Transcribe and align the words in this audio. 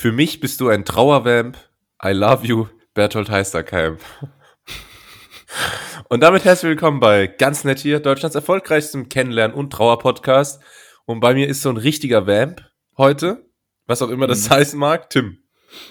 Für 0.00 0.12
mich 0.12 0.38
bist 0.38 0.60
du 0.60 0.68
ein 0.68 0.84
Trauervamp. 0.84 1.56
I 2.04 2.10
love 2.10 2.46
you, 2.46 2.68
Bertolt 2.94 3.30
Heisterkamp. 3.30 3.98
Und 6.08 6.20
damit 6.22 6.44
herzlich 6.44 6.70
willkommen 6.70 7.00
bei 7.00 7.26
Ganz 7.26 7.64
Nett 7.64 7.80
hier, 7.80 7.98
Deutschlands 7.98 8.36
erfolgreichstem 8.36 9.08
Kennenlernen- 9.08 9.56
und 9.56 9.72
Trauer-Podcast. 9.72 10.62
Und 11.04 11.18
bei 11.18 11.34
mir 11.34 11.48
ist 11.48 11.62
so 11.62 11.70
ein 11.70 11.76
richtiger 11.76 12.28
Vamp 12.28 12.62
heute, 12.96 13.44
was 13.88 14.00
auch 14.00 14.10
immer 14.10 14.28
das 14.28 14.48
mhm. 14.48 14.54
heißen 14.54 14.78
mag, 14.78 15.10
Tim. 15.10 15.38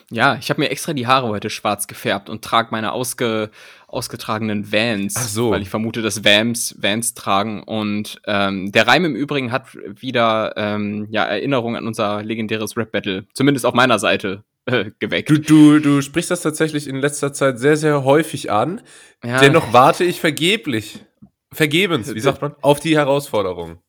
Ja, 0.10 0.38
ich 0.38 0.50
habe 0.50 0.62
mir 0.62 0.70
extra 0.70 0.94
die 0.94 1.06
Haare 1.06 1.28
heute 1.28 1.50
schwarz 1.50 1.88
gefärbt 1.88 2.30
und 2.30 2.46
trage 2.46 2.70
meine 2.72 2.94
ausge, 2.94 3.52
ausgetragenen 3.88 4.72
Vans, 4.72 5.16
Ach 5.18 5.28
so. 5.28 5.52
weil 5.52 5.62
ich 5.62 5.70
vermute, 5.70 6.02
dass 6.02 6.24
Vams 6.24 6.76
Vans 6.80 7.14
tragen. 7.14 7.64
Und 7.64 8.22
ähm, 8.26 8.72
der 8.72 8.86
Reim 8.88 9.06
im 9.06 9.16
Übrigen 9.16 9.52
hat 9.52 9.76
wieder 9.76 10.54
ähm, 10.58 11.08
ja, 11.10 11.24
Erinnerung 11.24 11.76
an 11.76 11.88
unser 11.88 12.22
legendäres 12.22 12.76
Rap-Battle, 12.76 13.26
zumindest 13.34 13.66
auf 13.66 13.74
meiner 13.74 13.98
Seite, 13.98 14.44
äh, 14.66 14.92
geweckt. 15.00 15.30
Du, 15.30 15.38
du, 15.38 15.80
du 15.80 16.02
sprichst 16.02 16.30
das 16.30 16.42
tatsächlich 16.42 16.88
in 16.88 16.98
letzter 16.98 17.32
Zeit 17.32 17.60
sehr, 17.60 17.78
sehr 17.78 18.04
häufig 18.04 18.52
an. 18.52 18.82
Ja. 19.24 19.40
Dennoch 19.40 19.72
warte 19.72 20.04
ich 20.04 20.20
vergeblich, 20.20 21.06
vergebens, 21.54 22.14
wie 22.14 22.20
sagt 22.20 22.42
man, 22.42 22.56
auf 22.62 22.82
die 22.82 22.96
Herausforderung. 22.96 23.80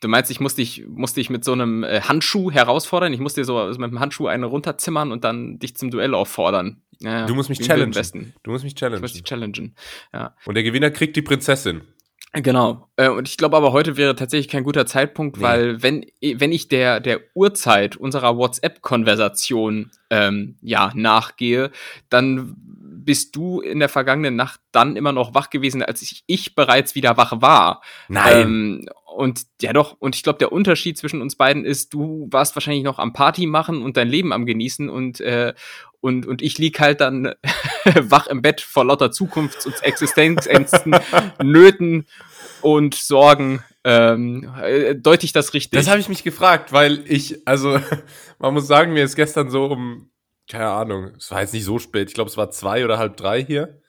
Du 0.00 0.08
meinst, 0.08 0.30
ich 0.30 0.40
musste 0.40 0.62
dich, 0.62 0.84
musste 0.88 1.20
dich 1.20 1.30
mit 1.30 1.44
so 1.44 1.52
einem 1.52 1.84
äh, 1.84 2.00
Handschuh 2.00 2.50
herausfordern? 2.50 3.12
Ich 3.12 3.20
musste 3.20 3.42
dir 3.42 3.44
so 3.44 3.64
mit 3.78 3.90
dem 3.90 4.00
Handschuh 4.00 4.26
eine 4.26 4.46
runterzimmern 4.46 5.12
und 5.12 5.22
dann 5.22 5.58
dich 5.58 5.76
zum 5.76 5.90
Duell 5.90 6.14
auffordern. 6.14 6.82
Ja, 7.02 7.26
du 7.26 7.34
musst 7.34 7.48
mich 7.48 7.60
challengen. 7.60 8.34
Du 8.42 8.50
musst 8.50 8.64
mich 8.64 8.74
challengen. 8.74 8.98
Ich 8.98 9.02
muss 9.02 9.12
dich 9.12 9.24
challengen. 9.24 9.74
Ja. 10.12 10.34
Und 10.46 10.54
der 10.54 10.62
Gewinner 10.62 10.90
kriegt 10.90 11.16
die 11.16 11.22
Prinzessin. 11.22 11.82
Genau. 12.34 12.88
Äh, 12.96 13.10
und 13.10 13.28
ich 13.28 13.36
glaube 13.36 13.56
aber 13.56 13.72
heute 13.72 13.98
wäre 13.98 14.16
tatsächlich 14.16 14.48
kein 14.48 14.64
guter 14.64 14.86
Zeitpunkt, 14.86 15.36
nee. 15.36 15.42
weil 15.42 15.82
wenn, 15.82 16.06
wenn 16.22 16.50
ich 16.50 16.68
der, 16.68 17.00
der 17.00 17.20
Uhrzeit 17.34 17.96
unserer 17.96 18.38
WhatsApp-Konversation 18.38 19.90
ähm, 20.08 20.56
ja, 20.62 20.92
nachgehe, 20.94 21.70
dann 22.08 22.54
bist 23.04 23.36
du 23.36 23.60
in 23.60 23.80
der 23.80 23.88
vergangenen 23.88 24.36
Nacht 24.36 24.60
dann 24.70 24.96
immer 24.96 25.12
noch 25.12 25.34
wach 25.34 25.50
gewesen, 25.50 25.82
als 25.82 26.00
ich, 26.02 26.24
ich 26.26 26.54
bereits 26.54 26.94
wieder 26.94 27.16
wach 27.16 27.42
war. 27.42 27.82
Nein. 28.08 28.40
Ähm, 28.40 28.88
und 29.14 29.42
ja 29.60 29.74
doch, 29.74 29.96
und 29.98 30.16
ich 30.16 30.22
glaube, 30.22 30.38
der 30.38 30.52
Unterschied 30.52 30.96
zwischen 30.96 31.20
uns 31.20 31.36
beiden 31.36 31.66
ist, 31.66 31.92
du 31.92 32.28
warst 32.30 32.56
wahrscheinlich 32.56 32.84
noch 32.84 32.98
am 32.98 33.12
Party 33.12 33.46
machen 33.46 33.82
und 33.82 33.98
dein 33.98 34.08
Leben 34.08 34.32
am 34.32 34.46
genießen 34.46 34.88
und, 34.88 35.20
äh, 35.20 35.52
und, 36.02 36.26
und 36.26 36.42
ich 36.42 36.58
lieg 36.58 36.80
halt 36.80 37.00
dann 37.00 37.32
wach 37.84 38.26
im 38.26 38.42
Bett 38.42 38.60
vor 38.60 38.84
lauter 38.84 39.10
Zukunfts- 39.10 39.66
und 39.66 39.82
Existenzängsten, 39.82 40.96
Nöten 41.42 42.06
und 42.60 42.94
Sorgen. 42.94 43.62
Ähm, 43.84 44.52
äh, 44.60 44.94
deute 44.96 45.24
ich 45.24 45.32
das 45.32 45.54
richtig? 45.54 45.78
Das 45.78 45.88
habe 45.88 46.00
ich 46.00 46.08
mich 46.08 46.24
gefragt, 46.24 46.72
weil 46.72 47.04
ich, 47.10 47.46
also 47.46 47.80
man 48.38 48.52
muss 48.52 48.66
sagen, 48.66 48.92
mir 48.92 49.04
ist 49.04 49.16
gestern 49.16 49.48
so 49.48 49.66
um, 49.66 50.10
keine 50.48 50.68
Ahnung, 50.68 51.12
es 51.16 51.30
war 51.30 51.40
jetzt 51.40 51.54
nicht 51.54 51.64
so 51.64 51.78
spät, 51.78 52.08
ich 52.08 52.14
glaube, 52.14 52.30
es 52.30 52.36
war 52.36 52.50
zwei 52.50 52.84
oder 52.84 52.98
halb 52.98 53.16
drei 53.16 53.42
hier. 53.42 53.80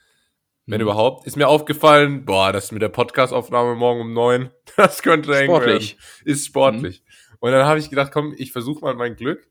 Wenn 0.65 0.77
mhm. 0.77 0.83
überhaupt, 0.83 1.27
ist 1.27 1.35
mir 1.35 1.49
aufgefallen, 1.49 2.23
boah, 2.23 2.53
das 2.53 2.71
mit 2.71 2.81
der 2.81 2.89
Podcast-Aufnahme 2.89 3.75
morgen 3.75 4.01
um 4.01 4.13
neun, 4.13 4.51
das 4.77 5.01
könnte 5.01 5.35
eng 5.37 5.47
Sportlich. 5.47 5.97
Werden. 5.97 6.31
Ist 6.31 6.45
sportlich. 6.45 7.03
Mhm. 7.03 7.37
Und 7.39 7.51
dann 7.51 7.65
habe 7.65 7.79
ich 7.79 7.89
gedacht, 7.89 8.11
komm, 8.13 8.33
ich 8.37 8.51
versuche 8.51 8.81
mal 8.81 8.93
mein 8.93 9.15
Glück. 9.15 9.49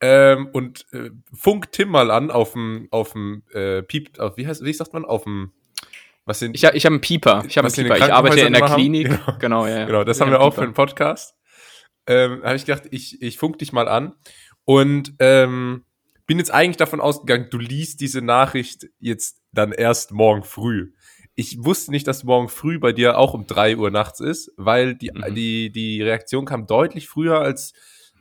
Ähm, 0.00 0.48
und 0.52 0.86
äh, 0.92 1.10
funk 1.34 1.72
Tim 1.72 1.90
mal 1.90 2.10
an 2.10 2.30
auf 2.30 2.52
dem, 2.52 2.88
auf 2.90 3.12
dem 3.12 3.42
äh, 3.52 3.82
Piep, 3.82 4.18
auf, 4.18 4.36
wie 4.36 4.46
heißt, 4.46 4.64
wie 4.64 4.72
sagt 4.72 4.94
man, 4.94 5.04
auf 5.04 5.24
dem, 5.24 5.52
was 6.24 6.38
sind, 6.38 6.54
ich, 6.54 6.64
ich 6.64 6.86
habe 6.86 6.94
einen 6.94 7.00
Pieper, 7.02 7.44
ich 7.46 7.58
habe 7.58 7.68
einen 7.68 7.74
Pieper, 7.74 7.96
ich 7.96 8.12
arbeite 8.12 8.40
in 8.40 8.52
der 8.54 8.66
Klinik, 8.66 9.08
genau. 9.08 9.38
genau, 9.38 9.66
ja, 9.66 9.80
ja. 9.80 9.84
Genau, 9.84 10.04
das 10.04 10.18
ja, 10.18 10.24
haben 10.24 10.32
wir 10.32 10.40
auch 10.40 10.54
für 10.54 10.62
den 10.62 10.72
Podcast. 10.72 11.34
Ähm, 12.06 12.42
habe 12.42 12.56
ich 12.56 12.64
gedacht, 12.64 12.84
ich, 12.90 13.20
ich 13.20 13.36
funk 13.36 13.58
dich 13.58 13.72
mal 13.72 13.88
an 13.88 14.14
und 14.64 15.14
ähm, 15.18 15.84
bin 16.26 16.38
jetzt 16.38 16.52
eigentlich 16.52 16.78
davon 16.78 17.00
ausgegangen, 17.00 17.48
du 17.50 17.58
liest 17.58 18.00
diese 18.00 18.22
Nachricht 18.22 18.86
jetzt 19.00 19.42
dann 19.52 19.72
erst 19.72 20.12
morgen 20.12 20.44
früh. 20.44 20.92
Ich 21.34 21.62
wusste 21.62 21.90
nicht, 21.90 22.06
dass 22.06 22.24
morgen 22.24 22.48
früh 22.48 22.78
bei 22.78 22.92
dir 22.92 23.18
auch 23.18 23.34
um 23.34 23.46
drei 23.46 23.76
Uhr 23.76 23.90
nachts 23.90 24.20
ist, 24.20 24.52
weil 24.56 24.94
die, 24.94 25.10
mhm. 25.12 25.34
die, 25.34 25.72
die 25.72 26.02
Reaktion 26.02 26.46
kam 26.46 26.66
deutlich 26.66 27.08
früher 27.08 27.40
als, 27.40 27.72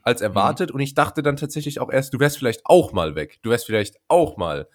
als 0.04 0.22
erwartet. 0.22 0.70
Mhm. 0.70 0.76
Und 0.76 0.82
ich 0.82 0.94
dachte 0.94 1.24
dann 1.24 1.38
tatsächlich 1.38 1.80
auch 1.80 1.92
erst, 1.92 2.14
du 2.14 2.20
wärst 2.20 2.38
vielleicht 2.38 2.66
auch 2.66 2.94
mal 2.94 3.16
weg. 3.16 3.40
Du 3.42 3.50
wärst 3.50 3.66
vielleicht 3.66 3.98
auch 4.08 4.38
mal 4.38 4.68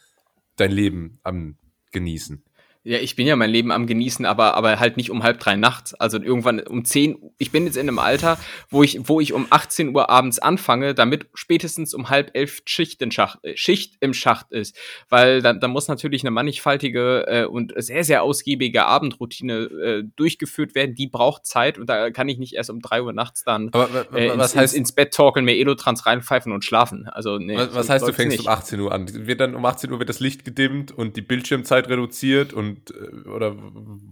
dein 0.57 0.71
Leben 0.71 1.19
am 1.23 1.57
genießen. 1.93 2.45
Ja, 2.87 2.99
ich 2.99 3.17
bin 3.17 3.27
ja 3.27 3.35
mein 3.35 3.49
Leben 3.49 3.73
am 3.73 3.87
genießen, 3.87 4.27
aber, 4.27 4.55
aber 4.55 4.79
halt 4.79 4.99
nicht 4.99 5.11
um 5.11 5.23
halb 5.23 5.41
drei 5.41 5.57
nachts. 5.57 5.95
Also 5.95 6.21
irgendwann 6.21 6.61
um 6.61 6.85
zehn. 6.85 7.17
Ich 7.39 7.51
bin 7.51 7.65
jetzt 7.65 7.79
in 7.79 7.89
einem 7.89 7.99
Alter, 7.99 8.39
wo 8.69 8.83
ich, 8.83 9.09
wo 9.09 9.21
ich 9.21 9.33
um 9.33 9.47
18 9.49 9.97
Uhr 9.97 10.11
abends 10.11 10.39
anfange, 10.39 10.95
damit 10.95 11.27
spätestens 11.33 11.95
um 11.95 12.11
halb 12.11 12.33
elf 12.35 12.61
Schicht, 12.67 13.01
in 13.01 13.11
Schacht, 13.11 13.39
äh, 13.43 13.57
Schicht 13.57 13.95
im 14.01 14.13
Schacht 14.13 14.53
ist. 14.53 14.77
Weil 15.09 15.41
da, 15.41 15.55
da 15.55 15.67
muss 15.67 15.89
natürlich 15.89 16.25
eine 16.25 16.31
mannigfaltige 16.31 17.27
äh, 17.27 17.45
und 17.47 17.73
sehr, 17.77 18.05
sehr 18.05 18.23
ausgiebige 18.23 18.85
Abendroutine 18.85 19.55
äh, 19.55 20.03
durchgeführt 20.15 20.75
werden. 20.75 20.95
Die 20.95 21.07
braucht 21.07 21.47
Zeit 21.47 21.79
und 21.79 21.89
da 21.89 22.11
kann 22.11 22.29
ich 22.29 22.37
nicht 22.37 22.53
erst 22.53 22.69
um 22.69 22.81
drei 22.81 23.03
Uhr 23.03 23.15
nachts 23.15 23.45
dann 23.45 23.71
aber, 23.73 24.13
äh, 24.13 24.27
ins, 24.27 24.37
was 24.37 24.57
heißt, 24.57 24.75
ins 24.75 24.93
Bett 24.93 25.15
torkeln, 25.15 25.47
mir 25.47 25.57
Elotrans 25.57 26.05
reinpfeifen 26.05 26.53
und 26.53 26.67
schlafen. 26.67 27.09
Also, 27.09 27.39
nee, 27.39 27.57
was, 27.57 27.75
was 27.75 27.89
heißt, 27.89 28.07
du 28.07 28.13
fängst 28.13 28.37
nicht. 28.37 28.47
um 28.47 28.53
18 28.53 28.79
Uhr 28.81 28.93
an? 28.93 29.27
Wird 29.27 29.41
dann 29.41 29.55
um 29.55 29.65
18 29.65 29.91
Uhr 29.91 30.01
wird 30.01 30.11
das 30.11 30.21
Licht 30.21 30.45
gedimmt 30.45 30.93
und 30.93 31.17
die 31.17 31.23
Bildschirmzeit 31.23 31.89
reduziert 31.89 32.53
und 32.53 32.74
und 32.75 32.91
äh, 32.91 33.29
oder 33.29 33.55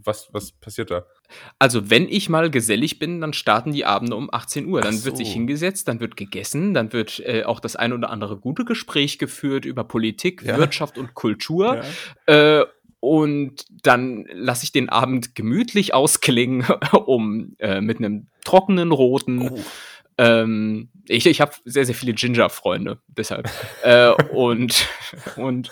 was, 0.05 0.29
was 0.33 0.53
passiert 0.53 0.91
da? 0.91 1.05
Also, 1.59 1.91
wenn 1.91 2.09
ich 2.09 2.29
mal 2.29 2.51
gesellig 2.51 2.99
bin, 2.99 3.21
dann 3.21 3.33
starten 3.33 3.73
die 3.73 3.85
Abende 3.85 4.17
um 4.17 4.33
18 4.33 4.67
Uhr. 4.67 4.81
Dann 4.81 4.97
so. 4.97 5.07
wird 5.07 5.17
sich 5.17 5.33
hingesetzt, 5.33 5.89
dann 5.89 6.01
wird 6.01 6.17
gegessen, 6.17 6.75
dann 6.75 6.93
wird 6.93 7.21
äh, 7.21 7.45
auch 7.45 7.61
das 7.61 7.77
ein 7.77 7.93
oder 7.93 8.11
andere 8.11 8.37
gute 8.37 8.65
Gespräch 8.65 9.19
geführt 9.19 9.65
über 9.65 9.85
Politik, 9.85 10.43
ja. 10.43 10.57
Wirtschaft 10.57 10.99
und 10.99 11.15
Kultur. 11.15 11.83
Ja. 12.29 12.61
Äh, 12.61 12.67
und 13.01 13.67
dann 13.85 14.27
lasse 14.33 14.63
ich 14.63 14.71
den 14.71 14.89
Abend 14.89 15.35
gemütlich 15.35 15.93
ausklingen, 15.93 16.65
um 17.07 17.57
äh, 17.59 17.81
mit 17.81 17.99
einem 17.99 18.29
trockenen 18.45 18.93
roten 18.93 19.49
oh 19.49 19.59
ähm, 20.19 20.91
ich 21.09 21.27
ich 21.27 21.41
habe 21.41 21.53
sehr, 21.65 21.85
sehr 21.85 21.95
viele 21.95 22.13
Ginger-Freunde, 22.15 23.01
deshalb. 23.09 23.49
äh, 23.83 24.11
und 24.33 24.89
und 25.37 25.71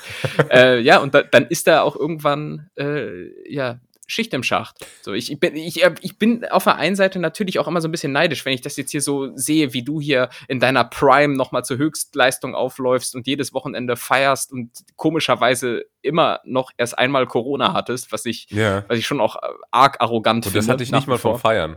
äh, 0.51 0.81
ja, 0.81 0.99
und 0.99 1.15
da, 1.15 1.23
dann 1.23 1.47
ist 1.47 1.67
da 1.67 1.83
auch 1.83 1.97
irgendwann 1.97 2.71
äh, 2.77 3.53
ja 3.53 3.81
Schicht 4.11 4.35
im 4.35 4.43
Schacht. 4.43 4.85
So, 5.03 5.13
ich, 5.13 5.31
ich, 5.31 5.39
bin, 5.39 5.55
ich, 5.55 5.85
ich 6.01 6.19
bin 6.19 6.45
auf 6.47 6.65
der 6.65 6.77
einen 6.77 6.97
Seite 6.97 7.21
natürlich 7.21 7.61
auch 7.61 7.69
immer 7.69 7.81
so 7.81 7.87
ein 7.87 7.93
bisschen 7.93 8.11
neidisch, 8.11 8.45
wenn 8.45 8.53
ich 8.53 8.61
das 8.61 8.77
jetzt 8.77 8.91
hier 8.91 9.03
so 9.03 9.31
sehe, 9.37 9.73
wie 9.73 9.85
du 9.85 10.01
hier 10.01 10.31
in 10.49 10.59
deiner 10.59 10.83
Prime 10.83 11.37
nochmal 11.37 11.65
zur 11.65 11.79
Höchstleistung 11.79 12.57
aufläufst 12.57 13.15
und 13.15 13.29
jedes 13.29 13.55
Wochenende 13.55 13.97
feierst 13.97 14.51
und 14.53 14.73
komischerweise 14.97 15.85
immer 16.03 16.41
noch 16.45 16.73
erst 16.77 16.99
einmal 16.99 17.27
Corona 17.29 17.73
hattest, 17.73 18.11
was 18.11 18.27
ich, 18.27 18.51
yeah. 18.51 18.85
was 18.89 18.99
ich 18.99 19.07
schon 19.07 19.21
auch 19.21 19.37
arg 19.71 20.01
arrogant 20.01 20.45
finde. 20.45 20.59
Und 20.59 20.67
das 20.67 20.73
hatte 20.73 20.83
ich 20.83 20.91
nicht 20.91 21.07
mal 21.07 21.19
vom 21.19 21.39
Feiern. 21.39 21.77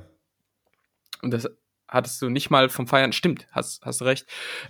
Und 1.21 1.31
das, 1.31 1.47
hattest 1.93 2.21
du 2.21 2.29
nicht 2.29 2.49
mal 2.49 2.69
vom 2.69 2.87
Feiern. 2.87 3.13
Stimmt, 3.13 3.47
hast, 3.51 3.85
hast 3.85 4.01
recht. 4.01 4.25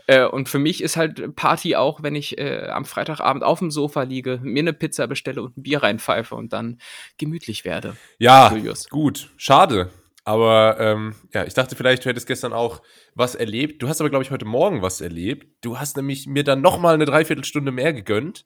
Äh, 0.08 0.26
und 0.26 0.50
für 0.50 0.60
mich 0.60 0.84
ist 0.84 0.98
halt 0.98 1.36
Party 1.36 1.76
auch, 1.76 2.04
wenn 2.04 2.16
ich 2.16 2.38
äh, 2.38 2.68
am 2.68 2.86
Freitagabend 2.86 3.44
auf 3.44 3.60
dem 3.60 3.72
Sofa 3.72 4.04
liege, 4.04 4.40
mir 4.44 4.60
eine 4.60 4.74
Pizza 4.74 5.08
bestelle 5.08 5.42
und 5.42 5.58
ein 5.58 5.64
Bier 5.64 5.82
reinpfeife 5.82 6.36
und 6.36 6.54
dann 6.54 6.80
gemütlich 7.18 7.66
werde. 7.66 7.96
Ja, 8.20 8.54
Julius. 8.54 8.90
gut. 8.90 9.30
Schade. 9.38 9.90
Aber 10.26 10.78
ähm, 10.80 11.16
ja, 11.34 11.44
ich 11.46 11.54
dachte 11.54 11.76
vielleicht, 11.76 12.06
du 12.06 12.10
hättest 12.10 12.28
gestern 12.28 12.54
auch 12.54 12.82
was 13.14 13.36
erlebt. 13.36 13.82
Du 13.82 13.90
hast 13.90 14.00
aber, 14.00 14.10
glaube 14.10 14.24
ich, 14.24 14.32
heute 14.32 14.46
Morgen 14.46 14.82
was 14.82 15.02
erlebt. 15.02 15.48
Du 15.62 15.80
hast 15.80 15.98
nämlich 15.98 16.28
mir 16.28 16.44
dann 16.44 16.62
noch 16.62 16.80
mal 16.80 16.94
eine 16.94 17.06
Dreiviertelstunde 17.06 17.72
mehr 17.72 17.92
gegönnt. 17.92 18.46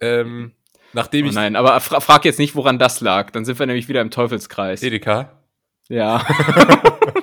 Ähm, 0.00 0.54
nachdem 0.92 1.26
oh 1.26 1.28
ich. 1.28 1.34
Nein, 1.34 1.54
aber 1.54 1.78
fra 1.80 2.00
frag 2.00 2.24
jetzt 2.24 2.40
nicht, 2.40 2.56
woran 2.56 2.80
das 2.80 3.00
lag. 3.00 3.30
Dann 3.30 3.44
sind 3.44 3.58
wir 3.60 3.66
nämlich 3.66 3.88
wieder 3.88 4.00
im 4.00 4.10
Teufelskreis. 4.10 4.82
Edeka? 4.82 5.40
Ja. 5.88 6.26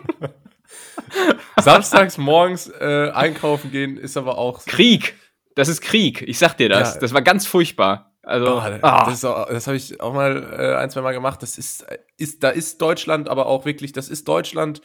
Samstags 1.59 2.17
morgens 2.17 2.69
äh, 2.69 3.11
einkaufen 3.13 3.71
gehen 3.71 3.97
ist 3.97 4.17
aber 4.17 4.37
auch. 4.37 4.65
Krieg! 4.65 5.15
Das 5.55 5.67
ist 5.67 5.81
Krieg, 5.81 6.21
ich 6.21 6.37
sag 6.37 6.55
dir 6.55 6.69
das. 6.69 6.95
Ja. 6.95 7.01
Das 7.01 7.13
war 7.13 7.21
ganz 7.21 7.45
furchtbar. 7.45 8.13
Also, 8.23 8.57
oh, 8.57 8.79
das, 8.81 9.21
das 9.21 9.67
habe 9.67 9.77
ich 9.77 9.99
auch 9.99 10.13
mal 10.13 10.55
äh, 10.57 10.75
ein, 10.75 10.89
zwei 10.89 11.01
Mal 11.01 11.11
gemacht. 11.11 11.41
Das 11.41 11.57
ist, 11.57 11.85
ist, 12.17 12.43
da 12.43 12.49
ist 12.49 12.81
Deutschland 12.81 13.27
aber 13.27 13.47
auch 13.47 13.65
wirklich, 13.65 13.91
das 13.91 14.09
ist 14.09 14.27
Deutschland 14.27 14.81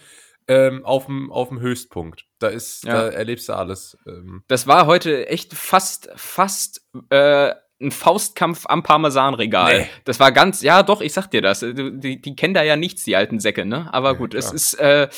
ähm, 0.48 0.84
auf 0.84 1.06
dem 1.06 1.60
Höchstpunkt. 1.60 2.24
Da 2.38 2.48
ist, 2.48 2.84
ja. 2.84 2.92
da 2.92 3.08
erlebst 3.08 3.48
du 3.48 3.52
alles. 3.52 3.98
Ähm. 4.06 4.42
Das 4.48 4.66
war 4.66 4.86
heute 4.86 5.28
echt 5.28 5.54
fast, 5.54 6.08
fast 6.16 6.82
äh, 7.10 7.52
ein 7.80 7.90
Faustkampf 7.90 8.64
am 8.66 8.82
Parmesanregal. 8.82 9.80
Nee. 9.80 9.88
Das 10.04 10.18
war 10.18 10.32
ganz, 10.32 10.62
ja 10.62 10.82
doch, 10.82 11.02
ich 11.02 11.12
sag 11.12 11.26
dir 11.30 11.42
das. 11.42 11.60
Die, 11.60 12.20
die 12.20 12.36
kennen 12.36 12.54
da 12.54 12.62
ja 12.62 12.76
nichts, 12.76 13.04
die 13.04 13.16
alten 13.16 13.38
Säcke, 13.38 13.66
ne? 13.66 13.92
Aber 13.92 14.12
ja, 14.12 14.18
gut, 14.18 14.30
klar. 14.30 14.42
es 14.42 14.52
ist. 14.52 14.74
Äh, 14.74 15.08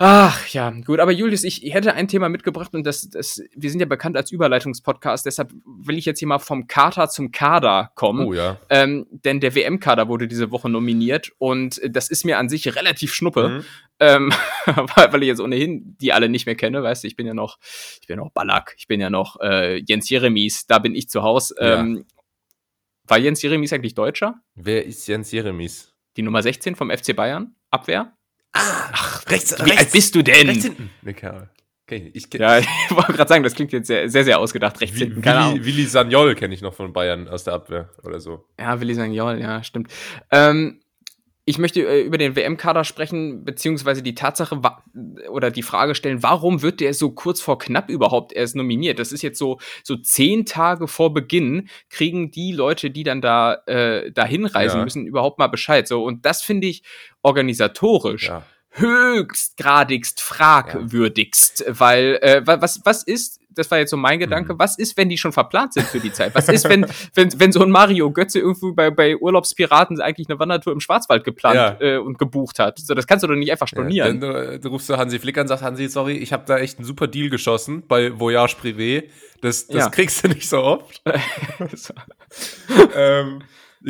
Ach 0.00 0.46
ja, 0.50 0.70
gut, 0.70 1.00
aber 1.00 1.10
Julius, 1.10 1.42
ich 1.42 1.60
hätte 1.74 1.92
ein 1.92 2.06
Thema 2.06 2.28
mitgebracht 2.28 2.72
und 2.72 2.84
das, 2.84 3.10
das, 3.10 3.42
wir 3.56 3.68
sind 3.68 3.80
ja 3.80 3.86
bekannt 3.86 4.16
als 4.16 4.30
Überleitungspodcast, 4.30 5.26
deshalb 5.26 5.52
will 5.64 5.98
ich 5.98 6.04
jetzt 6.04 6.20
hier 6.20 6.28
mal 6.28 6.38
vom 6.38 6.68
Kater 6.68 7.08
zum 7.08 7.32
Kader 7.32 7.90
kommen. 7.96 8.28
Oh 8.28 8.32
ja. 8.32 8.60
Ähm, 8.70 9.06
denn 9.10 9.40
der 9.40 9.56
WM-Kader 9.56 10.06
wurde 10.06 10.28
diese 10.28 10.52
Woche 10.52 10.68
nominiert 10.68 11.32
und 11.38 11.80
das 11.84 12.10
ist 12.10 12.24
mir 12.24 12.38
an 12.38 12.48
sich 12.48 12.76
relativ 12.76 13.12
schnuppe, 13.12 13.48
mhm. 13.48 13.64
ähm, 13.98 14.32
weil 14.94 15.22
ich 15.24 15.28
jetzt 15.28 15.40
ohnehin 15.40 15.96
die 16.00 16.12
alle 16.12 16.28
nicht 16.28 16.46
mehr 16.46 16.54
kenne, 16.54 16.80
weißt 16.80 17.02
du, 17.02 17.08
ich 17.08 17.16
bin 17.16 17.26
ja 17.26 17.34
noch, 17.34 17.58
ich 18.00 18.06
bin 18.06 18.18
ja 18.18 18.24
noch 18.24 18.30
Ballack, 18.30 18.76
ich 18.78 18.86
bin 18.86 19.00
ja 19.00 19.10
noch 19.10 19.40
äh, 19.40 19.82
Jens 19.84 20.08
Jeremies, 20.08 20.68
da 20.68 20.78
bin 20.78 20.94
ich 20.94 21.08
zu 21.08 21.24
Hause. 21.24 21.56
Ja. 21.58 21.80
Ähm, 21.80 22.04
war 23.02 23.18
Jens 23.18 23.42
Jeremies 23.42 23.72
eigentlich 23.72 23.94
Deutscher? 23.94 24.36
Wer 24.54 24.86
ist 24.86 25.08
Jens 25.08 25.32
Jeremies? 25.32 25.92
Die 26.16 26.22
Nummer 26.22 26.42
16 26.42 26.76
vom 26.76 26.88
FC 26.90 27.16
Bayern, 27.16 27.56
Abwehr? 27.70 28.12
Ah, 28.58 28.90
Ach, 28.92 29.26
rechts, 29.28 29.56
wie 29.58 29.62
rechts, 29.62 29.78
alt 29.78 29.92
bist 29.92 30.14
du 30.14 30.22
denn? 30.22 30.48
Rechts 30.48 30.64
hinten. 30.64 30.90
Ne, 31.02 31.14
Kerl. 31.14 31.50
Okay, 31.86 32.10
ich 32.12 32.28
ja, 32.34 32.58
ich 32.58 32.66
wollte 32.90 33.12
gerade 33.14 33.28
sagen, 33.28 33.42
das 33.44 33.54
klingt 33.54 33.72
jetzt 33.72 33.86
sehr, 33.86 34.10
sehr, 34.10 34.24
sehr 34.24 34.38
ausgedacht, 34.38 34.80
rechts 34.80 34.98
hinten. 34.98 35.22
Keine 35.22 35.38
Willi, 35.38 35.48
Ahnung. 35.52 35.64
Willi 35.64 35.84
Sagnol 35.86 36.34
kenne 36.34 36.52
ich 36.54 36.60
noch 36.60 36.74
von 36.74 36.92
Bayern 36.92 37.28
aus 37.28 37.44
der 37.44 37.54
Abwehr 37.54 37.88
oder 38.02 38.20
so. 38.20 38.44
Ja, 38.58 38.78
Willi 38.80 38.94
Sagnol, 38.94 39.40
ja, 39.40 39.62
stimmt. 39.62 39.90
Ähm, 40.30 40.80
ich 41.48 41.56
möchte 41.56 41.80
äh, 41.80 42.02
über 42.02 42.18
den 42.18 42.36
WM-Kader 42.36 42.84
sprechen, 42.84 43.42
beziehungsweise 43.42 44.02
die 44.02 44.14
Tatsache 44.14 44.60
oder 45.30 45.50
die 45.50 45.62
Frage 45.62 45.94
stellen, 45.94 46.22
warum 46.22 46.60
wird 46.60 46.80
der 46.80 46.92
so 46.92 47.10
kurz 47.10 47.40
vor 47.40 47.58
knapp 47.58 47.88
überhaupt 47.88 48.34
erst 48.34 48.54
nominiert? 48.54 48.98
Das 48.98 49.12
ist 49.12 49.22
jetzt 49.22 49.38
so, 49.38 49.58
so 49.82 49.96
zehn 49.96 50.44
Tage 50.44 50.86
vor 50.88 51.14
Beginn, 51.14 51.70
kriegen 51.88 52.30
die 52.30 52.52
Leute, 52.52 52.90
die 52.90 53.02
dann 53.02 53.22
da, 53.22 53.62
äh, 53.64 54.12
da 54.12 54.26
hinreisen 54.26 54.76
ja. 54.76 54.84
müssen, 54.84 55.06
überhaupt 55.06 55.38
mal 55.38 55.46
Bescheid. 55.46 55.88
So, 55.88 56.04
und 56.04 56.26
das 56.26 56.42
finde 56.42 56.66
ich 56.66 56.82
organisatorisch. 57.22 58.28
Ja 58.28 58.42
höchstgradigst 58.70 60.20
fragwürdigst, 60.20 61.64
ja. 61.66 61.80
weil 61.80 62.18
äh, 62.22 62.42
was 62.44 62.82
was 62.84 63.02
ist 63.02 63.40
das 63.58 63.70
war 63.70 63.78
jetzt 63.78 63.90
so 63.90 63.96
mein 63.96 64.18
Gedanke, 64.18 64.54
mhm. 64.54 64.58
was 64.58 64.78
ist, 64.78 64.96
wenn 64.96 65.08
die 65.08 65.18
schon 65.18 65.32
verplant 65.32 65.74
sind 65.74 65.86
für 65.86 66.00
die 66.00 66.12
Zeit? 66.12 66.34
Was 66.34 66.48
ist, 66.48 66.68
wenn, 66.68 66.86
wenn, 67.14 67.40
wenn 67.40 67.52
so 67.52 67.62
ein 67.62 67.70
Mario 67.70 68.10
Götze 68.10 68.38
irgendwo 68.38 68.72
bei, 68.72 68.90
bei 68.90 69.16
Urlaubspiraten 69.16 70.00
eigentlich 70.00 70.28
eine 70.28 70.38
Wandertour 70.38 70.72
im 70.72 70.80
Schwarzwald 70.80 71.24
geplant 71.24 71.56
ja. 71.56 71.76
äh, 71.80 71.96
und 71.98 72.18
gebucht 72.18 72.58
hat? 72.58 72.78
So, 72.78 72.94
das 72.94 73.06
kannst 73.06 73.24
du 73.24 73.26
doch 73.26 73.34
nicht 73.34 73.50
einfach 73.50 73.68
stornieren. 73.68 74.22
Ja, 74.22 74.32
dann 74.32 74.54
äh, 74.54 74.60
du 74.60 74.68
rufst 74.68 74.88
du 74.88 74.96
Hansi 74.96 75.18
Flick 75.18 75.36
an 75.36 75.42
und 75.42 75.48
sagst, 75.48 75.64
Hansi, 75.64 75.88
sorry, 75.88 76.16
ich 76.16 76.32
habe 76.32 76.44
da 76.46 76.58
echt 76.58 76.78
einen 76.78 76.86
super 76.86 77.08
Deal 77.08 77.28
geschossen 77.30 77.82
bei 77.86 78.18
Voyage 78.18 78.56
Privé. 78.62 79.04
Das, 79.40 79.66
das 79.66 79.76
ja. 79.76 79.90
kriegst 79.90 80.22
du 80.24 80.28
nicht 80.28 80.48
so 80.48 80.62
oft. 80.62 81.02
ähm, 82.96 83.42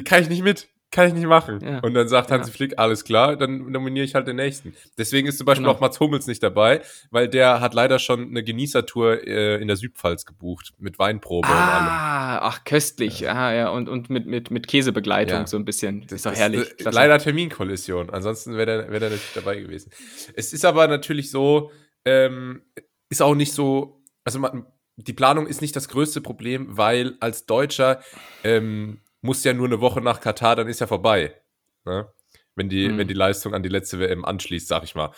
kann 0.05 0.23
ich 0.23 0.29
nicht 0.29 0.43
mit 0.43 0.69
kann 0.99 1.07
ich 1.07 1.15
nicht 1.15 1.29
machen. 1.29 1.61
Ja. 1.63 1.79
Und 1.79 1.95
dann 1.95 2.09
sagt 2.09 2.33
Hansi 2.33 2.51
ja. 2.51 2.57
Flick, 2.57 2.77
alles 2.77 3.05
klar, 3.05 3.37
dann 3.37 3.71
nominiere 3.71 4.05
ich 4.05 4.17
halt 4.17 4.27
den 4.27 4.35
nächsten. 4.35 4.75
Deswegen 4.99 5.29
ist 5.29 5.39
zum 5.39 5.45
Beispiel 5.45 5.65
genau. 5.65 5.77
auch 5.77 5.81
Mats 5.81 6.01
Hummels 6.01 6.27
nicht 6.27 6.43
dabei, 6.43 6.83
weil 7.13 7.29
der 7.29 7.61
hat 7.61 7.73
leider 7.73 8.01
schon 8.01 8.31
eine 8.31 8.43
Genießertour 8.43 9.25
äh, 9.25 9.63
in 9.63 9.69
der 9.69 9.77
Südpfalz 9.77 10.27
gebucht, 10.27 10.73
mit 10.79 10.99
Weinprobe 10.99 11.47
ah, 11.47 11.53
und 11.53 11.59
allem. 11.59 11.87
Ah, 11.87 12.39
ach, 12.39 12.65
köstlich. 12.65 13.21
Ja, 13.21 13.33
ah, 13.33 13.55
ja, 13.55 13.69
und, 13.69 13.89
und 13.89 14.11
mit, 14.11 14.27
mit, 14.27 14.51
mit 14.51 14.67
Käsebegleitung 14.67 15.39
ja. 15.39 15.47
so 15.47 15.57
ein 15.57 15.65
bisschen. 15.65 16.03
Das 16.03 16.15
ist 16.15 16.27
doch 16.27 16.35
herrlich. 16.35 16.69
Ist, 16.69 16.93
leider 16.93 17.21
Terminkollision, 17.21 18.11
ansonsten 18.11 18.57
wäre 18.57 18.67
der, 18.67 18.91
wär 18.91 18.99
der 18.99 19.11
natürlich 19.11 19.35
dabei 19.35 19.61
gewesen. 19.61 19.93
Es 20.35 20.53
ist 20.53 20.65
aber 20.65 20.89
natürlich 20.89 21.31
so, 21.31 21.71
ähm, 22.05 22.63
ist 23.09 23.23
auch 23.23 23.37
nicht 23.37 23.53
so, 23.53 24.03
also 24.25 24.41
man, 24.41 24.67
die 24.97 25.13
Planung 25.13 25.47
ist 25.47 25.61
nicht 25.61 25.77
das 25.77 25.89
größte 25.89 26.21
Problem, 26.21 26.77
weil 26.77 27.15
als 27.21 27.47
Deutscher 27.47 28.01
ähm, 28.43 28.99
muss 29.21 29.45
ja 29.45 29.53
nur 29.53 29.67
eine 29.67 29.81
Woche 29.81 30.01
nach 30.01 30.21
Katar, 30.21 30.57
dann 30.57 30.69
ist 30.69 30.81
ja 30.81 30.87
vorbei. 30.87 31.41
Ne? 31.85 32.09
Wenn, 32.55 32.69
die, 32.69 32.89
mhm. 32.89 32.99
wenn 32.99 33.09
die 33.09 33.15
Leistung 33.15 33.55
an 33.55 33.63
die 33.63 33.69
letzte 33.69 33.99
WM 33.99 34.25
anschließt, 34.25 34.69
sag 34.69 34.85
ich 34.85 34.95
mal. 34.95 35.13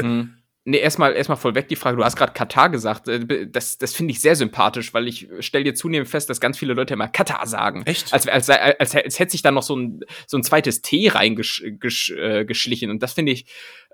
Mhm. 0.00 0.43
Nee, 0.66 0.78
erstmal 0.78 1.12
erstmal 1.12 1.36
vollweg 1.36 1.68
die 1.68 1.76
Frage, 1.76 1.98
du 1.98 2.04
hast 2.04 2.16
gerade 2.16 2.32
Katar 2.32 2.70
gesagt, 2.70 3.06
äh, 3.06 3.46
das, 3.46 3.76
das 3.76 3.94
finde 3.94 4.12
ich 4.12 4.20
sehr 4.20 4.34
sympathisch, 4.34 4.94
weil 4.94 5.06
ich 5.06 5.28
stelle 5.40 5.64
dir 5.64 5.74
zunehmend 5.74 6.08
fest, 6.08 6.30
dass 6.30 6.40
ganz 6.40 6.56
viele 6.56 6.72
Leute 6.72 6.94
immer 6.94 7.08
Katar 7.08 7.46
sagen. 7.46 7.82
Echt? 7.84 8.14
Als, 8.14 8.26
als, 8.26 8.48
als, 8.48 8.78
als, 8.80 8.94
als 8.94 9.18
hätte 9.18 9.32
sich 9.32 9.42
da 9.42 9.50
noch 9.50 9.62
so 9.62 9.76
ein, 9.76 10.00
so 10.26 10.38
ein 10.38 10.42
zweites 10.42 10.80
T 10.80 11.08
reingeschlichen. 11.08 12.88
Äh, 12.88 12.92
und 12.92 13.02
das 13.02 13.12
finde 13.12 13.32
ich, 13.32 13.46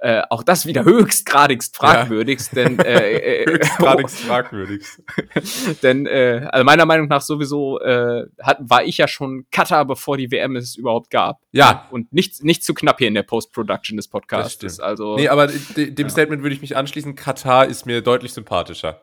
äh, 0.02 0.22
auch 0.30 0.42
das 0.42 0.64
wieder 0.64 0.84
höchstgradigst 0.86 1.76
fragwürdigst, 1.76 2.54
ja. 2.54 2.64
denn 2.64 2.78
äh, 2.78 3.42
äh, 3.42 3.46
höchstgradigst 3.50 4.20
oh, 4.22 4.28
fragwürdigst. 4.28 5.02
denn 5.82 6.06
äh, 6.06 6.48
also 6.50 6.64
meiner 6.64 6.86
Meinung 6.86 7.08
nach 7.08 7.20
sowieso 7.20 7.80
äh, 7.80 8.26
hat, 8.40 8.58
war 8.60 8.84
ich 8.84 8.96
ja 8.98 9.08
schon 9.08 9.44
Cutter, 9.50 9.84
bevor 9.84 10.16
die 10.16 10.30
WM 10.30 10.56
es 10.56 10.76
überhaupt 10.76 11.10
gab. 11.10 11.40
Ja. 11.52 11.86
Und 11.90 12.12
nicht, 12.12 12.42
nicht 12.42 12.64
zu 12.64 12.74
knapp 12.74 12.98
hier 12.98 13.08
in 13.08 13.14
der 13.14 13.24
Post-Production 13.24 13.96
des 13.96 14.08
Podcasts. 14.08 14.80
Also, 14.80 15.16
nee, 15.16 15.28
aber 15.28 15.48
dem 15.48 15.94
ja. 15.98 16.08
Statement 16.08 16.42
würde 16.42 16.54
ich 16.54 16.59
mich 16.60 16.76
anschließen, 16.76 17.14
Katar 17.14 17.66
ist 17.66 17.86
mir 17.86 18.02
deutlich 18.02 18.32
sympathischer. 18.32 19.02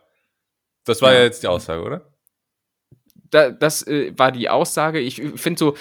Das 0.85 1.01
war 1.01 1.11
ja, 1.11 1.19
ja 1.19 1.25
jetzt 1.25 1.43
die 1.43 1.47
Aussage, 1.47 1.83
oder? 1.83 2.17
da, 3.29 3.51
das 3.51 3.85
äh, 3.87 4.13
war 4.17 4.31
die 4.31 4.49
Aussage. 4.49 4.99
Ich 4.99 5.21
finde 5.35 5.59
so, 5.59 5.75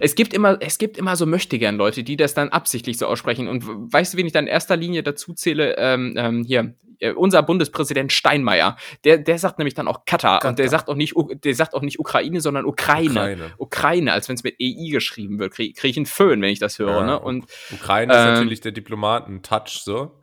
es 0.00 0.14
gibt 0.14 0.34
immer, 0.34 0.58
es 0.60 0.78
gibt 0.78 0.98
immer 0.98 1.16
so 1.16 1.26
möchtegern 1.26 1.76
Leute, 1.76 2.02
die 2.02 2.16
das 2.16 2.34
dann 2.34 2.50
absichtlich 2.50 2.98
so 2.98 3.06
aussprechen. 3.06 3.48
Und 3.48 3.64
weißt 3.66 4.14
du, 4.14 4.18
wen 4.18 4.26
ich 4.26 4.32
dann 4.32 4.46
in 4.46 4.52
erster 4.52 4.76
Linie 4.76 5.02
dazu 5.02 5.34
zähle? 5.34 5.76
Ähm, 5.78 6.14
ähm, 6.16 6.44
hier, 6.44 6.74
äh, 7.00 7.12
unser 7.12 7.42
Bundespräsident 7.42 8.12
Steinmeier, 8.12 8.76
der, 9.04 9.18
der 9.18 9.38
sagt 9.38 9.58
nämlich 9.58 9.74
dann 9.74 9.88
auch 9.88 10.04
Katar, 10.04 10.38
Katar. 10.38 10.50
und 10.50 10.58
der 10.58 10.68
sagt 10.68 10.88
auch 10.88 10.96
nicht, 10.96 11.14
der 11.44 11.54
sagt 11.54 11.74
auch 11.74 11.82
nicht 11.82 11.98
Ukraine, 11.98 12.40
sondern 12.40 12.64
Ukraine. 12.64 13.10
Ukraine, 13.10 13.50
Ukraine 13.58 14.12
als 14.12 14.28
wenn 14.28 14.36
es 14.36 14.44
mit 14.44 14.56
EI 14.60 14.90
geschrieben 14.90 15.38
wird, 15.38 15.54
kriege 15.54 15.74
krieg 15.74 15.90
ich 15.90 15.96
einen 15.96 16.06
Föhn, 16.06 16.42
wenn 16.42 16.50
ich 16.50 16.58
das 16.58 16.78
höre. 16.78 17.00
Ja, 17.00 17.06
ne? 17.06 17.20
Und 17.20 17.46
Ukraine 17.72 18.12
ähm, 18.12 18.18
ist 18.18 18.24
natürlich 18.40 18.60
der 18.60 18.72
Diplomaten-Touch 18.72 19.80
so 19.82 20.18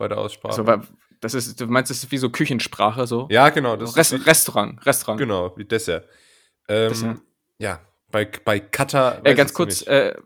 bei 0.00 0.08
der 0.08 0.18
Aussprache. 0.18 0.54
So, 0.54 0.64
das 1.20 1.34
ist, 1.34 1.60
du 1.60 1.66
meinst, 1.66 1.90
das 1.90 2.02
ist 2.02 2.10
wie 2.10 2.18
so 2.18 2.30
Küchensprache 2.30 3.06
so? 3.06 3.28
Ja, 3.30 3.50
genau. 3.50 3.76
Das 3.76 3.96
Rest, 3.96 4.12
ist 4.12 4.26
Restaurant, 4.26 4.84
Restaurant. 4.84 5.20
Genau, 5.20 5.56
wie 5.56 5.64
Dessert. 5.64 6.08
Ähm, 6.66 6.88
Dessert. 6.88 7.18
Ja, 7.58 7.80
bei, 8.10 8.28
bei 8.44 8.58
Katar. 8.58 9.20
Äh, 9.24 9.34
ganz 9.34 9.54
kurz, 9.54 9.82
äh, 9.82 10.16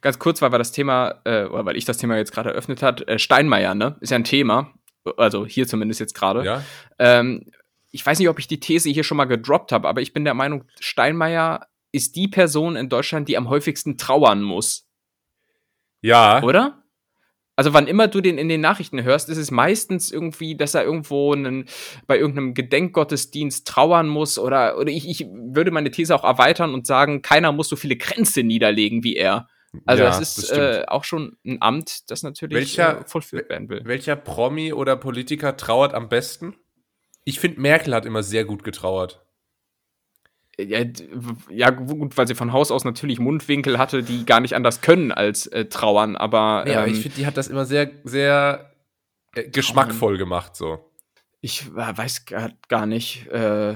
ganz 0.00 0.18
kurz, 0.18 0.42
weil 0.42 0.50
wir 0.50 0.58
das 0.58 0.72
Thema, 0.72 1.20
äh, 1.24 1.44
oder 1.44 1.66
weil 1.66 1.76
ich 1.76 1.84
das 1.84 1.98
Thema 1.98 2.16
jetzt 2.16 2.32
gerade 2.32 2.50
eröffnet 2.50 2.82
hat, 2.82 3.06
äh, 3.06 3.18
Steinmeier, 3.18 3.74
ne? 3.74 3.96
Ist 4.00 4.10
ja 4.10 4.16
ein 4.16 4.24
Thema. 4.24 4.72
Also 5.16 5.46
hier 5.46 5.68
zumindest 5.68 6.00
jetzt 6.00 6.14
gerade. 6.14 6.44
Ja. 6.44 6.64
Ähm, 6.98 7.46
ich 7.90 8.04
weiß 8.04 8.18
nicht, 8.18 8.28
ob 8.28 8.38
ich 8.38 8.48
die 8.48 8.60
These 8.60 8.88
hier 8.88 9.04
schon 9.04 9.16
mal 9.16 9.26
gedroppt 9.26 9.72
habe, 9.72 9.88
aber 9.88 10.00
ich 10.00 10.12
bin 10.12 10.24
der 10.24 10.34
Meinung, 10.34 10.64
Steinmeier 10.80 11.66
ist 11.92 12.16
die 12.16 12.28
Person 12.28 12.76
in 12.76 12.88
Deutschland, 12.88 13.28
die 13.28 13.36
am 13.36 13.48
häufigsten 13.48 13.98
trauern 13.98 14.42
muss. 14.42 14.86
Ja. 16.00 16.42
Oder? 16.42 16.79
Also 17.60 17.74
wann 17.74 17.86
immer 17.86 18.08
du 18.08 18.22
den 18.22 18.38
in 18.38 18.48
den 18.48 18.62
Nachrichten 18.62 19.02
hörst, 19.02 19.28
ist 19.28 19.36
es 19.36 19.50
meistens 19.50 20.10
irgendwie, 20.10 20.56
dass 20.56 20.72
er 20.72 20.82
irgendwo 20.82 21.34
einen, 21.34 21.66
bei 22.06 22.18
irgendeinem 22.18 22.54
Gedenkgottesdienst 22.54 23.68
trauern 23.68 24.08
muss 24.08 24.38
oder, 24.38 24.78
oder 24.78 24.90
ich, 24.90 25.06
ich 25.06 25.26
würde 25.28 25.70
meine 25.70 25.90
These 25.90 26.14
auch 26.14 26.24
erweitern 26.24 26.72
und 26.72 26.86
sagen, 26.86 27.20
keiner 27.20 27.52
muss 27.52 27.68
so 27.68 27.76
viele 27.76 27.96
Grenzen 27.96 28.46
niederlegen 28.46 29.04
wie 29.04 29.14
er. 29.14 29.46
Also 29.84 30.02
ja, 30.02 30.08
das 30.08 30.20
ist 30.22 30.50
das 30.50 30.56
äh, 30.56 30.84
auch 30.86 31.04
schon 31.04 31.36
ein 31.44 31.60
Amt, 31.60 32.10
das 32.10 32.22
natürlich 32.22 32.56
welcher, 32.56 33.02
äh, 33.02 33.04
vollführt 33.06 33.50
werden 33.50 33.68
will. 33.68 33.82
Welcher 33.84 34.16
Promi 34.16 34.72
oder 34.72 34.96
Politiker 34.96 35.54
trauert 35.58 35.92
am 35.92 36.08
besten? 36.08 36.56
Ich 37.26 37.40
finde, 37.40 37.60
Merkel 37.60 37.94
hat 37.94 38.06
immer 38.06 38.22
sehr 38.22 38.46
gut 38.46 38.64
getrauert. 38.64 39.22
Ja, 40.64 40.84
ja, 41.48 41.70
gut, 41.70 42.16
weil 42.16 42.26
sie 42.26 42.34
von 42.34 42.52
Haus 42.52 42.70
aus 42.70 42.84
natürlich 42.84 43.18
Mundwinkel 43.18 43.78
hatte, 43.78 44.02
die 44.02 44.24
gar 44.24 44.40
nicht 44.40 44.54
anders 44.54 44.80
können 44.80 45.12
als 45.12 45.46
äh, 45.46 45.66
trauern, 45.66 46.16
aber. 46.16 46.64
Ja, 46.66 46.84
ähm, 46.84 46.92
ich 46.92 47.00
finde, 47.00 47.16
die 47.16 47.26
hat 47.26 47.36
das 47.36 47.48
immer 47.48 47.64
sehr, 47.64 47.90
sehr 48.04 48.72
äh, 49.34 49.48
geschmackvoll 49.48 50.18
gemacht, 50.18 50.56
so. 50.56 50.90
Ich 51.40 51.66
äh, 51.68 51.96
weiß 51.96 52.26
gar, 52.26 52.50
gar 52.68 52.86
nicht. 52.86 53.26
Äh, 53.28 53.74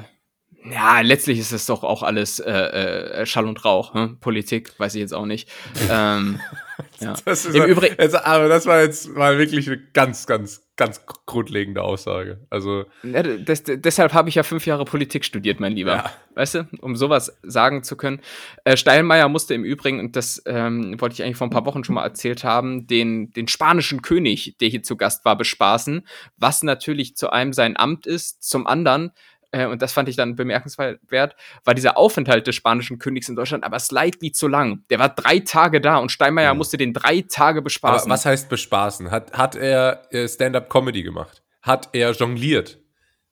ja, 0.64 1.00
letztlich 1.00 1.38
ist 1.38 1.52
es 1.52 1.66
doch 1.66 1.84
auch 1.84 2.02
alles 2.02 2.40
äh, 2.40 2.50
äh, 2.50 3.26
Schall 3.26 3.46
und 3.46 3.64
Rauch. 3.64 3.94
Hm? 3.94 4.18
Politik, 4.20 4.78
weiß 4.78 4.94
ich 4.94 5.00
jetzt 5.00 5.14
auch 5.14 5.26
nicht. 5.26 5.48
ähm, 5.90 6.40
ja. 7.00 7.14
Das 7.24 7.44
Im 7.46 7.64
Übrigen. 7.64 7.96
aber 8.14 8.48
das 8.48 8.66
war 8.66 8.80
jetzt 8.80 9.08
mal 9.08 9.38
wirklich 9.38 9.66
eine 9.66 9.78
ganz, 9.92 10.26
ganz 10.26 10.64
ganz 10.76 11.02
grundlegende 11.26 11.82
Aussage. 11.82 12.40
Also 12.50 12.84
ja, 13.04 13.22
das, 13.22 13.62
deshalb 13.64 14.12
habe 14.12 14.28
ich 14.28 14.34
ja 14.34 14.42
fünf 14.42 14.66
Jahre 14.66 14.84
Politik 14.84 15.24
studiert, 15.24 15.60
mein 15.60 15.72
Lieber. 15.72 15.96
Ja. 15.96 16.12
Weißt 16.34 16.54
du, 16.56 16.68
um 16.80 16.96
sowas 16.96 17.38
sagen 17.42 17.84
zu 17.84 17.96
können. 17.96 18.20
Äh, 18.64 18.76
Steinmeier 18.76 19.28
musste 19.28 19.54
im 19.54 19.64
Übrigen, 19.64 20.00
und 20.00 20.16
das 20.16 20.42
ähm, 20.46 21.00
wollte 21.00 21.14
ich 21.14 21.22
eigentlich 21.22 21.36
vor 21.36 21.46
ein 21.46 21.50
paar 21.50 21.66
Wochen 21.66 21.84
schon 21.84 21.94
mal 21.94 22.02
erzählt 22.02 22.42
haben, 22.42 22.88
den, 22.88 23.30
den 23.32 23.46
spanischen 23.46 24.02
König, 24.02 24.56
der 24.60 24.68
hier 24.68 24.82
zu 24.82 24.96
Gast 24.96 25.24
war, 25.24 25.38
bespaßen, 25.38 26.06
was 26.36 26.64
natürlich 26.64 27.16
zu 27.16 27.30
einem 27.30 27.52
sein 27.52 27.76
Amt 27.76 28.06
ist, 28.06 28.42
zum 28.42 28.66
anderen 28.66 29.12
äh, 29.54 29.66
und 29.66 29.82
das 29.82 29.92
fand 29.92 30.08
ich 30.08 30.16
dann 30.16 30.34
bemerkenswert, 30.34 31.36
war 31.64 31.74
dieser 31.74 31.96
Aufenthalt 31.96 32.46
des 32.46 32.56
spanischen 32.56 32.98
Königs 32.98 33.28
in 33.28 33.36
Deutschland 33.36 33.64
aber 33.64 33.78
slightly 33.78 34.32
zu 34.32 34.48
lang. 34.48 34.84
Der 34.90 34.98
war 34.98 35.08
drei 35.08 35.38
Tage 35.38 35.80
da 35.80 35.98
und 35.98 36.10
Steinmeier 36.10 36.52
mhm. 36.52 36.58
musste 36.58 36.76
den 36.76 36.92
drei 36.92 37.22
Tage 37.22 37.62
bespaßen. 37.62 38.06
Aber 38.06 38.14
was 38.14 38.26
heißt 38.26 38.48
bespaßen? 38.48 39.10
Hat, 39.10 39.32
hat 39.32 39.54
er 39.54 40.02
äh, 40.12 40.28
Stand-up-Comedy 40.28 41.02
gemacht? 41.02 41.42
Hat 41.62 41.90
er 41.92 42.10
jongliert? 42.12 42.80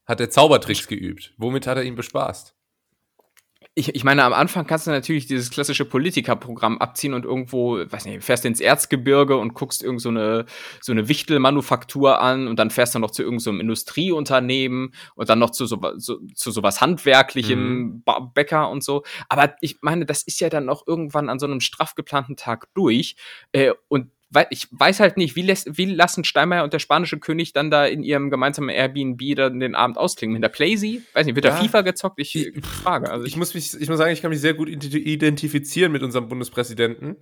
Hat 0.07 0.21
er 0.21 0.31
Zaubertricks 0.31 0.87
geübt? 0.87 1.35
Womit 1.37 1.67
hat 1.67 1.76
er 1.76 1.85
ihn 1.85 1.95
bespaßt? 1.95 2.55
Ich, 3.75 3.95
ich 3.95 4.05
meine, 4.05 4.23
am 4.25 4.35
Anfang 4.35 4.67
kannst 4.67 4.87
du 4.87 4.91
natürlich 4.91 5.26
dieses 5.26 5.50
klassische 5.50 5.87
Politikerprogramm 5.87 6.76
abziehen 6.76 7.14
und 7.14 7.25
irgendwo, 7.25 7.79
weiß 7.79 8.05
nicht, 8.05 8.23
fährst 8.23 8.45
ins 8.45 8.61
Erzgebirge 8.61 9.38
und 9.38 9.55
guckst 9.55 9.83
irgend 9.83 10.02
so 10.02 10.11
eine, 10.11 10.45
so 10.83 10.93
eine 10.93 11.09
Wichtelmanufaktur 11.09 12.21
an 12.21 12.49
und 12.49 12.59
dann 12.59 12.69
fährst 12.69 12.95
du 12.95 12.99
noch 12.99 13.12
zu 13.12 13.23
irgendeinem 13.23 13.57
so 13.57 13.61
Industrieunternehmen 13.61 14.93
und 15.14 15.29
dann 15.31 15.38
noch 15.38 15.50
zu 15.50 15.64
so, 15.64 15.81
so, 15.97 16.19
zu 16.35 16.50
sowas 16.50 16.83
Handwerklichem, 16.83 18.02
mhm. 18.05 18.05
Bäcker 18.35 18.69
und 18.69 18.85
so. 18.85 19.05
Aber 19.31 19.55
ich 19.62 19.79
meine, 19.81 20.05
das 20.05 20.23
ist 20.23 20.41
ja 20.41 20.50
dann 20.50 20.69
auch 20.69 20.87
irgendwann 20.87 21.31
an 21.31 21.38
so 21.38 21.47
einem 21.47 21.61
straff 21.61 21.95
geplanten 21.95 22.37
Tag 22.37 22.69
durch. 22.75 23.17
Äh, 23.52 23.73
und 23.88 24.11
ich 24.50 24.68
weiß 24.70 25.00
halt 25.00 25.16
nicht, 25.16 25.36
wie, 25.36 25.42
lässt, 25.42 25.76
wie 25.76 25.86
lassen 25.86 26.24
Steinmeier 26.24 26.64
und 26.64 26.72
der 26.72 26.78
spanische 26.78 27.18
König 27.18 27.52
dann 27.52 27.70
da 27.70 27.86
in 27.86 28.02
ihrem 28.02 28.30
gemeinsamen 28.30 28.70
Airbnb 28.70 29.20
dann 29.36 29.60
den 29.60 29.74
Abend 29.74 29.98
ausklingen? 29.98 30.34
Mit 30.34 30.42
der 30.42 30.48
Playsee? 30.48 31.02
Weiß 31.12 31.26
nicht, 31.26 31.34
wird 31.34 31.44
ja. 31.44 31.52
da 31.52 31.56
FIFA 31.56 31.82
gezockt? 31.82 32.18
Ich, 32.18 32.34
ich 32.34 32.64
frage. 32.64 33.10
Also 33.10 33.26
ich, 33.26 33.36
muss 33.36 33.54
mich, 33.54 33.78
ich 33.78 33.88
muss 33.88 33.98
sagen, 33.98 34.12
ich 34.12 34.22
kann 34.22 34.30
mich 34.30 34.40
sehr 34.40 34.54
gut 34.54 34.68
identifizieren 34.68 35.92
mit 35.92 36.02
unserem 36.02 36.28
Bundespräsidenten. 36.28 37.16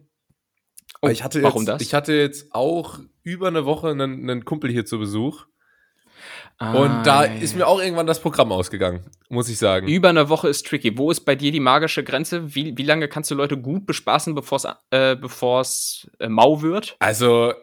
Oh, 1.02 1.08
ich 1.08 1.24
hatte 1.24 1.42
warum 1.42 1.62
jetzt, 1.62 1.68
das? 1.68 1.82
Ich 1.82 1.94
hatte 1.94 2.12
jetzt 2.12 2.54
auch 2.54 2.98
über 3.22 3.48
eine 3.48 3.64
Woche 3.64 3.88
einen, 3.88 4.28
einen 4.28 4.44
Kumpel 4.44 4.70
hier 4.70 4.84
zu 4.84 4.98
Besuch. 4.98 5.46
Ah, 6.62 6.74
und 6.74 7.06
da 7.06 7.24
ja, 7.24 7.32
ist 7.40 7.56
mir 7.56 7.66
auch 7.66 7.80
irgendwann 7.80 8.06
das 8.06 8.20
Programm 8.20 8.52
ausgegangen, 8.52 9.02
muss 9.30 9.48
ich 9.48 9.56
sagen. 9.58 9.88
Über 9.88 10.10
eine 10.10 10.28
Woche 10.28 10.46
ist 10.46 10.66
tricky. 10.66 10.98
Wo 10.98 11.10
ist 11.10 11.20
bei 11.20 11.34
dir 11.34 11.52
die 11.52 11.60
magische 11.60 12.04
Grenze? 12.04 12.54
Wie, 12.54 12.76
wie 12.76 12.82
lange 12.82 13.08
kannst 13.08 13.30
du 13.30 13.34
Leute 13.34 13.56
gut 13.56 13.86
bespaßen, 13.86 14.34
bevor 14.34 14.56
es 14.56 14.66
äh, 14.90 15.16
bevor's, 15.16 16.10
äh, 16.18 16.28
mau 16.28 16.60
wird? 16.60 16.96
Also, 16.98 17.54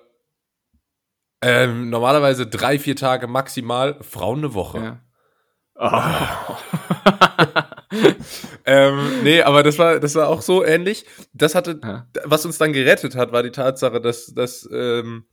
ähm, 1.43 1.91
normalerweise 1.91 2.47
drei, 2.47 2.79
vier 2.79 2.95
Tage 2.95 3.27
maximal, 3.27 3.97
Frauen 4.01 4.39
eine 4.39 4.55
Woche. 4.55 4.79
Ja. 4.79 4.99
Oh. 5.79 6.55
ähm, 8.65 9.21
nee, 9.21 9.43
aber 9.43 9.61
das 9.61 9.77
war, 9.77 9.99
das 9.99 10.15
war 10.15 10.27
auch 10.27 10.41
so 10.41 10.65
ähnlich. 10.65 11.05
Das 11.33 11.53
hatte, 11.53 11.79
ja. 11.83 12.07
was 12.23 12.47
uns 12.47 12.57
dann 12.57 12.73
gerettet 12.73 13.15
hat, 13.15 13.31
war 13.31 13.43
die 13.43 13.51
Tatsache, 13.51 14.01
dass, 14.01 14.33
dass, 14.33 14.67
ähm, 14.73 15.27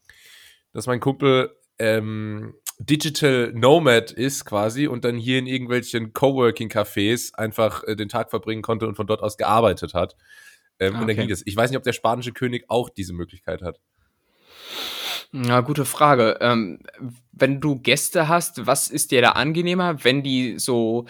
dass 0.75 0.87
mein 0.87 1.01
Kumpel 1.01 1.57
ähm, 1.79 2.53
Digital 2.79 3.53
Nomad 3.55 4.11
ist 4.11 4.45
quasi 4.45 4.87
und 4.87 5.05
dann 5.05 5.17
hier 5.17 5.39
in 5.39 5.47
irgendwelchen 5.47 6.13
Coworking-Cafés 6.13 7.35
einfach 7.35 7.85
äh, 7.85 7.95
den 7.97 8.09
Tag 8.09 8.31
verbringen 8.31 8.63
konnte 8.63 8.87
und 8.89 8.97
von 8.97 9.07
dort 9.07 9.23
aus 9.23 9.37
gearbeitet 9.37 9.95
hat. 9.95 10.17
Ähm, 10.81 10.95
okay. 10.95 11.01
Und 11.01 11.09
dann 11.09 11.17
ging 11.17 11.29
das. 11.29 11.43
Ich 11.45 11.57
weiß 11.57 11.71
nicht, 11.71 11.79
ob 11.79 11.85
der 11.85 11.93
spanische 11.93 12.33
König 12.33 12.65
auch 12.69 12.89
diese 12.91 13.13
Möglichkeit 13.13 13.63
hat. 13.63 13.81
Na, 15.37 15.63
gute 15.63 15.85
Frage. 15.85 16.39
Ähm, 16.41 16.79
wenn 17.33 17.61
du 17.61 17.81
Gäste 17.81 18.29
hast, 18.29 18.69
was 18.69 18.89
ist 18.89 19.11
dir 19.11 19.21
da 19.21 19.31
angenehmer, 19.31 20.05
wenn 20.05 20.23
die 20.23 20.61
so, 20.61 21.07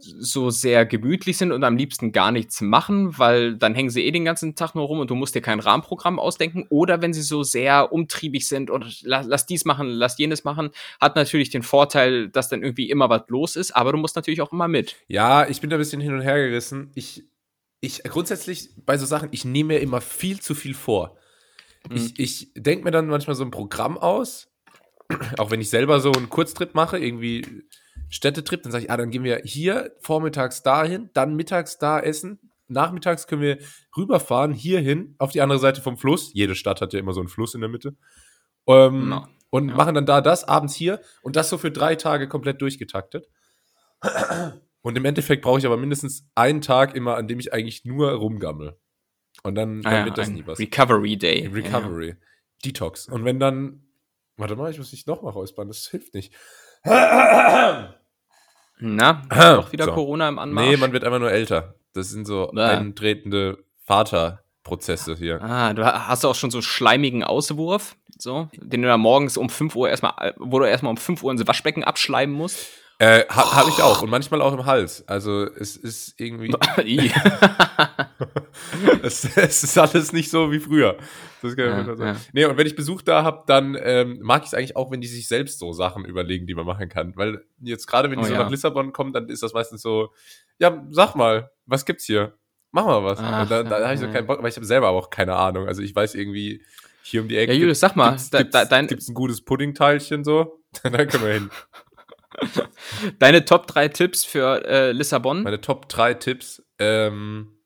so 0.00 0.50
sehr 0.50 0.84
gemütlich 0.84 1.36
sind 1.36 1.52
und 1.52 1.62
am 1.62 1.76
liebsten 1.76 2.10
gar 2.10 2.32
nichts 2.32 2.60
machen, 2.60 3.16
weil 3.18 3.54
dann 3.54 3.76
hängen 3.76 3.90
sie 3.90 4.04
eh 4.04 4.10
den 4.10 4.24
ganzen 4.24 4.56
Tag 4.56 4.74
nur 4.74 4.86
rum 4.86 4.98
und 4.98 5.10
du 5.10 5.14
musst 5.14 5.36
dir 5.36 5.42
kein 5.42 5.60
Rahmenprogramm 5.60 6.18
ausdenken, 6.18 6.66
oder 6.70 7.02
wenn 7.02 7.12
sie 7.12 7.22
so 7.22 7.44
sehr 7.44 7.92
umtriebig 7.92 8.48
sind 8.48 8.68
und 8.68 9.00
lass, 9.02 9.28
lass 9.28 9.46
dies 9.46 9.64
machen, 9.64 9.86
lass 9.86 10.18
jenes 10.18 10.42
machen, 10.42 10.70
hat 11.00 11.14
natürlich 11.14 11.50
den 11.50 11.62
Vorteil, 11.62 12.30
dass 12.30 12.48
dann 12.48 12.64
irgendwie 12.64 12.90
immer 12.90 13.08
was 13.08 13.28
los 13.28 13.54
ist, 13.54 13.76
aber 13.76 13.92
du 13.92 13.98
musst 13.98 14.16
natürlich 14.16 14.42
auch 14.42 14.50
immer 14.50 14.66
mit. 14.66 14.96
Ja, 15.06 15.48
ich 15.48 15.60
bin 15.60 15.70
da 15.70 15.76
ein 15.76 15.78
bisschen 15.78 16.00
hin 16.00 16.14
und 16.14 16.22
her 16.22 16.36
gerissen. 16.48 16.90
Ich, 16.96 17.22
ich 17.80 18.02
grundsätzlich 18.02 18.70
bei 18.84 18.98
so 18.98 19.06
Sachen, 19.06 19.28
ich 19.30 19.44
nehme 19.44 19.74
mir 19.74 19.78
immer 19.78 20.00
viel 20.00 20.40
zu 20.40 20.56
viel 20.56 20.74
vor. 20.74 21.16
Mhm. 21.88 21.96
Ich, 21.96 22.18
ich 22.18 22.52
denke 22.54 22.84
mir 22.84 22.90
dann 22.90 23.06
manchmal 23.06 23.36
so 23.36 23.44
ein 23.44 23.50
Programm 23.50 23.98
aus, 23.98 24.48
auch 25.38 25.50
wenn 25.50 25.60
ich 25.60 25.70
selber 25.70 26.00
so 26.00 26.12
einen 26.12 26.28
Kurztrip 26.28 26.74
mache, 26.74 26.98
irgendwie 26.98 27.64
Städtetrip, 28.08 28.62
dann 28.62 28.72
sage 28.72 28.84
ich, 28.84 28.90
ah, 28.90 28.96
dann 28.96 29.10
gehen 29.10 29.24
wir 29.24 29.42
hier 29.44 29.92
vormittags 30.00 30.62
dahin, 30.62 31.10
dann 31.14 31.36
mittags 31.36 31.78
da 31.78 32.00
essen, 32.00 32.38
nachmittags 32.68 33.26
können 33.26 33.42
wir 33.42 33.58
rüberfahren, 33.96 34.52
hierhin, 34.52 35.14
auf 35.18 35.32
die 35.32 35.40
andere 35.40 35.58
Seite 35.58 35.82
vom 35.82 35.96
Fluss. 35.96 36.32
Jede 36.32 36.54
Stadt 36.54 36.80
hat 36.80 36.92
ja 36.92 36.98
immer 36.98 37.12
so 37.12 37.20
einen 37.20 37.28
Fluss 37.28 37.54
in 37.54 37.60
der 37.60 37.70
Mitte. 37.70 37.96
Ähm, 38.66 39.08
no. 39.08 39.26
Und 39.50 39.70
ja. 39.70 39.74
machen 39.74 39.94
dann 39.94 40.06
da 40.06 40.20
das, 40.20 40.44
abends 40.44 40.74
hier 40.74 41.00
und 41.22 41.36
das 41.36 41.48
so 41.48 41.56
für 41.58 41.70
drei 41.70 41.96
Tage 41.96 42.28
komplett 42.28 42.60
durchgetaktet. 42.60 43.28
Und 44.80 44.96
im 44.96 45.04
Endeffekt 45.04 45.42
brauche 45.42 45.58
ich 45.58 45.66
aber 45.66 45.76
mindestens 45.76 46.24
einen 46.36 46.60
Tag 46.60 46.94
immer, 46.94 47.16
an 47.16 47.26
dem 47.26 47.40
ich 47.40 47.52
eigentlich 47.52 47.84
nur 47.84 48.12
rumgammel. 48.12 48.78
Und 49.42 49.54
dann, 49.54 49.82
dann 49.82 49.94
ah, 49.94 50.04
wird 50.04 50.18
das 50.18 50.28
nie 50.28 50.46
was. 50.46 50.58
Recovery 50.58 51.16
Day. 51.16 51.46
Recovery. 51.46 52.08
Ja. 52.08 52.14
Detox. 52.64 53.08
Und 53.08 53.24
wenn 53.24 53.38
dann. 53.38 53.82
Warte 54.36 54.56
mal, 54.56 54.70
ich 54.70 54.78
muss 54.78 54.92
mich 54.92 55.06
nochmal 55.06 55.32
räuspern, 55.32 55.68
das 55.68 55.88
hilft 55.88 56.14
nicht. 56.14 56.32
Na, 56.84 57.94
doch 59.30 59.72
wieder 59.72 59.86
so. 59.86 59.92
Corona 59.92 60.28
im 60.28 60.38
Anmarsch. 60.38 60.68
Nee, 60.68 60.76
man 60.76 60.92
wird 60.92 61.04
einfach 61.04 61.18
nur 61.18 61.32
älter. 61.32 61.74
Das 61.92 62.10
sind 62.10 62.26
so 62.26 62.52
ja. 62.54 62.68
eintretende 62.68 63.64
Vaterprozesse 63.84 65.16
hier. 65.16 65.42
Ah, 65.42 65.74
du 65.74 65.84
hast 65.84 66.24
auch 66.24 66.34
schon 66.34 66.50
so 66.50 66.62
schleimigen 66.62 67.24
Auswurf, 67.24 67.96
so, 68.16 68.48
den 68.54 68.82
du 68.82 68.88
da 68.88 68.96
morgens 68.96 69.36
um 69.36 69.50
5 69.50 69.74
Uhr 69.74 69.88
erstmal, 69.88 70.34
wo 70.36 70.60
du 70.60 70.66
erstmal 70.66 70.90
um 70.90 70.96
5 70.96 71.22
Uhr 71.24 71.32
ins 71.32 71.46
Waschbecken 71.46 71.82
abschleimen 71.82 72.34
musst. 72.34 72.68
Äh, 73.00 73.24
ha, 73.28 73.56
Habe 73.56 73.70
ich 73.70 73.80
auch 73.80 74.02
und 74.02 74.10
manchmal 74.10 74.42
auch 74.42 74.52
im 74.52 74.66
Hals. 74.66 75.06
Also 75.06 75.44
es 75.44 75.76
ist 75.76 76.14
irgendwie. 76.18 76.48
es, 79.02 79.36
es, 79.36 79.62
ist 79.62 79.78
alles 79.78 80.12
nicht 80.12 80.30
so 80.30 80.50
wie 80.50 80.58
früher. 80.58 80.96
Das 81.40 81.54
kann 81.54 81.66
ja, 81.66 81.84
sagen. 81.84 82.02
Ja. 82.02 82.16
Nee, 82.32 82.44
und 82.46 82.56
wenn 82.56 82.66
ich 82.66 82.74
Besuch 82.74 83.02
da 83.02 83.22
habe, 83.22 83.44
dann 83.46 83.78
ähm, 83.80 84.18
mag 84.20 84.42
ich 84.42 84.48
es 84.48 84.54
eigentlich 84.54 84.74
auch, 84.74 84.90
wenn 84.90 85.00
die 85.00 85.06
sich 85.06 85.28
selbst 85.28 85.60
so 85.60 85.72
Sachen 85.72 86.04
überlegen, 86.04 86.48
die 86.48 86.54
man 86.54 86.66
machen 86.66 86.88
kann. 86.88 87.12
Weil 87.14 87.44
jetzt 87.60 87.86
gerade, 87.86 88.10
wenn 88.10 88.18
die 88.18 88.24
oh, 88.24 88.28
so 88.28 88.34
ja. 88.34 88.42
nach 88.42 88.50
Lissabon 88.50 88.92
kommen, 88.92 89.12
dann 89.12 89.28
ist 89.28 89.44
das 89.44 89.52
meistens 89.52 89.80
so, 89.80 90.12
ja, 90.58 90.84
sag 90.90 91.14
mal, 91.14 91.52
was 91.66 91.84
gibt's 91.84 92.04
hier? 92.04 92.34
Mach 92.72 92.84
mal 92.84 93.04
was. 93.04 93.20
Ach, 93.20 93.48
da 93.48 93.62
da 93.62 93.84
habe 93.84 93.94
ich 93.94 94.00
so 94.00 94.08
keinen 94.08 94.26
Bock, 94.26 94.42
weil 94.42 94.50
ich 94.50 94.56
habe 94.56 94.66
selber 94.66 94.88
aber 94.88 94.98
auch 94.98 95.10
keine 95.10 95.36
Ahnung. 95.36 95.68
Also 95.68 95.82
ich 95.82 95.94
weiß 95.94 96.16
irgendwie, 96.16 96.64
hier 97.02 97.22
um 97.22 97.28
die 97.28 97.36
Ecke. 97.36 97.52
Ja, 97.52 97.58
Julius, 97.58 97.78
sag 97.78 97.94
mal, 97.94 98.10
gibt's, 98.10 98.30
gibt's, 98.30 98.68
dein, 98.68 98.88
gibt's 98.88 99.08
ein 99.08 99.14
gutes 99.14 99.42
Puddingteilchen 99.42 100.24
so? 100.24 100.60
dann 100.82 100.92
können 100.92 101.24
wir 101.24 101.32
hin. 101.32 101.50
Deine 103.18 103.44
Top 103.44 103.66
3 103.66 103.88
Tipps 103.88 104.24
für 104.24 104.64
äh, 104.66 104.92
Lissabon? 104.92 105.42
Meine 105.42 105.60
Top 105.60 105.88
3 105.88 106.14
Tipps. 106.14 106.62
Ähm, 106.78 107.58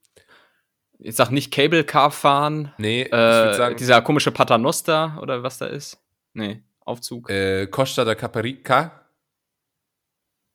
ich 0.98 1.16
sag 1.16 1.30
nicht 1.30 1.52
Cable 1.52 1.84
Car 1.84 2.10
fahren. 2.10 2.72
Nee, 2.78 3.02
äh, 3.02 3.04
ich 3.04 3.10
würde 3.10 3.54
sagen. 3.54 3.76
Dieser 3.76 4.02
komische 4.02 4.30
Paternoster 4.30 5.18
oder 5.20 5.42
was 5.42 5.58
da 5.58 5.66
ist. 5.66 5.98
Nee, 6.34 6.62
Aufzug. 6.80 7.28
Äh, 7.30 7.66
Costa 7.66 8.04
da 8.04 8.14
Caparica. 8.14 9.08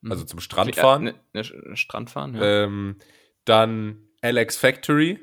Hm. 0.03 0.11
Also 0.11 0.23
zum 0.25 0.39
Strand 0.39 0.75
fahren. 0.75 1.03
Ne, 1.03 1.15
ne, 1.33 1.75
Strand 1.75 2.09
fahren, 2.09 2.35
ja. 2.35 2.63
Ähm, 2.63 2.97
dann 3.45 4.07
Alex 4.21 4.57
Factory. 4.57 5.19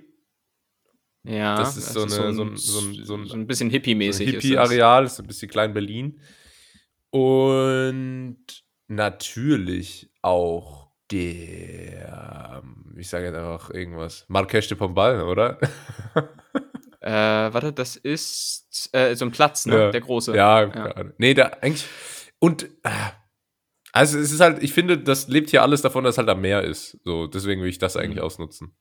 Ja, 1.26 1.56
das 1.56 1.78
ist 1.78 1.86
das 1.88 1.94
so, 1.94 2.02
eine, 2.02 2.10
so, 2.10 2.22
ein, 2.22 2.56
so, 2.56 2.80
ein, 2.80 2.94
so, 3.04 3.14
ein, 3.16 3.26
so 3.26 3.34
ein 3.34 3.46
bisschen 3.46 3.70
hippie-mäßig. 3.70 4.26
So 4.26 4.32
Hippie-Areal, 4.32 5.04
ist, 5.04 5.12
ist 5.12 5.20
ein 5.20 5.26
bisschen 5.26 5.50
klein 5.50 5.72
Berlin. 5.72 6.20
Und 7.10 8.63
natürlich 8.88 10.10
auch 10.22 10.90
der, 11.10 12.62
ich 12.96 13.08
sage 13.08 13.26
jetzt 13.26 13.36
einfach 13.36 13.70
irgendwas, 13.70 14.24
Marques 14.28 14.68
de 14.68 14.76
Pombal, 14.76 15.22
oder? 15.22 15.58
äh, 17.00 17.10
warte, 17.10 17.72
das 17.72 17.96
ist 17.96 18.90
äh, 18.92 19.14
so 19.14 19.26
ein 19.26 19.30
Platz, 19.30 19.66
ne? 19.66 19.76
Ja. 19.78 19.90
Der 19.90 20.00
große. 20.00 20.34
Ja, 20.34 20.62
ja. 20.62 21.04
nee, 21.18 21.34
da 21.34 21.52
eigentlich. 21.60 21.86
Und 22.38 22.64
äh, 22.82 22.90
also 23.92 24.18
es 24.18 24.32
ist 24.32 24.40
halt, 24.40 24.62
ich 24.62 24.72
finde, 24.72 24.98
das 24.98 25.28
lebt 25.28 25.50
hier 25.50 25.62
alles 25.62 25.82
davon, 25.82 26.04
dass 26.04 26.14
es 26.14 26.18
halt 26.18 26.28
am 26.28 26.40
Meer 26.40 26.62
ist. 26.62 26.98
So, 27.04 27.26
deswegen 27.26 27.62
will 27.62 27.68
ich 27.68 27.78
das 27.78 27.96
eigentlich 27.96 28.18
mhm. 28.18 28.24
ausnutzen. 28.24 28.76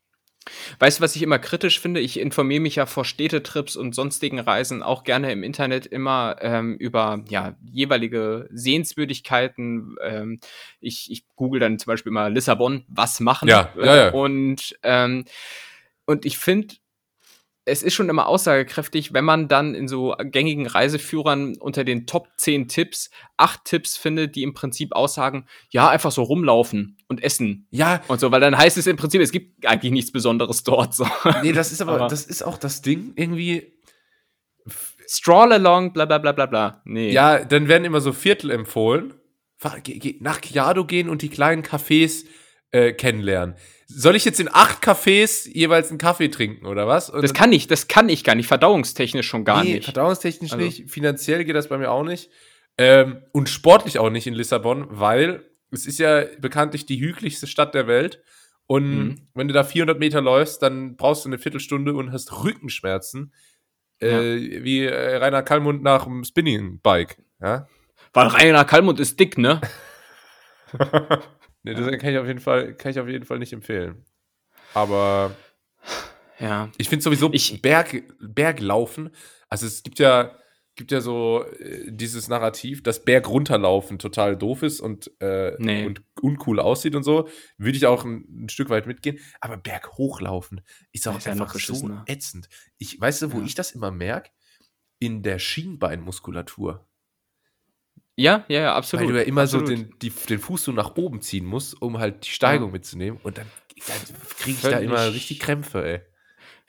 Weißt 0.80 1.00
du, 1.00 1.04
was 1.04 1.16
ich 1.16 1.22
immer 1.22 1.40
kritisch 1.40 1.80
finde? 1.80 2.00
Ich 2.00 2.20
informiere 2.20 2.62
mich 2.62 2.76
ja 2.76 2.86
vor 2.86 3.06
Städtetrips 3.06 3.76
und 3.76 3.96
sonstigen 3.96 4.40
Reisen 4.40 4.84
auch 4.84 5.04
gerne 5.04 5.32
im 5.32 5.44
Internet 5.44 5.86
immer 5.86 6.38
ähm, 6.42 6.76
über 6.78 7.24
ja, 7.30 7.56
jeweilige 7.72 8.50
Sehenswürdigkeiten. 8.52 9.96
Ähm, 10.02 10.40
ich, 10.80 11.12
ich 11.12 11.26
google 11.36 11.60
dann 11.60 11.80
zum 11.80 11.92
Beispiel 11.92 12.12
mal 12.12 12.34
Lissabon, 12.34 12.86
was 12.88 13.20
machen. 13.20 13.48
Ja, 13.48 13.72
ja, 13.78 13.96
ja. 13.96 14.10
Und, 14.12 14.78
ähm, 14.84 15.26
und 16.06 16.26
ich 16.26 16.38
finde, 16.38 16.76
es 17.66 17.82
ist 17.82 17.94
schon 17.94 18.10
immer 18.10 18.28
aussagekräftig, 18.28 19.14
wenn 19.14 19.24
man 19.24 19.48
dann 19.48 19.74
in 19.74 19.88
so 19.88 20.16
gängigen 20.20 20.68
Reiseführern 20.68 21.56
unter 21.58 21.84
den 21.84 22.06
Top 22.06 22.28
10 22.38 22.68
Tipps 22.68 23.10
acht 23.38 23.66
Tipps 23.66 23.96
findet, 23.96 24.36
die 24.36 24.44
im 24.44 24.54
Prinzip 24.54 24.94
aussagen, 24.94 25.48
ja, 25.70 25.90
einfach 25.90 26.12
so 26.12 26.24
rumlaufen 26.24 26.98
und 27.08 27.24
essen. 27.24 27.68
Ja. 27.72 28.02
Und 28.08 28.20
so, 28.20 28.32
weil 28.32 28.42
dann 28.42 28.58
heißt 28.58 28.78
es 28.78 28.88
im 28.88 28.98
Prinzip, 28.98 29.22
es 29.22 29.32
gibt 29.32 29.66
eigentlich 29.66 29.94
nichts 29.94 30.12
Besonderes 30.12 30.64
dort. 30.64 30.94
So. 30.94 31.08
Nee, 31.42 31.54
das 31.54 31.72
ist 31.72 31.82
aber, 31.82 31.94
aber 31.94 32.08
das 32.08 32.26
ist 32.26 32.44
auch 32.44 32.58
das 32.58 32.82
Ding, 32.82 33.14
irgendwie. 33.16 33.74
Stroll 35.08 35.54
along, 35.54 35.94
bla 35.94 36.06
bla 36.06 36.18
bla 36.18 36.32
bla 36.32 36.46
bla. 36.46 36.82
Nee. 36.86 37.12
Ja, 37.12 37.44
dann 37.44 37.68
werden 37.68 37.86
immer 37.86 38.02
so 38.02 38.14
Viertel 38.14 38.52
empfohlen. 38.52 39.14
Nach 40.20 40.42
Chiado 40.42 40.86
gehen 40.86 41.10
und 41.10 41.22
die 41.22 41.30
kleinen 41.30 41.64
Cafés 41.64 42.26
äh, 42.72 42.92
kennenlernen. 42.92 43.56
Soll 43.96 44.16
ich 44.16 44.26
jetzt 44.26 44.40
in 44.40 44.50
acht 44.52 44.84
Cafés 44.84 45.48
jeweils 45.48 45.90
einen 45.90 45.98
Kaffee 45.98 46.30
trinken 46.30 46.66
oder 46.66 46.88
was? 46.88 47.10
Und 47.10 47.22
das 47.22 47.34
kann 47.34 47.52
ich, 47.52 47.68
das 47.68 47.88
kann 47.88 48.10
ich 48.10 48.24
gar 48.24 48.36
nicht, 48.36 48.48
verdauungstechnisch 48.48 49.28
schon 49.28 49.46
gar 49.46 49.64
nee, 49.64 49.76
nicht. 49.76 49.86
Verdauungstechnisch 49.86 50.54
also. 50.54 50.66
nicht, 50.66 50.90
finanziell 50.90 51.46
geht 51.46 51.56
das 51.56 51.70
bei 51.70 51.78
mir 51.78 51.92
auch 51.92 52.04
nicht. 52.04 52.30
Ähm, 52.78 53.22
und 53.32 53.50
sportlich 53.50 54.00
auch 54.00 54.10
nicht 54.10 54.26
in 54.26 54.34
Lissabon, 54.34 54.88
weil 54.90 55.46
es 55.72 55.86
ist 55.86 56.00
ja 56.00 56.26
bekanntlich 56.40 56.86
die 56.86 57.00
hügeligste 57.00 57.48
Stadt 57.48 57.74
der 57.74 57.88
Welt. 57.88 58.22
Und 58.66 58.98
mhm. 58.98 59.28
wenn 59.34 59.48
du 59.48 59.54
da 59.54 59.64
400 59.64 60.00
Meter 60.00 60.22
läufst, 60.22 60.62
dann 60.62 60.96
brauchst 60.96 61.26
du 61.26 61.30
eine 61.30 61.38
Viertelstunde 61.38 61.94
und 61.94 62.12
hast 62.12 62.44
Rückenschmerzen, 62.44 63.34
äh, 64.02 64.36
ja. 64.36 64.64
wie 64.64 64.86
äh, 64.86 65.18
Rainer 65.18 65.44
Kallmund 65.44 65.84
nach 65.84 66.06
dem 66.06 66.24
Spinning-Bike. 66.24 67.22
Ja? 67.42 67.68
Weil 68.14 68.28
Rainer 68.28 68.66
Kallmund 68.66 69.00
ist 69.00 69.20
dick, 69.20 69.38
ne? 69.38 69.62
nee, 71.64 71.74
das 71.74 72.00
kann 72.00 72.12
ich 72.12 72.18
auf 72.18 72.28
jeden 72.28 72.40
Fall, 72.40 72.74
kann 72.76 72.92
ich 72.92 73.00
auf 73.00 73.08
jeden 73.08 73.26
Fall 73.26 73.40
nicht 73.40 73.54
empfehlen. 73.54 74.06
Aber 74.74 75.36
ja. 76.40 76.72
Ich 76.78 76.90
finde 76.90 77.04
sowieso 77.04 77.32
ich, 77.32 77.62
Berg, 77.62 78.04
Berglaufen, 78.20 79.12
also 79.50 79.66
es 79.66 79.84
gibt 79.84 80.00
ja, 80.00 80.38
gibt 80.76 80.92
ja 80.92 81.00
so 81.00 81.46
äh, 81.60 81.92
dieses 81.92 82.28
Narrativ, 82.28 82.84
dass 82.84 83.06
Berg 83.06 83.30
runterlaufen 83.30 84.00
total 84.00 84.36
doof 84.36 84.64
ist 84.64 84.82
und, 84.82 85.12
äh, 85.22 85.56
nee. 85.60 85.86
und 85.86 86.02
uncool 86.22 86.60
aussieht 86.60 86.96
und 86.96 87.04
so. 87.04 87.30
Würde 87.58 87.78
ich 87.78 87.86
auch 87.86 88.04
ein, 88.04 88.46
ein, 88.46 88.50
Stück 88.50 88.70
weit 88.70 88.88
mitgehen. 88.88 89.20
Aber 89.40 89.58
Berg 89.58 89.94
hochlaufen 89.94 90.62
ist 90.92 91.08
auch 91.08 91.18
ist 91.18 91.28
einfach 91.28 91.54
so 91.54 91.98
ätzend. 92.08 92.50
Ich 92.78 93.00
weißt 93.00 93.22
du, 93.22 93.34
wo 93.34 93.40
ja. 93.40 93.46
ich 93.46 93.56
das 93.56 93.72
immer 93.72 93.92
merke? 93.92 94.32
In 95.00 95.22
der 95.22 95.38
Schienbeinmuskulatur. 95.38 96.88
Ja, 98.16 98.46
ja, 98.48 98.62
ja, 98.62 98.76
absolut. 98.76 99.08
Weil 99.08 99.14
du 99.14 99.20
ja 99.20 99.26
immer 99.26 99.42
absolut. 99.42 99.68
so 99.68 99.76
den, 99.76 99.94
die, 100.02 100.10
den 100.10 100.40
Fuß 100.40 100.66
so 100.66 100.72
nach 100.72 100.96
oben 100.96 101.22
ziehen 101.22 101.46
musst, 101.46 101.82
um 101.82 101.98
halt 101.98 102.26
die 102.26 102.30
Steigung 102.30 102.70
ja. 102.70 102.74
mitzunehmen. 102.74 103.20
Und 103.24 103.38
dann, 103.38 103.48
dann 103.88 104.18
kriege 104.38 104.52
ich 104.52 104.58
Völlig. 104.58 104.78
da 104.78 104.84
immer 104.84 105.14
richtig 105.14 105.40
Krämpfe, 105.40 105.84
ey 105.86 106.02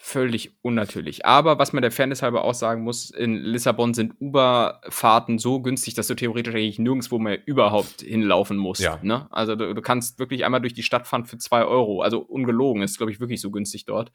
völlig 0.07 0.53
unnatürlich. 0.61 1.25
Aber 1.25 1.59
was 1.59 1.73
man 1.73 1.81
der 1.81 1.91
Fairness 1.91 2.21
halber 2.21 2.45
auch 2.45 2.53
sagen 2.53 2.83
muss, 2.83 3.09
in 3.09 3.37
Lissabon 3.37 3.95
sind 3.95 4.13
Uber-Fahrten 4.21 5.39
so 5.39 5.63
günstig, 5.63 5.95
dass 5.95 6.09
du 6.09 6.15
theoretisch 6.15 6.55
eigentlich 6.55 6.79
nirgendwo 6.79 7.19
mehr 7.19 7.39
überhaupt 7.49 8.03
hinlaufen 8.03 8.59
musst. 8.59 8.83
Ja. 8.83 8.99
Ne? 9.01 9.27
Also 9.31 9.57
du, 9.57 9.75
du, 9.75 9.81
kannst 9.81 10.19
wirklich 10.19 10.45
einmal 10.45 10.61
durch 10.61 10.75
die 10.75 10.83
Stadt 10.83 11.07
fahren 11.07 11.25
für 11.25 11.39
zwei 11.39 11.65
Euro. 11.65 12.03
Also 12.03 12.19
ungelogen, 12.19 12.83
ist 12.83 12.99
glaube 12.99 13.13
ich 13.13 13.21
wirklich 13.21 13.41
so 13.41 13.51
günstig 13.51 13.87
dort. 13.87 14.13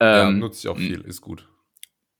Ähm, 0.00 0.16
ja, 0.16 0.30
nutze 0.32 0.66
ich 0.66 0.68
auch 0.68 0.76
viel, 0.76 1.02
ist 1.02 1.20
gut. 1.20 1.48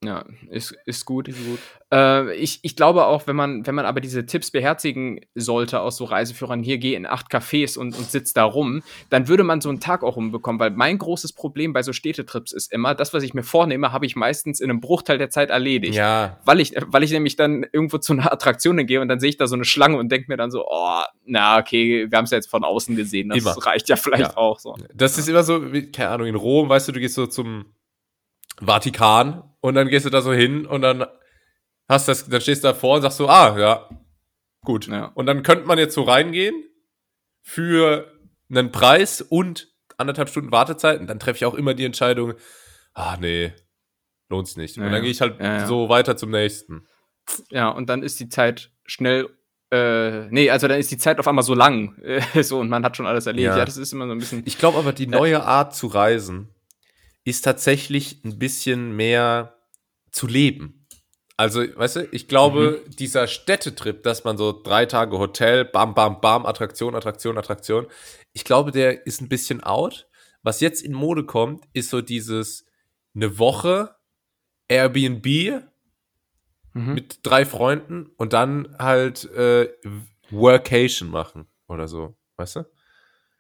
Ja, 0.05 0.25
ist, 0.51 0.75
ist 0.85 1.05
gut. 1.05 1.29
Ist 1.29 1.45
gut. 1.45 1.61
Äh, 1.93 2.35
ich, 2.35 2.59
ich 2.63 2.75
glaube 2.75 3.07
auch, 3.07 3.29
wenn 3.29 3.37
man, 3.37 3.65
wenn 3.67 3.75
man 3.75 3.87
aber 3.87 4.01
diese 4.01 4.27
Tipps 4.27 4.51
beherzigen 4.51 5.21
sollte 5.37 5.81
aus 5.81 5.97
so 5.97 6.05
Reiseführern, 6.05 6.63
hier 6.65 6.79
geh 6.79 6.95
in 6.95 7.07
acht 7.07 7.33
Cafés 7.33 7.79
und, 7.79 7.97
und 7.97 8.11
sitz 8.11 8.33
da 8.33 8.43
rum, 8.43 8.83
dann 9.11 9.29
würde 9.29 9.45
man 9.45 9.61
so 9.61 9.69
einen 9.69 9.79
Tag 9.79 10.03
auch 10.03 10.17
rumbekommen, 10.17 10.59
weil 10.59 10.71
mein 10.71 10.99
großes 10.99 11.35
Problem 11.35 11.73
bei 11.73 11.85
so 11.85 11.93
Städtetrips 11.93 12.53
ist 12.53 12.73
immer, 12.73 12.97
das, 12.97 13.15
was 13.15 13.23
ich 13.23 13.33
mir 13.33 13.45
vornehme, 13.45 13.93
habe 13.93 14.07
ich 14.07 14.17
meistens 14.17 14.59
in 14.59 14.71
einem 14.71 14.81
Bruchteil 14.81 15.19
der 15.19 15.31
Zeit 15.31 15.51
erledigt. 15.51 15.95
Ja. 15.95 16.41
Weil 16.45 16.59
ich, 16.59 16.75
weil 16.87 17.05
ich 17.05 17.13
nämlich 17.13 17.37
dann 17.37 17.65
irgendwo 17.73 17.99
zu 17.99 18.13
einer 18.13 18.33
Attraktion 18.33 18.85
gehe 18.87 19.01
und 19.01 19.09
dann 19.09 19.21
sehe 19.21 19.29
ich 19.29 19.37
da 19.37 19.47
so 19.47 19.55
eine 19.55 19.65
Schlange 19.65 19.99
und 19.99 20.11
denke 20.11 20.27
mir 20.29 20.37
dann 20.37 20.51
so, 20.51 20.67
oh, 20.69 21.03
na, 21.27 21.59
okay, 21.59 22.11
wir 22.11 22.19
haben 22.19 22.25
es 22.25 22.33
ja 22.33 22.39
jetzt 22.39 22.51
von 22.51 22.65
außen 22.65 22.97
gesehen, 22.97 23.29
das 23.29 23.39
immer. 23.39 23.53
reicht 23.67 23.89
ja 23.89 23.95
vielleicht 23.95 24.33
ja. 24.33 24.37
auch 24.37 24.59
so. 24.59 24.75
Das 24.95 25.17
ist 25.17 25.29
immer 25.29 25.45
so, 25.45 25.73
wie, 25.73 25.93
keine 25.93 26.09
Ahnung, 26.09 26.27
in 26.27 26.35
Rom, 26.35 26.69
weißt 26.69 26.89
du, 26.89 26.93
du 26.93 26.99
gehst 26.99 27.15
so 27.15 27.27
zum 27.27 27.67
Vatikan 28.61 29.45
und 29.63 29.75
dann 29.75 29.89
gehst 29.89 30.05
du 30.05 30.11
da 30.11 30.21
so 30.21 30.33
hin 30.33 30.67
und 30.67 30.83
dann 30.83 31.07
hast 31.89 32.09
das, 32.09 32.29
dann 32.29 32.41
stehst 32.41 32.65
du 32.65 32.69
davor 32.69 32.97
und 32.97 33.03
sagst 33.03 33.19
so, 33.19 33.29
ah, 33.29 33.57
ja, 33.59 33.89
gut. 34.65 34.89
Ja. 34.89 35.07
Und 35.15 35.27
dann 35.27 35.43
könnte 35.43 35.67
man 35.67 35.79
jetzt 35.79 35.95
so 35.95 36.03
reingehen 36.03 36.65
für 37.43 38.13
einen 38.51 38.73
Preis 38.73 39.23
und 39.23 39.69
anderthalb 39.97 40.29
Stunden 40.29 40.51
Wartezeit 40.51 41.01
und 41.01 41.07
dann 41.07 41.21
treffe 41.21 41.37
ich 41.37 41.45
auch 41.45 41.55
immer 41.55 41.75
die 41.75 41.85
Entscheidung, 41.85 42.35
ah, 42.93 43.17
nee, 43.21 43.53
lohnt's 44.29 44.57
nicht. 44.57 44.77
Ja, 44.77 44.87
und 44.87 44.93
dann 44.93 45.03
gehe 45.03 45.13
ich 45.13 45.21
halt 45.21 45.41
ja, 45.41 45.65
so 45.67 45.89
weiter 45.89 46.17
zum 46.17 46.31
nächsten. 46.31 46.87
Ja, 47.51 47.69
und 47.69 47.89
dann 47.89 48.03
ist 48.03 48.19
die 48.19 48.29
Zeit 48.29 48.73
schnell 48.85 49.29
äh, 49.71 50.27
nee, 50.29 50.51
also 50.51 50.69
dann 50.69 50.79
ist 50.79 50.91
die 50.91 50.99
Zeit 50.99 51.19
auf 51.19 51.27
einmal 51.27 51.45
so 51.45 51.55
lang, 51.55 51.97
äh, 52.03 52.21
so 52.43 52.59
und 52.59 52.69
man 52.69 52.85
hat 52.85 52.97
schon 52.97 53.07
alles 53.07 53.27
erledigt. 53.27 53.57
Ja. 53.57 53.65
das 53.65 53.77
ist 53.77 53.93
immer 53.93 54.07
so 54.07 54.13
ein 54.13 54.19
bisschen. 54.19 54.43
Ich 54.45 54.59
glaube 54.59 54.77
aber, 54.77 54.93
die 54.93 55.07
neue 55.07 55.45
Art 55.45 55.75
zu 55.75 55.87
reisen 55.87 56.49
ist 57.25 57.43
tatsächlich 57.43 58.25
ein 58.25 58.39
bisschen 58.39 58.97
mehr 58.97 59.57
zu 60.11 60.27
leben. 60.27 60.87
Also, 61.37 61.61
weißt 61.61 61.97
du, 61.97 62.09
ich 62.13 62.29
glaube, 62.29 62.83
mhm. 62.85 62.91
dieser 62.97 63.27
Städtetrip, 63.27 64.03
dass 64.03 64.25
man 64.25 64.37
so 64.37 64.53
drei 64.53 64.87
Tage 64.87 65.19
Hotel, 65.19 65.65
bam, 65.65 65.95
bam, 65.95 66.21
bam, 66.21 66.47
Attraktion, 66.47 66.95
Attraktion, 66.95 67.39
Attraktion, 67.39 67.87
ich 68.33 68.45
glaube, 68.45 68.71
der 68.71 69.07
ist 69.07 69.21
ein 69.21 69.29
bisschen 69.29 69.63
out. 69.63 70.09
Was 70.43 70.61
jetzt 70.61 70.83
in 70.83 70.93
Mode 70.93 71.25
kommt, 71.25 71.65
ist 71.73 71.91
so 71.91 72.01
dieses 72.01 72.67
eine 73.15 73.39
Woche 73.39 73.95
Airbnb 74.69 75.27
mhm. 76.75 76.95
mit 76.95 77.21
drei 77.23 77.45
Freunden 77.45 78.07
und 78.17 78.33
dann 78.33 78.77
halt 78.79 79.25
äh, 79.33 79.69
Workation 80.31 81.11
machen 81.11 81.47
oder 81.69 81.89
so, 81.89 82.17
weißt 82.37 82.57
du? 82.57 82.71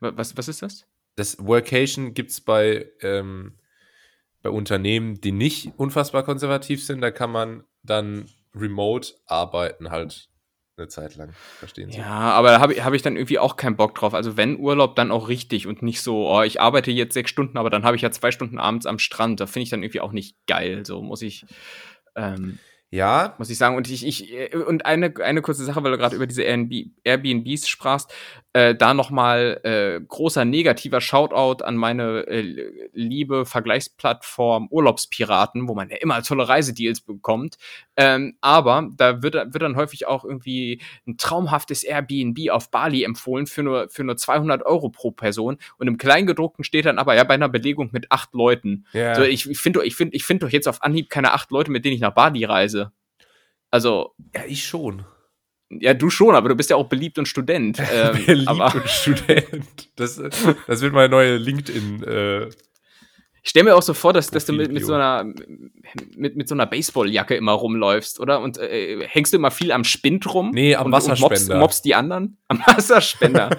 Was, 0.00 0.36
was 0.36 0.48
ist 0.48 0.62
das? 0.62 0.86
Das 1.14 1.38
Workation 1.44 2.14
gibt's 2.14 2.40
bei 2.40 2.90
ähm, 3.00 3.58
bei 4.42 4.50
Unternehmen, 4.50 5.20
die 5.20 5.32
nicht 5.32 5.72
unfassbar 5.76 6.24
konservativ 6.24 6.84
sind, 6.84 7.00
da 7.00 7.10
kann 7.10 7.30
man 7.30 7.64
dann 7.82 8.26
remote 8.54 9.14
arbeiten 9.26 9.90
halt 9.90 10.28
eine 10.76 10.88
Zeit 10.88 11.16
lang. 11.16 11.32
Verstehen 11.58 11.90
Sie? 11.90 11.98
Ja, 11.98 12.06
aber 12.06 12.48
da 12.48 12.60
habe 12.60 12.74
ich, 12.74 12.84
hab 12.84 12.92
ich 12.94 13.02
dann 13.02 13.16
irgendwie 13.16 13.38
auch 13.38 13.56
keinen 13.56 13.76
Bock 13.76 13.94
drauf. 13.94 14.14
Also 14.14 14.36
wenn 14.36 14.58
Urlaub, 14.58 14.96
dann 14.96 15.10
auch 15.10 15.28
richtig 15.28 15.66
und 15.66 15.82
nicht 15.82 16.00
so, 16.00 16.28
oh, 16.28 16.42
ich 16.42 16.60
arbeite 16.60 16.90
jetzt 16.90 17.14
sechs 17.14 17.30
Stunden, 17.30 17.58
aber 17.58 17.70
dann 17.70 17.84
habe 17.84 17.96
ich 17.96 18.02
ja 18.02 18.10
zwei 18.10 18.30
Stunden 18.30 18.58
abends 18.58 18.86
am 18.86 18.98
Strand. 18.98 19.40
Da 19.40 19.46
finde 19.46 19.64
ich 19.64 19.70
dann 19.70 19.82
irgendwie 19.82 20.00
auch 20.00 20.12
nicht 20.12 20.36
geil. 20.46 20.84
So 20.86 21.02
muss 21.02 21.22
ich. 21.22 21.44
Ähm, 22.16 22.58
ja. 22.92 23.34
Muss 23.38 23.48
ich 23.48 23.56
sagen. 23.56 23.76
Und 23.76 23.90
ich, 23.90 24.06
ich, 24.06 24.32
äh, 24.32 24.54
und 24.54 24.84
eine, 24.84 25.14
eine 25.24 25.40
kurze 25.40 25.64
Sache, 25.64 25.82
weil 25.82 25.92
du 25.92 25.98
gerade 25.98 26.14
über 26.14 26.26
diese 26.26 26.42
Airbnb, 26.42 26.90
Airbnbs 27.04 27.66
sprachst, 27.66 28.12
äh, 28.52 28.74
da 28.74 28.92
nochmal 28.92 29.60
äh, 29.62 30.04
großer 30.06 30.44
negativer 30.44 31.00
Shoutout 31.00 31.64
an 31.64 31.76
meine 31.76 32.26
äh, 32.26 32.90
liebe 32.92 33.46
Vergleichsplattform 33.46 34.68
Urlaubspiraten, 34.70 35.68
wo 35.68 35.74
man 35.74 35.88
ja 35.88 35.96
immer 35.96 36.22
tolle 36.22 36.46
Reisedeals 36.46 37.00
bekommt. 37.00 37.56
Ähm, 37.96 38.36
aber 38.42 38.90
da 38.94 39.22
wird, 39.22 39.34
wird 39.34 39.62
dann 39.62 39.76
häufig 39.76 40.06
auch 40.06 40.26
irgendwie 40.26 40.82
ein 41.06 41.16
traumhaftes 41.16 41.84
Airbnb 41.84 42.50
auf 42.50 42.70
Bali 42.70 43.04
empfohlen 43.04 43.46
für 43.46 43.62
nur, 43.62 43.88
für 43.88 44.04
nur 44.04 44.18
200 44.18 44.66
Euro 44.66 44.90
pro 44.90 45.12
Person. 45.12 45.56
Und 45.78 45.88
im 45.88 45.96
Kleingedruckten 45.96 46.62
steht 46.62 46.84
dann 46.84 46.98
aber 46.98 47.14
ja 47.14 47.24
bei 47.24 47.34
einer 47.34 47.48
Belegung 47.48 47.88
mit 47.92 48.12
acht 48.12 48.34
Leuten. 48.34 48.84
Yeah. 48.94 49.14
So, 49.14 49.22
ich 49.22 49.44
finde 49.58 49.82
ich 49.84 49.96
find, 49.96 50.14
ich 50.14 50.24
find 50.24 50.42
doch 50.42 50.50
jetzt 50.50 50.68
auf 50.68 50.82
Anhieb 50.82 51.08
keine 51.08 51.32
acht 51.32 51.50
Leute, 51.50 51.70
mit 51.70 51.86
denen 51.86 51.94
ich 51.94 52.02
nach 52.02 52.14
Bali 52.14 52.44
reise. 52.44 52.81
Also. 53.72 54.14
Ja, 54.34 54.42
ich 54.46 54.64
schon. 54.64 55.04
Ja, 55.70 55.94
du 55.94 56.10
schon, 56.10 56.34
aber 56.34 56.50
du 56.50 56.54
bist 56.54 56.70
ja 56.70 56.76
auch 56.76 56.88
beliebt 56.88 57.18
und 57.18 57.26
Student. 57.26 57.82
Ähm, 57.92 58.24
beliebt 58.26 58.48
aber 58.48 58.74
und 58.74 58.88
Student. 58.88 59.90
Das, 59.96 60.16
das 60.66 60.80
wird 60.80 60.92
meine 60.92 61.08
neue 61.08 61.36
LinkedIn. 61.36 62.04
Äh, 62.04 62.46
ich 63.44 63.50
stelle 63.50 63.64
mir 63.64 63.74
auch 63.74 63.82
so 63.82 63.92
vor, 63.92 64.12
dass, 64.12 64.30
dass 64.30 64.44
du 64.44 64.52
mit, 64.52 64.70
mit 64.70 64.86
so 64.86 64.94
einer 64.94 65.24
mit, 66.14 66.36
mit 66.36 66.48
so 66.48 66.54
einer 66.54 66.66
Baseballjacke 66.66 67.34
immer 67.34 67.52
rumläufst, 67.52 68.20
oder? 68.20 68.40
Und 68.40 68.58
äh, 68.58 69.04
hängst 69.08 69.32
du 69.32 69.38
immer 69.38 69.50
viel 69.50 69.72
am 69.72 69.82
Spind 69.82 70.32
rum? 70.32 70.52
Nee, 70.52 70.76
am 70.76 70.86
und, 70.86 70.92
Wasserspender. 70.92 71.34
Und 71.34 71.48
mobst, 71.48 71.60
mobst 71.60 71.84
die 71.84 71.94
anderen? 71.94 72.38
Am 72.48 72.60
Wasserspender. 72.66 73.50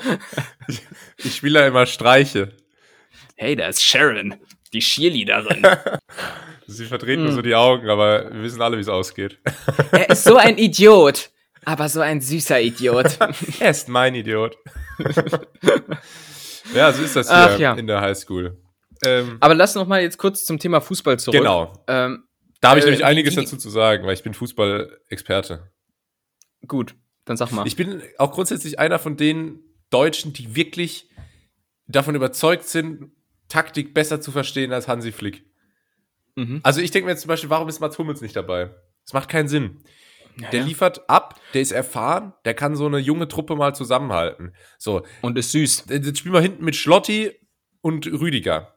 ich 1.18 1.36
spiele 1.36 1.60
da 1.60 1.68
immer 1.68 1.86
Streiche. 1.86 2.56
Hey, 3.36 3.58
da 3.58 3.68
ist 3.68 3.84
Sharon, 3.84 4.36
die 4.72 4.80
Cheerleaderin. 4.80 5.64
Sie 6.68 6.86
verdreht 6.86 7.18
hm. 7.18 7.26
nur 7.26 7.34
so 7.34 7.42
die 7.42 7.56
Augen, 7.56 7.90
aber 7.90 8.32
wir 8.32 8.44
wissen 8.44 8.62
alle, 8.62 8.78
wie 8.78 8.82
es 8.82 8.90
ausgeht. 8.90 9.40
er 9.92 10.10
ist 10.10 10.24
so 10.24 10.38
ein 10.38 10.58
Idiot. 10.58 11.32
Aber 11.66 11.88
so 11.88 12.02
ein 12.02 12.20
süßer 12.20 12.62
Idiot. 12.62 13.18
er 13.60 13.70
ist 13.70 13.88
mein 13.88 14.16
Idiot. 14.16 14.58
ja, 16.74 16.92
so 16.92 17.04
ist 17.04 17.16
das 17.16 17.28
hier 17.30 17.38
Ach, 17.38 17.60
ja. 17.60 17.74
in 17.74 17.88
der 17.88 18.02
Highschool. 18.02 18.58
Ähm, 19.06 19.38
Aber 19.40 19.56
lass 19.56 19.76
noch 19.76 19.88
mal 19.88 20.02
jetzt 20.02 20.18
kurz 20.18 20.46
zum 20.46 20.60
Thema 20.60 20.82
Fußball 20.82 21.20
zurück. 21.20 21.40
Genau. 21.40 21.74
Ähm, 21.88 22.24
da 22.62 22.70
habe 22.70 22.80
ich 22.80 22.86
äh, 22.86 22.90
nämlich 22.90 23.06
einiges 23.06 23.34
die, 23.34 23.42
dazu 23.42 23.58
zu 23.58 23.70
sagen, 23.70 24.06
weil 24.06 24.14
ich 24.14 24.24
bin 24.24 24.34
Fußball-Experte. 24.34 25.72
Gut, 26.68 26.96
dann 27.26 27.38
sag 27.38 27.52
mal. 27.52 27.68
Ich 27.68 27.76
bin 27.76 28.02
auch 28.18 28.32
grundsätzlich 28.32 28.80
einer 28.80 29.00
von 29.00 29.18
den 29.18 29.60
Deutschen, 29.90 30.34
die 30.34 30.56
wirklich 30.56 31.10
davon 31.88 32.16
überzeugt 32.16 32.66
sind, 32.66 33.12
Taktik 33.50 33.94
besser 33.94 34.22
zu 34.22 34.32
verstehen 34.32 34.72
als 34.72 34.88
Hansi 34.88 35.12
Flick. 35.12 35.46
Mhm. 36.36 36.60
Also 36.64 36.82
ich 36.82 36.92
denke 36.92 37.06
mir 37.06 37.12
jetzt 37.12 37.22
zum 37.22 37.30
Beispiel, 37.30 37.50
warum 37.50 37.70
ist 37.70 37.80
Mats 37.80 37.98
Hummels 37.98 38.22
nicht 38.22 38.36
dabei? 38.36 38.72
Das 39.06 39.14
macht 39.14 39.30
keinen 39.30 39.48
Sinn. 39.48 39.84
Ja, 40.40 40.50
der 40.50 40.64
liefert 40.64 41.08
ab, 41.10 41.40
der 41.54 41.62
ist 41.62 41.72
erfahren, 41.72 42.34
der 42.44 42.56
kann 42.56 42.76
so 42.76 42.88
eine 42.88 42.98
junge 42.98 43.28
Truppe 43.28 43.56
mal 43.56 43.76
zusammenhalten. 43.76 44.56
So. 44.80 45.04
Und 45.22 45.38
ist 45.38 45.52
süß. 45.52 45.86
Jetzt 45.90 46.18
spielen 46.18 46.34
wir 46.34 46.42
hinten 46.42 46.66
mit 46.66 46.76
Schlotti 46.76 47.32
und 47.82 48.08
Rüdiger. 48.08 48.74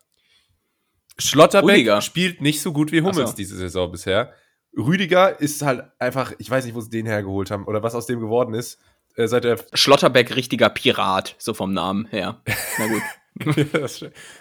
Schlotterbeck 1.18 1.76
Rüdiger. 1.76 2.02
spielt 2.02 2.42
nicht 2.42 2.60
so 2.60 2.72
gut 2.72 2.92
wie 2.92 3.00
Hummels 3.00 3.30
so. 3.30 3.36
diese 3.36 3.56
Saison 3.56 3.90
bisher. 3.90 4.34
Rüdiger 4.76 5.40
ist 5.40 5.62
halt 5.62 5.84
einfach, 5.98 6.34
ich 6.38 6.50
weiß 6.50 6.66
nicht, 6.66 6.74
wo 6.74 6.80
sie 6.82 6.90
den 6.90 7.06
hergeholt 7.06 7.50
haben 7.50 7.64
oder 7.64 7.82
was 7.82 7.94
aus 7.94 8.04
dem 8.04 8.20
geworden 8.20 8.52
ist. 8.52 8.78
Äh, 9.14 9.28
seit 9.28 9.44
der 9.44 9.58
Schlotterbeck 9.72 10.36
richtiger 10.36 10.68
Pirat, 10.68 11.36
so 11.38 11.54
vom 11.54 11.72
Namen 11.72 12.06
her. 12.06 12.42
Na 12.78 12.86
gut. 12.86 13.02
ja, 13.72 13.88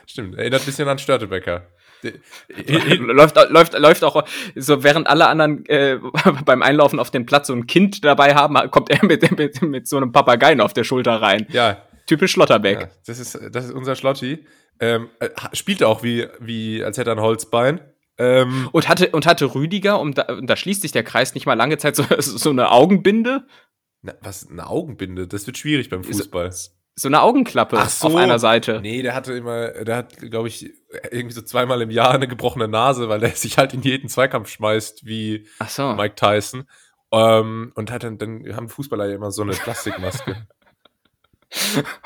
stimmt. 0.05 0.35
Erinnert 0.35 0.61
ein 0.61 0.65
bisschen 0.65 0.87
an 0.89 0.99
Störtebecker. 0.99 1.67
läuft, 2.99 3.35
läuft, 3.49 3.77
läuft 3.77 4.03
auch 4.03 4.23
so, 4.55 4.83
während 4.83 5.07
alle 5.07 5.27
anderen 5.27 5.65
äh, 5.67 5.99
beim 6.45 6.61
Einlaufen 6.61 6.99
auf 6.99 7.11
den 7.11 7.25
Platz 7.25 7.47
so 7.47 7.53
ein 7.53 7.67
Kind 7.67 8.03
dabei 8.05 8.35
haben, 8.35 8.55
kommt 8.71 8.89
er 8.89 9.03
mit, 9.05 9.37
mit, 9.37 9.61
mit 9.61 9.87
so 9.87 9.97
einem 9.97 10.11
Papageien 10.11 10.61
auf 10.61 10.73
der 10.73 10.83
Schulter 10.83 11.21
rein. 11.21 11.47
Ja, 11.49 11.77
Typisch 12.05 12.33
Schlotterbeck. 12.33 12.81
Ja, 12.81 12.89
das, 13.05 13.19
ist, 13.19 13.39
das 13.51 13.65
ist 13.65 13.71
unser 13.71 13.95
Schlotti. 13.95 14.45
Ähm, 14.79 15.09
äh, 15.19 15.29
spielt 15.53 15.83
auch 15.83 16.03
wie, 16.03 16.27
wie, 16.39 16.83
als 16.83 16.97
hätte 16.97 17.09
er 17.09 17.15
ein 17.15 17.21
Holzbein. 17.21 17.81
Ähm, 18.17 18.69
und, 18.71 18.87
hatte, 18.87 19.09
und 19.09 19.25
hatte 19.25 19.55
Rüdiger, 19.55 19.99
und 19.99 20.17
da, 20.17 20.23
und 20.33 20.47
da 20.47 20.55
schließt 20.55 20.81
sich 20.81 20.91
der 20.91 21.03
Kreis 21.03 21.33
nicht 21.33 21.45
mal 21.45 21.55
lange 21.55 21.77
Zeit, 21.77 21.95
so, 21.95 22.05
so 22.19 22.49
eine 22.49 22.71
Augenbinde. 22.71 23.45
Na, 24.01 24.13
was, 24.21 24.47
eine 24.49 24.67
Augenbinde? 24.67 25.27
Das 25.27 25.47
wird 25.47 25.57
schwierig 25.57 25.89
beim 25.89 26.03
Fußball. 26.03 26.51
So, 26.51 26.71
so 26.95 27.09
eine 27.09 27.21
Augenklappe 27.21 27.77
so. 27.87 28.07
auf 28.07 28.15
einer 28.15 28.39
Seite. 28.39 28.79
Nee, 28.81 29.01
der 29.01 29.13
hatte 29.13 29.33
immer, 29.33 29.67
der 29.83 29.97
hat, 29.97 30.17
glaube 30.17 30.47
ich, 30.47 30.71
irgendwie 31.11 31.35
so 31.35 31.41
zweimal 31.41 31.81
im 31.81 31.91
Jahr 31.91 32.11
eine 32.11 32.27
gebrochene 32.27 32.67
Nase, 32.67 33.09
weil 33.09 33.19
der 33.19 33.29
sich 33.35 33.57
halt 33.57 33.73
in 33.73 33.81
jeden 33.81 34.09
Zweikampf 34.09 34.49
schmeißt, 34.49 35.05
wie 35.05 35.47
so. 35.67 35.93
Mike 35.93 36.15
Tyson. 36.15 36.67
Ähm, 37.11 37.71
und 37.75 37.91
hat 37.91 38.03
dann, 38.03 38.17
dann 38.17 38.55
haben 38.55 38.69
Fußballer 38.69 39.07
ja 39.07 39.15
immer 39.15 39.31
so 39.31 39.41
eine 39.41 39.51
Plastikmaske. 39.63 40.47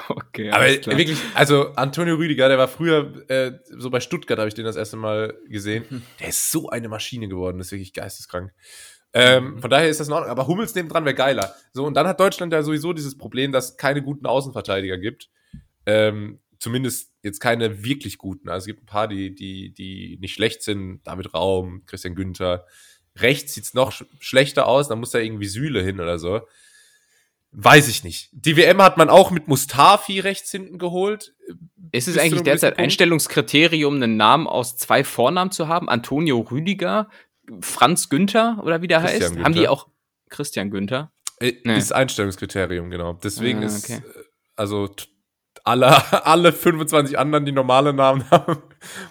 okay. 0.10 0.52
Aber 0.52 0.65
wirklich, 0.65 1.19
also 1.34 1.73
Antonio 1.75 2.15
Rüdiger, 2.15 2.49
der 2.49 2.58
war 2.58 2.67
früher 2.67 3.30
äh, 3.30 3.54
so 3.69 3.89
bei 3.89 3.99
Stuttgart, 3.99 4.38
habe 4.38 4.47
ich 4.47 4.54
den 4.56 4.65
das 4.65 4.75
erste 4.75 4.97
Mal 4.97 5.36
gesehen. 5.47 5.86
Mhm. 5.89 6.02
Der 6.19 6.30
ist 6.30 6.52
so 6.52 6.69
eine 6.69 6.89
Maschine 6.89 7.28
geworden, 7.28 7.60
das 7.60 7.67
ist 7.67 7.71
wirklich 7.71 7.93
geisteskrank. 7.93 8.52
Ähm, 9.13 9.56
mhm. 9.56 9.60
Von 9.60 9.69
daher 9.69 9.89
ist 9.89 10.00
das 10.00 10.08
in 10.08 10.13
Ordnung. 10.13 10.32
Aber 10.32 10.48
Hummels 10.48 10.76
neben 10.76 10.89
dran 10.89 11.06
wäre 11.06 11.15
geiler. 11.15 11.56
So, 11.74 11.86
und 11.86 11.95
dann 11.95 12.08
hat 12.08 12.19
Deutschland 12.19 12.54
ja 12.54 12.62
sowieso 12.62 12.93
dieses 12.93 13.17
Problem, 13.17 13.52
dass 13.52 13.72
es 13.72 13.78
keine 13.78 14.02
guten 14.02 14.26
Außenverteidiger 14.26 14.98
gibt. 14.98 15.30
Ähm, 15.86 16.39
zumindest 16.60 17.12
jetzt 17.24 17.39
keine 17.39 17.84
wirklich 17.84 18.17
guten. 18.17 18.50
Also 18.50 18.63
es 18.63 18.67
gibt 18.67 18.84
ein 18.84 18.86
paar, 18.86 19.08
die, 19.08 19.34
die, 19.34 19.74
die 19.74 20.17
nicht 20.22 20.34
schlecht 20.34 20.62
sind. 20.62 21.02
David 21.06 21.34
Raum, 21.34 21.84
Christian 21.86 22.15
Günther. 22.15 22.65
Rechts 23.15 23.54
sieht's 23.54 23.74
noch 23.74 23.91
sch 23.91 24.06
schlechter 24.19 24.67
aus, 24.67 24.88
dann 24.88 25.00
muss 25.00 25.12
da 25.12 25.19
irgendwie 25.19 25.48
Sühle 25.48 25.82
hin 25.82 26.00
oder 26.00 26.19
so. 26.19 26.41
Weiß 27.52 27.88
ich 27.88 28.04
nicht. 28.04 28.30
Die 28.32 28.56
WM 28.56 28.82
hat 28.82 28.98
man 28.98 29.10
auch 29.10 29.32
mit 29.32 29.48
Mustafi 29.48 30.19
rechts 30.19 30.52
hinten 30.52 30.78
geholt. 30.78 31.34
Ist 31.91 32.08
es 32.08 32.17
eigentlich 32.17 32.43
derzeit 32.43 32.78
Einstellungskriterium, 32.78 33.95
einen 33.95 34.17
Namen 34.17 34.45
aus 34.45 34.78
zwei 34.78 35.04
Vornamen 35.04 35.52
zu 35.52 35.67
haben? 35.67 35.89
Antonio 35.89 36.39
Rüdiger, 36.39 37.10
Franz 37.62 38.10
Günther 38.10 38.62
oder 38.64 38.82
wie 38.82 38.88
der 38.88 39.00
Christian 39.00 39.22
heißt? 39.22 39.30
Günther. 39.32 39.46
Haben 39.46 39.54
die 39.54 39.68
auch 39.68 39.88
Christian 40.30 40.72
Günther? 40.72 41.12
Äh, 41.40 41.54
nee. 41.64 41.78
Ist 41.78 41.94
Einstellungskriterium, 41.94 42.90
genau. 42.90 43.14
Deswegen 43.14 43.64
ah, 43.64 43.68
okay. 43.68 43.76
ist, 43.76 43.90
äh, 43.90 44.02
also 44.56 44.90
alle, 45.64 45.88
alle 46.26 46.54
25 46.54 47.18
anderen, 47.18 47.46
die 47.46 47.52
normale 47.52 47.94
Namen 47.94 48.28
haben, 48.32 48.62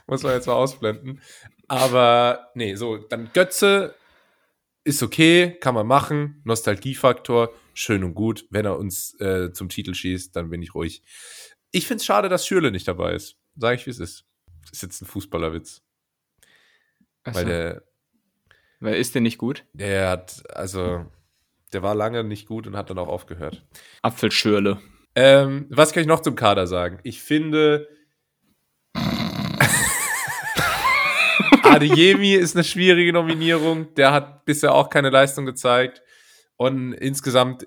muss 0.07 0.23
man 0.23 0.33
jetzt 0.33 0.47
mal 0.47 0.55
ausblenden. 0.55 1.21
Aber 1.67 2.51
nee, 2.55 2.75
so, 2.75 2.97
dann 2.97 3.31
Götze 3.33 3.95
ist 4.85 5.03
okay, 5.03 5.57
kann 5.61 5.75
man 5.75 5.87
machen. 5.87 6.41
Nostalgiefaktor, 6.45 7.53
schön 7.75 8.05
und 8.05 8.15
gut. 8.15 8.47
Wenn 8.51 8.65
er 8.65 8.79
uns 8.79 9.19
äh, 9.21 9.53
zum 9.53 9.69
Titel 9.69 9.95
schießt, 9.95 10.35
dann 10.35 10.49
bin 10.49 10.63
ich 10.63 10.75
ruhig. 10.75 11.03
Ich 11.71 11.87
finde 11.87 12.01
es 12.01 12.07
schade, 12.07 12.31
dass 12.31 12.47
Schürle 12.47 12.71
nicht 12.71 12.89
dabei 12.89 13.13
ist. 13.13 13.37
Sag 13.57 13.75
ich, 13.75 13.87
wie 13.87 13.91
es 13.91 13.99
ist. 13.99 14.25
Das 14.63 14.73
ist 14.73 14.83
jetzt 14.83 15.03
ein 15.03 15.07
Fußballerwitz. 15.07 15.83
So. 17.27 17.35
Weil 17.35 17.45
der. 17.45 17.88
Weil 18.81 18.95
ist 18.95 19.15
der 19.15 19.23
nicht 19.23 19.39
gut? 19.39 19.65
Der 19.73 20.11
hat, 20.11 20.43
also, 20.55 21.07
der 21.73 21.83
war 21.83 21.95
lange 21.95 22.25
nicht 22.25 22.47
gut 22.47 22.67
und 22.67 22.77
hat 22.77 22.91
dann 22.91 22.99
auch 22.99 23.09
aufgehört. 23.09 23.67
Apfelschürle. 24.03 24.79
Ähm, 25.15 25.67
was 25.71 25.93
kann 25.93 26.03
ich 26.03 26.07
noch 26.07 26.21
zum 26.21 26.37
Kader 26.37 26.67
sagen? 26.67 27.01
Ich 27.03 27.21
finde, 27.21 27.89
Adeyemi 31.65 32.35
ist 32.35 32.55
eine 32.55 32.65
schwierige 32.65 33.13
Nominierung. 33.13 33.93
Der 33.95 34.13
hat 34.13 34.45
bisher 34.45 34.75
auch 34.75 34.91
keine 34.91 35.11
Leistung 35.11 35.45
gezeigt. 35.45 36.03
Und 36.57 36.93
insgesamt, 36.93 37.67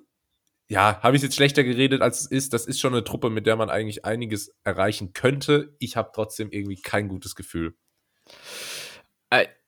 ja, 0.70 1.02
habe 1.02 1.18
ich 1.18 1.24
jetzt 1.24 1.36
schlechter 1.36 1.64
geredet, 1.66 2.02
als 2.02 2.22
es 2.22 2.28
ist. 2.28 2.54
Das 2.54 2.66
ist 2.66 2.80
schon 2.80 2.94
eine 2.94 3.04
Truppe, 3.04 3.30
mit 3.30 3.46
der 3.46 3.58
man 3.58 3.70
eigentlich 3.70 4.06
einiges 4.06 4.54
erreichen 4.64 5.12
könnte. 5.12 5.76
Ich 5.80 5.98
habe 5.98 6.12
trotzdem 6.14 6.52
irgendwie 6.52 6.82
kein 6.82 7.10
gutes 7.10 7.36
Gefühl. 7.36 7.76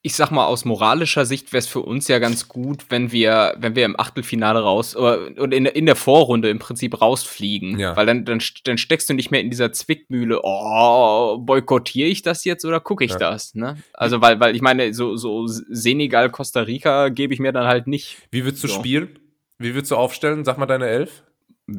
Ich 0.05 0.15
sag 0.15 0.31
mal, 0.31 0.45
aus 0.45 0.65
moralischer 0.65 1.25
Sicht 1.25 1.53
wäre 1.53 1.59
es 1.59 1.67
für 1.67 1.79
uns 1.79 2.09
ja 2.09 2.19
ganz 2.19 2.49
gut, 2.49 2.85
wenn 2.89 3.13
wir, 3.13 3.55
wenn 3.57 3.75
wir 3.75 3.85
im 3.85 3.97
Achtelfinale 3.97 4.59
raus 4.59 4.97
oder, 4.97 5.29
oder 5.39 5.55
in, 5.55 5.65
in 5.65 5.85
der 5.85 5.95
Vorrunde 5.95 6.49
im 6.49 6.59
Prinzip 6.59 7.01
rausfliegen. 7.01 7.79
Ja. 7.79 7.95
Weil 7.95 8.05
dann, 8.05 8.25
dann, 8.25 8.41
dann 8.65 8.77
steckst 8.77 9.09
du 9.09 9.13
nicht 9.13 9.31
mehr 9.31 9.39
in 9.39 9.49
dieser 9.49 9.71
Zwickmühle, 9.71 10.41
oh, 10.43 11.37
boykottiere 11.37 12.09
ich 12.09 12.21
das 12.21 12.43
jetzt 12.43 12.65
oder 12.65 12.81
gucke 12.81 13.05
ich 13.05 13.11
ja. 13.11 13.17
das? 13.17 13.55
Ne? 13.55 13.77
Also, 13.93 14.19
weil, 14.19 14.41
weil 14.41 14.55
ich 14.55 14.61
meine, 14.61 14.93
so, 14.93 15.15
so 15.15 15.47
Senegal, 15.47 16.29
Costa 16.29 16.61
Rica 16.61 17.07
gebe 17.07 17.33
ich 17.33 17.39
mir 17.39 17.53
dann 17.53 17.67
halt 17.67 17.87
nicht. 17.87 18.17
Wie 18.29 18.43
würdest 18.43 18.63
du 18.65 18.67
so. 18.67 18.75
spielen? 18.75 19.19
Wie 19.57 19.73
würdest 19.73 19.91
du 19.91 19.95
aufstellen? 19.95 20.43
Sag 20.43 20.57
mal 20.57 20.65
deine 20.65 20.87
Elf. 20.87 21.23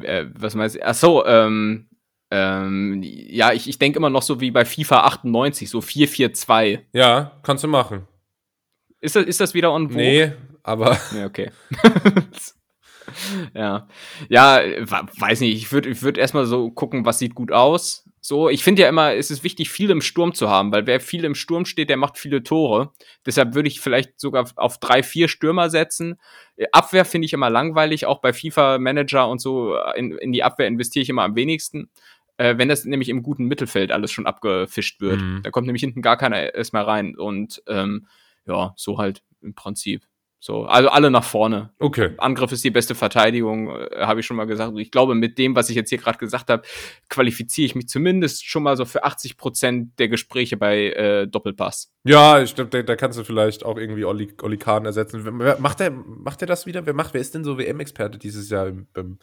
Äh, 0.01 0.25
was 0.33 0.55
meinst 0.55 0.75
du? 0.75 0.83
Ach 0.83 0.95
so, 0.95 1.25
ähm, 1.27 1.89
ähm, 2.31 3.01
ja, 3.03 3.53
ich, 3.53 3.69
ich 3.69 3.77
denke 3.77 3.97
immer 3.97 4.09
noch 4.09 4.23
so 4.23 4.41
wie 4.41 4.51
bei 4.51 4.65
FIFA 4.65 5.01
98, 5.01 5.69
so 5.69 5.79
4-4-2. 5.79 6.79
Ja, 6.93 7.31
kannst 7.43 7.63
du 7.63 7.67
machen. 7.67 8.07
Ist 9.05 9.15
das, 9.15 9.25
ist 9.25 9.39
das 9.39 9.53
wieder 9.53 9.71
on 9.71 9.89
vogue? 9.89 10.01
Nee, 10.01 10.31
aber. 10.63 10.97
Nee, 11.13 11.25
okay. 11.25 11.51
ja. 13.53 13.87
Ja, 14.29 14.59
weiß 14.59 15.41
nicht. 15.41 15.55
Ich 15.55 15.71
würde 15.71 15.89
ich 15.89 16.01
würd 16.01 16.17
erstmal 16.17 16.45
so 16.47 16.71
gucken, 16.71 17.05
was 17.05 17.19
sieht 17.19 17.35
gut 17.35 17.51
aus. 17.51 18.03
So, 18.19 18.49
ich 18.49 18.63
finde 18.63 18.81
ja 18.81 18.89
immer, 18.89 19.13
es 19.13 19.29
ist 19.29 19.43
wichtig, 19.43 19.69
viel 19.69 19.91
im 19.91 20.01
Sturm 20.01 20.33
zu 20.33 20.49
haben, 20.49 20.71
weil 20.71 20.87
wer 20.87 20.99
viel 20.99 21.23
im 21.25 21.35
Sturm 21.35 21.65
steht, 21.65 21.91
der 21.91 21.97
macht 21.97 22.17
viele 22.17 22.41
Tore. 22.41 22.91
Deshalb 23.23 23.53
würde 23.53 23.67
ich 23.67 23.79
vielleicht 23.79 24.19
sogar 24.19 24.49
auf 24.55 24.79
drei, 24.79 25.03
vier 25.03 25.27
Stürmer 25.27 25.69
setzen. 25.69 26.19
Abwehr 26.71 27.05
finde 27.05 27.27
ich 27.27 27.33
immer 27.33 27.51
langweilig, 27.51 28.07
auch 28.07 28.21
bei 28.21 28.33
FIFA 28.33 28.79
Manager 28.79 29.29
und 29.29 29.39
so. 29.39 29.77
In, 29.95 30.17
in 30.17 30.31
die 30.31 30.41
Abwehr 30.41 30.65
investiere 30.65 31.03
ich 31.03 31.09
immer 31.09 31.21
am 31.21 31.35
wenigsten. 31.35 31.91
Äh, 32.37 32.57
wenn 32.57 32.67
das 32.67 32.83
nämlich 32.85 33.09
im 33.09 33.21
guten 33.21 33.45
Mittelfeld 33.45 33.91
alles 33.91 34.11
schon 34.11 34.25
abgefischt 34.25 35.01
wird. 35.01 35.21
Mhm. 35.21 35.41
Da 35.43 35.51
kommt 35.51 35.67
nämlich 35.67 35.81
hinten 35.81 36.01
gar 36.01 36.17
keiner 36.17 36.55
erstmal 36.55 36.83
rein. 36.83 37.15
Und 37.15 37.61
ähm, 37.67 38.07
ja, 38.45 38.73
so 38.75 38.97
halt 38.97 39.23
im 39.41 39.55
Prinzip. 39.55 40.05
So, 40.45 40.65
also 40.65 40.89
alle 40.89 41.09
nach 41.09 41.23
vorne. 41.23 41.71
Okay. 41.79 42.11
Angriff 42.19 42.51
ist 42.51 42.63
die 42.63 42.69
beste 42.69 42.93
Verteidigung, 42.93 43.67
äh, 43.69 44.01
habe 44.01 44.19
ich 44.19 44.27
schon 44.27 44.37
mal 44.37 44.45
gesagt. 44.45 44.73
Und 44.73 44.77
ich 44.77 44.91
glaube, 44.91 45.15
mit 45.15 45.39
dem, 45.39 45.55
was 45.55 45.71
ich 45.71 45.75
jetzt 45.75 45.89
hier 45.89 45.97
gerade 45.97 46.19
gesagt 46.19 46.51
habe, 46.51 46.61
qualifiziere 47.09 47.65
ich 47.65 47.73
mich 47.73 47.87
zumindest 47.87 48.45
schon 48.45 48.61
mal 48.61 48.77
so 48.77 48.85
für 48.85 49.03
80 49.03 49.37
Prozent 49.37 49.97
der 49.97 50.07
Gespräche 50.07 50.55
bei 50.55 50.91
äh, 50.91 51.27
Doppelpass. 51.27 51.91
Ja, 52.03 52.43
ich 52.43 52.53
glaube, 52.53 52.69
da, 52.69 52.83
da, 52.83 52.95
kannst 52.95 53.17
du 53.17 53.23
vielleicht 53.23 53.65
auch 53.65 53.77
irgendwie 53.77 54.05
Oli, 54.05 54.35
Oli 54.43 54.57
Kahn 54.57 54.85
ersetzen. 54.85 55.23
Macht 55.59 55.81
er 55.81 55.89
macht 55.89 56.41
der 56.41 56.47
das 56.47 56.67
wieder? 56.67 56.85
Wer 56.85 56.93
macht? 56.93 57.15
Wer 57.15 57.21
ist 57.21 57.33
denn 57.33 57.43
so 57.43 57.57
WM-Experte 57.57 58.19
dieses 58.19 58.47
Jahr 58.51 58.71
beim 58.93 59.17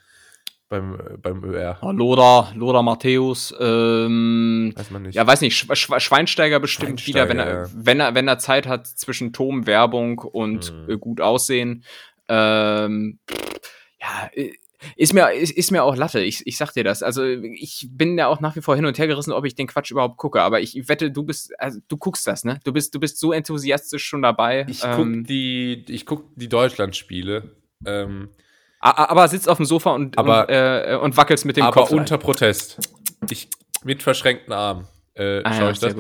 beim, 0.73 0.95
äh, 0.95 1.17
beim 1.19 1.45
ÖR. 1.45 1.79
Oh, 1.83 1.93
Loda, 1.93 2.51
Loda 2.55 2.81
Matthäus, 2.83 3.55
ähm, 3.61 4.73
weiß 4.75 4.91
man 4.91 5.03
nicht. 5.03 5.15
Ja, 5.15 5.27
weiß 5.27 5.43
nicht, 5.43 5.55
Schweinsteiger 5.55 6.61
bestimmt 6.61 7.01
Schweinsteiger, 7.03 7.29
wieder, 7.29 7.29
wenn 7.29 7.39
er, 7.39 7.63
ja. 7.65 7.71
wenn 7.75 8.01
er, 8.01 8.15
wenn 8.15 8.27
er 8.27 8.39
Zeit 8.39 8.67
hat 8.67 8.87
zwischen 8.87 9.35
Tom, 9.35 9.67
Werbung 9.67 10.19
und 10.19 10.73
mhm. 10.73 10.99
gut 10.99 11.21
aussehen. 11.21 11.85
Ähm, 12.29 13.19
ja, 14.01 14.31
äh, 14.33 14.53
ist 14.97 15.13
mir, 15.13 15.31
ist, 15.33 15.53
ist 15.53 15.71
mir 15.71 15.85
auch 15.85 15.95
Latte, 15.95 16.21
ich, 16.21 16.47
ich 16.47 16.57
sag 16.57 16.73
dir 16.73 16.85
das. 16.85 17.03
Also 17.03 17.23
ich 17.25 17.89
bin 17.91 18.17
ja 18.17 18.27
auch 18.29 18.41
nach 18.41 18.57
wie 18.57 18.63
vor 18.63 18.75
hin 18.75 18.87
und 18.87 18.99
her 18.99 19.07
gerissen, 19.07 19.33
ob 19.33 19.45
ich 19.45 19.55
den 19.55 19.67
Quatsch 19.67 19.91
überhaupt 19.91 20.17
gucke. 20.17 20.41
Aber 20.41 20.61
ich 20.61 20.89
wette, 20.89 21.11
du 21.11 21.23
bist, 21.23 21.53
also 21.61 21.81
du 21.87 21.99
guckst 21.99 22.27
das, 22.27 22.45
ne? 22.45 22.61
Du 22.65 22.73
bist, 22.73 22.95
du 22.95 22.99
bist 22.99 23.21
so 23.21 23.33
enthusiastisch 23.33 24.05
schon 24.05 24.23
dabei. 24.23 24.67
Ich 24.69 24.83
ähm, 24.83 24.93
guck 24.97 25.29
die, 25.29 25.85
ich 25.89 26.07
guck 26.07 26.25
die 26.35 26.49
Deutschlandspiele. 26.49 27.55
Ähm, 27.85 28.31
aber 28.91 29.29
sitzt 29.29 29.49
auf 29.49 29.57
dem 29.57 29.67
Sofa 29.67 29.93
und, 29.93 30.19
aber, 30.19 30.49
und, 30.49 30.55
äh, 30.55 30.99
und 31.01 31.17
wackelst 31.17 31.45
mit 31.45 31.57
dem 31.57 31.65
aber 31.65 31.73
Kopf. 31.73 31.91
Aber 31.91 32.01
unter 32.01 32.19
Protest. 32.19 32.79
Ich 33.31 33.49
mit 33.85 34.03
verschränkten 34.03 34.53
Armen 34.53 34.89
äh, 35.15 35.43
ah, 35.45 35.53
schaue 35.53 35.65
ja, 35.65 35.71
ich 35.71 35.79
das. 35.79 35.95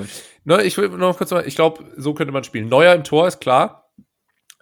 Ne, 0.44 0.62
ich 0.62 0.76
will 0.76 0.88
noch 0.88 1.18
kurz 1.18 1.30
mal, 1.30 1.46
ich 1.46 1.54
glaube, 1.54 1.84
so 1.96 2.14
könnte 2.14 2.32
man 2.32 2.44
spielen. 2.44 2.68
Neuer 2.68 2.94
im 2.94 3.04
Tor 3.04 3.28
ist 3.28 3.40
klar. 3.40 3.92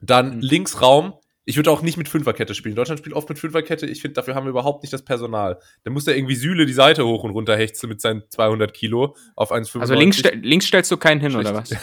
Dann 0.01 0.37
mhm. 0.37 0.41
Linksraum. 0.41 1.15
Ich 1.47 1.57
würde 1.57 1.71
auch 1.71 1.83
nicht 1.83 1.97
mit 1.97 2.09
Fünferkette 2.09 2.55
spielen. 2.55 2.77
Deutschland 2.77 3.01
spielt 3.01 3.17
oft 3.17 3.29
mit 3.29 3.39
Fünferkette. 3.39 3.87
Ich 3.87 4.03
finde, 4.03 4.15
dafür 4.15 4.35
haben 4.35 4.45
wir 4.45 4.51
überhaupt 4.51 4.83
nicht 4.83 4.93
das 4.93 5.05
Personal. 5.05 5.59
Da 5.85 5.91
muss 5.91 6.07
er 6.07 6.17
irgendwie 6.17 6.37
Sühle 6.37 6.67
die 6.67 6.73
Seite 6.73 7.05
hoch 7.05 7.25
und 7.25 7.31
runter 7.31 7.57
hechzen 7.57 7.89
mit 7.89 8.01
seinen 8.01 8.23
200 8.29 8.73
Kilo 8.73 9.17
auf 9.35 9.51
1,95. 9.51 9.81
Also 9.81 9.95
links, 9.95 10.23
links 10.43 10.67
stellst 10.67 10.91
du 10.91 10.97
keinen 10.97 11.21
hin, 11.21 11.33
Schlecht. 11.33 11.51
oder 11.51 11.59
was? 11.59 11.75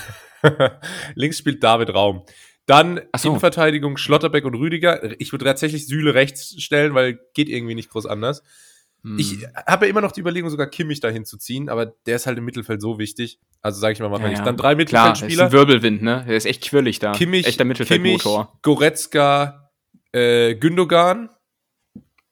links 1.16 1.40
spielt 1.40 1.64
David 1.64 1.94
Raum. 1.94 2.24
Dann 2.68 3.02
so. 3.18 3.30
Innenverteidigung 3.30 3.98
Schlotterbeck 3.98 4.46
und 4.46 4.54
Rüdiger. 4.54 5.20
Ich 5.20 5.32
würde 5.32 5.46
tatsächlich 5.46 5.88
Süle 5.88 6.14
rechts 6.14 6.62
stellen, 6.62 6.94
weil 6.94 7.20
geht 7.34 7.50
irgendwie 7.50 7.76
nicht 7.76 7.90
groß 7.90 8.06
anders. 8.06 8.44
Hm. 9.04 9.18
Ich 9.18 9.48
habe 9.66 9.86
ja 9.86 9.90
immer 9.90 10.02
noch 10.02 10.12
die 10.12 10.20
Überlegung, 10.20 10.50
sogar 10.50 10.68
Kimmich 10.68 11.00
dahin 11.00 11.24
zu 11.24 11.38
ziehen, 11.38 11.70
aber 11.70 11.86
der 11.86 12.18
ist 12.18 12.28
halt 12.28 12.38
im 12.38 12.46
Mittelfeld 12.46 12.82
so 12.82 13.00
wichtig. 13.00 13.40
Also 13.62 13.80
sage 13.80 13.94
ich 13.94 14.00
mal, 14.00 14.10
machen 14.10 14.24
wir 14.24 14.32
ja, 14.32 14.38
nicht. 14.38 14.46
Dann 14.46 14.58
drei 14.58 14.76
Mittelfeldspieler. 14.76 15.30
Klar, 15.34 15.48
ist 15.48 15.54
ein 15.54 15.58
Wirbelwind, 15.58 16.02
ne? 16.02 16.26
Der 16.28 16.36
ist 16.36 16.46
echt 16.46 16.64
quirlig 16.64 17.00
da. 17.00 17.14
Kimmich, 17.14 17.48
Echter 17.48 17.64
Mittelfeldmotor. 17.64 18.46
Kimmich, 18.46 18.62
Goretzka, 18.64 19.72
äh, 20.12 20.56
Gündogan 20.56 21.30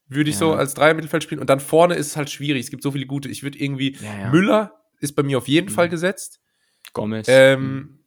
würde 0.08 0.30
ich 0.30 0.36
ja. 0.36 0.40
so 0.40 0.54
als 0.54 0.74
drei 0.74 0.94
Mittelfeld 0.94 1.24
spielen. 1.24 1.40
Und 1.40 1.50
dann 1.50 1.62
vorne 1.62 1.96
ist 1.96 2.08
es 2.08 2.18
halt 2.18 2.30
schwierig. 2.30 2.66
Es 2.66 2.72
gibt 2.72 2.84
so 2.84 2.92
viele 2.92 3.06
gute. 3.06 3.30
Ich 3.30 3.44
würde 3.44 3.58
irgendwie, 3.58 3.98
ja, 4.02 4.30
Müller 4.32 4.82
ist 5.00 5.16
bei 5.16 5.24
mir 5.24 5.38
auf 5.38 5.48
jeden 5.48 5.70
mhm. 5.70 5.74
Fall 5.74 5.90
gesetzt. 5.90 6.42
Gomez. 6.94 7.28
Ähm, 7.30 8.00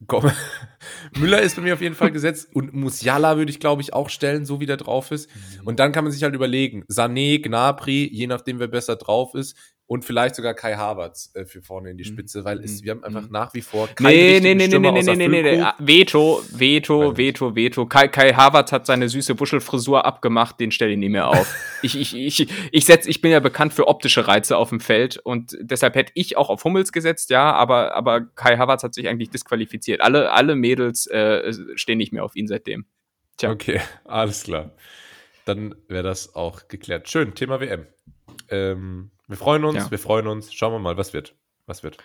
Müller 1.18 1.40
ist 1.40 1.56
bei 1.56 1.62
mir 1.62 1.74
auf 1.74 1.80
jeden 1.80 1.94
Fall 1.94 2.12
gesetzt 2.12 2.48
und 2.54 2.72
Musiala 2.72 3.36
würde 3.36 3.50
ich, 3.50 3.60
glaube 3.60 3.82
ich, 3.82 3.94
auch 3.94 4.08
stellen, 4.10 4.46
so 4.46 4.60
wie 4.60 4.66
der 4.66 4.76
drauf 4.76 5.10
ist. 5.10 5.28
Mhm. 5.34 5.66
Und 5.66 5.80
dann 5.80 5.92
kann 5.92 6.04
man 6.04 6.12
sich 6.12 6.22
halt 6.22 6.34
überlegen, 6.34 6.84
Sané, 6.84 7.42
Gnabry, 7.42 8.08
je 8.12 8.26
nachdem, 8.26 8.60
wer 8.60 8.68
besser 8.68 8.96
drauf 8.96 9.34
ist, 9.34 9.56
und 9.88 10.04
vielleicht 10.04 10.34
sogar 10.34 10.52
Kai 10.52 10.74
Havertz 10.74 11.30
äh, 11.34 11.46
für 11.46 11.62
vorne 11.62 11.90
in 11.90 11.96
die 11.96 12.04
mhm. 12.04 12.12
Spitze, 12.12 12.44
weil 12.44 12.60
es, 12.62 12.82
wir 12.84 12.90
haben 12.90 13.02
einfach 13.02 13.22
mhm. 13.22 13.32
nach 13.32 13.54
wie 13.54 13.62
vor 13.62 13.88
keine 13.88 14.10
nee, 14.10 14.38
nee, 14.38 14.54
nee, 14.54 14.66
Stürmer 14.66 14.92
nee, 14.92 15.02
nee, 15.02 15.16
nee, 15.16 15.28
nee, 15.28 15.56
nee, 15.56 15.64
Veto, 15.78 16.42
Veto, 16.50 17.16
Veto, 17.16 17.56
Veto. 17.56 17.86
Kai, 17.86 18.06
Kai 18.08 18.34
Havertz 18.34 18.70
hat 18.70 18.84
seine 18.84 19.08
süße 19.08 19.34
Buschelfrisur 19.34 20.04
abgemacht, 20.04 20.60
den 20.60 20.72
stelle 20.72 20.92
ich 20.92 20.98
nie 20.98 21.08
mehr 21.08 21.28
auf. 21.28 21.54
ich, 21.82 21.98
ich, 21.98 22.14
ich, 22.14 22.48
ich, 22.70 22.84
setz, 22.84 23.06
ich 23.06 23.22
bin 23.22 23.30
ja 23.30 23.40
bekannt 23.40 23.72
für 23.72 23.88
optische 23.88 24.28
Reize 24.28 24.58
auf 24.58 24.68
dem 24.68 24.80
Feld 24.80 25.16
und 25.16 25.56
deshalb 25.58 25.94
hätte 25.94 26.12
ich 26.14 26.36
auch 26.36 26.50
auf 26.50 26.64
Hummels 26.64 26.92
gesetzt, 26.92 27.30
ja, 27.30 27.50
aber, 27.54 27.94
aber 27.94 28.20
Kai 28.20 28.58
Havertz 28.58 28.82
hat 28.82 28.92
sich 28.92 29.08
eigentlich 29.08 29.30
disqualifiziert. 29.30 30.02
Alle, 30.02 30.32
alle 30.32 30.54
Mädels 30.54 31.06
äh, 31.06 31.50
stehen 31.76 31.96
nicht 31.96 32.12
mehr 32.12 32.24
auf 32.24 32.36
ihn 32.36 32.46
seitdem. 32.46 32.84
Tja. 33.38 33.50
Okay, 33.50 33.80
alles 34.04 34.42
klar. 34.42 34.74
Dann 35.46 35.74
wäre 35.88 36.02
das 36.02 36.34
auch 36.34 36.68
geklärt. 36.68 37.08
Schön, 37.08 37.34
Thema 37.34 37.58
WM. 37.58 37.86
Ähm, 38.50 39.12
wir 39.28 39.36
freuen 39.36 39.64
uns, 39.64 39.76
ja. 39.76 39.90
wir 39.90 39.98
freuen 39.98 40.26
uns. 40.26 40.52
Schauen 40.52 40.72
wir 40.72 40.78
mal, 40.78 40.96
was 40.96 41.12
wird. 41.12 41.34
Was 41.66 41.82
wird. 41.82 41.98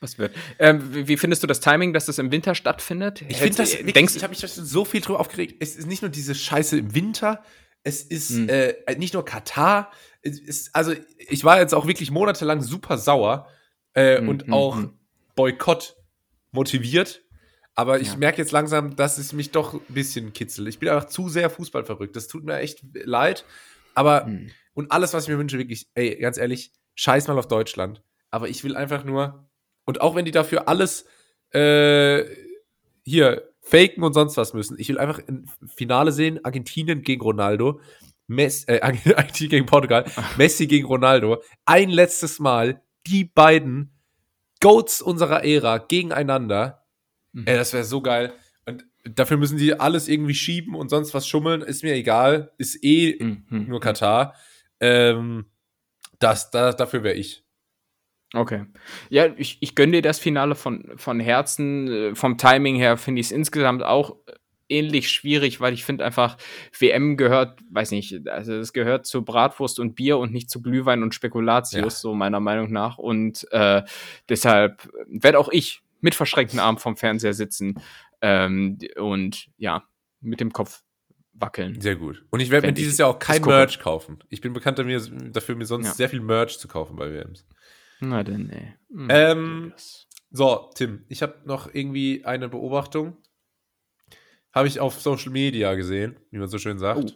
Was 0.00 0.18
wird? 0.18 0.34
Ähm, 0.58 1.06
wie 1.06 1.16
findest 1.16 1.42
du 1.42 1.46
das 1.46 1.60
Timing, 1.60 1.92
dass 1.92 2.06
das 2.06 2.18
im 2.18 2.30
Winter 2.30 2.54
stattfindet? 2.54 3.22
Ich 3.28 3.38
finde 3.38 3.56
das, 3.56 3.72
wirklich, 3.72 3.94
denkst, 3.94 4.16
ich 4.16 4.22
habe 4.22 4.30
mich 4.30 4.40
so 4.40 4.84
viel 4.84 5.00
drüber 5.00 5.20
aufgeregt. 5.20 5.56
Es 5.60 5.76
ist 5.76 5.86
nicht 5.86 6.02
nur 6.02 6.10
diese 6.10 6.34
Scheiße 6.34 6.78
im 6.78 6.94
Winter, 6.94 7.42
es 7.82 8.02
ist 8.02 8.30
hm. 8.30 8.48
äh, 8.48 8.74
nicht 8.96 9.14
nur 9.14 9.24
Katar. 9.24 9.90
Ist, 10.22 10.74
also 10.74 10.92
ich 11.18 11.44
war 11.44 11.60
jetzt 11.60 11.72
auch 11.72 11.86
wirklich 11.86 12.10
monatelang 12.10 12.60
super 12.60 12.98
sauer 12.98 13.48
äh, 13.94 14.18
hm, 14.18 14.28
und 14.28 14.42
hm, 14.44 14.52
auch 14.52 14.76
hm. 14.76 14.92
Boykott 15.36 15.96
motiviert. 16.50 17.22
Aber 17.74 18.00
ich 18.00 18.08
ja. 18.08 18.16
merke 18.16 18.38
jetzt 18.38 18.52
langsam, 18.52 18.96
dass 18.96 19.18
es 19.18 19.32
mich 19.32 19.50
doch 19.50 19.74
ein 19.74 19.80
bisschen 19.88 20.32
kitzelt. 20.32 20.66
Ich 20.68 20.78
bin 20.78 20.88
einfach 20.88 21.08
zu 21.08 21.28
sehr 21.28 21.48
Fußball 21.48 21.84
verrückt. 21.84 22.16
Das 22.16 22.26
tut 22.26 22.44
mir 22.44 22.58
echt 22.58 22.80
leid. 22.92 23.44
Aber 23.94 24.24
hm. 24.24 24.50
Und 24.76 24.92
alles, 24.92 25.14
was 25.14 25.24
ich 25.24 25.30
mir 25.30 25.38
wünsche, 25.38 25.56
wirklich, 25.56 25.88
ey, 25.94 26.16
ganz 26.16 26.36
ehrlich, 26.36 26.70
scheiß 26.96 27.28
mal 27.28 27.38
auf 27.38 27.48
Deutschland. 27.48 28.02
Aber 28.30 28.50
ich 28.50 28.62
will 28.62 28.76
einfach 28.76 29.04
nur, 29.04 29.48
und 29.86 30.02
auch 30.02 30.14
wenn 30.14 30.26
die 30.26 30.32
dafür 30.32 30.68
alles 30.68 31.06
äh, 31.52 32.24
hier 33.02 33.48
faken 33.62 34.02
und 34.02 34.12
sonst 34.12 34.36
was 34.36 34.52
müssen, 34.52 34.78
ich 34.78 34.90
will 34.90 34.98
einfach 34.98 35.18
ein 35.26 35.48
Finale 35.74 36.12
sehen, 36.12 36.44
Argentinien 36.44 37.00
gegen 37.00 37.22
Ronaldo, 37.22 37.80
Messi, 38.26 38.66
äh, 38.66 38.80
Argentinien 38.82 39.50
gegen 39.50 39.66
Portugal, 39.66 40.04
Messi 40.36 40.66
gegen 40.66 40.86
Ronaldo, 40.86 41.42
ein 41.64 41.88
letztes 41.88 42.38
Mal 42.38 42.82
die 43.06 43.24
beiden 43.24 43.92
Goats 44.60 45.00
unserer 45.00 45.42
Ära 45.42 45.78
gegeneinander. 45.78 46.84
Mhm. 47.32 47.46
Ey, 47.46 47.56
das 47.56 47.72
wäre 47.72 47.84
so 47.84 48.02
geil. 48.02 48.34
Und 48.66 48.84
dafür 49.04 49.38
müssen 49.38 49.56
die 49.56 49.72
alles 49.80 50.06
irgendwie 50.06 50.34
schieben 50.34 50.74
und 50.74 50.90
sonst 50.90 51.14
was 51.14 51.26
schummeln, 51.26 51.62
ist 51.62 51.82
mir 51.82 51.94
egal, 51.94 52.52
ist 52.58 52.84
eh 52.84 53.16
mhm. 53.18 53.68
nur 53.68 53.80
Katar. 53.80 54.34
Ähm, 54.80 55.46
das, 56.18 56.50
das, 56.50 56.76
dafür 56.76 57.02
wäre 57.02 57.14
ich. 57.14 57.44
Okay. 58.34 58.66
Ja, 59.08 59.26
ich, 59.36 59.58
ich 59.60 59.74
gönne 59.74 59.92
dir 59.92 60.02
das 60.02 60.18
Finale 60.18 60.54
von, 60.54 60.92
von 60.96 61.20
Herzen. 61.20 61.88
Äh, 61.88 62.14
vom 62.14 62.38
Timing 62.38 62.76
her 62.76 62.96
finde 62.96 63.20
ich 63.20 63.28
es 63.28 63.32
insgesamt 63.32 63.82
auch 63.82 64.16
ähnlich 64.68 65.10
schwierig, 65.10 65.60
weil 65.60 65.74
ich 65.74 65.84
finde 65.84 66.04
einfach, 66.04 66.36
WM 66.78 67.16
gehört, 67.16 67.60
weiß 67.70 67.92
nicht, 67.92 68.28
also 68.28 68.54
es 68.54 68.72
gehört 68.72 69.06
zu 69.06 69.24
Bratwurst 69.24 69.78
und 69.78 69.94
Bier 69.94 70.18
und 70.18 70.32
nicht 70.32 70.50
zu 70.50 70.60
Glühwein 70.60 71.02
und 71.02 71.14
Spekulatius, 71.14 71.82
ja. 71.82 71.90
so 71.90 72.14
meiner 72.14 72.40
Meinung 72.40 72.72
nach. 72.72 72.98
Und 72.98 73.46
äh, 73.52 73.82
deshalb 74.28 74.88
werde 75.06 75.38
auch 75.38 75.48
ich 75.50 75.82
mit 76.00 76.14
verschränkten 76.14 76.58
Armen 76.58 76.78
vom 76.78 76.96
Fernseher 76.96 77.32
sitzen 77.32 77.80
ähm, 78.20 78.78
und 78.96 79.48
ja, 79.56 79.84
mit 80.20 80.40
dem 80.40 80.52
Kopf 80.52 80.82
wackeln. 81.38 81.80
Sehr 81.80 81.96
gut. 81.96 82.24
Und 82.30 82.40
ich 82.40 82.50
werde 82.50 82.66
mir 82.66 82.72
dieses 82.72 82.98
Jahr 82.98 83.08
auch 83.08 83.18
kein 83.18 83.42
Merch 83.42 83.78
kaufen. 83.78 84.18
Ich 84.28 84.40
bin 84.40 84.52
bekannt 84.52 84.78
dafür, 84.78 85.56
mir 85.56 85.66
sonst 85.66 85.86
ja. 85.86 85.94
sehr 85.94 86.08
viel 86.08 86.20
Merch 86.20 86.58
zu 86.58 86.68
kaufen 86.68 86.96
bei 86.96 87.10
WMs. 87.12 87.46
Na 88.00 88.22
denn, 88.22 88.50
ey. 88.50 88.74
Hm, 88.90 89.08
ähm, 89.10 89.72
so, 90.30 90.70
Tim, 90.74 91.04
ich 91.08 91.22
habe 91.22 91.36
noch 91.44 91.72
irgendwie 91.72 92.24
eine 92.24 92.48
Beobachtung. 92.48 93.16
Habe 94.52 94.68
ich 94.68 94.80
auf 94.80 95.00
Social 95.00 95.32
Media 95.32 95.74
gesehen, 95.74 96.18
wie 96.30 96.38
man 96.38 96.48
so 96.48 96.58
schön 96.58 96.78
sagt. 96.78 96.98
Oh. 96.98 97.10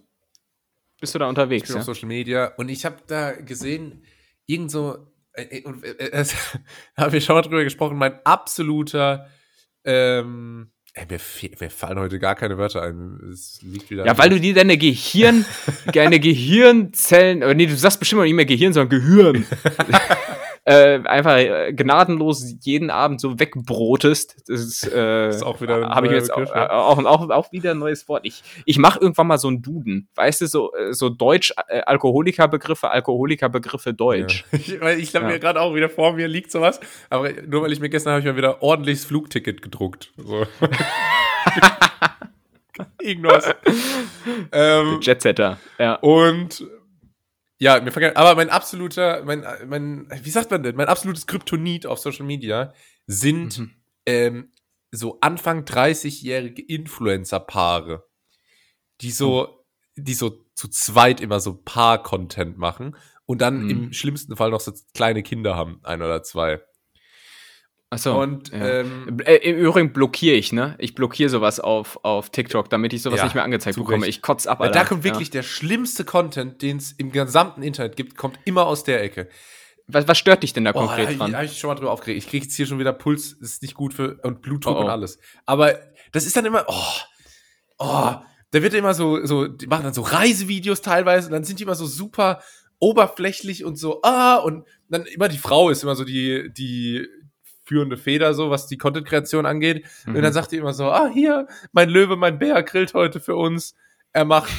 Bist 1.01 1.15
du 1.15 1.19
da 1.19 1.29
unterwegs? 1.29 1.65
Ich 1.65 1.69
bin 1.69 1.77
ja? 1.77 1.81
auf 1.81 1.87
Social 1.87 2.09
Media 2.09 2.55
und 2.57 2.69
ich 2.69 2.85
habe 2.85 2.97
da 3.07 3.33
gesehen, 3.33 4.05
irgend 4.47 4.71
so, 4.71 5.07
äh, 5.33 5.43
äh, 5.43 5.65
äh, 5.83 6.05
äh, 6.07 6.25
da 6.97 7.03
haben 7.05 7.13
wir 7.13 7.21
schon 7.21 7.35
mal 7.35 7.43
drüber 7.43 7.65
gesprochen, 7.65 7.97
mein 7.97 8.21
absoluter 8.25 9.29
ähm, 9.85 10.73
Ey, 11.01 11.07
mir, 11.09 11.51
mir, 11.61 11.71
fallen 11.71 11.99
heute 11.99 12.19
gar 12.19 12.35
keine 12.35 12.59
Wörter 12.59 12.83
ein. 12.83 13.31
Es 13.33 13.61
liegt 13.63 13.91
wieder. 13.91 14.05
Ja, 14.05 14.19
weil 14.19 14.29
du 14.29 14.39
dir 14.39 14.53
deine 14.53 14.77
Gehirn, 14.77 15.47
deine 15.95 16.21
Gehirnzellen, 16.21 17.57
nee, 17.57 17.67
du 17.67 17.75
sagst 17.75 18.01
bestimmt 18.01 18.23
nicht 18.23 18.35
mehr 18.35 18.45
Gehirn, 18.45 18.75
sondern 18.75 19.01
Gehirn. 19.01 19.47
äh, 20.65 21.01
einfach 21.05 21.37
äh, 21.37 21.73
gnadenlos 21.73 22.55
jeden 22.61 22.91
Abend 22.91 23.21
so 23.21 23.39
wegbrotest. 23.41 24.37
Das 24.47 24.61
ist, 24.61 24.93
äh, 24.93 25.29
ist 25.31 25.43
auch 25.43 25.61
wieder 25.61 25.89
habe 25.89 26.07
ich 26.07 26.13
jetzt 26.13 26.33
auch, 26.33 26.41
äh, 26.41 26.67
auch, 26.69 26.99
auch, 27.05 27.31
auch, 27.31 27.53
wieder 27.53 27.73
ein 27.73 27.79
neues 27.79 28.09
Wort. 28.09 28.27
Ich, 28.27 28.43
ich 28.67 28.79
mache 28.79 29.01
irgendwann 29.01 29.27
mal 29.27 29.39
so 29.39 29.49
einen 29.49 29.63
Duden, 29.63 30.09
weißt 30.15 30.43
du, 30.43 30.47
so, 30.47 30.73
äh, 30.75 30.93
so 30.93 31.09
Deutsch 31.09 31.55
äh, 31.69 31.81
Alkoholikerbegriffe, 31.81 32.91
Alkoholikerbegriffe 32.91 33.95
Deutsch. 33.95 34.45
Ja. 34.53 34.59
ich 34.99 35.01
ich 35.01 35.11
glaube 35.11 35.27
ja. 35.27 35.33
mir 35.33 35.39
gerade 35.39 35.61
auch 35.61 35.75
wieder 35.75 35.89
vor 35.89 36.13
mir 36.13 36.29
liegt 36.29 36.53
sowas, 36.53 36.81
aber 37.09 37.31
nur 37.47 37.63
weil 37.63 37.73
ich 37.73 37.81
mir 37.81 37.89
gestern 37.89 38.13
habe 38.13 38.21
ich 38.21 38.27
mal 38.27 38.37
wieder 38.37 38.63
ordentliches 38.63 39.05
Flugticket 39.05 39.63
gedruckt. 39.63 40.13
So. 40.17 40.47
Irgendwas. 43.03 43.55
ähm, 44.53 44.99
Jetsetter, 45.01 45.59
ja. 45.79 45.95
Und 45.97 46.65
ja, 47.61 47.79
mir 47.81 47.93
vergessen, 47.93 48.17
aber 48.17 48.35
mein 48.35 48.49
absoluter, 48.49 49.23
mein, 49.25 49.45
mein, 49.67 50.09
wie 50.23 50.31
sagt 50.31 50.51
man 50.51 50.63
denn, 50.63 50.77
mein 50.77 50.89
absolutes 50.89 51.27
Kryptonit 51.27 51.87
auf 51.87 51.99
Social 51.99 52.25
Media 52.25 52.73
sind 53.07 53.59
mhm. 53.59 53.71
ähm, 54.07 54.53
so 54.91 55.21
Anfang 55.21 55.65
30-jährige 55.65 56.63
Influencer-Paare, 56.63 58.09
die 59.03 59.11
so, 59.11 59.63
mhm. 59.95 60.05
die 60.05 60.15
so 60.15 60.47
zu 60.55 60.69
zweit 60.69 61.21
immer 61.21 61.39
so 61.39 61.55
Paar-Content 61.55 62.57
machen 62.57 62.97
und 63.27 63.43
dann 63.43 63.65
mhm. 63.65 63.71
im 63.71 63.93
schlimmsten 63.93 64.37
Fall 64.37 64.51
noch 64.51 64.61
so 64.61 64.73
kleine 64.95 65.23
Kinder 65.23 65.55
haben, 65.55 65.81
ein 65.83 66.01
oder 66.01 66.23
zwei. 66.23 66.63
Achso. 67.93 68.21
Und 68.21 68.53
ja. 68.53 68.81
ähm, 68.81 69.19
äh, 69.25 69.37
im 69.37 69.57
Übrigen 69.57 69.93
blockiere 69.93 70.37
ich, 70.37 70.53
ne? 70.53 70.77
Ich 70.79 70.95
blockiere 70.95 71.29
sowas 71.29 71.59
auf, 71.59 71.99
auf 72.05 72.31
TikTok, 72.31 72.71
damit 72.71 72.93
ich 72.93 73.03
sowas 73.03 73.19
ja, 73.19 73.25
nicht 73.25 73.35
mehr 73.35 73.43
angezeigt 73.43 73.77
bekomme. 73.77 74.07
Ich 74.07 74.23
kotze 74.23 74.49
ab, 74.49 74.61
Alter. 74.61 74.79
Da 74.79 74.85
kommt 74.85 75.03
wirklich 75.03 75.29
ja. 75.29 75.33
der 75.33 75.43
schlimmste 75.43 76.05
Content, 76.05 76.63
den 76.63 76.77
es 76.77 76.93
im 76.93 77.11
gesamten 77.11 77.65
Internet 77.65 77.97
gibt, 77.97 78.17
kommt 78.17 78.39
immer 78.45 78.67
aus 78.67 78.85
der 78.85 79.03
Ecke. 79.03 79.29
Was, 79.89 80.07
was 80.07 80.19
stört 80.19 80.45
dich 80.45 80.53
denn 80.53 80.65
da 80.65 80.73
konkret 80.73 81.09
oh, 81.09 81.13
da 81.13 81.19
dran? 81.19 81.33
Da 81.33 81.39
habe 81.39 81.47
ich 81.47 81.59
schon 81.59 81.67
mal 81.67 81.75
drüber 81.75 81.91
aufgeregt. 81.91 82.23
Ich 82.23 82.31
kriege 82.31 82.45
jetzt 82.45 82.55
hier 82.55 82.67
schon 82.67 82.79
wieder 82.79 82.93
Puls, 82.93 83.37
das 83.41 83.51
ist 83.55 83.63
nicht 83.63 83.75
gut 83.75 83.93
für 83.93 84.21
und 84.23 84.41
Blutdruck 84.41 84.77
oh, 84.77 84.79
oh. 84.79 84.85
und 84.85 84.89
alles. 84.89 85.19
Aber 85.45 85.77
das 86.13 86.27
ist 86.27 86.37
dann 86.37 86.45
immer, 86.45 86.65
oh, 86.69 86.93
oh, 87.79 88.15
da 88.53 88.63
wird 88.63 88.73
immer 88.75 88.95
so, 88.95 89.27
so, 89.27 89.49
die 89.49 89.67
machen 89.67 89.83
dann 89.83 89.95
so 89.95 90.03
Reisevideos 90.03 90.81
teilweise 90.81 91.27
und 91.27 91.33
dann 91.33 91.43
sind 91.43 91.59
die 91.59 91.65
immer 91.65 91.75
so 91.75 91.87
super 91.87 92.41
oberflächlich 92.79 93.65
und 93.65 93.77
so, 93.77 94.01
ah, 94.03 94.37
und 94.37 94.65
dann 94.89 95.07
immer 95.07 95.29
die 95.29 95.39
Frau 95.39 95.71
ist 95.71 95.83
immer 95.83 95.97
so 95.97 96.05
die, 96.05 96.53
die 96.53 97.07
führende 97.71 97.97
Feder, 97.97 98.35
so 98.35 98.51
was 98.51 98.67
die 98.67 98.79
Content-Kreation 98.79 99.47
angeht. 99.47 99.85
Mhm. 100.05 100.17
Und 100.17 100.23
dann 100.23 100.33
sagt 100.33 100.51
die 100.51 100.57
immer 100.57 100.75
so: 100.75 100.91
Ah, 100.91 101.09
hier, 101.13 101.47
mein 101.71 101.89
Löwe, 101.89 102.17
mein 102.17 102.41
Bär 102.41 102.61
grillt 102.65 102.95
heute 102.95 103.21
für 103.21 103.37
uns. 103.37 103.77
Er 104.13 104.25
macht, 104.25 104.51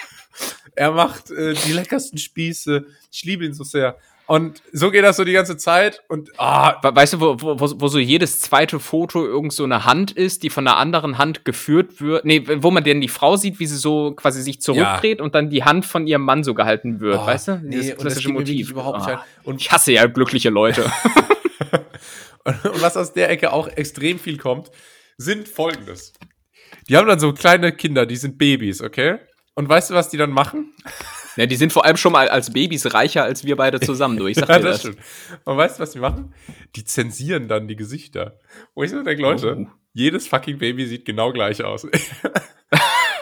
er 0.74 0.92
macht 0.92 1.30
äh, 1.30 1.54
die 1.54 1.72
leckersten 1.72 2.18
Spieße. 2.18 2.84
Ich 3.10 3.24
liebe 3.24 3.46
ihn 3.46 3.54
so 3.54 3.64
sehr. 3.64 3.96
Und 4.26 4.62
so 4.72 4.90
geht 4.90 5.02
das 5.02 5.16
so 5.16 5.24
die 5.24 5.32
ganze 5.32 5.56
Zeit. 5.56 6.02
Und 6.08 6.30
ah. 6.38 6.76
weißt 6.82 7.14
du, 7.14 7.20
wo, 7.20 7.36
wo, 7.40 7.80
wo 7.80 7.88
so 7.88 7.98
jedes 7.98 8.38
zweite 8.40 8.80
Foto 8.80 9.24
irgend 9.24 9.54
so 9.54 9.64
eine 9.64 9.86
Hand 9.86 10.12
ist, 10.12 10.42
die 10.42 10.50
von 10.50 10.66
einer 10.66 10.76
anderen 10.76 11.16
Hand 11.16 11.46
geführt 11.46 12.02
wird. 12.02 12.26
Nee, 12.26 12.44
wo 12.62 12.70
man 12.70 12.84
denn 12.84 13.00
die 13.00 13.08
Frau 13.08 13.36
sieht, 13.36 13.60
wie 13.60 13.66
sie 13.66 13.78
so 13.78 14.12
quasi 14.12 14.42
sich 14.42 14.60
zurückdreht 14.60 15.18
ja. 15.18 15.24
und 15.24 15.34
dann 15.34 15.48
die 15.48 15.64
Hand 15.64 15.86
von 15.86 16.06
ihrem 16.06 16.22
Mann 16.22 16.44
so 16.44 16.52
gehalten 16.52 17.00
wird, 17.00 17.18
oh, 17.18 17.26
weißt 17.26 17.48
du? 17.48 17.62
Dieses 17.64 17.86
nee, 17.86 17.92
klassische 17.94 18.28
Motiv. 18.28 18.70
Überhaupt 18.70 19.06
nicht 19.06 19.18
oh. 19.18 19.50
Und 19.50 19.60
ich 19.60 19.72
hasse 19.72 19.92
ja 19.92 20.06
glückliche 20.06 20.50
Leute. 20.50 20.84
Und 22.44 22.82
was 22.82 22.96
aus 22.96 23.12
der 23.12 23.30
Ecke 23.30 23.52
auch 23.52 23.68
extrem 23.68 24.18
viel 24.18 24.38
kommt, 24.38 24.70
sind 25.16 25.48
folgendes. 25.48 26.12
Die 26.88 26.96
haben 26.96 27.06
dann 27.06 27.20
so 27.20 27.32
kleine 27.32 27.72
Kinder, 27.72 28.06
die 28.06 28.16
sind 28.16 28.38
Babys, 28.38 28.80
okay? 28.80 29.18
Und 29.54 29.68
weißt 29.68 29.90
du, 29.90 29.94
was 29.94 30.08
die 30.08 30.16
dann 30.16 30.30
machen? 30.30 30.74
Ja, 31.36 31.46
die 31.46 31.56
sind 31.56 31.72
vor 31.72 31.84
allem 31.84 31.96
schon 31.96 32.12
mal 32.12 32.28
als 32.28 32.52
Babys 32.52 32.92
reicher 32.92 33.22
als 33.24 33.44
wir 33.44 33.56
beide 33.56 33.80
zusammen, 33.80 34.16
du. 34.16 34.26
Ich 34.26 34.36
sag 34.36 34.48
ja, 34.48 34.58
dir 34.58 34.64
das. 34.64 34.82
das. 34.82 34.96
Und 35.44 35.56
weißt 35.56 35.78
du, 35.78 35.82
was 35.82 35.90
die 35.92 35.98
machen? 35.98 36.34
Die 36.76 36.84
zensieren 36.84 37.48
dann 37.48 37.68
die 37.68 37.76
Gesichter. 37.76 38.38
Wo 38.74 38.82
ich 38.82 38.90
so 38.90 39.02
denke, 39.02 39.22
Leute, 39.22 39.56
oh. 39.60 39.66
jedes 39.92 40.26
fucking 40.26 40.58
Baby 40.58 40.86
sieht 40.86 41.04
genau 41.04 41.32
gleich 41.32 41.62
aus. 41.62 41.86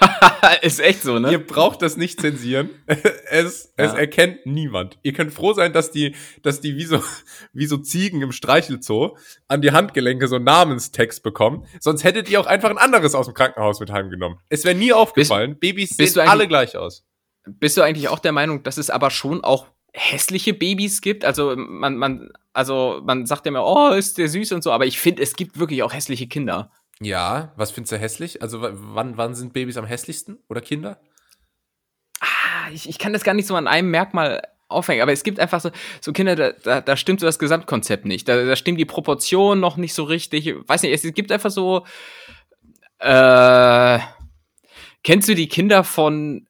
ist 0.62 0.80
echt 0.80 1.02
so, 1.02 1.18
ne? 1.18 1.30
Ihr 1.30 1.44
braucht 1.44 1.82
das 1.82 1.96
nicht 1.96 2.20
zensieren. 2.20 2.70
Es, 3.32 3.72
ja. 3.78 3.84
es 3.84 3.92
erkennt 3.92 4.44
niemand. 4.44 4.98
Ihr 5.02 5.12
könnt 5.12 5.32
froh 5.32 5.52
sein, 5.52 5.72
dass 5.72 5.92
die, 5.92 6.16
dass 6.42 6.60
die 6.60 6.76
wie 6.76 6.84
so, 6.84 7.00
wie 7.52 7.66
so 7.66 7.76
Ziegen 7.76 8.20
im 8.22 8.32
Streichelzoo 8.32 9.16
an 9.46 9.62
die 9.62 9.70
Handgelenke 9.70 10.26
so 10.26 10.38
Namenstext 10.38 11.22
bekommen. 11.22 11.64
Sonst 11.78 12.02
hättet 12.02 12.28
ihr 12.28 12.40
auch 12.40 12.46
einfach 12.46 12.70
ein 12.70 12.78
anderes 12.78 13.14
aus 13.14 13.26
dem 13.26 13.34
Krankenhaus 13.34 13.78
mit 13.78 13.92
heimgenommen. 13.92 14.38
Es 14.48 14.64
wäre 14.64 14.74
nie 14.74 14.92
aufgefallen. 14.92 15.50
Bist, 15.50 15.60
Babys 15.60 15.96
bist 15.96 16.14
sehen 16.14 16.28
alle 16.28 16.48
gleich 16.48 16.76
aus. 16.76 17.06
Bist 17.46 17.76
du 17.76 17.82
eigentlich 17.82 18.08
auch 18.08 18.18
der 18.18 18.32
Meinung, 18.32 18.64
dass 18.64 18.78
es 18.78 18.90
aber 18.90 19.10
schon 19.10 19.44
auch 19.44 19.68
hässliche 19.92 20.52
Babys 20.52 21.00
gibt? 21.00 21.24
Also 21.24 21.54
man, 21.56 21.96
man, 21.96 22.30
also 22.52 23.00
man 23.04 23.26
sagt 23.26 23.46
ja 23.46 23.50
immer, 23.50 23.64
oh, 23.64 23.94
ist 23.94 24.18
der 24.18 24.28
süß 24.28 24.52
und 24.52 24.62
so, 24.62 24.72
aber 24.72 24.86
ich 24.86 24.98
finde, 24.98 25.22
es 25.22 25.34
gibt 25.34 25.58
wirklich 25.58 25.84
auch 25.84 25.92
hässliche 25.92 26.26
Kinder. 26.26 26.72
Ja, 27.02 27.52
was 27.56 27.70
findest 27.70 27.92
du 27.92 27.98
hässlich? 27.98 28.42
Also 28.42 28.60
wann, 28.60 29.16
wann 29.16 29.34
sind 29.34 29.52
Babys 29.52 29.78
am 29.78 29.86
hässlichsten 29.86 30.38
oder 30.48 30.60
Kinder? 30.60 31.00
Ah, 32.20 32.70
ich, 32.72 32.88
ich 32.88 32.98
kann 32.98 33.14
das 33.14 33.24
gar 33.24 33.34
nicht 33.34 33.46
so 33.46 33.56
an 33.56 33.66
einem 33.66 33.90
Merkmal 33.90 34.42
aufhängen, 34.68 35.02
aber 35.02 35.12
es 35.12 35.24
gibt 35.24 35.40
einfach 35.40 35.60
so, 35.60 35.70
so 36.00 36.12
Kinder, 36.12 36.36
da, 36.36 36.52
da, 36.52 36.80
da 36.82 36.96
stimmt 36.96 37.20
so 37.20 37.26
das 37.26 37.38
Gesamtkonzept 37.38 38.04
nicht. 38.04 38.28
Da, 38.28 38.44
da 38.44 38.54
stimmt 38.54 38.78
die 38.78 38.84
Proportion 38.84 39.60
noch 39.60 39.78
nicht 39.78 39.94
so 39.94 40.04
richtig. 40.04 40.46
Ich 40.46 40.68
weiß 40.68 40.82
nicht, 40.82 40.92
es 40.92 41.14
gibt 41.14 41.32
einfach 41.32 41.50
so. 41.50 41.86
Äh, 42.98 43.98
kennst 45.02 45.28
du 45.28 45.34
die 45.34 45.48
Kinder 45.48 45.84
von 45.84 46.46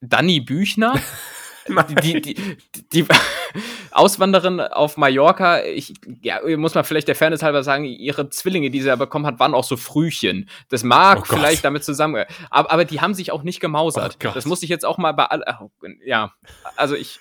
Danny 0.00 0.40
Büchner? 0.40 0.94
die, 1.88 2.20
die, 2.20 2.34
die, 2.34 2.88
die 2.92 3.06
Auswanderin 3.90 4.60
auf 4.60 4.96
Mallorca, 4.96 5.62
ich 5.62 5.94
ja, 6.22 6.40
muss 6.56 6.74
man 6.74 6.84
vielleicht 6.84 7.08
der 7.08 7.14
Fairness 7.14 7.42
halber 7.42 7.62
sagen, 7.62 7.84
ihre 7.84 8.28
Zwillinge, 8.30 8.70
die 8.70 8.80
sie 8.80 8.88
ja 8.88 8.96
bekommen 8.96 9.26
hat, 9.26 9.38
waren 9.38 9.54
auch 9.54 9.64
so 9.64 9.76
Frühchen. 9.76 10.48
Das 10.68 10.82
mag 10.82 11.20
oh 11.20 11.24
vielleicht 11.24 11.64
damit 11.64 11.84
zusammen, 11.84 12.24
aber, 12.50 12.70
aber 12.70 12.84
die 12.84 13.00
haben 13.00 13.14
sich 13.14 13.32
auch 13.32 13.42
nicht 13.42 13.60
gemausert. 13.60 14.18
Oh 14.24 14.30
das 14.34 14.46
muss 14.46 14.62
ich 14.62 14.68
jetzt 14.68 14.84
auch 14.84 14.98
mal 14.98 15.12
bei 15.12 15.26
all, 15.26 15.42
ja, 16.04 16.32
also 16.76 16.94
ich, 16.94 17.20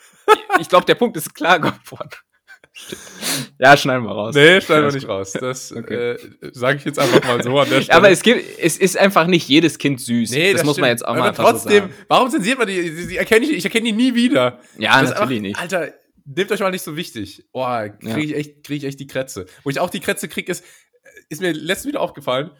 ich 0.59 0.69
glaube, 0.69 0.85
der 0.85 0.95
Punkt 0.95 1.15
ist 1.17 1.33
klar 1.33 1.59
geworden. 1.59 2.09
Ja, 3.59 3.77
schneiden 3.77 4.03
wir 4.03 4.11
raus. 4.11 4.35
Nee, 4.35 4.61
schneiden 4.61 4.85
wir 4.85 4.91
nicht 4.91 5.07
raus. 5.07 5.31
Das 5.31 5.71
okay. 5.75 6.11
äh, 6.11 6.17
sage 6.51 6.77
ich 6.79 6.85
jetzt 6.85 6.99
einfach 6.99 7.23
mal 7.23 7.41
so 7.41 7.57
an 7.57 7.69
der 7.69 7.81
Stelle. 7.83 7.97
Aber 7.97 8.09
es 8.09 8.21
gibt, 8.21 8.43
es 8.59 8.77
ist 8.77 8.97
einfach 8.97 9.27
nicht 9.27 9.47
jedes 9.47 9.77
Kind 9.77 10.01
süß. 10.01 10.31
Nee, 10.31 10.51
das, 10.51 10.61
das 10.61 10.65
muss 10.65 10.77
man 10.79 10.89
jetzt 10.89 11.05
auch 11.05 11.15
mal 11.15 11.29
Aber 11.29 11.33
trotzdem, 11.33 11.85
so 11.85 11.89
warum 12.07 12.29
zensiert 12.29 12.57
man 12.57 12.67
die? 12.67 12.81
die, 12.81 13.07
die 13.07 13.17
erkenne 13.17 13.45
ich, 13.45 13.51
ich 13.51 13.65
erkenne 13.65 13.85
die 13.85 13.91
nie 13.91 14.15
wieder. 14.15 14.59
Ja, 14.77 15.01
das 15.01 15.11
natürlich 15.11 15.19
einfach, 15.19 15.41
nicht. 15.41 15.59
Alter, 15.59 15.93
nehmt 16.25 16.51
euch 16.51 16.59
mal 16.59 16.71
nicht 16.71 16.83
so 16.83 16.95
wichtig. 16.97 17.45
Boah, 17.51 17.89
kriege 17.89 18.21
ich, 18.21 18.35
echt, 18.35 18.63
krieg 18.63 18.77
ich 18.77 18.83
echt 18.85 18.99
die 18.99 19.07
Krätze. 19.07 19.45
Wo 19.63 19.69
ich 19.69 19.79
auch 19.79 19.89
die 19.89 19.99
Krätze 19.99 20.27
kriege, 20.27 20.51
ist, 20.51 20.63
ist 21.29 21.41
mir 21.41 21.53
letztens 21.53 21.89
wieder 21.89 22.01
aufgefallen. 22.01 22.51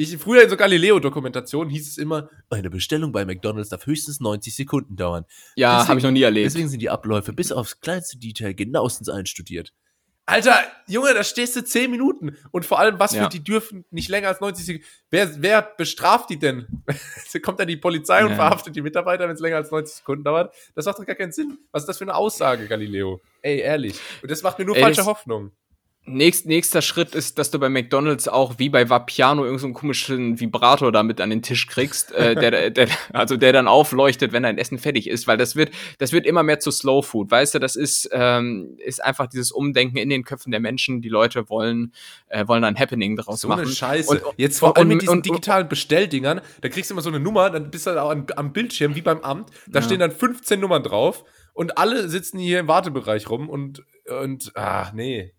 Ich, 0.00 0.16
früher 0.16 0.42
in 0.42 0.48
so 0.48 0.56
Galileo-Dokumentationen 0.56 1.68
hieß 1.68 1.86
es 1.86 1.98
immer, 1.98 2.30
eine 2.48 2.70
Bestellung 2.70 3.12
bei 3.12 3.26
McDonalds 3.26 3.68
darf 3.68 3.84
höchstens 3.84 4.18
90 4.18 4.56
Sekunden 4.56 4.96
dauern. 4.96 5.26
Ja, 5.56 5.86
habe 5.86 5.98
ich 5.98 6.04
noch 6.04 6.10
nie 6.10 6.22
erlebt. 6.22 6.46
Deswegen 6.46 6.70
sind 6.70 6.80
die 6.80 6.88
Abläufe 6.88 7.34
bis 7.34 7.52
aufs 7.52 7.80
kleinste 7.80 8.16
Detail 8.16 8.54
genauestens 8.54 9.10
einstudiert. 9.10 9.74
Alter, 10.24 10.56
Junge, 10.86 11.12
da 11.12 11.22
stehst 11.22 11.54
du 11.54 11.62
10 11.62 11.90
Minuten. 11.90 12.34
Und 12.50 12.64
vor 12.64 12.78
allem, 12.78 12.98
was 12.98 13.12
ja. 13.12 13.24
für 13.24 13.28
die 13.28 13.44
dürfen 13.44 13.84
nicht 13.90 14.08
länger 14.08 14.28
als 14.28 14.40
90 14.40 14.64
Sekunden. 14.64 14.86
Wer, 15.10 15.42
wer 15.42 15.60
bestraft 15.60 16.30
die 16.30 16.38
denn? 16.38 16.66
Kommt 17.42 17.60
dann 17.60 17.68
die 17.68 17.76
Polizei 17.76 18.24
und 18.24 18.30
ja. 18.30 18.36
verhaftet 18.36 18.74
die 18.74 18.80
Mitarbeiter, 18.80 19.28
wenn 19.28 19.34
es 19.34 19.40
länger 19.40 19.56
als 19.56 19.70
90 19.70 19.96
Sekunden 19.96 20.24
dauert? 20.24 20.54
Das 20.74 20.86
macht 20.86 20.98
doch 20.98 21.04
gar 21.04 21.16
keinen 21.16 21.32
Sinn. 21.32 21.58
Was 21.72 21.82
ist 21.82 21.88
das 21.88 21.98
für 21.98 22.04
eine 22.04 22.14
Aussage, 22.14 22.68
Galileo? 22.68 23.20
Ey, 23.42 23.58
ehrlich. 23.58 24.00
Und 24.22 24.30
das 24.30 24.42
macht 24.42 24.58
mir 24.58 24.64
nur 24.64 24.76
Ey, 24.76 24.82
falsche 24.82 25.04
Hoffnung. 25.04 25.52
Nächst, 26.06 26.46
nächster 26.46 26.80
Schritt 26.80 27.14
ist, 27.14 27.38
dass 27.38 27.50
du 27.50 27.58
bei 27.58 27.68
McDonalds 27.68 28.26
auch 28.26 28.58
wie 28.58 28.70
bei 28.70 28.88
Vapiano 28.88 29.44
irgendeinen 29.44 29.74
so 29.74 29.78
komischen 29.78 30.40
Vibrator 30.40 30.90
damit 30.92 31.20
an 31.20 31.28
den 31.28 31.42
Tisch 31.42 31.66
kriegst, 31.66 32.12
äh, 32.12 32.34
der, 32.34 32.70
der, 32.70 32.88
also 33.12 33.36
der 33.36 33.52
dann 33.52 33.68
aufleuchtet, 33.68 34.32
wenn 34.32 34.42
dein 34.42 34.56
Essen 34.56 34.78
fertig 34.78 35.08
ist, 35.08 35.26
weil 35.28 35.36
das 35.36 35.56
wird, 35.56 35.70
das 35.98 36.12
wird 36.12 36.26
immer 36.26 36.42
mehr 36.42 36.58
zu 36.58 36.70
Slow 36.70 37.02
Food, 37.02 37.30
weißt 37.30 37.54
du, 37.54 37.58
das 37.58 37.76
ist, 37.76 38.08
ähm, 38.12 38.78
ist 38.78 39.04
einfach 39.04 39.26
dieses 39.26 39.52
Umdenken 39.52 39.98
in 39.98 40.08
den 40.08 40.24
Köpfen 40.24 40.50
der 40.50 40.60
Menschen, 40.60 41.02
die 41.02 41.10
Leute 41.10 41.50
wollen, 41.50 41.92
äh, 42.28 42.48
wollen 42.48 42.64
ein 42.64 42.78
Happening 42.78 43.16
daraus 43.16 43.42
so 43.42 43.48
machen. 43.48 43.66
So 43.66 43.68
eine 43.68 43.74
Scheiße. 43.74 44.10
Und, 44.10 44.22
Jetzt 44.38 44.58
vor 44.58 44.76
allem 44.78 44.88
mit 44.88 45.02
diesen 45.02 45.12
und, 45.12 45.26
digitalen 45.26 45.68
Bestelldingern, 45.68 46.40
da 46.62 46.68
kriegst 46.70 46.90
du 46.90 46.94
immer 46.94 47.02
so 47.02 47.10
eine 47.10 47.20
Nummer, 47.20 47.50
dann 47.50 47.70
bist 47.70 47.86
du 47.86 47.90
da 47.90 48.10
am, 48.10 48.24
am 48.36 48.52
Bildschirm 48.54 48.94
wie 48.94 49.02
beim 49.02 49.20
Amt, 49.20 49.50
da 49.68 49.80
ja. 49.80 49.84
stehen 49.84 50.00
dann 50.00 50.12
15 50.12 50.58
Nummern 50.58 50.82
drauf 50.82 51.24
und 51.52 51.76
alle 51.76 52.08
sitzen 52.08 52.38
hier 52.38 52.60
im 52.60 52.68
Wartebereich 52.68 53.28
rum 53.28 53.50
und, 53.50 53.84
und, 54.08 54.52
ach, 54.54 54.94
nee. 54.94 55.34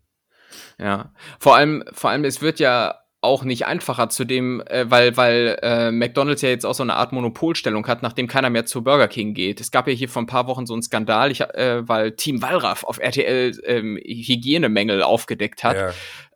Ja, 0.80 1.14
vor 1.40 1.56
allem, 1.56 1.84
vor 1.92 2.10
allem, 2.10 2.24
es 2.24 2.42
wird 2.42 2.60
ja 2.60 3.02
auch 3.22 3.44
nicht 3.44 3.68
einfacher 3.68 4.10
zu 4.10 4.26
dem, 4.26 4.62
äh, 4.66 4.90
weil, 4.90 5.16
weil 5.16 5.60
äh, 5.62 5.92
McDonald's 5.92 6.42
ja 6.42 6.50
jetzt 6.50 6.66
auch 6.66 6.74
so 6.74 6.82
eine 6.82 6.96
Art 6.96 7.12
Monopolstellung 7.12 7.86
hat, 7.88 8.02
nachdem 8.02 8.28
keiner 8.28 8.50
mehr 8.50 8.66
zu 8.66 8.84
Burger 8.84 9.08
King 9.08 9.36
geht. 9.36 9.62
Es 9.62 9.70
gab 9.70 9.88
ja 9.88 9.94
hier 9.94 10.10
vor 10.10 10.24
ein 10.24 10.28
paar 10.28 10.48
Wochen 10.48 10.66
so 10.66 10.74
einen 10.74 10.82
Skandal, 10.82 11.30
ich, 11.32 11.42
äh, 11.42 11.88
weil 11.88 12.14
Team 12.14 12.42
Wallraff 12.42 12.84
auf 12.84 12.98
RTL 12.98 13.60
ähm, 13.64 13.98
Hygienemängel 13.98 15.04
aufgedeckt 15.04 15.64
hat. 15.64 15.78
Ja. 15.78 15.94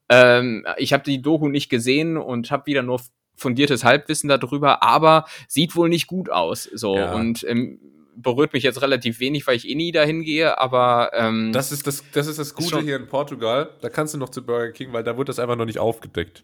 Ähm, 0.10 0.66
ich 0.78 0.94
habe 0.94 1.04
die 1.04 1.24
Doku 1.24 1.50
nicht 1.50 1.70
gesehen 1.70 2.18
und 2.18 2.52
habe 2.52 2.68
wieder 2.68 2.84
nur 2.84 3.02
fundiertes 3.36 3.84
Halbwissen 3.84 4.30
darüber, 4.30 4.84
aber 4.84 5.26
sieht 5.48 5.76
wohl 5.76 5.90
nicht 5.90 6.06
gut 6.06 6.30
aus. 6.30 6.64
So 6.64 6.98
ja. 6.98 7.14
und 7.14 7.44
ähm, 7.50 7.80
berührt 8.16 8.54
mich 8.54 8.64
jetzt 8.64 8.82
relativ 8.82 9.20
wenig, 9.20 9.46
weil 9.48 9.56
ich 9.56 9.68
eh 9.68 9.76
nie 9.76 9.92
dahin 9.92 10.24
gehe, 10.24 10.58
aber 10.60 11.12
ähm, 11.14 11.52
das 11.52 11.72
ist 11.72 11.88
das, 11.88 12.04
das 12.12 12.28
ist 12.28 12.40
das 12.40 12.54
Gute 12.54 12.82
hier 12.82 12.96
in 12.96 13.08
Portugal. 13.08 13.72
Da 13.82 13.90
kannst 13.90 14.14
du 14.14 14.18
noch 14.18 14.30
zu 14.30 14.46
Burger 14.46 14.72
King, 14.72 14.94
weil 14.94 15.04
da 15.04 15.18
wird 15.18 15.30
das 15.30 15.40
einfach 15.40 15.56
noch 15.56 15.66
nicht 15.66 15.80
aufgedeckt. 15.80 16.44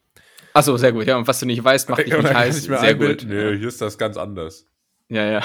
Achso, 0.53 0.75
sehr 0.77 0.91
gut. 0.91 1.05
Ja, 1.05 1.17
und 1.17 1.27
was 1.27 1.39
du 1.39 1.45
nicht 1.45 1.63
weißt, 1.63 1.89
macht 1.89 1.99
dich 2.05 2.13
nicht 2.13 2.33
heiß. 2.33 2.67
Nicht 2.67 2.79
sehr 2.79 2.95
gut. 2.95 3.25
Nee, 3.27 3.57
hier 3.57 3.67
ist 3.67 3.81
das 3.81 3.97
ganz 3.97 4.17
anders. 4.17 4.65
Ja, 5.09 5.25
ja. 5.25 5.41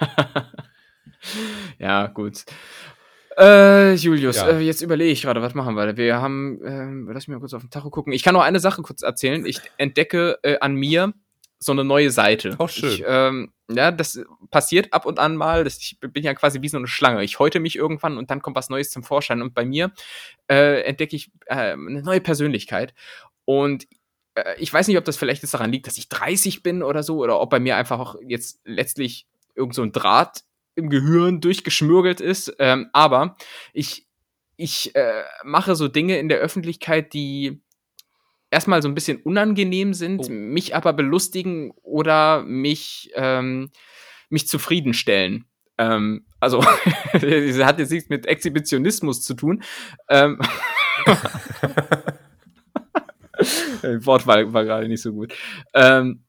ja, 1.78 2.06
gut. 2.08 2.44
Äh, 3.38 3.94
Julius, 3.94 4.36
ja. 4.36 4.50
äh, 4.50 4.60
jetzt 4.60 4.82
überlege 4.82 5.12
ich 5.12 5.22
gerade, 5.22 5.40
was 5.40 5.54
machen 5.54 5.74
wir? 5.74 5.96
Wir 5.96 6.20
haben, 6.20 6.62
äh, 6.62 7.12
lass 7.12 7.26
mich 7.26 7.34
mal 7.34 7.40
kurz 7.40 7.54
auf 7.54 7.62
den 7.62 7.70
Tacho 7.70 7.90
gucken. 7.90 8.12
Ich 8.12 8.22
kann 8.22 8.34
noch 8.34 8.42
eine 8.42 8.60
Sache 8.60 8.82
kurz 8.82 9.02
erzählen. 9.02 9.46
Ich 9.46 9.60
entdecke 9.78 10.38
äh, 10.42 10.58
an 10.58 10.74
mir 10.74 11.14
so 11.62 11.72
eine 11.72 11.84
neue 11.84 12.10
Seite. 12.10 12.56
Auch 12.58 12.70
schön. 12.70 12.90
Ich, 12.90 13.04
ähm, 13.06 13.52
ja, 13.70 13.90
das 13.90 14.20
passiert 14.50 14.92
ab 14.92 15.04
und 15.04 15.18
an 15.18 15.36
mal. 15.36 15.62
Das, 15.62 15.78
ich 15.78 15.98
bin 16.00 16.24
ja 16.24 16.32
quasi 16.34 16.62
wie 16.62 16.68
so 16.68 16.78
eine 16.78 16.86
Schlange. 16.86 17.22
Ich 17.22 17.38
häute 17.38 17.60
mich 17.60 17.76
irgendwann 17.76 18.16
und 18.16 18.30
dann 18.30 18.40
kommt 18.40 18.56
was 18.56 18.70
Neues 18.70 18.90
zum 18.90 19.02
Vorschein. 19.02 19.42
Und 19.42 19.54
bei 19.54 19.66
mir 19.66 19.92
äh, 20.50 20.82
entdecke 20.82 21.14
ich 21.14 21.30
äh, 21.46 21.72
eine 21.72 22.02
neue 22.02 22.20
Persönlichkeit. 22.20 22.94
Und 23.44 23.86
äh, 24.34 24.54
ich 24.58 24.72
weiß 24.72 24.88
nicht, 24.88 24.96
ob 24.96 25.04
das 25.04 25.18
vielleicht 25.18 25.42
jetzt 25.42 25.52
daran 25.52 25.70
liegt, 25.70 25.86
dass 25.86 25.98
ich 25.98 26.08
30 26.08 26.62
bin 26.62 26.82
oder 26.82 27.02
so, 27.02 27.18
oder 27.18 27.40
ob 27.40 27.50
bei 27.50 27.60
mir 27.60 27.76
einfach 27.76 27.98
auch 27.98 28.16
jetzt 28.26 28.60
letztlich 28.64 29.26
irgend 29.54 29.74
so 29.74 29.82
ein 29.82 29.92
Draht 29.92 30.44
im 30.76 30.88
Gehirn 30.88 31.42
durchgeschmürgelt 31.42 32.22
ist. 32.22 32.54
Ähm, 32.58 32.88
aber 32.94 33.36
ich, 33.74 34.06
ich 34.56 34.94
äh, 34.94 35.24
mache 35.44 35.76
so 35.76 35.88
Dinge 35.88 36.18
in 36.18 36.30
der 36.30 36.38
Öffentlichkeit, 36.38 37.12
die 37.12 37.60
erstmal 38.50 38.82
so 38.82 38.88
ein 38.88 38.94
bisschen 38.94 39.22
unangenehm 39.22 39.94
sind, 39.94 40.20
oh. 40.26 40.30
mich 40.30 40.74
aber 40.74 40.92
belustigen 40.92 41.72
oder 41.82 42.42
mich, 42.42 43.10
ähm, 43.14 43.70
mich 44.28 44.48
zufriedenstellen. 44.48 45.44
Ähm, 45.78 46.26
also, 46.40 46.62
sie 47.20 47.64
hat 47.64 47.78
jetzt 47.78 47.90
nichts 47.90 48.08
mit 48.08 48.26
Exhibitionismus 48.26 49.22
zu 49.22 49.34
tun. 49.34 49.62
Ähm, 50.08 50.38
Wort 54.04 54.26
war, 54.26 54.52
war 54.52 54.64
gerade 54.64 54.88
nicht 54.88 55.02
so 55.02 55.12
gut. 55.12 55.34
Ähm, 55.74 56.24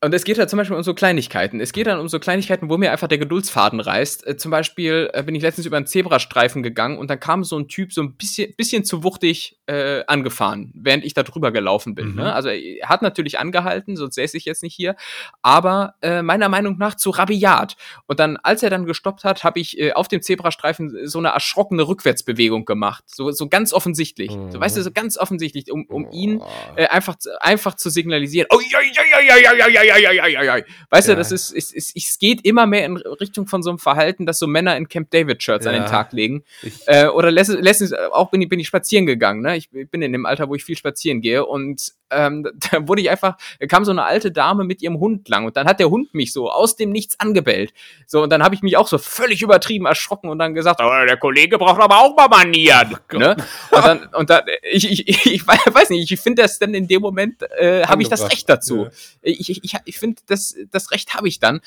und 0.00 0.14
es 0.14 0.22
geht 0.22 0.38
halt 0.38 0.48
zum 0.48 0.58
Beispiel 0.58 0.76
um 0.76 0.82
so 0.84 0.94
Kleinigkeiten. 0.94 1.60
Es 1.60 1.72
geht 1.72 1.88
dann 1.88 1.98
um 1.98 2.06
so 2.06 2.20
Kleinigkeiten, 2.20 2.70
wo 2.70 2.76
mir 2.76 2.92
einfach 2.92 3.08
der 3.08 3.18
Geduldsfaden 3.18 3.80
reißt. 3.80 4.28
Äh, 4.28 4.36
zum 4.36 4.52
Beispiel 4.52 5.10
äh, 5.12 5.24
bin 5.24 5.34
ich 5.34 5.42
letztens 5.42 5.66
über 5.66 5.76
einen 5.76 5.86
Zebrastreifen 5.86 6.62
gegangen 6.62 6.98
und 6.98 7.10
dann 7.10 7.18
kam 7.18 7.42
so 7.42 7.58
ein 7.58 7.66
Typ 7.66 7.92
so 7.92 8.02
ein 8.02 8.14
bisschen, 8.14 8.54
bisschen 8.56 8.84
zu 8.84 9.02
wuchtig 9.02 9.58
äh, 9.66 10.04
angefahren, 10.06 10.72
während 10.76 11.04
ich 11.04 11.14
da 11.14 11.24
drüber 11.24 11.50
gelaufen 11.50 11.96
bin. 11.96 12.06
Ne? 12.06 12.12
Mhm. 12.12 12.18
Ne? 12.18 12.32
Also 12.32 12.48
er 12.48 12.88
hat 12.88 13.02
natürlich 13.02 13.40
angehalten, 13.40 13.96
sonst 13.96 14.14
säße 14.14 14.36
ich 14.36 14.44
jetzt 14.44 14.62
nicht 14.62 14.74
hier, 14.74 14.94
aber 15.42 15.94
äh, 16.00 16.22
meiner 16.22 16.48
Meinung 16.48 16.78
nach 16.78 16.94
zu 16.94 17.10
rabiat. 17.10 17.76
Und 18.06 18.20
dann, 18.20 18.36
als 18.36 18.62
er 18.62 18.70
dann 18.70 18.86
gestoppt 18.86 19.24
hat, 19.24 19.42
habe 19.42 19.58
ich 19.58 19.80
äh, 19.80 19.94
auf 19.94 20.06
dem 20.06 20.22
Zebrastreifen 20.22 21.08
so 21.08 21.18
eine 21.18 21.30
erschrockene 21.30 21.88
Rückwärtsbewegung 21.88 22.64
gemacht. 22.66 23.02
So, 23.06 23.32
so 23.32 23.48
ganz 23.48 23.72
offensichtlich. 23.72 24.30
Mhm. 24.30 24.52
So, 24.52 24.60
weißt 24.60 24.76
du, 24.76 24.82
so 24.82 24.92
ganz 24.92 25.18
offensichtlich, 25.18 25.72
um, 25.72 25.86
um 25.86 26.08
ihn 26.12 26.40
äh, 26.76 26.86
einfach, 26.86 27.16
einfach 27.40 27.74
zu 27.74 27.90
signalisieren. 27.90 28.46
Oh, 28.52 28.60
ja, 28.60 28.78
ja, 28.80 29.02
ja, 29.10 29.36
ja, 29.36 29.36
ja, 29.36 29.66
ja, 29.66 29.82
ja, 29.82 29.87
ja. 29.88 30.58
Weißt 30.90 31.08
ja. 31.08 31.14
du, 31.14 31.18
das 31.18 31.32
ist, 31.32 31.52
es, 31.52 31.72
es, 31.72 31.94
es 31.94 32.18
geht 32.18 32.44
immer 32.44 32.66
mehr 32.66 32.84
in 32.84 32.96
Richtung 32.96 33.46
von 33.46 33.62
so 33.62 33.70
einem 33.70 33.78
Verhalten, 33.78 34.26
dass 34.26 34.38
so 34.38 34.46
Männer 34.46 34.76
in 34.76 34.88
Camp 34.88 35.10
David 35.10 35.42
Shirts 35.42 35.64
ja. 35.64 35.72
an 35.72 35.80
den 35.80 35.86
Tag 35.86 36.12
legen. 36.12 36.44
Äh, 36.86 37.08
oder 37.08 37.30
letztens, 37.30 37.92
auch 38.12 38.30
bin 38.30 38.42
ich, 38.42 38.48
bin 38.48 38.60
ich 38.60 38.66
spazieren 38.66 39.06
gegangen, 39.06 39.42
ne? 39.42 39.56
Ich 39.56 39.70
bin 39.70 40.02
in 40.02 40.12
dem 40.12 40.26
Alter, 40.26 40.48
wo 40.48 40.54
ich 40.54 40.64
viel 40.64 40.76
spazieren 40.76 41.20
gehe 41.20 41.44
und 41.44 41.92
ähm, 42.10 42.46
da 42.70 42.86
wurde 42.86 43.02
ich 43.02 43.10
einfach, 43.10 43.36
da 43.60 43.66
kam 43.66 43.84
so 43.84 43.90
eine 43.90 44.04
alte 44.04 44.32
Dame 44.32 44.64
mit 44.64 44.82
ihrem 44.82 44.98
Hund 44.98 45.28
lang 45.28 45.44
und 45.44 45.56
dann 45.56 45.66
hat 45.66 45.80
der 45.80 45.90
Hund 45.90 46.14
mich 46.14 46.32
so 46.32 46.50
aus 46.50 46.76
dem 46.76 46.90
Nichts 46.90 47.18
angebellt. 47.20 47.72
So, 48.06 48.22
und 48.22 48.30
dann 48.30 48.42
habe 48.42 48.54
ich 48.54 48.62
mich 48.62 48.76
auch 48.76 48.88
so 48.88 48.98
völlig 48.98 49.42
übertrieben 49.42 49.86
erschrocken 49.86 50.30
und 50.30 50.38
dann 50.38 50.54
gesagt, 50.54 50.80
oh, 50.82 51.06
der 51.06 51.16
Kollege 51.16 51.58
braucht 51.58 51.80
aber 51.80 51.98
auch 51.98 52.16
mal 52.16 52.28
Manieren. 52.28 52.96
Oh 53.12 53.18
ne? 53.18 53.36
Und 53.70 53.84
dann, 53.84 54.06
und 54.14 54.30
dann, 54.30 54.42
ich, 54.70 54.90
ich, 54.90 55.08
ich, 55.08 55.26
ich 55.26 55.46
weiß 55.46 55.90
nicht, 55.90 56.10
ich 56.10 56.20
finde 56.20 56.42
das 56.42 56.58
dann 56.58 56.74
in 56.74 56.88
dem 56.88 57.02
Moment, 57.02 57.42
äh, 57.58 57.84
habe 57.86 58.02
ich 58.02 58.08
das 58.08 58.30
Recht 58.30 58.48
dazu. 58.48 58.84
Ja. 58.84 58.90
Ich, 59.22 59.50
ich, 59.50 59.64
ich, 59.64 59.74
ich 59.84 59.98
finde, 59.98 60.22
das, 60.26 60.54
das 60.70 60.90
Recht 60.90 61.14
habe 61.14 61.28
ich 61.28 61.38
dann 61.38 61.60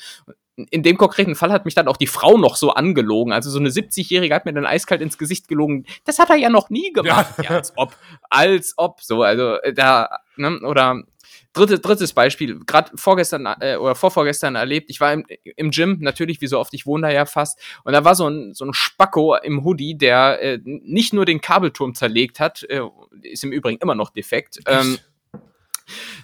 in 0.70 0.82
dem 0.82 0.98
konkreten 0.98 1.34
Fall 1.34 1.50
hat 1.50 1.64
mich 1.64 1.74
dann 1.74 1.88
auch 1.88 1.96
die 1.96 2.06
Frau 2.06 2.36
noch 2.36 2.56
so 2.56 2.72
angelogen. 2.72 3.32
Also 3.32 3.50
so 3.50 3.58
eine 3.58 3.70
70-Jährige 3.70 4.34
hat 4.34 4.44
mir 4.44 4.52
dann 4.52 4.66
eiskalt 4.66 5.00
ins 5.00 5.16
Gesicht 5.16 5.48
gelogen. 5.48 5.86
Das 6.04 6.18
hat 6.18 6.28
er 6.28 6.36
ja 6.36 6.50
noch 6.50 6.68
nie 6.68 6.92
gemacht. 6.92 7.34
Ja, 7.38 7.44
ja 7.44 7.50
als 7.50 7.72
ob. 7.76 7.96
Als 8.28 8.74
ob. 8.76 9.00
So, 9.00 9.22
also 9.22 9.54
äh, 9.62 9.72
da, 9.72 10.18
ne, 10.36 10.60
oder 10.60 11.02
dritte, 11.52 11.78
drittes 11.78 12.12
Beispiel, 12.12 12.60
gerade 12.66 12.90
vorgestern 12.94 13.46
äh, 13.60 13.76
oder 13.76 13.94
vorvorgestern 13.94 14.54
erlebt, 14.54 14.90
ich 14.90 15.00
war 15.00 15.12
im, 15.12 15.24
im 15.56 15.70
Gym, 15.70 15.98
natürlich, 16.00 16.40
wie 16.40 16.46
so 16.46 16.58
oft, 16.58 16.72
ich 16.74 16.86
wohne 16.86 17.08
da 17.08 17.12
ja 17.12 17.26
fast, 17.26 17.58
und 17.84 17.92
da 17.92 18.04
war 18.04 18.14
so 18.14 18.28
ein, 18.28 18.54
so 18.54 18.64
ein 18.64 18.74
Spacko 18.74 19.36
im 19.36 19.64
Hoodie, 19.64 19.96
der 19.96 20.40
äh, 20.42 20.58
nicht 20.64 21.12
nur 21.12 21.24
den 21.24 21.40
Kabelturm 21.40 21.94
zerlegt 21.94 22.40
hat, 22.40 22.62
äh, 22.64 22.80
ist 23.22 23.44
im 23.44 23.52
Übrigen 23.52 23.78
immer 23.80 23.94
noch 23.94 24.10
defekt, 24.10 24.60
ähm, 24.66 24.98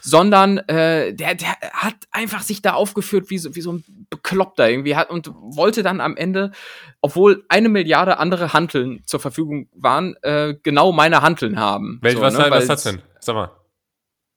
sondern 0.01 0.59
äh, 0.59 1.15
der, 1.15 1.35
der 1.35 1.57
hat 1.73 1.97
einfach 2.11 2.43
sich 2.43 2.63
da 2.63 2.75
aufgeführt 2.75 3.31
wie 3.31 3.39
so, 3.39 3.55
wie 3.55 3.61
so 3.61 3.73
ein 3.73 3.85
Bekloppter 4.11 4.69
irgendwie 4.69 4.97
hat 4.97 5.11
und 5.11 5.31
wollte 5.35 5.83
dann 5.83 6.01
am 6.01 6.17
Ende, 6.17 6.53
obwohl 7.01 7.45
eine 7.49 7.69
Milliarde 7.69 8.19
andere 8.19 8.53
Hanteln 8.53 9.03
zur 9.05 9.21
Verfügung 9.21 9.69
waren, 9.75 10.17
äh, 10.23 10.55
genau 10.63 10.93
meine 10.93 11.23
Hanteln 11.23 11.59
haben. 11.59 11.99
Welch, 12.03 12.17
so, 12.17 12.21
was, 12.21 12.37
ne? 12.37 12.47
was 12.49 12.69
hat's 12.69 12.85
denn? 12.85 13.03
Sag 13.21 13.35
mal. 13.35 13.51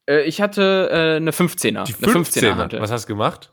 Äh, 0.09 0.23
ich 0.23 0.41
hatte 0.41 0.89
äh, 0.91 1.15
eine 1.17 1.31
15er. 1.31 1.85
Die 1.85 1.93
15er. 1.93 2.51
Eine 2.51 2.65
15er 2.65 2.81
was 2.81 2.91
hast 2.91 3.05
du 3.05 3.07
gemacht? 3.07 3.51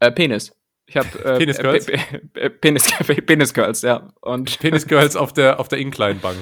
Äh, 0.00 0.10
Penis. 0.12 0.52
Ich 0.86 0.96
habe 0.96 1.08
äh, 1.24 1.38
Penis 1.38 1.58
Girls. 1.58 1.86
Penis, 2.60 2.92
Penis 3.26 3.54
Girls, 3.54 3.82
ja. 3.82 4.08
Und 4.20 4.58
Penis 4.60 4.86
Girls 4.86 5.16
auf 5.16 5.32
der 5.32 5.58
auf 5.60 5.68
der 5.68 5.78
Incline-Bank. 5.78 6.36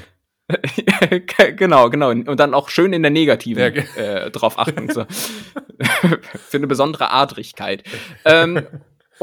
genau, 1.56 1.90
genau. 1.90 2.10
Und 2.10 2.38
dann 2.38 2.54
auch 2.54 2.68
schön 2.68 2.92
in 2.92 3.02
der 3.02 3.10
Negativen 3.10 3.74
ja, 3.96 4.24
äh, 4.24 4.30
drauf 4.30 4.58
achten. 4.58 4.90
So. 4.90 5.06
Für 6.48 6.56
eine 6.56 6.66
besondere 6.66 7.10
Adrigkeit. 7.10 7.82
Ähm, 8.24 8.66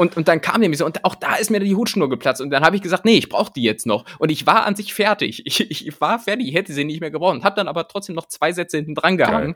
und, 0.02 0.16
und 0.16 0.26
dann 0.26 0.40
kam 0.40 0.60
nämlich 0.60 0.78
so, 0.78 0.84
und 0.84 1.04
auch 1.04 1.14
da 1.14 1.36
ist 1.36 1.50
mir 1.50 1.60
die 1.60 1.76
Hutschnur 1.76 2.10
geplatzt. 2.10 2.40
Und 2.40 2.50
dann 2.50 2.64
habe 2.64 2.74
ich 2.74 2.82
gesagt, 2.82 3.04
nee, 3.04 3.16
ich 3.16 3.28
brauche 3.28 3.52
die 3.54 3.62
jetzt 3.62 3.86
noch. 3.86 4.04
Und 4.18 4.30
ich 4.30 4.46
war 4.46 4.66
an 4.66 4.76
sich 4.76 4.92
fertig. 4.92 5.44
Ich, 5.52 5.86
ich 5.86 6.00
war 6.00 6.18
fertig, 6.18 6.48
ich 6.48 6.54
hätte 6.54 6.72
sie 6.72 6.84
nicht 6.84 7.00
mehr 7.00 7.10
gebraucht. 7.10 7.34
Und 7.34 7.44
habe 7.44 7.54
dann 7.54 7.68
aber 7.68 7.86
trotzdem 7.86 8.16
noch 8.16 8.26
zwei 8.26 8.52
Sätze 8.52 8.78
hinten 8.78 8.94
dran 8.94 9.16
gehangen. 9.16 9.54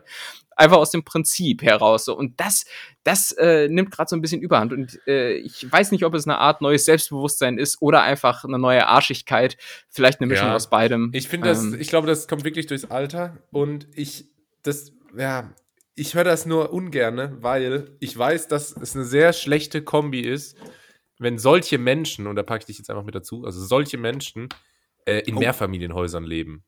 Einfach 0.55 0.77
aus 0.77 0.91
dem 0.91 1.03
Prinzip 1.03 1.63
heraus. 1.63 2.05
So. 2.05 2.15
Und 2.15 2.39
das, 2.39 2.65
das 3.03 3.31
äh, 3.33 3.67
nimmt 3.67 3.91
gerade 3.91 4.09
so 4.09 4.15
ein 4.15 4.21
bisschen 4.21 4.41
Überhand. 4.41 4.73
Und 4.73 4.99
äh, 5.07 5.33
ich 5.33 5.69
weiß 5.69 5.91
nicht, 5.91 6.05
ob 6.05 6.13
es 6.13 6.25
eine 6.25 6.37
Art 6.37 6.61
neues 6.61 6.85
Selbstbewusstsein 6.85 7.57
ist 7.57 7.81
oder 7.81 8.03
einfach 8.03 8.45
eine 8.45 8.59
neue 8.59 8.87
Arschigkeit. 8.87 9.57
Vielleicht 9.89 10.21
eine 10.21 10.27
Mischung 10.27 10.47
ja. 10.47 10.55
aus 10.55 10.69
beidem. 10.69 11.09
Ich 11.13 11.27
finde 11.27 11.49
ähm, 11.49 11.71
das, 11.71 11.81
ich 11.81 11.89
glaube, 11.89 12.07
das 12.07 12.27
kommt 12.27 12.45
wirklich 12.45 12.67
durchs 12.67 12.85
Alter. 12.85 13.37
Und 13.51 13.87
ich, 13.95 14.29
das, 14.63 14.93
ja, 15.17 15.49
ich 15.97 16.13
höre 16.13 16.23
das 16.23 16.45
nur 16.45 16.71
ungerne, 16.71 17.37
weil 17.41 17.97
ich 17.99 18.15
weiß, 18.15 18.47
dass 18.47 18.71
es 18.77 18.95
eine 18.95 19.03
sehr 19.03 19.33
schlechte 19.33 19.83
Kombi 19.83 20.21
ist, 20.21 20.55
wenn 21.17 21.39
solche 21.39 21.79
Menschen, 21.79 22.27
und 22.27 22.35
da 22.35 22.43
packe 22.43 22.61
ich 22.61 22.65
dich 22.67 22.77
jetzt 22.77 22.91
einfach 22.91 23.03
mit 23.03 23.15
dazu, 23.15 23.43
also 23.43 23.65
solche 23.65 23.97
Menschen 23.97 24.47
äh, 25.05 25.21
in 25.25 25.35
oh. 25.35 25.39
Mehrfamilienhäusern 25.39 26.23
leben. 26.23 26.63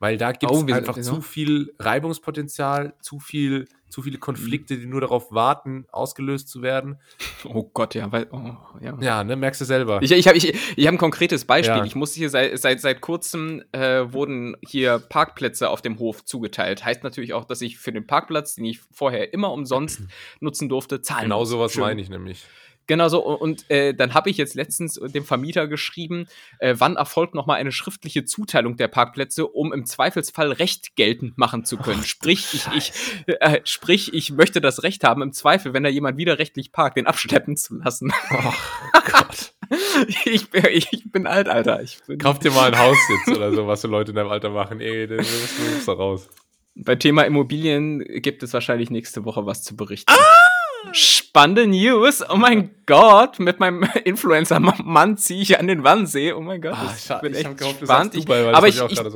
Weil 0.00 0.18
da 0.18 0.32
gibt 0.32 0.52
es 0.52 0.72
einfach 0.72 0.98
zu 1.00 1.22
viel 1.22 1.72
Reibungspotenzial, 1.78 2.94
zu 3.00 3.20
viel, 3.20 3.66
zu 3.88 4.02
viele 4.02 4.18
Konflikte, 4.18 4.76
die 4.76 4.86
nur 4.86 5.00
darauf 5.00 5.30
warten, 5.30 5.86
ausgelöst 5.92 6.48
zu 6.48 6.62
werden. 6.62 6.98
Oh 7.44 7.70
Gott, 7.72 7.94
ja, 7.94 8.10
weil, 8.10 8.26
oh, 8.32 8.56
ja. 8.80 8.98
Ja, 9.00 9.24
ne, 9.24 9.36
merkst 9.36 9.60
du 9.60 9.64
selber. 9.64 10.02
Ich, 10.02 10.10
ich 10.10 10.26
habe 10.26 10.36
ich, 10.36 10.52
ich 10.76 10.86
hab 10.86 10.94
ein 10.94 10.98
konkretes 10.98 11.44
Beispiel. 11.44 11.76
Ja. 11.76 11.84
Ich 11.84 11.94
musste 11.94 12.18
hier 12.18 12.28
seit, 12.28 12.58
seit, 12.58 12.80
seit 12.80 13.00
kurzem 13.00 13.62
äh, 13.72 14.12
wurden 14.12 14.56
hier 14.66 14.98
Parkplätze 14.98 15.70
auf 15.70 15.80
dem 15.80 15.98
Hof 16.00 16.24
zugeteilt. 16.24 16.84
Heißt 16.84 17.04
natürlich 17.04 17.32
auch, 17.32 17.44
dass 17.44 17.60
ich 17.60 17.78
für 17.78 17.92
den 17.92 18.06
Parkplatz, 18.06 18.56
den 18.56 18.64
ich 18.64 18.80
vorher 18.90 19.32
immer 19.32 19.52
umsonst 19.52 20.02
nutzen 20.40 20.68
durfte, 20.68 21.02
zahlen 21.02 21.24
Genau 21.24 21.44
sowas 21.44 21.76
meine 21.76 22.00
ich 22.00 22.10
nämlich. 22.10 22.44
Genau 22.86 23.08
so. 23.08 23.24
Und 23.24 23.70
äh, 23.70 23.94
dann 23.94 24.14
habe 24.14 24.30
ich 24.30 24.36
jetzt 24.36 24.54
letztens 24.54 24.94
dem 24.94 25.24
Vermieter 25.24 25.66
geschrieben, 25.68 26.26
äh, 26.58 26.74
wann 26.78 26.96
erfolgt 26.96 27.34
nochmal 27.34 27.58
eine 27.58 27.72
schriftliche 27.72 28.24
Zuteilung 28.24 28.76
der 28.76 28.88
Parkplätze, 28.88 29.46
um 29.46 29.72
im 29.72 29.86
Zweifelsfall 29.86 30.52
Recht 30.52 30.96
geltend 30.96 31.38
machen 31.38 31.64
zu 31.64 31.76
können. 31.76 32.00
Oh, 32.00 32.06
sprich, 32.06 32.48
ich, 32.52 32.66
ich, 32.76 32.92
äh, 33.40 33.60
sprich, 33.64 34.12
ich 34.12 34.32
möchte 34.32 34.60
das 34.60 34.82
Recht 34.82 35.04
haben, 35.04 35.22
im 35.22 35.32
Zweifel, 35.32 35.72
wenn 35.72 35.82
da 35.82 35.88
jemand 35.88 36.18
widerrechtlich 36.18 36.72
parkt, 36.72 36.96
den 36.96 37.06
abschleppen 37.06 37.56
zu 37.56 37.76
lassen. 37.76 38.12
Oh 38.30 39.00
Gott. 39.10 39.54
ich, 40.24 40.50
bin, 40.50 40.64
ich 40.70 41.10
bin 41.10 41.26
alt, 41.26 41.48
Alter. 41.48 41.82
Ich 41.82 41.98
bin 42.06 42.18
Kauf 42.18 42.38
dir 42.38 42.50
mal 42.50 42.72
ein 42.72 42.78
Haus 42.78 42.98
jetzt 43.08 43.36
oder 43.36 43.52
so, 43.52 43.66
was 43.66 43.80
so 43.80 43.88
Leute 43.88 44.12
in 44.12 44.16
deinem 44.16 44.30
Alter 44.30 44.50
machen. 44.50 44.80
Ey, 44.80 45.06
du 45.06 45.16
musst 45.16 45.88
da 45.88 45.92
raus. 45.92 46.28
Bei 46.74 46.96
Thema 46.96 47.22
Immobilien 47.22 48.00
gibt 48.00 48.42
es 48.42 48.52
wahrscheinlich 48.52 48.90
nächste 48.90 49.24
Woche 49.24 49.46
was 49.46 49.62
zu 49.62 49.76
berichten. 49.76 50.12
Ah! 50.12 50.53
Spannende 50.92 51.66
News. 51.66 52.22
Oh 52.28 52.36
mein 52.36 52.70
Gott, 52.86 53.38
mit 53.38 53.60
meinem 53.60 53.82
Influencer-Mann 54.04 55.16
ziehe 55.16 55.42
ich 55.42 55.58
an 55.58 55.66
den 55.66 55.84
Wannsee. 55.84 56.32
Oh 56.32 56.40
mein 56.40 56.60
Gott, 56.60 56.76
das 56.80 57.10
ah, 57.10 57.18
bin 57.18 57.34
echt 57.34 57.56
gehofft, 57.56 57.80
spannend. 57.82 58.14
Dubai, 58.14 58.52
aber 58.52 58.68
ich, 58.68 58.80
ich, 58.80 59.00
ich, 59.00 59.14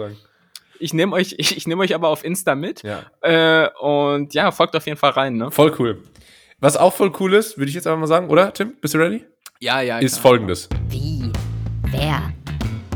ich 0.81 0.95
nehme 0.95 1.14
euch, 1.14 1.35
ich, 1.39 1.57
ich 1.57 1.66
nehme 1.66 1.83
euch 1.83 1.95
aber 1.95 2.09
auf 2.09 2.25
Insta 2.25 2.55
mit. 2.55 2.83
Ja. 2.83 3.05
Äh, 3.21 3.71
und 3.81 4.35
ja, 4.35 4.51
folgt 4.51 4.75
auf 4.77 4.87
jeden 4.87 4.99
Fall 4.99 5.11
rein. 5.11 5.37
Ne? 5.37 5.51
Voll 5.51 5.75
cool. 5.79 6.03
Was 6.61 6.77
auch 6.77 6.93
voll 6.93 7.12
cool 7.21 7.35
ist, 7.35 7.59
würde 7.59 7.69
ich 7.69 7.75
jetzt 7.75 7.87
einfach 7.87 8.01
mal 8.01 8.07
sagen, 8.07 8.29
oder 8.29 8.53
Tim? 8.53 8.75
Bist 8.81 8.95
du 8.95 8.99
ready? 8.99 9.25
Ja, 9.61 9.81
ja. 9.81 9.99
Ist 9.99 10.14
klar. 10.14 10.23
folgendes. 10.23 10.69
Wie? 10.89 11.31
Wer? 11.91 12.33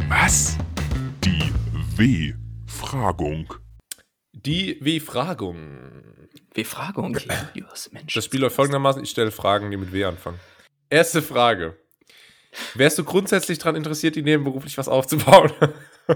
Was? 0.09 0.59
Die 1.25 1.53
W-Fragung. 1.97 3.55
Die 4.33 4.79
W-Fragung. 4.81 6.12
W-Fragung, 6.55 7.17
Julius, 7.55 7.91
Mensch. 7.93 8.15
Das 8.15 8.25
Spiel 8.25 8.41
läuft 8.41 8.57
folgendermaßen: 8.57 9.03
Ich 9.03 9.11
stelle 9.11 9.31
Fragen, 9.31 9.71
die 9.71 9.77
mit 9.77 9.93
W 9.93 10.05
anfangen. 10.05 10.41
Erste 10.91 11.23
Frage. 11.23 11.77
Wärst 12.75 12.99
du 12.99 13.05
grundsätzlich 13.05 13.59
daran 13.59 13.77
interessiert, 13.77 14.15
die 14.15 14.23
nebenberuflich 14.23 14.77
was 14.77 14.89
aufzubauen? 14.89 15.51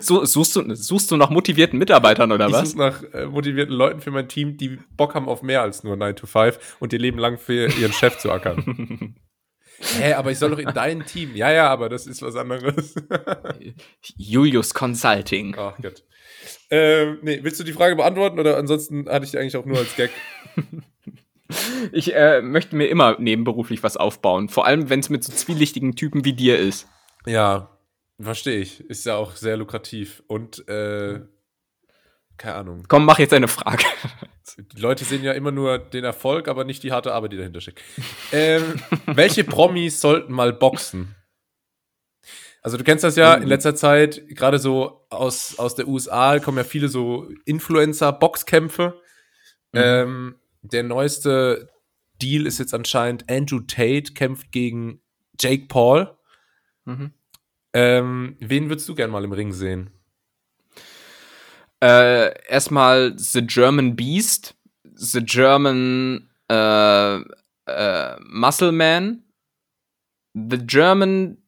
so, 0.00 0.24
suchst, 0.24 0.54
du, 0.54 0.74
suchst 0.76 1.10
du 1.10 1.16
nach 1.16 1.30
motivierten 1.30 1.78
Mitarbeitern 1.78 2.30
oder 2.30 2.46
ich 2.46 2.52
was? 2.52 2.62
Ich 2.62 2.68
suche 2.70 2.78
nach 2.78 3.02
äh, 3.12 3.26
motivierten 3.26 3.74
Leuten 3.74 4.00
für 4.00 4.12
mein 4.12 4.28
Team, 4.28 4.56
die 4.56 4.78
Bock 4.96 5.16
haben 5.16 5.28
auf 5.28 5.42
mehr 5.42 5.62
als 5.62 5.82
nur 5.82 5.96
9 5.96 6.14
to 6.14 6.26
5 6.26 6.76
und 6.78 6.92
ihr 6.92 7.00
Leben 7.00 7.18
lang 7.18 7.38
für 7.38 7.66
ihren 7.66 7.92
Chef 7.92 8.18
zu 8.18 8.30
ackern. 8.30 9.16
Hä, 9.80 10.12
aber 10.14 10.30
ich 10.30 10.38
soll 10.38 10.50
doch 10.50 10.58
in 10.58 10.70
dein 10.74 11.04
Team. 11.04 11.34
Ja, 11.34 11.50
ja, 11.50 11.68
aber 11.68 11.88
das 11.88 12.06
ist 12.06 12.22
was 12.22 12.36
anderes. 12.36 12.94
Julius 14.16 14.74
Consulting. 14.74 15.54
Ach 15.58 15.76
Gott. 15.80 16.04
Ähm, 16.70 17.18
nee, 17.22 17.40
willst 17.42 17.60
du 17.60 17.64
die 17.64 17.72
Frage 17.72 17.96
beantworten 17.96 18.38
oder 18.38 18.56
ansonsten 18.56 19.08
hatte 19.08 19.24
ich 19.24 19.30
die 19.32 19.38
eigentlich 19.38 19.56
auch 19.56 19.64
nur 19.64 19.78
als 19.78 19.94
Gag? 19.96 20.10
ich 21.92 22.14
äh, 22.14 22.40
möchte 22.42 22.76
mir 22.76 22.86
immer 22.86 23.16
nebenberuflich 23.18 23.82
was 23.82 23.96
aufbauen. 23.96 24.48
Vor 24.48 24.66
allem, 24.66 24.88
wenn 24.88 25.00
es 25.00 25.10
mit 25.10 25.22
so 25.24 25.32
zwielichtigen 25.32 25.94
Typen 25.96 26.24
wie 26.24 26.32
dir 26.32 26.58
ist. 26.58 26.88
Ja, 27.26 27.78
verstehe 28.20 28.60
ich. 28.60 28.80
Ist 28.88 29.06
ja 29.06 29.16
auch 29.16 29.36
sehr 29.36 29.56
lukrativ. 29.56 30.22
Und, 30.26 30.66
äh, 30.68 31.20
keine 32.42 32.56
Ahnung. 32.56 32.84
Komm, 32.88 33.04
mach 33.04 33.20
jetzt 33.20 33.32
eine 33.32 33.46
Frage. 33.46 33.84
Die 34.74 34.80
Leute 34.80 35.04
sehen 35.04 35.22
ja 35.22 35.32
immer 35.32 35.52
nur 35.52 35.78
den 35.78 36.02
Erfolg, 36.02 36.48
aber 36.48 36.64
nicht 36.64 36.82
die 36.82 36.90
harte 36.90 37.14
Arbeit, 37.14 37.32
die 37.32 37.36
dahinter 37.36 37.60
steckt. 37.60 37.80
ähm, 38.32 38.82
welche 39.06 39.44
Promis 39.44 40.00
sollten 40.00 40.32
mal 40.32 40.52
boxen? 40.52 41.14
Also 42.60 42.76
du 42.76 42.84
kennst 42.84 43.04
das 43.04 43.14
ja 43.16 43.34
in 43.34 43.46
letzter 43.46 43.76
Zeit, 43.76 44.22
gerade 44.28 44.58
so 44.58 45.06
aus, 45.08 45.58
aus 45.58 45.76
der 45.76 45.86
USA 45.86 46.40
kommen 46.40 46.58
ja 46.58 46.64
viele 46.64 46.88
so 46.88 47.28
Influencer-Boxkämpfe. 47.44 49.00
Mhm. 49.72 49.80
Ähm, 49.80 50.34
der 50.62 50.82
neueste 50.82 51.70
Deal 52.20 52.46
ist 52.46 52.58
jetzt 52.58 52.74
anscheinend 52.74 53.30
Andrew 53.30 53.60
Tate 53.60 54.14
kämpft 54.14 54.50
gegen 54.50 55.00
Jake 55.40 55.66
Paul. 55.68 56.16
Mhm. 56.86 57.12
Ähm, 57.72 58.36
wen 58.40 58.68
würdest 58.68 58.88
du 58.88 58.96
gern 58.96 59.10
mal 59.10 59.24
im 59.24 59.32
Ring 59.32 59.52
sehen? 59.52 59.90
Äh, 61.82 62.32
erstmal 62.48 63.18
The 63.18 63.44
German 63.44 63.96
Beast, 63.96 64.54
The 64.94 65.24
German 65.24 66.30
äh, 66.48 67.16
äh, 67.66 68.20
Muscle 68.20 68.70
Man, 68.70 69.24
The 70.34 70.58
German 70.58 71.42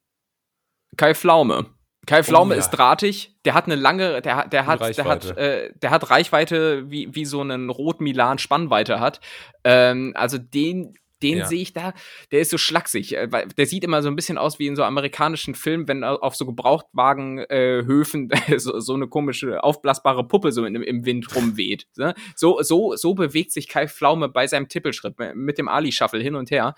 Kai 0.96 1.14
Pflaume. 1.14 1.66
Kai 2.06 2.22
Pflaume 2.22 2.50
oh, 2.50 2.54
ja. 2.54 2.58
ist 2.58 2.70
drahtig, 2.70 3.36
der 3.44 3.54
hat 3.54 3.66
eine 3.66 3.76
lange, 3.76 4.20
der, 4.20 4.46
der 4.48 4.66
hat, 4.66 4.82
der 4.96 5.04
hat, 5.04 5.36
äh, 5.38 5.72
der 5.74 5.90
hat 5.90 6.10
Reichweite, 6.10 6.90
wie, 6.90 7.14
wie 7.14 7.24
so 7.24 7.40
ein 7.40 7.70
Rot 7.70 8.00
Milan 8.00 8.38
Spannweite 8.38 9.00
hat. 9.00 9.20
Ähm, 9.62 10.12
also 10.16 10.36
den, 10.36 10.94
den 11.24 11.38
ja. 11.38 11.46
sehe 11.46 11.60
ich 11.60 11.72
da, 11.72 11.92
der 12.30 12.40
ist 12.40 12.50
so 12.50 12.58
schlaksig. 12.58 13.16
Äh, 13.16 13.28
der 13.28 13.66
sieht 13.66 13.82
immer 13.82 14.02
so 14.02 14.08
ein 14.08 14.16
bisschen 14.16 14.38
aus 14.38 14.58
wie 14.58 14.66
in 14.66 14.76
so 14.76 14.84
amerikanischen 14.84 15.54
Filmen, 15.54 15.88
wenn 15.88 16.04
auf 16.04 16.36
so 16.36 16.46
Gebrauchtwagenhöfen 16.46 18.30
äh, 18.30 18.58
so, 18.58 18.78
so, 18.78 18.94
eine 18.94 19.08
komische, 19.08 19.64
aufblasbare 19.64 20.26
Puppe 20.28 20.52
so 20.52 20.64
im, 20.64 20.82
im 20.82 21.04
Wind 21.04 21.34
rumweht. 21.34 21.86
Ne? 21.96 22.14
So, 22.36 22.62
so, 22.62 22.94
so 22.94 23.14
bewegt 23.14 23.52
sich 23.52 23.68
Kai 23.68 23.88
Pflaume 23.88 24.28
bei 24.28 24.46
seinem 24.46 24.68
Tippelschritt 24.68 25.16
mit 25.34 25.58
dem 25.58 25.68
Ali-Shuffle 25.68 26.20
hin 26.20 26.36
und 26.36 26.50
her. 26.50 26.74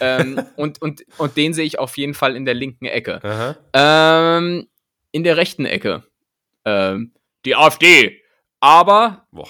ähm, 0.00 0.40
und, 0.56 0.80
und, 0.80 1.04
und 1.18 1.36
den 1.36 1.52
sehe 1.52 1.66
ich 1.66 1.78
auf 1.78 1.96
jeden 1.98 2.14
Fall 2.14 2.36
in 2.36 2.44
der 2.44 2.54
linken 2.54 2.86
Ecke. 2.86 3.56
Ähm, 3.72 4.68
in 5.10 5.24
der 5.24 5.36
rechten 5.36 5.66
Ecke. 5.66 6.04
Ähm, 6.64 7.12
die 7.44 7.56
AfD. 7.56 8.22
Aber 8.60 9.26
Boah 9.30 9.48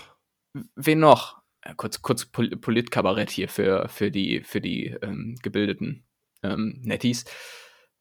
wen 0.75 0.99
noch? 0.99 1.38
Ja, 1.69 1.75
kurz, 1.75 2.01
kurz 2.01 2.25
Pol 2.25 2.49
Politkabarett 2.49 3.31
hier 3.31 3.49
für, 3.49 3.89
für 3.89 4.11
die, 4.11 4.41
für 4.41 4.61
die 4.61 4.97
ähm, 5.03 5.37
gebildeten 5.43 6.07
ähm, 6.43 6.81
Netties. 6.83 7.27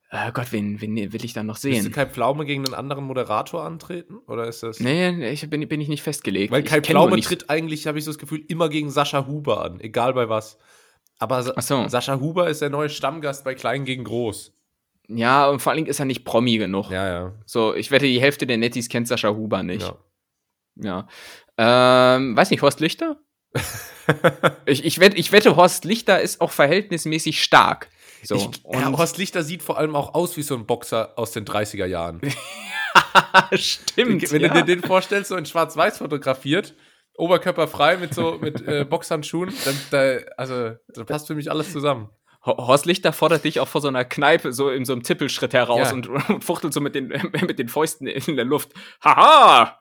Äh, 0.10 0.32
Gott, 0.32 0.54
wen, 0.54 0.80
wen 0.80 0.96
will 0.96 1.26
ich 1.26 1.34
dann 1.34 1.48
noch 1.48 1.58
sehen? 1.58 1.74
Willst 1.74 1.88
du 1.88 1.92
Kai 1.92 2.06
Pflaume 2.06 2.46
gegen 2.46 2.66
einen 2.66 2.76
anderen 2.76 3.04
Moderator 3.04 3.66
antreten? 3.66 4.20
Oder 4.28 4.48
ist 4.48 4.64
das. 4.64 4.80
Nee, 4.80 5.32
ich 5.32 5.50
bin, 5.50 5.68
bin 5.68 5.82
ich 5.82 5.90
nicht 5.90 6.02
festgelegt. 6.02 6.52
Weil 6.52 6.64
Kai 6.64 6.80
Pflaume 6.80 7.20
tritt 7.20 7.50
eigentlich, 7.50 7.88
habe 7.88 8.00
ich 8.00 8.06
so 8.06 8.12
das 8.12 8.18
Gefühl, 8.18 8.44
immer 8.48 8.70
gegen 8.70 8.90
Sascha 8.90 9.28
Huber 9.28 9.66
an, 9.66 9.82
egal 9.82 10.14
bei 10.14 10.30
was. 10.30 10.58
Aber 11.20 11.44
Sa 11.44 11.60
so. 11.60 11.90
Sascha 11.90 12.22
Huber 12.22 12.48
ist 12.48 12.62
der 12.62 12.70
neue 12.70 12.90
Stammgast 12.90 13.44
bei 13.44 13.54
Klein 13.54 13.84
gegen 13.84 14.06
Groß. 14.06 14.54
Ja, 15.10 15.50
und 15.50 15.62
vor 15.62 15.72
allen 15.72 15.78
Dingen 15.78 15.90
ist 15.90 16.00
er 16.00 16.06
nicht 16.06 16.24
Promi 16.24 16.58
genug. 16.58 16.90
Ja, 16.90 17.08
ja. 17.08 17.34
So, 17.46 17.74
ich 17.74 17.92
wette, 17.92 18.06
die 18.06 18.22
Hälfte 18.22 18.48
der 18.48 18.58
Netties 18.58 18.88
kennt 18.88 19.10
Sascha 19.10 19.30
Huber 19.30 19.64
nicht. 19.64 19.94
Ja. 20.76 21.08
ja. 21.58 22.16
Ähm, 22.16 22.38
weiß 22.38 22.52
nicht, 22.52 22.62
Horst 22.62 22.80
Lichter? 22.80 23.20
ich, 24.66 24.86
ich, 24.86 25.00
wette, 25.00 25.18
ich 25.18 25.32
wette, 25.32 25.56
Horst 25.56 25.86
Lichter 25.86 26.22
ist 26.22 26.42
auch 26.42 26.52
verhältnismäßig 26.52 27.44
stark. 27.44 27.90
So. 28.24 28.36
Ich, 28.36 28.50
ja, 28.72 28.92
Horst 28.92 29.18
Lichter 29.18 29.44
sieht 29.44 29.62
vor 29.62 29.78
allem 29.78 29.96
auch 29.96 30.14
aus 30.14 30.38
wie 30.38 30.42
so 30.42 30.56
ein 30.56 30.66
Boxer 30.66 31.14
aus 31.18 31.32
den 31.32 31.46
30er 31.46 31.86
Jahren. 31.86 32.22
Stimmt. 33.54 34.32
Wenn 34.32 34.42
ja. 34.42 34.48
du 34.50 34.54
dir 34.56 34.66
den 34.66 34.82
vorstellst, 34.82 35.30
so 35.30 35.36
in 35.36 35.46
Schwarz-Weiß 35.46 36.00
fotografiert, 36.00 36.74
oberkörperfrei 37.18 37.98
mit 37.98 38.14
so 38.14 38.38
mit 38.40 38.66
äh, 38.68 38.86
Boxhandschuhen, 38.86 39.54
dann 39.66 39.80
da, 39.92 40.18
also 40.38 40.76
da 40.94 41.04
passt 41.04 41.28
für 41.28 41.36
mich 41.36 41.52
alles 41.52 41.72
zusammen. 41.72 42.10
Horst 42.48 42.86
Lichter 42.86 43.14
fordert 43.14 43.44
dich 43.44 43.60
auch 43.60 43.68
vor 43.68 43.82
so 43.82 43.88
einer 43.88 44.06
Kneipe 44.06 44.54
so 44.54 44.70
in 44.70 44.86
so 44.86 44.94
einem 44.94 45.04
Tippelschritt 45.04 45.54
heraus 45.54 45.90
ja. 45.90 45.94
und, 45.94 46.08
und, 46.30 46.44
fuchtelt 46.44 46.74
so 46.74 46.82
mit 46.82 46.96
den, 46.96 47.08
mit 47.42 47.60
den 47.60 47.70
Fäusten 47.70 48.08
in 48.08 48.36
der 48.36 48.46
Luft. 48.46 48.72
Haha, 49.04 49.80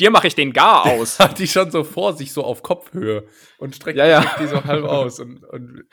dir 0.00 0.10
mache 0.10 0.26
ich 0.26 0.34
den 0.34 0.52
gar 0.52 0.86
aus. 0.86 1.18
Hat 1.18 1.38
die 1.38 1.48
schon 1.48 1.70
so 1.70 1.84
vor 1.84 2.14
sich, 2.14 2.32
so 2.32 2.42
auf 2.44 2.62
Kopfhöhe 2.62 3.26
und 3.58 3.76
streckt 3.76 3.98
ja, 3.98 4.06
ja. 4.06 4.24
die 4.40 4.46
so 4.46 4.64
halb 4.64 4.84
aus 4.84 5.20
und, 5.20 5.44
und 5.44 5.84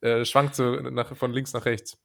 äh, 0.00 0.24
schwankt 0.24 0.54
so 0.54 0.76
nach, 0.76 1.16
von 1.16 1.32
links 1.32 1.52
nach 1.52 1.64
rechts. 1.64 1.98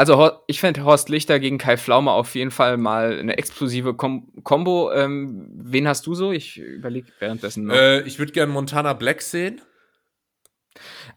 Also 0.00 0.30
ich 0.46 0.60
fände 0.60 0.84
Horst 0.84 1.08
Lichter 1.08 1.40
gegen 1.40 1.58
Kai 1.58 1.76
Pflaume 1.76 2.12
auf 2.12 2.36
jeden 2.36 2.52
Fall 2.52 2.76
mal 2.76 3.18
eine 3.18 3.36
explosive 3.36 3.94
Kom 3.94 4.32
Kombo. 4.44 4.92
Ähm, 4.92 5.50
wen 5.52 5.88
hast 5.88 6.06
du 6.06 6.14
so? 6.14 6.30
Ich 6.30 6.56
überlege 6.56 7.08
währenddessen 7.18 7.64
noch. 7.64 7.74
Äh, 7.74 8.02
ich 8.02 8.20
würde 8.20 8.30
gerne 8.30 8.52
Montana 8.52 8.92
Black 8.92 9.22
sehen. 9.22 9.60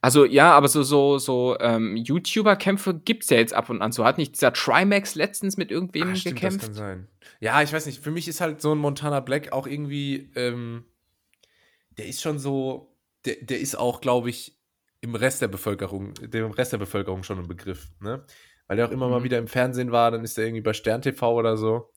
Also 0.02 0.26
ja, 0.26 0.52
aber 0.54 0.68
so, 0.68 0.82
so, 0.82 1.20
so 1.20 1.58
ähm, 1.60 1.96
YouTuber-Kämpfe 1.96 2.96
gibt 2.96 3.24
es 3.24 3.30
ja 3.30 3.38
jetzt 3.38 3.54
ab 3.54 3.70
und 3.70 3.84
an. 3.84 3.92
So 3.92 4.04
hat 4.04 4.18
nicht 4.18 4.34
dieser 4.34 4.52
Trimax 4.52 5.14
letztens 5.14 5.58
mit 5.58 5.70
irgendwem 5.70 6.10
Ach, 6.12 6.16
stimmt, 6.16 6.36
gekämpft? 6.36 6.62
Das 6.62 6.68
kann 6.68 6.76
sein. 6.76 7.08
Ja, 7.40 7.62
ich 7.62 7.72
weiß 7.72 7.86
nicht. 7.86 8.02
Für 8.02 8.10
mich 8.10 8.28
ist 8.28 8.42
halt 8.42 8.62
so 8.62 8.72
ein 8.74 8.80
Montana 8.80 9.20
Black 9.20 9.52
auch 9.54 9.68
irgendwie, 9.68 10.32
ähm, 10.36 10.86
der 11.98 12.08
ist 12.08 12.22
schon 12.22 12.40
so, 12.40 12.96
der, 13.26 13.36
der 13.42 13.60
ist 13.60 13.76
auch, 13.76 14.02
glaube 14.02 14.32
ich, 14.32 14.58
im 15.02 15.14
Rest 15.14 15.42
der 15.44 15.48
Bevölkerung, 15.48 16.16
dem 16.16 16.52
Rest 16.52 16.74
der 16.74 16.78
Bevölkerung 16.80 17.22
schon 17.22 17.40
ein 17.40 17.48
Begriff, 17.48 17.90
ne? 18.00 18.24
Weil 18.68 18.78
der 18.78 18.88
auch 18.88 18.92
immer 18.92 19.08
mhm. 19.08 19.12
mal 19.12 19.24
wieder 19.24 19.38
im 19.38 19.48
Fernsehen 19.48 19.92
war, 19.92 20.10
dann 20.10 20.24
ist 20.24 20.38
der 20.38 20.46
irgendwie 20.46 20.62
bei 20.62 20.74
Stern 20.74 21.02
TV 21.02 21.34
oder 21.34 21.58
so. 21.58 21.92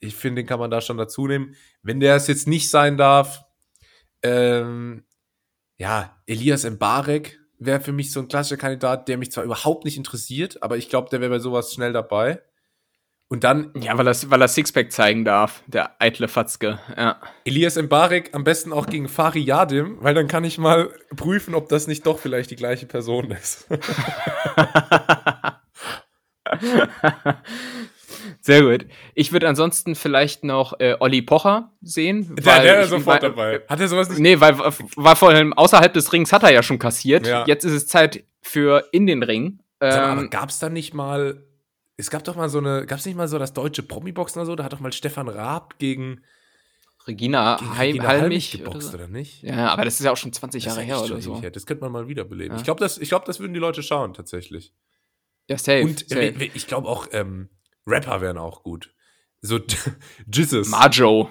Ich 0.00 0.14
finde, 0.14 0.42
den 0.42 0.46
kann 0.46 0.60
man 0.60 0.70
da 0.70 0.80
schon 0.80 0.96
dazu 0.96 1.26
nehmen. 1.26 1.56
Wenn 1.82 2.00
der 2.00 2.16
es 2.16 2.26
jetzt 2.26 2.46
nicht 2.46 2.70
sein 2.70 2.96
darf, 2.96 3.44
ähm, 4.22 5.04
ja, 5.78 6.16
Elias 6.26 6.68
Mbarek 6.68 7.38
wäre 7.58 7.80
für 7.80 7.92
mich 7.92 8.12
so 8.12 8.20
ein 8.20 8.28
klassischer 8.28 8.56
Kandidat, 8.56 9.08
der 9.08 9.16
mich 9.16 9.32
zwar 9.32 9.44
überhaupt 9.44 9.84
nicht 9.84 9.96
interessiert, 9.96 10.62
aber 10.62 10.76
ich 10.76 10.88
glaube, 10.88 11.08
der 11.10 11.20
wäre 11.20 11.30
bei 11.30 11.38
sowas 11.38 11.72
schnell 11.72 11.92
dabei. 11.92 12.42
Und 13.30 13.44
dann. 13.44 13.72
Ja, 13.80 13.96
weil 13.98 14.08
er, 14.08 14.16
weil 14.30 14.40
er 14.40 14.48
Sixpack 14.48 14.90
zeigen 14.90 15.24
darf, 15.24 15.62
der 15.66 16.00
eitle 16.00 16.28
Fatzke, 16.28 16.80
ja. 16.96 17.20
Elias 17.44 17.76
Mbarek 17.76 18.34
am 18.34 18.42
besten 18.42 18.72
auch 18.72 18.86
gegen 18.86 19.08
Fari 19.08 19.40
Yadim, 19.40 19.98
weil 20.00 20.14
dann 20.14 20.28
kann 20.28 20.44
ich 20.44 20.56
mal 20.58 20.90
prüfen, 21.14 21.54
ob 21.54 21.68
das 21.68 21.86
nicht 21.86 22.06
doch 22.06 22.18
vielleicht 22.18 22.50
die 22.50 22.56
gleiche 22.56 22.86
Person 22.86 23.30
ist. 23.30 23.66
Sehr 28.40 28.62
gut. 28.62 28.86
Ich 29.14 29.32
würde 29.32 29.48
ansonsten 29.48 29.94
vielleicht 29.94 30.44
noch 30.44 30.78
äh, 30.80 30.96
Olli 31.00 31.22
Pocher 31.22 31.72
sehen. 31.82 32.34
Der, 32.36 32.62
der 32.62 32.82
ist 32.82 32.90
sofort 32.90 33.22
weil, 33.22 33.30
dabei. 33.30 33.62
Hat 33.68 33.80
er 33.80 33.88
sowas 33.88 34.08
nicht? 34.08 34.20
Nee, 34.20 34.40
weil, 34.40 34.58
weil 34.58 35.16
vor 35.16 35.30
allem 35.30 35.52
außerhalb 35.52 35.92
des 35.92 36.12
Rings 36.12 36.32
hat 36.32 36.42
er 36.42 36.52
ja 36.52 36.62
schon 36.62 36.78
kassiert. 36.78 37.26
Ja. 37.26 37.44
Jetzt 37.46 37.64
ist 37.64 37.72
es 37.72 37.86
Zeit 37.86 38.24
für 38.40 38.88
in 38.92 39.06
den 39.06 39.22
Ring. 39.22 39.60
Ähm, 39.80 39.92
aber 39.92 40.28
gab 40.28 40.50
es 40.50 40.58
da 40.58 40.68
nicht 40.68 40.94
mal, 40.94 41.44
es 41.96 42.10
gab 42.10 42.24
doch 42.24 42.36
mal 42.36 42.48
so 42.48 42.58
eine, 42.58 42.86
gab 42.86 42.98
es 42.98 43.06
nicht 43.06 43.16
mal 43.16 43.28
so 43.28 43.38
das 43.38 43.52
deutsche 43.52 43.82
Promi-Boxen 43.82 44.40
oder 44.40 44.46
so? 44.46 44.56
Da 44.56 44.64
hat 44.64 44.72
doch 44.72 44.80
mal 44.80 44.92
Stefan 44.92 45.28
Raab 45.28 45.78
gegen 45.78 46.20
Regina, 47.06 47.56
gegen 47.56 47.78
Heim, 47.78 47.86
Regina 47.86 48.08
Halmich, 48.08 48.52
geboxt, 48.52 48.94
oder, 48.94 49.04
oder, 49.04 49.08
nicht? 49.08 49.42
Ja, 49.42 49.68
aber 49.68 49.84
das 49.84 49.98
ist 49.98 50.04
ja 50.04 50.12
auch 50.12 50.16
schon 50.16 50.32
20 50.32 50.64
Jahre 50.64 50.82
her 50.82 51.02
oder 51.02 51.20
so. 51.20 51.40
Her. 51.40 51.50
Das 51.50 51.64
könnte 51.66 51.82
man 51.82 51.92
mal 51.92 52.08
wiederbeleben. 52.08 52.52
Ja. 52.52 52.58
Ich 52.58 52.64
glaube, 52.64 52.80
das, 52.80 53.00
glaub, 53.00 53.24
das 53.24 53.40
würden 53.40 53.54
die 53.54 53.60
Leute 53.60 53.82
schauen, 53.82 54.14
tatsächlich. 54.14 54.74
Ja, 55.48 55.56
safe. 55.56 55.82
Und 55.82 56.08
safe. 56.08 56.50
ich 56.54 56.66
glaube 56.66 56.88
auch, 56.88 57.08
ähm, 57.12 57.48
Rapper 57.88 58.20
wären 58.20 58.38
auch 58.38 58.62
gut. 58.62 58.90
So 59.40 59.58
Jizzes. 60.32 60.68
Majo. 60.68 61.30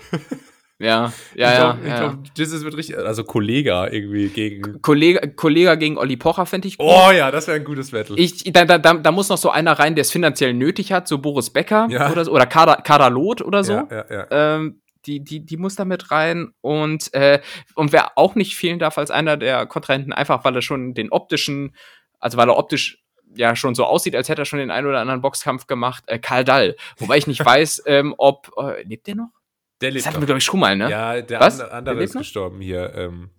Ja, 0.80 1.12
ja, 1.36 1.52
ich 1.52 1.58
glaub, 1.58 1.84
ja. 1.84 1.94
Ich 1.94 2.00
glaube, 2.00 2.18
Jizzes 2.36 2.64
wird 2.64 2.78
richtig, 2.78 2.98
also 2.98 3.24
Kollega 3.24 3.88
irgendwie 3.88 4.30
gegen. 4.30 4.82
Kollege, 4.82 5.34
Kollega 5.34 5.76
gegen 5.76 5.98
Olli 5.98 6.18
Pocher 6.18 6.46
fände 6.46 6.68
ich 6.68 6.78
gut. 6.78 6.88
Oh 6.88 7.12
ja, 7.12 7.32
das 7.32 7.48
wäre 7.48 7.58
ein 7.58 7.64
gutes 7.64 7.92
Battle. 7.92 8.18
Ich, 8.18 8.44
da, 8.44 8.66
da, 8.66 8.78
da 8.78 9.12
muss 9.12 9.30
noch 9.30 9.38
so 9.38 9.50
einer 9.50 9.74
rein, 9.74 9.96
der 9.96 10.04
es 10.04 10.12
finanziell 10.12 10.54
nötig 10.54 10.92
hat, 10.92 11.08
so 11.08 11.18
Boris 11.18 11.50
Becker 11.50 11.88
ja. 11.90 12.12
oder 12.12 12.26
so, 12.26 12.32
oder 12.32 12.46
Kader, 12.46 12.78
Kader 12.78 13.10
Loth 13.10 13.42
oder 13.42 13.64
so. 13.64 13.74
Ja, 13.74 13.88
ja, 13.90 14.06
ja. 14.10 14.28
Ähm, 14.30 14.82
die, 15.06 15.24
die, 15.24 15.46
die 15.46 15.58
muss 15.58 15.76
da 15.76 15.86
mit 15.86 16.12
rein. 16.12 16.54
Und, 16.62 17.14
äh, 17.14 17.42
und 17.76 17.92
wer 17.92 18.18
auch 18.18 18.36
nicht 18.36 18.56
fehlen 18.56 18.80
darf 18.80 18.98
als 18.98 19.10
einer 19.10 19.38
der 19.38 19.66
Kontrahenten, 19.66 20.14
einfach 20.14 20.44
weil 20.44 20.56
er 20.56 20.62
schon 20.62 20.94
den 20.94 21.12
optischen, 21.12 21.76
also 22.20 22.38
weil 22.38 22.50
er 22.50 22.58
optisch 22.58 23.04
ja 23.36 23.56
schon 23.56 23.76
so 23.76 23.86
aussieht, 23.86 24.16
als 24.16 24.30
hätte 24.30 24.42
er 24.42 24.46
schon 24.46 24.60
den 24.60 24.72
einen 24.72 24.88
oder 24.88 25.00
anderen 25.00 25.22
Boxkampf 25.22 25.68
gemacht, 25.68 26.04
äh, 26.08 26.20
Karl 26.20 26.44
Dall. 26.44 26.76
Wobei 26.98 27.18
ich 27.18 27.28
nicht 27.28 27.44
weiß, 27.44 27.84
ähm, 27.86 28.16
ob. 28.18 28.52
Äh, 28.58 28.84
lebt 28.84 29.08
der 29.08 29.16
noch? 29.16 29.30
Der 29.82 29.92
lebt 29.92 30.06
das 30.06 30.12
hatten 30.12 30.22
wir, 30.22 30.26
glaube 30.26 30.40
ich, 30.40 30.46
schon 30.46 30.60
mal, 30.60 30.76
ne? 30.76 30.90
Ja, 30.90 31.22
der 31.22 31.40
Was? 31.40 31.60
andere 31.60 31.96
der 31.96 32.04
ist 32.04 32.18
gestorben 32.18 32.62
hier. 32.62 32.94
Ähm, 32.96 33.30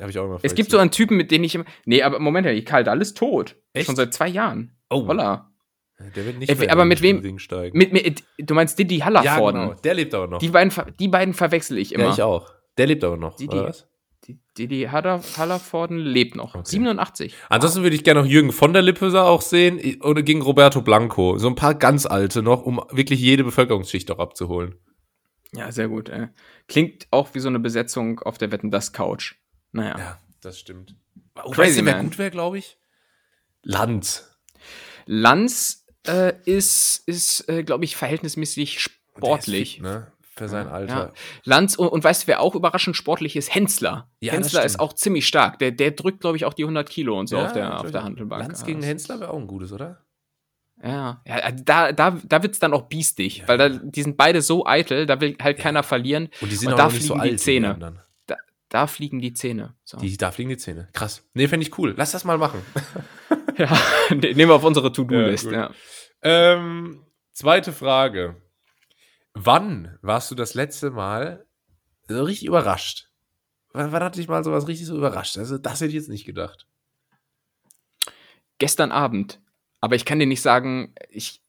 Habe 0.00 0.10
ich 0.10 0.18
auch 0.18 0.24
immer 0.24 0.38
Es 0.42 0.54
gibt 0.54 0.70
so 0.70 0.78
einen 0.78 0.90
Typen, 0.90 1.16
mit 1.16 1.30
dem 1.30 1.44
ich 1.44 1.54
immer. 1.54 1.64
Nee, 1.84 2.02
aber 2.02 2.18
Moment, 2.18 2.66
Karl 2.66 2.84
Dall 2.84 3.00
ist 3.00 3.16
tot. 3.16 3.56
Echt? 3.74 3.86
Schon 3.86 3.96
seit 3.96 4.14
zwei 4.14 4.28
Jahren. 4.28 4.76
Oh. 4.88 5.06
Holla. 5.06 5.50
Der 6.14 6.24
wird 6.24 6.38
nicht 6.38 6.48
äh, 6.48 6.68
aber 6.68 6.84
mit 6.84 7.02
wem? 7.02 7.20
Mit, 7.72 7.92
mit, 7.92 8.22
du 8.38 8.54
meinst 8.54 8.78
Didi 8.78 8.98
Hallervorden? 8.98 9.60
Ja, 9.60 9.66
genau. 9.68 9.80
Der 9.80 9.94
lebt 9.94 10.14
aber 10.14 10.28
noch. 10.28 10.38
Die 10.38 10.48
beiden, 10.48 10.72
die 10.98 11.08
beiden 11.08 11.34
verwechsel 11.34 11.76
ich 11.76 11.92
immer. 11.92 12.04
Ja, 12.04 12.12
ich 12.12 12.22
auch. 12.22 12.52
Der 12.76 12.86
lebt 12.86 13.02
aber 13.02 13.16
noch. 13.16 13.34
Didi, 13.34 13.56
oder 13.56 13.70
was? 13.70 13.88
Didi 14.56 14.88
Hallervorden 14.90 15.98
lebt 15.98 16.36
noch. 16.36 16.54
Okay. 16.54 16.70
87. 16.70 17.34
Ansonsten 17.48 17.82
würde 17.82 17.96
ich 17.96 18.04
gerne 18.04 18.20
noch 18.20 18.28
Jürgen 18.28 18.52
von 18.52 18.72
der 18.72 18.82
Lippe 18.82 19.08
auch 19.22 19.42
sehen 19.42 20.00
oder 20.02 20.22
gegen 20.22 20.42
Roberto 20.42 20.82
Blanco. 20.82 21.38
So 21.38 21.48
ein 21.48 21.54
paar 21.54 21.74
ganz 21.74 22.06
alte 22.06 22.42
noch, 22.42 22.62
um 22.62 22.80
wirklich 22.90 23.20
jede 23.20 23.44
Bevölkerungsschicht 23.44 24.10
auch 24.10 24.18
abzuholen. 24.18 24.74
Ja, 25.54 25.72
sehr 25.72 25.88
gut. 25.88 26.08
Äh. 26.08 26.28
Klingt 26.66 27.06
auch 27.10 27.34
wie 27.34 27.40
so 27.40 27.48
eine 27.48 27.58
Besetzung 27.58 28.20
auf 28.20 28.38
der 28.38 28.50
Wetten 28.50 28.70
das 28.70 28.92
Couch. 28.92 29.36
Naja. 29.72 29.98
Ja, 29.98 30.18
das 30.40 30.58
stimmt. 30.58 30.94
Oh, 31.42 31.50
Crazy, 31.50 31.84
wer 31.84 32.02
gut 32.02 32.18
wäre, 32.18 32.30
glaube 32.30 32.58
ich? 32.58 32.78
Lanz. 33.62 34.28
Lanz 35.06 35.86
äh, 36.06 36.34
ist, 36.44 37.02
ist 37.06 37.48
äh, 37.48 37.62
glaube 37.62 37.84
ich, 37.84 37.96
verhältnismäßig 37.96 38.80
sportlich. 38.80 39.74
Fit, 39.76 39.82
ne? 39.82 40.12
Für 40.38 40.48
sein 40.48 40.68
Alter. 40.68 40.94
Ja. 40.94 41.12
Lanz 41.44 41.74
und, 41.74 41.88
und 41.88 42.02
weißt 42.02 42.22
du, 42.22 42.26
wer 42.28 42.40
auch 42.40 42.54
überraschend 42.54 42.96
sportlich 42.96 43.36
ist? 43.36 43.54
Hensler. 43.54 44.10
Ja, 44.20 44.32
Hensler 44.32 44.64
ist 44.64 44.80
auch 44.80 44.92
ziemlich 44.92 45.26
stark. 45.26 45.58
Der, 45.58 45.70
der 45.70 45.90
drückt, 45.90 46.20
glaube 46.20 46.36
ich, 46.36 46.44
auch 46.44 46.54
die 46.54 46.64
100 46.64 46.88
Kilo 46.88 47.18
und 47.18 47.28
so 47.28 47.36
ja, 47.36 47.46
auf 47.46 47.52
der, 47.52 47.80
auf 47.80 47.90
der 47.90 48.04
Handelbank. 48.04 48.42
Lanz 48.42 48.64
gegen 48.64 48.82
Hensler 48.82 49.20
wäre 49.20 49.30
auch 49.30 49.38
ein 49.38 49.46
gutes, 49.46 49.72
oder? 49.72 50.04
Ja, 50.82 51.22
ja 51.26 51.38
äh, 51.38 51.52
da, 51.54 51.92
da, 51.92 52.18
da 52.22 52.42
wird 52.42 52.54
es 52.54 52.60
dann 52.60 52.72
auch 52.72 52.88
biestig, 52.88 53.42
weil 53.46 53.58
da, 53.58 53.68
die 53.68 54.02
sind 54.02 54.16
beide 54.16 54.42
so 54.42 54.66
eitel, 54.66 55.06
da 55.06 55.20
will 55.20 55.36
halt 55.42 55.58
keiner 55.58 55.82
verlieren. 55.82 56.28
Und 56.40 56.52
die 56.52 56.56
sind 56.56 56.68
und 56.68 56.74
auch 56.74 56.78
da 56.78 56.84
nicht 56.86 56.96
fliegen 56.96 57.08
so 57.08 57.14
alt, 57.14 57.32
die 57.32 57.36
Zähne. 57.36 58.04
Da, 58.26 58.36
da, 58.68 58.86
fliegen 58.86 59.20
die 59.20 59.32
Zähne. 59.32 59.74
So. 59.84 59.98
Die, 59.98 60.16
da 60.16 60.30
fliegen 60.30 60.50
die 60.50 60.56
Zähne. 60.56 60.88
Krass. 60.92 61.28
Nee, 61.34 61.48
fände 61.48 61.66
ich 61.66 61.76
cool. 61.78 61.94
Lass 61.96 62.12
das 62.12 62.24
mal 62.24 62.38
machen. 62.38 62.62
ja, 63.56 63.76
ne, 64.10 64.16
nehmen 64.34 64.50
wir 64.50 64.54
auf 64.54 64.64
unsere 64.64 64.92
To-Do-List. 64.92 65.48
Ähm, 66.22 67.04
zweite 67.32 67.72
Frage. 67.72 68.36
Wann 69.40 69.96
warst 70.02 70.30
du 70.32 70.34
das 70.34 70.54
letzte 70.54 70.90
Mal 70.90 71.46
so 72.08 72.24
richtig 72.24 72.48
überrascht? 72.48 73.08
Wann, 73.72 73.92
wann 73.92 74.02
hat 74.02 74.16
dich 74.16 74.26
mal 74.26 74.42
sowas 74.42 74.66
richtig 74.66 74.88
so 74.88 74.96
überrascht? 74.96 75.38
Also, 75.38 75.58
das 75.58 75.80
hätte 75.80 75.88
ich 75.88 75.94
jetzt 75.94 76.08
nicht 76.08 76.24
gedacht. 76.24 76.66
Gestern 78.58 78.90
Abend. 78.90 79.40
Aber 79.80 79.94
ich 79.94 80.04
kann 80.04 80.18
dir 80.18 80.26
nicht 80.26 80.42
sagen, 80.42 80.92
ich, 81.08 81.40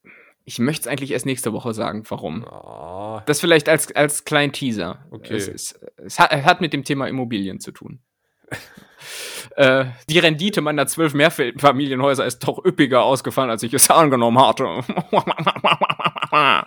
ich 0.46 0.60
möchte 0.60 0.84
es 0.84 0.88
eigentlich 0.88 1.12
erst 1.12 1.26
nächste 1.26 1.52
Woche 1.52 1.74
sagen, 1.74 2.04
warum. 2.10 2.44
Oh. 2.44 3.22
Das 3.26 3.40
vielleicht 3.40 3.68
als, 3.68 3.92
als 3.96 4.24
kleinen 4.24 4.54
Teaser. 4.54 5.08
Okay. 5.10 5.36
Es, 5.36 5.48
es, 5.48 5.80
es, 5.98 6.20
hat, 6.20 6.32
es 6.32 6.46
hat 6.46 6.62
mit 6.62 6.74
dem 6.74 6.84
Thema 6.84 7.08
Immobilien 7.08 7.60
zu 7.60 7.72
tun. 7.72 8.04
Äh, 9.56 9.86
die 10.10 10.20
Rendite 10.20 10.62
meiner 10.62 10.88
zwölf 10.88 11.14
Mehrfamilienhäuser 11.14 12.26
ist 12.26 12.40
doch 12.40 12.64
üppiger 12.64 13.04
ausgefallen, 13.04 13.50
als 13.50 13.64
ich 13.64 13.74
es 13.74 13.90
angenommen 13.90 14.40
hatte. 14.40 14.64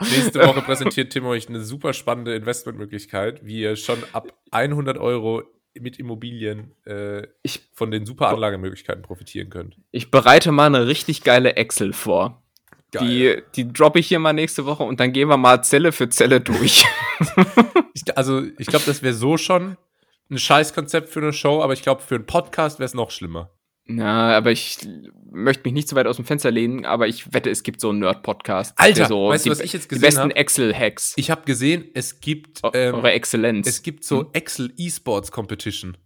Nächste 0.01 0.47
Woche 0.47 0.61
präsentiert 0.67 1.13
Tim 1.13 1.27
euch 1.27 1.49
eine 1.49 1.61
super 1.63 1.93
spannende 1.93 2.35
Investmentmöglichkeit, 2.35 3.45
wie 3.47 3.61
ihr 3.61 3.77
schon 3.77 3.99
ab 4.13 4.33
100 4.51 4.99
Euro 4.99 5.43
mit 5.81 5.99
Immobilien 5.99 6.73
äh, 6.85 7.27
ich, 7.43 7.63
von 7.73 7.91
den 7.91 8.05
super 8.05 8.29
Anlagemöglichkeiten 8.29 9.03
profitieren 9.03 9.49
könnt. 9.49 9.77
Ich 9.91 10.11
bereite 10.11 10.53
mal 10.53 10.67
eine 10.67 10.87
richtig 10.87 11.23
geile 11.25 11.57
Excel 11.57 11.93
vor. 11.95 12.43
Geil. 12.91 13.47
Die, 13.55 13.63
die 13.63 13.73
droppe 13.73 14.01
ich 14.01 14.09
hier 14.09 14.19
mal 14.19 14.35
nächste 14.35 14.67
Woche 14.67 14.83
und 14.83 15.01
dann 15.01 15.13
gehen 15.13 15.29
wir 15.29 15.39
mal 15.39 15.65
Zelle 15.65 15.93
für 15.93 16.11
Zelle 16.11 16.43
durch. 16.43 16.85
ich, 17.95 18.19
also, 18.19 18.43
ich 18.59 18.67
glaube, 18.67 18.85
das 18.85 19.03
wäre 19.03 19.15
so 19.15 19.39
schon 19.39 19.79
ein 20.33 20.39
Scheißkonzept 20.39 21.09
für 21.09 21.21
eine 21.21 21.33
Show, 21.33 21.63
aber 21.63 21.75
ich 21.75 21.83
glaube, 21.83 22.03
für 22.03 22.17
einen 22.17 22.27
Podcast 22.27 22.79
wäre 22.79 22.87
es 22.87 22.95
noch 22.95 23.11
schlimmer. 23.11 23.51
Na, 23.85 24.37
aber 24.37 24.53
ich 24.53 24.79
möchte 25.31 25.65
mich 25.65 25.73
nicht 25.73 25.89
so 25.89 25.97
weit 25.97 26.07
aus 26.07 26.17
dem 26.17 26.25
Fenster 26.25 26.51
lehnen, 26.51 26.85
aber 26.85 27.09
ich 27.09 27.33
wette, 27.35 27.51
es 27.51 27.63
gibt 27.63 27.81
so 27.81 27.91
einen 27.91 27.99
Nerd-Podcast. 27.99 28.75
Alter, 28.77 29.07
so 29.07 29.29
weißt 29.29 29.45
die, 29.45 29.49
du, 29.49 29.57
was 29.57 29.61
ich 29.61 29.73
jetzt 29.73 29.89
gesehen 29.89 30.17
habe? 30.17 30.29
Die 30.29 30.35
besten 30.35 30.41
Excel-Hacks. 30.41 31.15
Ich 31.17 31.31
habe 31.31 31.43
gesehen, 31.45 31.91
es 31.95 32.21
gibt 32.21 32.61
ähm, 32.75 32.95
eure 32.95 33.13
Exzellenz. 33.13 33.67
Es 33.67 33.83
gibt 33.83 34.05
so 34.05 34.21
hm? 34.21 34.29
Excel 34.33 34.73
E-Sports 34.77 35.33
Competition. 35.33 35.97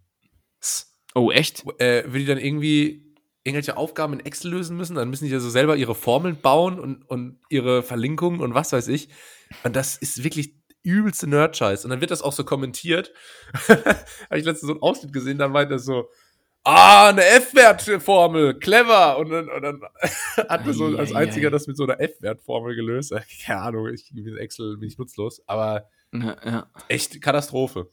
Oh, 1.13 1.31
echt? 1.31 1.63
Äh, 1.79 2.03
will 2.11 2.21
die 2.21 2.27
dann 2.27 2.39
irgendwie 2.39 3.15
irgendwelche 3.43 3.77
Aufgaben 3.77 4.13
in 4.13 4.19
Excel 4.25 4.51
lösen 4.51 4.75
müssen, 4.75 4.95
dann 4.95 5.09
müssen 5.09 5.25
die 5.25 5.31
ja 5.31 5.39
so 5.39 5.49
selber 5.49 5.77
ihre 5.77 5.95
Formeln 5.95 6.37
bauen 6.41 6.79
und, 6.79 7.03
und 7.03 7.39
ihre 7.49 7.81
Verlinkungen 7.81 8.41
und 8.41 8.53
was 8.53 8.73
weiß 8.73 8.89
ich. 8.89 9.07
Und 9.63 9.75
das 9.75 9.95
ist 9.95 10.23
wirklich 10.23 10.53
übelste 10.83 11.27
Nerd-Scheiß. 11.27 11.83
Und 11.83 11.91
dann 11.91 12.01
wird 12.01 12.11
das 12.11 12.21
auch 12.21 12.33
so 12.33 12.43
kommentiert. 12.43 13.11
Habe 13.67 14.39
ich 14.39 14.45
letztens 14.45 14.67
so 14.67 14.73
einen 14.73 14.81
Ausschnitt 14.81 15.13
gesehen, 15.13 15.37
dann 15.37 15.51
meinte 15.51 15.75
er 15.75 15.79
so, 15.79 16.09
ah, 16.67 17.09
eine 17.09 17.25
F-Wert-Formel, 17.25 18.59
clever. 18.59 19.17
Und 19.17 19.29
dann, 19.29 19.49
und 19.49 19.61
dann 19.61 19.81
hat 20.49 20.67
er 20.67 20.73
so 20.73 20.85
als 20.97 21.13
einziger 21.13 21.49
das 21.49 21.67
mit 21.67 21.77
so 21.77 21.83
einer 21.83 21.99
F-Wert-Formel 21.99 22.75
gelöst. 22.75 23.13
Keine 23.45 23.61
Ahnung, 23.61 23.87
ich 23.93 24.11
bin 24.13 24.37
Excel 24.37 24.77
bin 24.77 24.89
ich 24.89 24.97
nutzlos, 24.97 25.41
aber 25.47 25.89
ja, 26.13 26.37
ja. 26.45 26.71
echt 26.87 27.21
Katastrophe. 27.21 27.89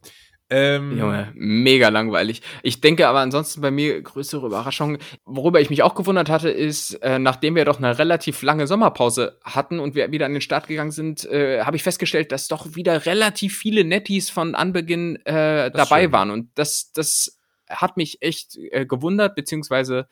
Ähm, 0.51 0.99
Junge, 0.99 1.33
mega 1.35 1.89
langweilig. 1.89 2.43
Ich 2.63 2.81
denke 2.81 3.09
aber 3.09 3.21
ansonsten 3.21 3.63
bei 3.63 3.71
mir 3.71 4.01
größere 4.03 4.47
Überraschung. 4.47 4.99
Worüber 5.25 5.61
ich 5.61 5.71
mich 5.71 5.83
auch 5.83 5.95
gewundert 5.95 6.29
hatte, 6.29 6.51
ist, 6.51 6.95
äh, 7.03 7.19
nachdem 7.19 7.55
wir 7.55 7.65
doch 7.65 7.79
eine 7.79 7.99
relativ 7.99 8.43
lange 8.43 8.67
Sommerpause 8.67 9.39
hatten 9.43 9.81
und 9.81 9.95
wir 9.95 10.13
wieder 10.13 10.27
an 10.27 10.33
den 10.33 10.43
Start 10.43 10.69
gegangen 10.69 10.91
sind, 10.91 11.25
äh, 11.25 11.63
habe 11.63 11.77
ich 11.77 11.83
festgestellt, 11.83 12.31
dass 12.31 12.49
doch 12.49 12.75
wieder 12.75 13.07
relativ 13.07 13.57
viele 13.57 13.85
Netties 13.85 14.29
von 14.29 14.55
Anbeginn 14.55 15.17
äh, 15.25 15.71
dabei 15.71 16.03
schön. 16.03 16.13
waren. 16.13 16.31
Und 16.31 16.51
das, 16.57 16.93
das 16.93 17.39
hat 17.69 17.97
mich 17.97 18.21
echt 18.21 18.57
äh, 18.57 18.85
gewundert, 18.85 19.35
beziehungsweise 19.37 20.09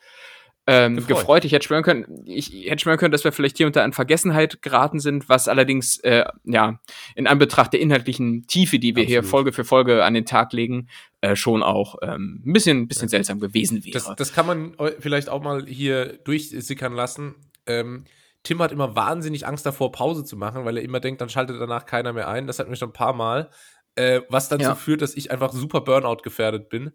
ähm, 0.65 0.95
gefreut. 0.95 1.19
gefreut. 1.19 1.45
Ich 1.45 1.51
hätte 1.51 1.65
schwören 1.65 1.83
können, 1.83 2.23
ich 2.25 2.51
hätte 2.69 2.83
schwören 2.83 2.97
können, 2.97 3.11
dass 3.11 3.23
wir 3.23 3.31
vielleicht 3.31 3.57
hier 3.57 3.67
unter 3.67 3.83
in 3.83 3.91
Vergessenheit 3.91 4.61
geraten 4.61 4.99
sind, 4.99 5.27
was 5.27 5.47
allerdings 5.47 5.97
äh, 5.99 6.23
ja 6.45 6.79
in 7.15 7.27
Anbetracht 7.27 7.73
der 7.73 7.81
inhaltlichen 7.81 8.47
Tiefe, 8.47 8.79
die 8.79 8.95
wir 8.95 9.03
Absolut. 9.03 9.23
hier 9.23 9.29
Folge 9.29 9.51
für 9.53 9.65
Folge 9.65 10.03
an 10.05 10.13
den 10.13 10.25
Tag 10.25 10.53
legen, 10.53 10.87
äh, 11.21 11.35
schon 11.35 11.63
auch 11.63 11.95
ähm, 12.01 12.41
ein 12.45 12.53
bisschen, 12.53 12.87
bisschen 12.87 13.07
ja. 13.07 13.09
seltsam 13.09 13.39
gewesen 13.39 13.83
wäre. 13.83 13.93
Das, 13.93 14.15
das, 14.15 14.33
kann 14.33 14.45
man 14.45 14.75
vielleicht 14.99 15.29
auch 15.29 15.41
mal 15.41 15.65
hier 15.65 16.17
durchsickern 16.23 16.93
lassen. 16.93 17.35
Ähm, 17.65 18.05
Tim 18.43 18.61
hat 18.61 18.71
immer 18.71 18.95
wahnsinnig 18.95 19.47
Angst 19.47 19.65
davor, 19.65 19.91
Pause 19.91 20.23
zu 20.23 20.37
machen, 20.37 20.65
weil 20.65 20.77
er 20.77 20.83
immer 20.83 20.99
denkt, 20.99 21.21
dann 21.21 21.29
schaltet 21.29 21.59
danach 21.59 21.85
keiner 21.85 22.13
mehr 22.13 22.27
ein. 22.27 22.47
Das 22.47 22.59
hat 22.59 22.69
mich 22.69 22.79
schon 22.79 22.89
ein 22.89 22.93
paar 22.93 23.13
Mal. 23.13 23.49
Äh, 23.95 24.21
was 24.29 24.49
dazu 24.49 24.63
ja. 24.63 24.75
führt, 24.75 25.01
dass 25.01 25.15
ich 25.15 25.29
einfach 25.29 25.53
super 25.53 25.81
Burnout 25.81 26.23
gefährdet 26.23 26.69
bin 26.69 26.93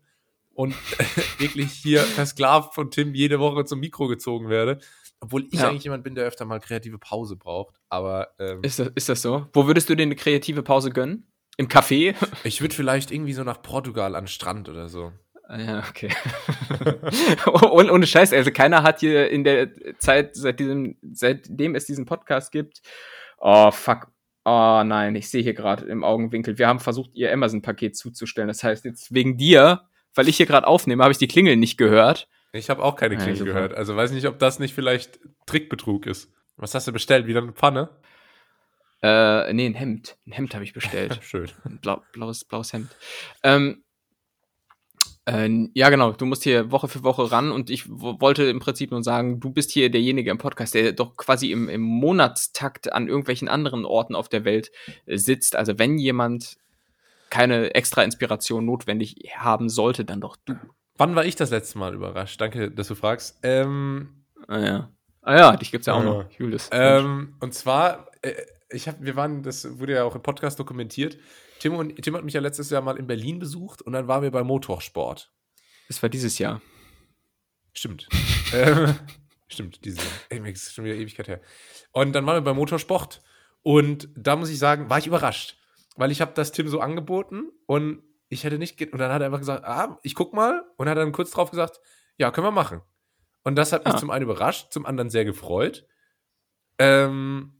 und 0.59 0.74
wirklich 1.38 1.70
hier 1.70 2.02
versklavt 2.02 2.74
von 2.74 2.90
Tim 2.90 3.14
jede 3.14 3.38
Woche 3.38 3.64
zum 3.64 3.78
Mikro 3.78 4.09
gezogen 4.09 4.48
werde. 4.48 4.80
Obwohl 5.20 5.46
ich 5.52 5.61
ja. 5.61 5.68
eigentlich 5.68 5.84
jemand 5.84 6.02
bin, 6.02 6.16
der 6.16 6.24
öfter 6.24 6.44
mal 6.46 6.59
kreative 6.59 6.98
Pause 6.98 7.36
braucht. 7.36 7.76
Aber 7.88 8.30
ähm, 8.40 8.59
ist, 8.62 8.80
das, 8.80 8.88
ist 8.96 9.09
das 9.09 9.22
so? 9.22 9.46
Wo 9.52 9.68
würdest 9.68 9.88
du 9.88 9.94
dir 9.94 10.02
eine 10.02 10.16
kreative 10.16 10.64
Pause 10.64 10.90
gönnen? 10.90 11.30
Im 11.59 11.68
Café? 11.68 12.16
Ich 12.44 12.61
würde 12.61 12.74
vielleicht 12.74 13.12
irgendwie 13.12 13.34
so 13.34 13.44
nach 13.44 13.62
Portugal 13.62 14.16
an 14.16 14.24
den 14.24 14.28
Strand 14.28 14.68
oder 14.68 14.88
so. 14.88 15.12
Ah, 15.44 15.61
ja, 15.61 15.84
okay. 15.88 16.11
und 17.70 17.90
ohne 17.90 18.06
Scheiß, 18.09 18.32
also 18.32 18.50
keiner 18.50 18.82
hat 18.82 18.98
hier 18.98 19.30
in 19.30 19.44
der 19.44 19.70
Zeit, 19.98 20.34
seit 20.34 20.59
diesem, 20.59 20.98
seitdem 21.12 21.76
es 21.76 21.86
diesen 21.86 22.04
Podcast 22.04 22.50
gibt, 22.50 22.82
oh 23.38 23.70
fuck, 23.70 24.09
oh 24.44 24.82
nein, 24.84 25.14
ich 25.14 25.30
sehe 25.30 25.42
hier 25.42 25.54
gerade 25.54 25.86
im 25.86 26.02
Augenwinkel, 26.02 26.59
wir 26.59 26.66
haben 26.66 26.80
versucht, 26.80 27.11
ihr 27.14 27.32
Amazon-Paket 27.32 27.96
zuzustellen. 27.96 28.48
Das 28.48 28.64
heißt, 28.64 28.84
jetzt 28.84 29.14
wegen 29.14 29.36
dir 29.36 29.88
weil 30.18 30.28
ich 30.28 30.36
hier 30.36 30.46
gerade 30.46 30.66
aufnehme, 30.66 31.04
habe 31.04 31.12
ich 31.12 31.18
die 31.18 31.28
Klingel 31.28 31.54
nicht 31.54 31.78
gehört. 31.78 32.26
Ich 32.50 32.70
habe 32.70 32.82
auch 32.82 32.96
keine 32.96 33.16
Klingel 33.16 33.38
ja, 33.38 33.44
gehört. 33.44 33.72
Also 33.72 33.94
weiß 33.94 34.10
nicht, 34.10 34.26
ob 34.26 34.40
das 34.40 34.58
nicht 34.58 34.74
vielleicht 34.74 35.20
Trickbetrug 35.46 36.06
ist. 36.06 36.28
Was 36.56 36.74
hast 36.74 36.88
du 36.88 36.92
bestellt? 36.92 37.28
Wieder 37.28 37.40
eine 37.40 37.52
Pfanne? 37.52 37.88
Äh, 39.00 39.52
nee, 39.52 39.66
ein 39.66 39.74
Hemd. 39.74 40.18
Ein 40.26 40.32
Hemd 40.32 40.54
habe 40.54 40.64
ich 40.64 40.72
bestellt. 40.72 41.20
Schön. 41.22 41.48
Ein 41.64 41.78
blau, 41.78 42.02
blaues, 42.10 42.44
blaues 42.44 42.72
Hemd. 42.72 42.88
Ähm, 43.44 43.84
äh, 45.24 45.68
ja, 45.74 45.88
genau. 45.88 46.10
Du 46.10 46.26
musst 46.26 46.42
hier 46.42 46.72
Woche 46.72 46.88
für 46.88 47.04
Woche 47.04 47.30
ran 47.30 47.52
und 47.52 47.70
ich 47.70 47.88
wollte 47.88 48.42
im 48.42 48.58
Prinzip 48.58 48.90
nur 48.90 49.04
sagen, 49.04 49.38
du 49.38 49.50
bist 49.50 49.70
hier 49.70 49.88
derjenige 49.88 50.32
im 50.32 50.38
Podcast, 50.38 50.74
der 50.74 50.90
doch 50.90 51.16
quasi 51.16 51.52
im, 51.52 51.68
im 51.68 51.82
Monatstakt 51.82 52.92
an 52.92 53.06
irgendwelchen 53.06 53.46
anderen 53.46 53.84
Orten 53.84 54.16
auf 54.16 54.28
der 54.28 54.44
Welt 54.44 54.72
äh, 55.06 55.16
sitzt. 55.16 55.54
Also 55.54 55.78
wenn 55.78 55.96
jemand 55.96 56.56
keine 57.30 57.74
extra 57.74 58.02
Inspiration 58.02 58.64
notwendig 58.64 59.16
haben 59.36 59.68
sollte, 59.68 60.04
dann 60.04 60.20
doch 60.20 60.36
du. 60.44 60.54
Wann 60.96 61.14
war 61.14 61.24
ich 61.24 61.36
das 61.36 61.50
letzte 61.50 61.78
Mal 61.78 61.94
überrascht? 61.94 62.40
Danke, 62.40 62.70
dass 62.70 62.88
du 62.88 62.94
fragst. 62.94 63.38
Ähm, 63.42 64.24
ah 64.48 64.58
ja. 64.58 64.92
Ah 65.22 65.36
ja, 65.36 65.56
dich 65.56 65.70
gibt's 65.70 65.86
ja 65.86 65.94
auch 65.94 66.00
äh, 66.00 66.04
noch. 66.04 66.30
Julius. 66.32 66.68
Ähm, 66.72 67.36
und 67.40 67.54
zwar, 67.54 68.08
äh, 68.22 68.34
ich 68.70 68.88
habe, 68.88 69.04
wir 69.04 69.14
waren, 69.14 69.42
das 69.42 69.78
wurde 69.78 69.94
ja 69.94 70.04
auch 70.04 70.14
im 70.14 70.22
Podcast 70.22 70.58
dokumentiert. 70.58 71.18
Tim, 71.60 71.74
und, 71.74 72.02
Tim 72.02 72.16
hat 72.16 72.24
mich 72.24 72.34
ja 72.34 72.40
letztes 72.40 72.70
Jahr 72.70 72.82
mal 72.82 72.96
in 72.96 73.06
Berlin 73.06 73.38
besucht 73.38 73.82
und 73.82 73.92
dann 73.92 74.08
waren 74.08 74.22
wir 74.22 74.30
bei 74.30 74.42
Motorsport. 74.42 75.32
Das 75.88 76.02
war 76.02 76.08
dieses 76.08 76.38
Jahr. 76.38 76.60
Stimmt. 77.72 78.08
ähm, 78.52 78.94
stimmt, 79.48 79.84
dieses 79.84 80.02
Jahr. 80.02 80.12
Ey, 80.30 80.52
das 80.52 80.62
ist 80.62 80.74
schon 80.74 80.84
wieder 80.84 80.96
Ewigkeit 80.96 81.28
her. 81.28 81.40
Und 81.92 82.12
dann 82.12 82.26
waren 82.26 82.36
wir 82.36 82.42
bei 82.42 82.54
Motorsport 82.54 83.22
und 83.62 84.08
da 84.16 84.34
muss 84.34 84.50
ich 84.50 84.58
sagen, 84.58 84.88
war 84.90 84.98
ich 84.98 85.06
überrascht 85.06 85.57
weil 85.99 86.12
ich 86.12 86.20
habe 86.20 86.32
das 86.34 86.53
Tim 86.53 86.68
so 86.68 86.80
angeboten 86.80 87.51
und 87.66 88.03
ich 88.28 88.44
hätte 88.44 88.59
nicht 88.59 88.80
und 88.92 88.99
dann 88.99 89.12
hat 89.12 89.20
er 89.20 89.26
einfach 89.26 89.40
gesagt, 89.40 89.64
ah, 89.64 89.99
ich 90.03 90.14
guck 90.14 90.32
mal 90.32 90.64
und 90.76 90.88
hat 90.88 90.96
dann 90.96 91.12
kurz 91.12 91.30
drauf 91.30 91.51
gesagt, 91.51 91.80
ja, 92.16 92.30
können 92.30 92.46
wir 92.46 92.53
machen. 92.53 92.82
Und 93.44 93.57
das 93.57 93.72
hat 93.72 93.84
mich 93.84 93.94
ah. 93.94 93.99
zum 93.99 94.11
einen 94.11 94.24
überrascht, 94.24 94.72
zum 94.72 94.86
anderen 94.86 95.11
sehr 95.11 95.24
gefreut. 95.24 95.86
Ähm, 96.78 97.55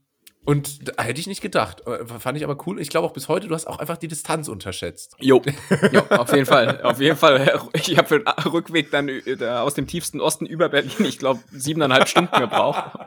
und 0.45 0.89
da 0.89 1.03
hätte 1.03 1.21
ich 1.21 1.27
nicht 1.27 1.41
gedacht. 1.41 1.87
Äh, 1.87 2.07
fand 2.07 2.39
ich 2.39 2.45
aber 2.45 2.57
cool. 2.67 2.81
Ich 2.81 2.91
glaube 2.91 3.07
auch 3.07 3.13
bis 3.13 3.29
heute, 3.29 3.49
du 3.49 3.55
hast 3.55 3.67
auch 3.67 3.79
einfach 3.79 3.97
die 3.97 4.09
Distanz 4.09 4.49
unterschätzt. 4.49 5.17
Jo, 5.19 5.43
jo 5.93 6.01
auf 6.11 6.33
jeden 6.33 6.47
Fall. 6.47 6.81
Auf 6.83 7.01
jeden 7.01 7.17
Fall. 7.17 7.61
Ich 7.75 7.99
habe 7.99 8.09
für 8.09 8.21
den 8.21 8.29
Rückweg 8.29 8.91
dann 8.91 9.09
äh, 9.09 9.45
aus 9.47 9.75
dem 9.75 9.87
tiefsten 9.87 10.21
Osten 10.21 10.47
über 10.47 10.69
Berlin, 10.69 11.05
ich 11.05 11.19
glaube, 11.19 11.41
siebeneinhalb 11.51 12.09
Stunden 12.09 12.39
gebraucht. 12.39 12.99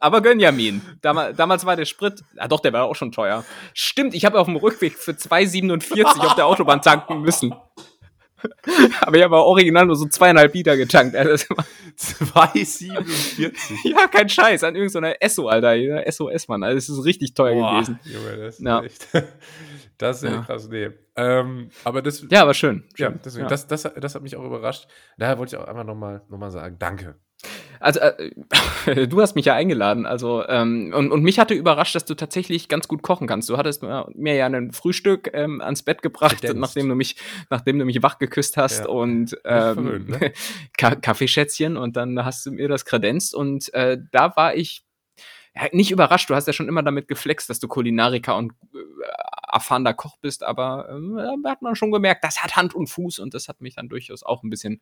Aber 0.00 0.20
Gönjamin, 0.20 0.82
damals, 1.00 1.36
damals 1.36 1.64
war 1.64 1.76
der 1.76 1.84
Sprit, 1.84 2.22
ah 2.36 2.48
doch, 2.48 2.60
der 2.60 2.72
war 2.72 2.84
auch 2.84 2.96
schon 2.96 3.12
teuer. 3.12 3.44
Stimmt, 3.72 4.14
ich 4.14 4.24
habe 4.24 4.38
auf 4.38 4.46
dem 4.46 4.56
Rückweg 4.56 4.98
für 4.98 5.12
2,47 5.12 6.04
auf 6.04 6.34
der 6.34 6.46
Autobahn 6.46 6.82
tanken 6.82 7.22
müssen. 7.22 7.54
Aber 9.00 9.16
ich 9.16 9.22
habe 9.22 9.36
original 9.36 9.86
nur 9.86 9.96
so 9.96 10.04
zweieinhalb 10.06 10.52
Liter 10.54 10.76
getankt. 10.76 11.16
2,47? 11.16 13.52
ja, 13.90 14.06
kein 14.08 14.28
Scheiß, 14.28 14.64
an 14.64 14.76
irgendeiner 14.76 15.14
Esso, 15.20 15.48
Alter. 15.48 15.74
SOS, 16.10 16.48
Mann. 16.48 16.62
Also, 16.62 16.76
das 16.76 16.88
ist 16.88 17.04
richtig 17.04 17.34
teuer 17.34 17.54
Boah, 17.54 17.72
gewesen. 17.72 18.00
Junge, 18.04 18.36
das 18.36 18.58
ist 18.58 18.66
ja. 18.66 18.82
echt. 18.82 19.08
Das 19.96 20.24
ist 20.24 20.28
ja. 20.28 20.42
krass, 20.42 20.68
nee. 20.68 20.90
Ähm, 21.14 21.70
aber 21.84 22.02
das. 22.02 22.26
Ja, 22.28 22.42
aber 22.42 22.52
schön. 22.52 22.82
Ja, 22.96 23.10
deswegen, 23.10 23.44
ja. 23.44 23.48
Das, 23.48 23.68
das, 23.68 23.82
das 23.82 24.16
hat 24.16 24.22
mich 24.22 24.34
auch 24.34 24.42
überrascht. 24.42 24.88
Daher 25.18 25.38
wollte 25.38 25.54
ich 25.54 25.62
auch 25.62 25.68
einfach 25.68 25.84
nochmal 25.84 26.22
noch 26.28 26.36
mal 26.36 26.50
sagen, 26.50 26.80
danke. 26.80 27.14
Also, 27.80 28.00
äh, 28.00 28.30
du 29.08 29.20
hast 29.20 29.34
mich 29.34 29.44
ja 29.44 29.54
eingeladen, 29.54 30.06
also, 30.06 30.46
ähm, 30.48 30.92
und, 30.94 31.12
und 31.12 31.22
mich 31.22 31.38
hatte 31.38 31.54
überrascht, 31.54 31.94
dass 31.94 32.04
du 32.04 32.14
tatsächlich 32.14 32.68
ganz 32.68 32.88
gut 32.88 33.02
kochen 33.02 33.26
kannst. 33.26 33.48
Du 33.50 33.58
hattest 33.58 33.82
mir, 33.82 34.34
ja 34.34 34.46
ein 34.46 34.72
Frühstück 34.72 35.30
ähm, 35.34 35.60
ans 35.60 35.82
Bett 35.82 36.00
gebracht, 36.00 36.42
nachdem 36.54 36.88
du 36.88 36.94
mich, 36.94 37.16
nachdem 37.50 37.78
du 37.78 37.84
mich 37.84 38.02
wach 38.02 38.18
geküsst 38.18 38.56
hast 38.56 38.80
ja. 38.80 38.88
und 38.88 39.36
ähm, 39.44 39.74
verwöhnt, 39.74 40.08
ne? 40.08 40.32
Kaffeeschätzchen 40.76 41.76
und 41.76 41.96
dann 41.96 42.24
hast 42.24 42.46
du 42.46 42.52
mir 42.52 42.68
das 42.68 42.84
kredenzt 42.84 43.34
und 43.34 43.72
äh, 43.74 43.98
da 44.12 44.34
war 44.36 44.54
ich 44.54 44.84
ja, 45.54 45.68
nicht 45.72 45.90
überrascht. 45.90 46.30
Du 46.30 46.34
hast 46.34 46.46
ja 46.46 46.52
schon 46.52 46.68
immer 46.68 46.82
damit 46.82 47.06
geflext, 47.08 47.48
dass 47.48 47.60
du 47.60 47.68
Kulinariker 47.68 48.36
und 48.36 48.52
äh, 48.74 48.78
erfahrener 49.52 49.94
Koch 49.94 50.16
bist, 50.20 50.42
aber 50.42 50.88
äh, 50.88 51.48
hat 51.48 51.62
man 51.62 51.76
schon 51.76 51.92
gemerkt, 51.92 52.24
das 52.24 52.42
hat 52.42 52.56
Hand 52.56 52.74
und 52.74 52.88
Fuß 52.88 53.18
und 53.20 53.34
das 53.34 53.48
hat 53.48 53.60
mich 53.60 53.76
dann 53.76 53.88
durchaus 53.88 54.22
auch 54.22 54.42
ein 54.42 54.50
bisschen 54.50 54.80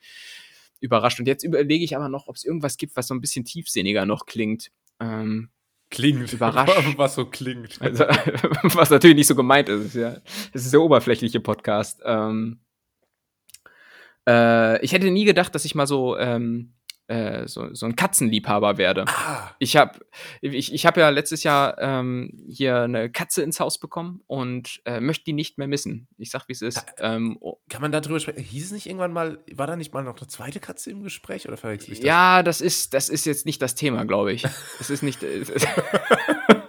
überrascht. 0.83 1.18
Und 1.20 1.26
jetzt 1.26 1.45
überlege 1.45 1.85
ich 1.85 1.97
aber 1.97 2.09
noch, 2.09 2.26
ob 2.28 2.37
es 2.37 2.45
irgendwas 2.45 2.76
gibt, 2.76 2.97
was 2.97 3.07
so 3.07 3.14
ein 3.14 3.20
bisschen 3.20 3.45
tiefsinniger 3.45 4.05
noch 4.07 4.26
klingt. 4.26 4.70
Ähm, 5.01 5.51
klingt. 5.91 6.33
Überrascht. 6.33 6.99
was 6.99 7.14
so 7.14 7.26
klingt. 7.26 7.80
Also, 7.80 8.05
was 8.74 8.91
natürlich 8.91 9.16
nicht 9.16 9.26
so 9.26 9.35
gemeint 9.35 9.68
ist. 9.68 9.95
Ja, 9.95 10.16
es 10.53 10.64
ist 10.64 10.72
der 10.72 10.80
oberflächliche 10.83 11.41
Podcast. 11.41 12.01
Ähm, 12.05 12.61
Äh, 14.28 14.80
ich 14.85 14.93
hätte 14.93 15.11
nie 15.11 15.24
gedacht, 15.24 15.55
dass 15.55 15.64
ich 15.64 15.74
mal 15.74 15.87
so 15.89 16.16
ähm, 16.16 16.74
äh, 17.09 17.48
so, 17.48 17.74
so 17.74 17.86
ein 17.86 17.96
Katzenliebhaber 17.96 18.78
werde. 18.78 19.05
Ah. 19.07 19.50
Ich 19.59 19.76
habe 19.76 20.00
ich, 20.40 20.72
ich 20.72 20.86
hab 20.86 20.96
ja 20.96 21.09
letztes 21.09 21.42
Jahr 21.42 21.78
ähm, 21.78 22.44
hier 22.48 22.82
eine 22.82 23.11
Katze 23.11 23.42
ins 23.42 23.61
Haus 23.61 23.78
bekommen 23.78 24.22
und 24.26 24.80
äh, 24.84 25.00
möchte 25.00 25.24
die 25.24 25.32
nicht 25.32 25.59
mehr 25.59 25.68
missen. 25.68 26.09
Ich 26.16 26.30
sag, 26.30 26.48
wie 26.48 26.53
es 26.53 26.62
ist. 26.62 26.84
Ähm, 26.98 27.36
oh. 27.40 27.57
Kann 27.68 27.82
man 27.82 27.92
da 27.92 28.00
drüber 28.00 28.20
sprechen? 28.20 28.42
Hieß 28.42 28.66
es 28.66 28.72
nicht 28.72 28.86
irgendwann 28.86 29.12
mal, 29.12 29.38
war 29.53 29.66
da 29.66 29.76
nicht 29.76 29.92
mal 29.92 30.05
noch 30.05 30.16
eine 30.16 30.28
zweite 30.28 30.61
Katze 30.61 30.90
im 30.90 31.03
Gespräch 31.03 31.48
oder 31.48 31.57
verwechsel 31.57 31.92
ich 31.92 32.00
das? 32.00 32.07
Ja, 32.07 32.42
das 32.42 32.61
ist, 32.61 32.94
das 32.94 33.09
ist 33.09 33.26
jetzt 33.26 33.46
nicht 33.46 33.61
das 33.61 33.74
Thema, 33.74 34.05
glaube 34.05 34.32
ich. 34.32 34.42
Das 34.78 34.90
ist 34.90 35.03
nicht. 35.03 35.22
Äh, 35.22 35.44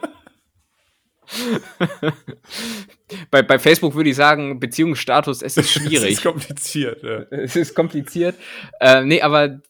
bei, 3.31 3.41
bei 3.41 3.59
Facebook 3.59 3.95
würde 3.95 4.09
ich 4.09 4.15
sagen, 4.15 4.59
Beziehungsstatus, 4.59 5.41
es 5.41 5.57
ist 5.57 5.71
schwierig. 5.71 5.93
es 6.03 6.17
ist 6.17 6.23
kompliziert, 6.23 7.03
ja. 7.03 7.19
Es 7.29 7.55
ist 7.55 7.75
kompliziert. 7.75 8.36
Äh, 8.79 9.03
nee, 9.03 9.21
aber 9.21 9.61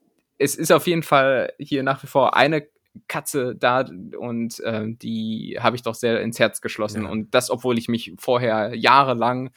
es 0.43 0.55
ist 0.55 0.71
auf 0.71 0.87
jeden 0.87 1.03
Fall 1.03 1.53
hier 1.57 1.83
nach 1.83 2.03
wie 2.03 2.07
vor 2.07 2.35
eine 2.35 2.67
Katze 3.07 3.55
da 3.55 3.85
und 4.17 4.59
äh, 4.59 4.85
die 4.87 5.57
habe 5.59 5.75
ich 5.75 5.81
doch 5.81 5.95
sehr 5.95 6.21
ins 6.21 6.39
Herz 6.39 6.61
geschlossen. 6.61 7.03
Ja. 7.03 7.09
Und 7.09 7.33
das, 7.33 7.49
obwohl 7.49 7.77
ich 7.77 7.87
mich 7.87 8.13
vorher 8.19 8.75
jahrelang 8.75 9.51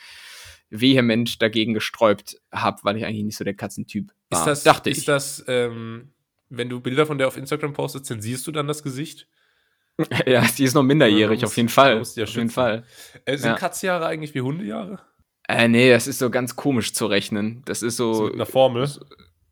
vehement 0.70 1.42
dagegen 1.42 1.74
gesträubt 1.74 2.40
habe, 2.52 2.78
weil 2.82 2.96
ich 2.96 3.04
eigentlich 3.04 3.24
nicht 3.24 3.36
so 3.36 3.44
der 3.44 3.54
Katzentyp 3.54 4.12
war. 4.30 4.40
Ist 4.40 4.46
das, 4.46 4.62
dachte 4.62 4.90
ist 4.90 4.98
ich. 4.98 5.04
das, 5.04 5.44
ähm, 5.48 6.12
wenn 6.48 6.68
du 6.68 6.80
Bilder 6.80 7.06
von 7.06 7.18
der 7.18 7.28
auf 7.28 7.36
Instagram 7.36 7.72
postest, 7.72 8.06
zensierst 8.06 8.46
du 8.46 8.52
dann 8.52 8.66
das 8.66 8.82
Gesicht? 8.82 9.28
ja, 10.26 10.44
sie 10.44 10.64
ist 10.64 10.74
noch 10.74 10.82
minderjährig, 10.82 11.40
ja, 11.40 11.46
auf 11.46 11.56
jeden 11.56 11.68
Fall. 11.68 12.00
Auf 12.00 12.16
jeden 12.16 12.50
Fall. 12.50 12.84
Äh, 13.24 13.36
sind 13.36 13.50
ja. 13.50 13.56
Katzenjahre 13.56 14.06
eigentlich 14.06 14.34
wie 14.34 14.40
Hundejahre? 14.40 15.00
Äh, 15.48 15.68
nee, 15.68 15.90
das 15.90 16.06
ist 16.06 16.18
so 16.18 16.30
ganz 16.30 16.56
komisch 16.56 16.92
zu 16.92 17.06
rechnen. 17.06 17.62
Das 17.66 17.82
ist 17.82 17.96
so. 17.96 18.12
so 18.12 18.24
mit 18.24 18.34
einer 18.34 18.46
Formel? 18.46 18.90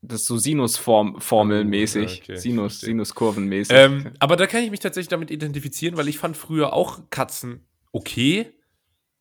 Das 0.07 0.23
ist 0.23 0.27
so 0.27 0.39
Sinusformelmäßig, 0.39 2.23
okay, 2.23 2.37
Sinus, 2.37 2.81
Sinuskurvenmäßig. 2.81 3.77
Ähm, 3.77 4.13
aber 4.19 4.37
da 4.37 4.47
kann 4.47 4.63
ich 4.63 4.71
mich 4.71 4.81
tatsächlich 4.81 5.09
damit 5.09 5.31
identifizieren, 5.31 5.97
weil 5.97 6.09
ich 6.09 6.19
fand 6.19 6.37
früher 6.37 6.73
auch 6.73 7.01
Katzen 7.11 7.67
okay, 7.93 8.53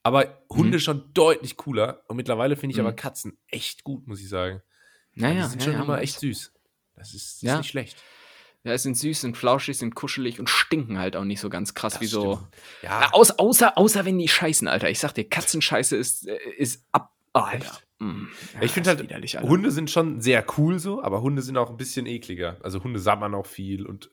aber 0.04 0.44
Hunde 0.50 0.78
mhm. 0.78 0.82
schon 0.82 1.14
deutlich 1.14 1.58
cooler. 1.58 2.04
Und 2.08 2.18
mittlerweile 2.18 2.56
finde 2.56 2.74
ich 2.74 2.80
mhm. 2.80 2.88
aber 2.88 2.96
Katzen 2.96 3.38
echt 3.48 3.84
gut, 3.84 4.08
muss 4.08 4.20
ich 4.22 4.30
sagen. 4.30 4.62
Naja, 5.16 5.44
die 5.44 5.50
sind 5.50 5.62
ja, 5.62 5.66
schon 5.66 5.74
ja, 5.74 5.84
immer 5.84 6.02
echt 6.02 6.20
süß. 6.20 6.52
Das 6.96 7.14
ist, 7.14 7.44
das 7.44 7.52
ist 7.52 7.58
nicht 7.58 7.70
schlecht. 7.70 7.98
Ja, 8.64 8.78
sind 8.78 8.98
süß, 8.98 9.22
sind 9.22 9.38
flauschig, 9.38 9.78
sind 9.78 9.94
kuschelig 9.94 10.40
und 10.40 10.50
stinken 10.50 10.98
halt 10.98 11.18
auch 11.18 11.26
nicht 11.26 11.42
so 11.42 11.50
ganz 11.50 11.74
krass 11.74 11.94
das 11.94 12.02
wie 12.02 12.06
so. 12.06 12.40
Ja. 12.82 13.12
Außer, 13.12 13.38
außer, 13.38 13.78
außer 13.78 14.06
wenn 14.06 14.18
die 14.18 14.30
scheißen, 14.30 14.70
Alter. 14.70 14.90
Ich 14.90 15.00
sag 15.00 15.12
dir, 15.14 15.28
Katzenscheiße 15.28 15.98
ist, 15.98 16.28
äh, 16.28 16.38
ist 16.58 16.86
ab. 16.94 17.14
Oh, 17.34 17.40
Alter. 17.40 17.80
Mm. 18.04 18.28
Ja, 18.56 18.62
ich 18.62 18.72
finde 18.72 18.90
halt, 18.90 19.02
widerlich, 19.02 19.40
Hunde 19.40 19.72
sind 19.72 19.90
schon 19.90 20.20
sehr 20.22 20.46
cool 20.58 20.80
so, 20.80 21.02
aber 21.02 21.22
Hunde 21.22 21.42
sind 21.42 21.58
auch 21.58 21.70
ein 21.70 21.78
bisschen 21.78 22.06
ekliger. 22.06 22.58
Also 22.62 22.84
Hunde 22.84 23.00
sabbern 23.00 23.34
auch 23.34 23.46
viel 23.46 23.86
und, 23.86 24.10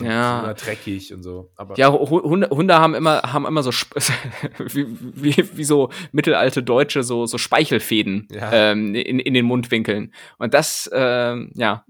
und 0.00 0.06
ja. 0.06 0.44
sind 0.46 0.66
dreckig 0.66 1.12
und 1.12 1.22
so. 1.22 1.52
Aber 1.56 1.76
ja, 1.76 1.92
Hunde, 1.92 2.48
Hunde 2.50 2.74
haben 2.78 2.94
immer, 2.94 3.22
haben 3.22 3.46
immer 3.46 3.62
so 3.62 3.70
wie, 4.58 4.86
wie, 4.88 5.56
wie 5.56 5.64
so 5.64 5.90
mittelalte 6.12 6.62
Deutsche 6.62 7.02
so, 7.02 7.26
so 7.26 7.38
Speichelfäden 7.38 8.28
ja. 8.30 8.50
ähm, 8.52 8.94
in, 8.94 9.18
in 9.18 9.34
den 9.34 9.44
Mundwinkeln. 9.44 10.12
Und 10.38 10.54
das, 10.54 10.90
ähm, 10.92 11.52
ja, 11.54 11.84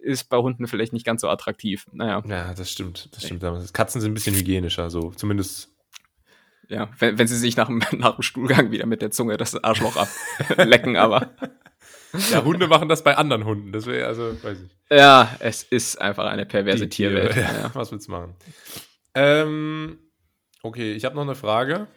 ist 0.00 0.28
bei 0.28 0.36
Hunden 0.36 0.66
vielleicht 0.66 0.92
nicht 0.92 1.06
ganz 1.06 1.22
so 1.22 1.28
attraktiv. 1.28 1.86
Naja. 1.92 2.22
Ja, 2.28 2.54
das 2.54 2.70
stimmt. 2.70 3.08
Das 3.12 3.24
stimmt. 3.24 3.42
Katzen 3.72 4.00
sind 4.00 4.10
ein 4.10 4.14
bisschen 4.14 4.36
hygienischer, 4.36 4.90
so 4.90 5.10
zumindest 5.12 5.73
ja, 6.68 6.90
wenn, 6.98 7.18
wenn 7.18 7.26
sie 7.26 7.36
sich 7.36 7.56
nach 7.56 7.66
dem, 7.66 7.78
nach 7.98 8.16
dem 8.16 8.22
Stuhlgang 8.22 8.70
wieder 8.70 8.86
mit 8.86 9.02
der 9.02 9.10
Zunge 9.10 9.36
das 9.36 9.62
Arschloch 9.62 9.96
ablecken, 9.96 10.96
aber. 10.96 11.34
Ja, 12.30 12.44
Hunde 12.44 12.68
machen 12.68 12.88
das 12.88 13.02
bei 13.02 13.16
anderen 13.16 13.44
Hunden. 13.44 13.72
Das 13.72 13.86
wäre 13.86 14.06
also, 14.06 14.40
weiß 14.40 14.58
ich. 14.60 14.70
Ja, 14.88 15.34
es 15.40 15.64
ist 15.64 16.00
einfach 16.00 16.26
eine 16.26 16.46
perverse 16.46 16.84
Die 16.84 16.88
Tierwelt. 16.88 17.34
Ja, 17.34 17.42
ja. 17.42 17.70
Was 17.74 17.90
willst 17.90 18.06
du 18.06 18.12
machen? 18.12 18.36
Ähm, 19.16 19.98
okay, 20.62 20.92
ich 20.92 21.04
habe 21.04 21.16
noch 21.16 21.22
eine 21.22 21.34
Frage. 21.34 21.88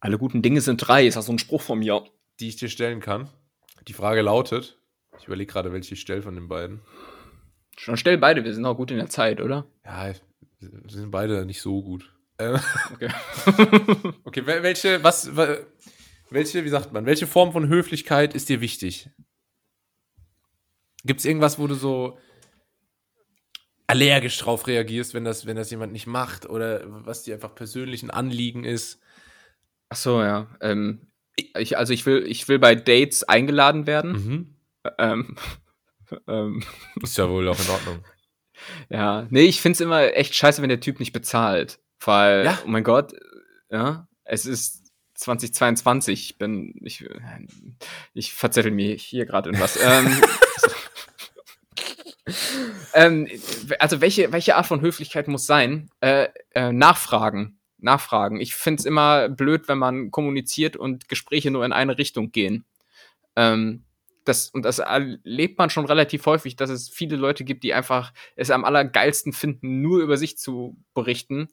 Alle 0.00 0.18
guten 0.18 0.42
Dinge 0.42 0.60
sind 0.60 0.78
drei, 0.78 1.06
ist 1.06 1.16
das 1.16 1.26
so 1.26 1.32
ein 1.32 1.38
Spruch 1.38 1.62
von 1.62 1.78
mir. 1.78 2.02
Die 2.40 2.48
ich 2.48 2.56
dir 2.56 2.68
stellen 2.68 2.98
kann. 2.98 3.30
Die 3.86 3.92
Frage 3.92 4.22
lautet: 4.22 4.80
Ich 5.20 5.26
überlege 5.26 5.52
gerade, 5.52 5.72
welche 5.72 5.94
ich 5.94 6.00
stelle 6.00 6.22
von 6.22 6.34
den 6.34 6.48
beiden. 6.48 6.80
Schon 7.78 7.96
stell 7.96 8.18
beide, 8.18 8.44
wir 8.44 8.54
sind 8.54 8.66
auch 8.66 8.76
gut 8.76 8.90
in 8.90 8.96
der 8.96 9.10
Zeit, 9.10 9.40
oder? 9.40 9.66
Ja, 9.84 10.12
wir 10.58 10.70
sind 10.88 11.12
beide 11.12 11.46
nicht 11.46 11.60
so 11.60 11.82
gut. 11.82 12.12
Ähm, 12.42 12.60
okay. 12.92 13.08
okay, 14.24 14.46
welche, 14.46 15.02
was, 15.04 15.30
welche, 16.30 16.64
wie 16.64 16.68
sagt 16.68 16.92
man, 16.92 17.06
welche 17.06 17.26
Form 17.26 17.52
von 17.52 17.68
Höflichkeit 17.68 18.34
ist 18.34 18.48
dir 18.48 18.60
wichtig? 18.60 19.10
Gibt 21.04 21.20
es 21.20 21.26
irgendwas, 21.26 21.58
wo 21.58 21.66
du 21.66 21.74
so 21.74 22.18
allergisch 23.86 24.38
drauf 24.38 24.66
reagierst, 24.66 25.14
wenn 25.14 25.24
das, 25.24 25.46
wenn 25.46 25.56
das 25.56 25.70
jemand 25.70 25.92
nicht 25.92 26.06
macht 26.06 26.48
oder 26.48 26.82
was 26.86 27.24
dir 27.24 27.34
einfach 27.34 27.54
persönlich 27.54 28.02
ein 28.02 28.10
Anliegen 28.10 28.64
ist? 28.64 29.00
Ach 29.88 29.96
so, 29.96 30.22
ja. 30.22 30.48
Ähm, 30.60 31.08
ich, 31.36 31.76
also 31.76 31.92
ich 31.92 32.06
will, 32.06 32.24
ich 32.26 32.48
will 32.48 32.58
bei 32.58 32.74
Dates 32.74 33.24
eingeladen 33.24 33.86
werden. 33.86 34.12
Mhm. 34.12 34.56
Ähm, 34.98 35.36
ähm. 36.28 36.62
Ist 37.02 37.18
ja 37.18 37.28
wohl 37.28 37.48
auch 37.48 37.60
in 37.60 37.70
Ordnung. 37.70 38.04
Ja, 38.88 39.26
nee, 39.30 39.42
ich 39.42 39.60
find's 39.60 39.80
immer 39.80 40.14
echt 40.14 40.34
scheiße, 40.34 40.62
wenn 40.62 40.68
der 40.68 40.80
Typ 40.80 41.00
nicht 41.00 41.12
bezahlt. 41.12 41.80
Weil, 42.04 42.44
ja. 42.44 42.58
oh 42.64 42.68
mein 42.68 42.84
Gott, 42.84 43.12
ja, 43.70 44.06
es 44.24 44.46
ist 44.46 44.82
2022. 45.14 46.30
Ich 46.30 46.38
bin, 46.38 46.74
ich, 46.82 47.04
ich 48.14 48.32
verzettel 48.34 48.72
mich 48.72 49.02
hier 49.04 49.26
gerade 49.26 49.50
in 49.50 49.60
was. 49.60 49.78
ähm, 49.82 50.20
ähm, 52.94 53.28
also 53.78 54.00
welche, 54.00 54.32
welche 54.32 54.56
Art 54.56 54.66
von 54.66 54.80
Höflichkeit 54.80 55.28
muss 55.28 55.46
sein? 55.46 55.90
Äh, 56.00 56.28
äh, 56.54 56.72
nachfragen. 56.72 57.58
Nachfragen. 57.78 58.40
Ich 58.40 58.54
finde 58.54 58.80
es 58.80 58.86
immer 58.86 59.28
blöd, 59.28 59.68
wenn 59.68 59.78
man 59.78 60.10
kommuniziert 60.10 60.76
und 60.76 61.08
Gespräche 61.08 61.50
nur 61.50 61.64
in 61.64 61.72
eine 61.72 61.98
Richtung 61.98 62.30
gehen. 62.30 62.64
Ähm, 63.34 63.84
das, 64.24 64.50
und 64.50 64.62
das 64.64 64.78
erlebt 64.78 65.58
man 65.58 65.68
schon 65.68 65.84
relativ 65.84 66.26
häufig, 66.26 66.54
dass 66.54 66.70
es 66.70 66.88
viele 66.88 67.16
Leute 67.16 67.42
gibt, 67.42 67.64
die 67.64 67.74
einfach 67.74 68.12
es 68.36 68.50
am 68.50 68.64
allergeilsten 68.64 69.32
finden, 69.32 69.80
nur 69.80 70.00
über 70.00 70.16
sich 70.16 70.38
zu 70.38 70.76
berichten 70.94 71.48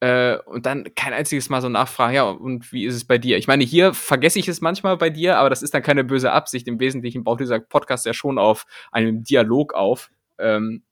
äh, 0.00 0.38
und 0.46 0.66
dann 0.66 0.94
kein 0.94 1.12
einziges 1.12 1.48
Mal 1.48 1.60
so 1.60 1.68
nachfragen, 1.68 2.14
ja, 2.14 2.24
und 2.24 2.72
wie 2.72 2.84
ist 2.84 2.94
es 2.94 3.04
bei 3.04 3.18
dir? 3.18 3.36
Ich 3.36 3.48
meine, 3.48 3.64
hier 3.64 3.94
vergesse 3.94 4.38
ich 4.38 4.48
es 4.48 4.60
manchmal 4.60 4.96
bei 4.96 5.10
dir, 5.10 5.38
aber 5.38 5.50
das 5.50 5.62
ist 5.62 5.74
dann 5.74 5.82
keine 5.82 6.04
böse 6.04 6.32
Absicht. 6.32 6.68
Im 6.68 6.78
Wesentlichen 6.78 7.24
baut 7.24 7.40
dieser 7.40 7.58
Podcast 7.58 8.06
ja 8.06 8.14
schon 8.14 8.38
auf 8.38 8.64
einem 8.92 9.24
Dialog 9.24 9.74
auf. 9.74 10.10
Ähm, 10.38 10.84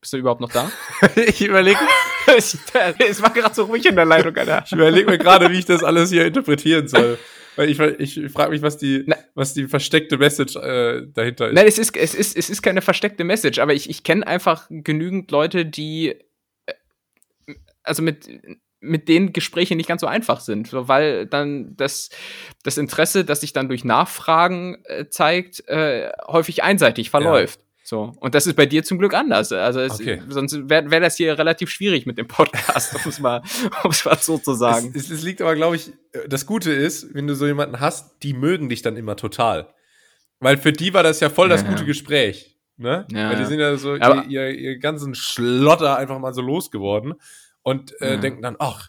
bist 0.00 0.12
du 0.12 0.16
überhaupt 0.16 0.40
noch 0.40 0.52
da? 0.52 0.70
ich 1.16 1.44
überlege. 1.44 1.78
es 2.36 3.22
war 3.22 3.30
gerade 3.30 3.54
so 3.54 3.64
ruhig 3.64 3.86
in 3.86 3.96
der 3.96 4.04
Leitung, 4.04 4.36
Alter. 4.36 4.62
Ich 4.66 4.72
überlege 4.72 5.10
mir 5.10 5.18
gerade, 5.18 5.50
wie 5.50 5.58
ich 5.58 5.64
das 5.64 5.82
alles 5.82 6.10
hier 6.10 6.26
interpretieren 6.26 6.86
soll. 6.86 7.18
Weil 7.56 7.70
ich, 7.70 8.16
ich 8.16 8.30
frage 8.30 8.50
mich, 8.50 8.62
was 8.62 8.78
die, 8.78 9.04
was 9.34 9.52
die 9.52 9.66
versteckte 9.66 10.16
Message 10.16 10.54
äh, 10.56 11.06
dahinter 11.12 11.48
ist. 11.48 11.54
Nein, 11.54 11.66
es 11.66 11.78
ist, 11.78 11.96
es, 11.96 12.14
ist, 12.14 12.36
es 12.36 12.50
ist 12.50 12.62
keine 12.62 12.82
versteckte 12.82 13.24
Message, 13.24 13.58
aber 13.58 13.74
ich, 13.74 13.90
ich 13.90 14.04
kenne 14.04 14.24
einfach 14.26 14.66
genügend 14.70 15.30
Leute, 15.32 15.66
die 15.66 16.14
also 17.88 18.02
mit, 18.02 18.28
mit 18.80 19.08
denen 19.08 19.32
Gespräche 19.32 19.74
nicht 19.76 19.88
ganz 19.88 20.00
so 20.00 20.06
einfach 20.06 20.40
sind, 20.40 20.70
weil 20.72 21.26
dann 21.26 21.76
das, 21.76 22.10
das 22.62 22.78
Interesse, 22.78 23.24
das 23.24 23.40
sich 23.40 23.52
dann 23.52 23.68
durch 23.68 23.84
Nachfragen 23.84 24.78
äh, 24.84 25.08
zeigt, 25.08 25.66
äh, 25.68 26.10
häufig 26.26 26.62
einseitig 26.62 27.10
verläuft. 27.10 27.60
Ja. 27.60 27.64
So. 27.84 28.12
Und 28.20 28.34
das 28.34 28.46
ist 28.46 28.54
bei 28.54 28.66
dir 28.66 28.84
zum 28.84 28.98
Glück 28.98 29.14
anders. 29.14 29.50
Also 29.50 29.80
es, 29.80 29.94
okay. 29.94 30.20
sonst 30.28 30.68
wäre 30.68 30.90
wär 30.90 31.00
das 31.00 31.16
hier 31.16 31.38
relativ 31.38 31.70
schwierig 31.70 32.04
mit 32.04 32.18
dem 32.18 32.28
Podcast, 32.28 32.94
um 33.04 33.08
es 33.08 33.18
mal, 33.18 33.42
um's 33.82 34.04
mal 34.04 34.18
so 34.18 34.36
zu 34.36 34.52
sagen. 34.52 34.92
Es, 34.94 35.04
es, 35.04 35.10
es 35.10 35.22
liegt 35.22 35.40
aber, 35.40 35.54
glaube 35.54 35.76
ich, 35.76 35.92
das 36.28 36.44
Gute 36.44 36.70
ist, 36.70 37.14
wenn 37.14 37.26
du 37.26 37.34
so 37.34 37.46
jemanden 37.46 37.80
hast, 37.80 38.22
die 38.22 38.34
mögen 38.34 38.68
dich 38.68 38.82
dann 38.82 38.96
immer 38.96 39.16
total. 39.16 39.72
Weil 40.38 40.58
für 40.58 40.72
die 40.72 40.92
war 40.92 41.02
das 41.02 41.20
ja 41.20 41.30
voll 41.30 41.48
das 41.48 41.62
ja, 41.62 41.70
gute 41.70 41.86
Gespräch. 41.86 42.58
Ne? 42.76 43.06
Ja, 43.10 43.30
Weil 43.30 43.38
die 43.38 43.46
sind 43.46 43.58
ja 43.58 43.76
so 43.76 43.96
ihr, 43.96 44.24
ihr, 44.28 44.50
ihr 44.50 44.78
ganzen 44.78 45.14
Schlotter 45.14 45.96
einfach 45.96 46.18
mal 46.20 46.32
so 46.32 46.42
losgeworden 46.42 47.14
und 47.68 48.00
äh, 48.00 48.16
mhm. 48.16 48.20
denken 48.22 48.42
dann, 48.42 48.56
ach, 48.58 48.88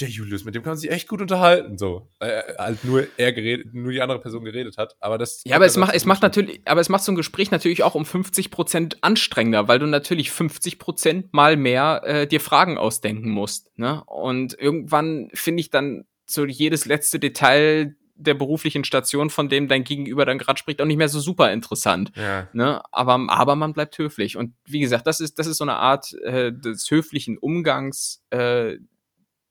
der 0.00 0.08
Julius, 0.08 0.44
mit 0.44 0.54
dem 0.54 0.62
kann 0.62 0.72
man 0.72 0.78
sich 0.78 0.90
echt 0.90 1.08
gut 1.08 1.20
unterhalten, 1.20 1.76
so. 1.76 2.08
Äh, 2.20 2.42
halt 2.58 2.84
nur 2.84 3.06
er 3.16 3.32
geredet, 3.32 3.74
nur 3.74 3.92
die 3.92 4.00
andere 4.00 4.20
Person 4.20 4.44
geredet 4.44 4.76
hat, 4.78 4.96
aber 5.00 5.18
das. 5.18 5.42
Ja, 5.44 5.56
aber 5.56 5.66
es 5.66 5.76
macht, 5.76 5.94
es 5.94 6.04
macht 6.04 6.22
natürlich, 6.22 6.60
aber 6.64 6.80
es 6.80 6.88
macht 6.88 7.04
so 7.04 7.12
ein 7.12 7.16
Gespräch 7.16 7.50
natürlich 7.50 7.82
auch 7.82 7.94
um 7.94 8.04
50 8.04 8.50
Prozent 8.50 9.02
anstrengender, 9.02 9.68
weil 9.68 9.78
du 9.78 9.86
natürlich 9.86 10.30
50 10.30 10.78
Prozent 10.78 11.32
mal 11.32 11.56
mehr 11.56 12.02
äh, 12.04 12.26
dir 12.26 12.40
Fragen 12.40 12.78
ausdenken 12.78 13.30
musst, 13.30 13.76
ne? 13.76 14.02
Und 14.06 14.58
irgendwann 14.58 15.30
finde 15.34 15.60
ich 15.60 15.70
dann 15.70 16.04
so 16.26 16.46
jedes 16.46 16.86
letzte 16.86 17.18
Detail 17.18 17.96
der 18.14 18.34
beruflichen 18.34 18.84
Station, 18.84 19.30
von 19.30 19.48
dem 19.48 19.68
dein 19.68 19.84
Gegenüber 19.84 20.24
dann 20.24 20.38
gerade 20.38 20.58
spricht, 20.58 20.80
auch 20.80 20.86
nicht 20.86 20.96
mehr 20.96 21.08
so 21.08 21.20
super 21.20 21.52
interessant. 21.52 22.12
Ja. 22.14 22.48
Ne? 22.52 22.82
Aber, 22.92 23.24
aber 23.28 23.56
man 23.56 23.72
bleibt 23.72 23.96
höflich. 23.98 24.36
Und 24.36 24.54
wie 24.64 24.80
gesagt, 24.80 25.06
das 25.06 25.20
ist, 25.20 25.38
das 25.38 25.46
ist 25.46 25.58
so 25.58 25.64
eine 25.64 25.76
Art 25.76 26.12
äh, 26.22 26.52
des 26.52 26.90
höflichen 26.90 27.38
Umgangs, 27.38 28.22
äh, 28.30 28.76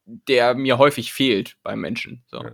der 0.05 0.53
mir 0.55 0.77
häufig 0.77 1.13
fehlt 1.13 1.57
bei 1.63 1.75
Menschen. 1.75 2.23
So. 2.27 2.43
Ja. 2.43 2.51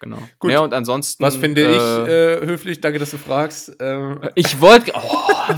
Genau. 0.00 0.18
Gut. 0.38 0.50
Ja, 0.50 0.60
und 0.60 0.72
ansonsten. 0.72 1.22
Was 1.22 1.36
finde 1.36 1.62
äh, 1.62 1.72
ich 1.72 2.42
äh, 2.42 2.46
höflich? 2.46 2.80
Danke, 2.80 2.98
dass 2.98 3.10
du 3.10 3.18
fragst. 3.18 3.76
Ähm, 3.80 4.20
Ich 4.34 4.60
wollte. 4.60 4.92
Oh. 4.94 5.54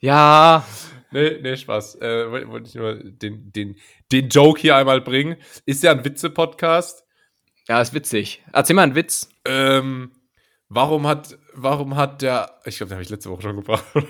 ja. 0.00 0.66
nee, 1.10 1.38
nee, 1.40 1.56
Spaß. 1.56 1.96
Äh, 2.02 2.30
wollte 2.30 2.68
ich 2.68 2.74
nur 2.74 2.96
den, 2.96 3.50
den, 3.52 3.76
den 4.12 4.28
Joke 4.28 4.60
hier 4.60 4.76
einmal 4.76 5.00
bringen. 5.00 5.36
Ist 5.64 5.82
ja 5.82 5.92
ein 5.92 6.04
Witze-Podcast. 6.04 7.03
Ja, 7.68 7.80
ist 7.80 7.94
witzig. 7.94 8.42
Erzähl 8.52 8.76
mal 8.76 8.82
einen 8.82 8.94
Witz. 8.94 9.28
Ähm, 9.46 10.12
warum 10.68 11.06
hat, 11.06 11.38
warum 11.54 11.96
hat 11.96 12.22
der, 12.22 12.60
ich 12.64 12.76
glaube, 12.76 12.88
den 12.90 12.94
habe 12.96 13.02
ich 13.02 13.10
letzte 13.10 13.30
Woche 13.30 13.42
schon 13.42 13.56
gebracht. 13.56 13.84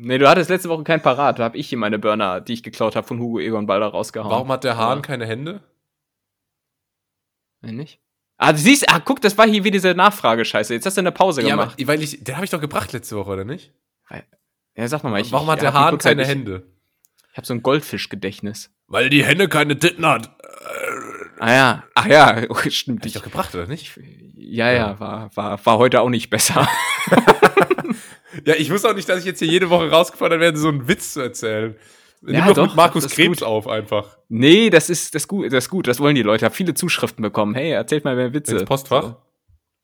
Nee, 0.00 0.18
du 0.18 0.28
hattest 0.28 0.48
letzte 0.48 0.68
Woche 0.68 0.84
kein 0.84 1.02
Parat. 1.02 1.40
Da 1.40 1.42
habe 1.42 1.56
ich 1.58 1.68
hier 1.70 1.76
meine 1.76 1.98
Burner, 1.98 2.40
die 2.40 2.52
ich 2.52 2.62
geklaut 2.62 2.94
habe, 2.94 3.04
von 3.04 3.18
Hugo 3.18 3.40
Egon 3.40 3.66
Balder 3.66 3.88
rausgehauen. 3.88 4.30
warum 4.30 4.46
hat 4.52 4.62
der 4.62 4.76
Hahn 4.76 4.98
Ja. 4.98 5.02
keine 5.02 5.26
Hände? 5.26 5.60
Nee, 7.62 7.72
nicht? 7.72 8.00
Ah, 8.36 8.52
du 8.52 8.58
siehst, 8.58 8.88
ah, 8.88 9.00
guck, 9.04 9.20
das 9.20 9.36
war 9.36 9.48
hier 9.48 9.64
wie 9.64 9.72
diese 9.72 9.94
Nachfragescheiße. 9.94 10.72
Jetzt 10.72 10.86
hast 10.86 10.96
du 10.96 11.00
eine 11.00 11.10
Pause 11.10 11.42
Ja, 11.42 11.48
gemacht. 11.50 11.76
aber, 11.80 11.88
weil 11.88 12.00
ich, 12.00 12.22
den 12.22 12.36
habe 12.36 12.44
ich 12.44 12.50
doch 12.52 12.60
gebracht 12.60 12.92
letzte 12.92 13.16
Woche, 13.16 13.32
oder 13.32 13.44
nicht? 13.44 13.72
Ja, 14.76 14.86
sag 14.86 15.02
mal. 15.02 15.20
Ich, 15.20 15.32
warum 15.32 15.48
ich, 15.48 15.52
hat 15.54 15.62
der 15.62 15.72
Hahn 15.72 15.98
keine 15.98 16.22
ich, 16.22 16.28
Hände? 16.28 16.68
Ich 17.32 17.36
habe 17.36 17.44
so 17.48 17.54
ein 17.54 17.62
Goldfischgedächtnis. 17.64 18.70
Weil 18.86 19.10
die 19.10 19.24
Henne 19.24 19.48
keine 19.48 19.76
Titten 19.80 20.06
hat. 20.06 20.30
Ah 21.38 21.52
ja, 21.52 21.84
ach 21.94 22.06
ja, 22.06 22.42
oh, 22.48 22.56
stimmt. 22.68 23.00
Hab 23.00 23.06
ich 23.06 23.12
doch 23.12 23.22
gebracht, 23.22 23.54
oder 23.54 23.66
nicht? 23.66 23.98
ja, 24.34 24.72
ja, 24.72 24.98
war, 24.98 25.30
war, 25.36 25.64
war 25.64 25.78
heute 25.78 26.00
auch 26.00 26.10
nicht 26.10 26.30
besser. 26.30 26.68
Ja, 28.44 28.54
ich 28.54 28.70
wusste 28.70 28.90
auch 28.90 28.94
nicht, 28.94 29.08
dass 29.08 29.20
ich 29.20 29.24
jetzt 29.24 29.38
hier 29.38 29.48
jede 29.48 29.70
Woche 29.70 29.90
rausgefordert 29.90 30.40
werde, 30.40 30.58
so 30.58 30.68
einen 30.68 30.86
Witz 30.88 31.14
zu 31.14 31.20
erzählen. 31.20 31.76
Nimm 32.20 32.34
Ja, 32.34 32.46
doch, 32.46 32.54
doch, 32.54 32.66
mit 32.66 32.76
Markus 32.76 33.08
Krebs 33.08 33.38
gut. 33.38 33.46
auf 33.46 33.68
einfach. 33.68 34.18
nee, 34.28 34.70
das 34.70 34.90
ist, 34.90 35.14
das 35.14 35.22
ist 35.22 35.28
gut, 35.28 35.46
das 35.46 35.64
ist 35.64 35.70
gut, 35.70 35.86
das 35.86 36.00
wollen 36.00 36.14
die 36.14 36.22
Leute. 36.22 36.42
Ich 36.42 36.44
habe 36.44 36.54
viele 36.54 36.74
Zuschriften 36.74 37.22
bekommen. 37.22 37.54
Hey, 37.54 37.70
erzählt 37.70 38.04
mal 38.04 38.16
mehr 38.16 38.32
Witze. 38.32 38.56
Ins 38.56 38.64
Postfach. 38.64 39.16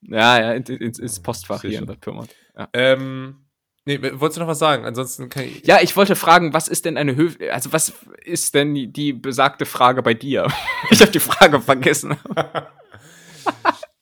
Ja, 0.02 0.40
ja, 0.40 0.52
ins, 0.52 0.98
ins, 0.98 1.20
Postfach 1.20 1.60
Sehr 1.60 1.70
hier 1.70 1.78
in. 1.80 1.86
Bad 1.86 2.00
Pyrmont. 2.00 2.34
Ja. 2.56 2.68
Ähm, 2.72 3.43
nee, 3.84 4.00
wolltest 4.00 4.36
du 4.36 4.40
noch 4.40 4.48
was 4.48 4.58
sagen? 4.58 4.84
Ansonsten 4.84 5.28
kann 5.28 5.44
ich. 5.44 5.66
ja, 5.66 5.80
ich 5.80 5.96
wollte 5.96 6.16
fragen, 6.16 6.52
was 6.52 6.68
ist 6.68 6.84
denn 6.84 6.96
eine 6.96 7.16
Höf 7.16 7.38
also 7.50 7.72
was 7.72 7.92
ist 8.24 8.54
denn 8.54 8.74
die, 8.74 8.92
die 8.92 9.12
besagte 9.12 9.66
Frage 9.66 10.02
bei 10.02 10.14
dir? 10.14 10.46
ich 10.90 11.00
habe 11.00 11.12
die 11.12 11.20
Frage 11.20 11.60
vergessen. 11.60 12.16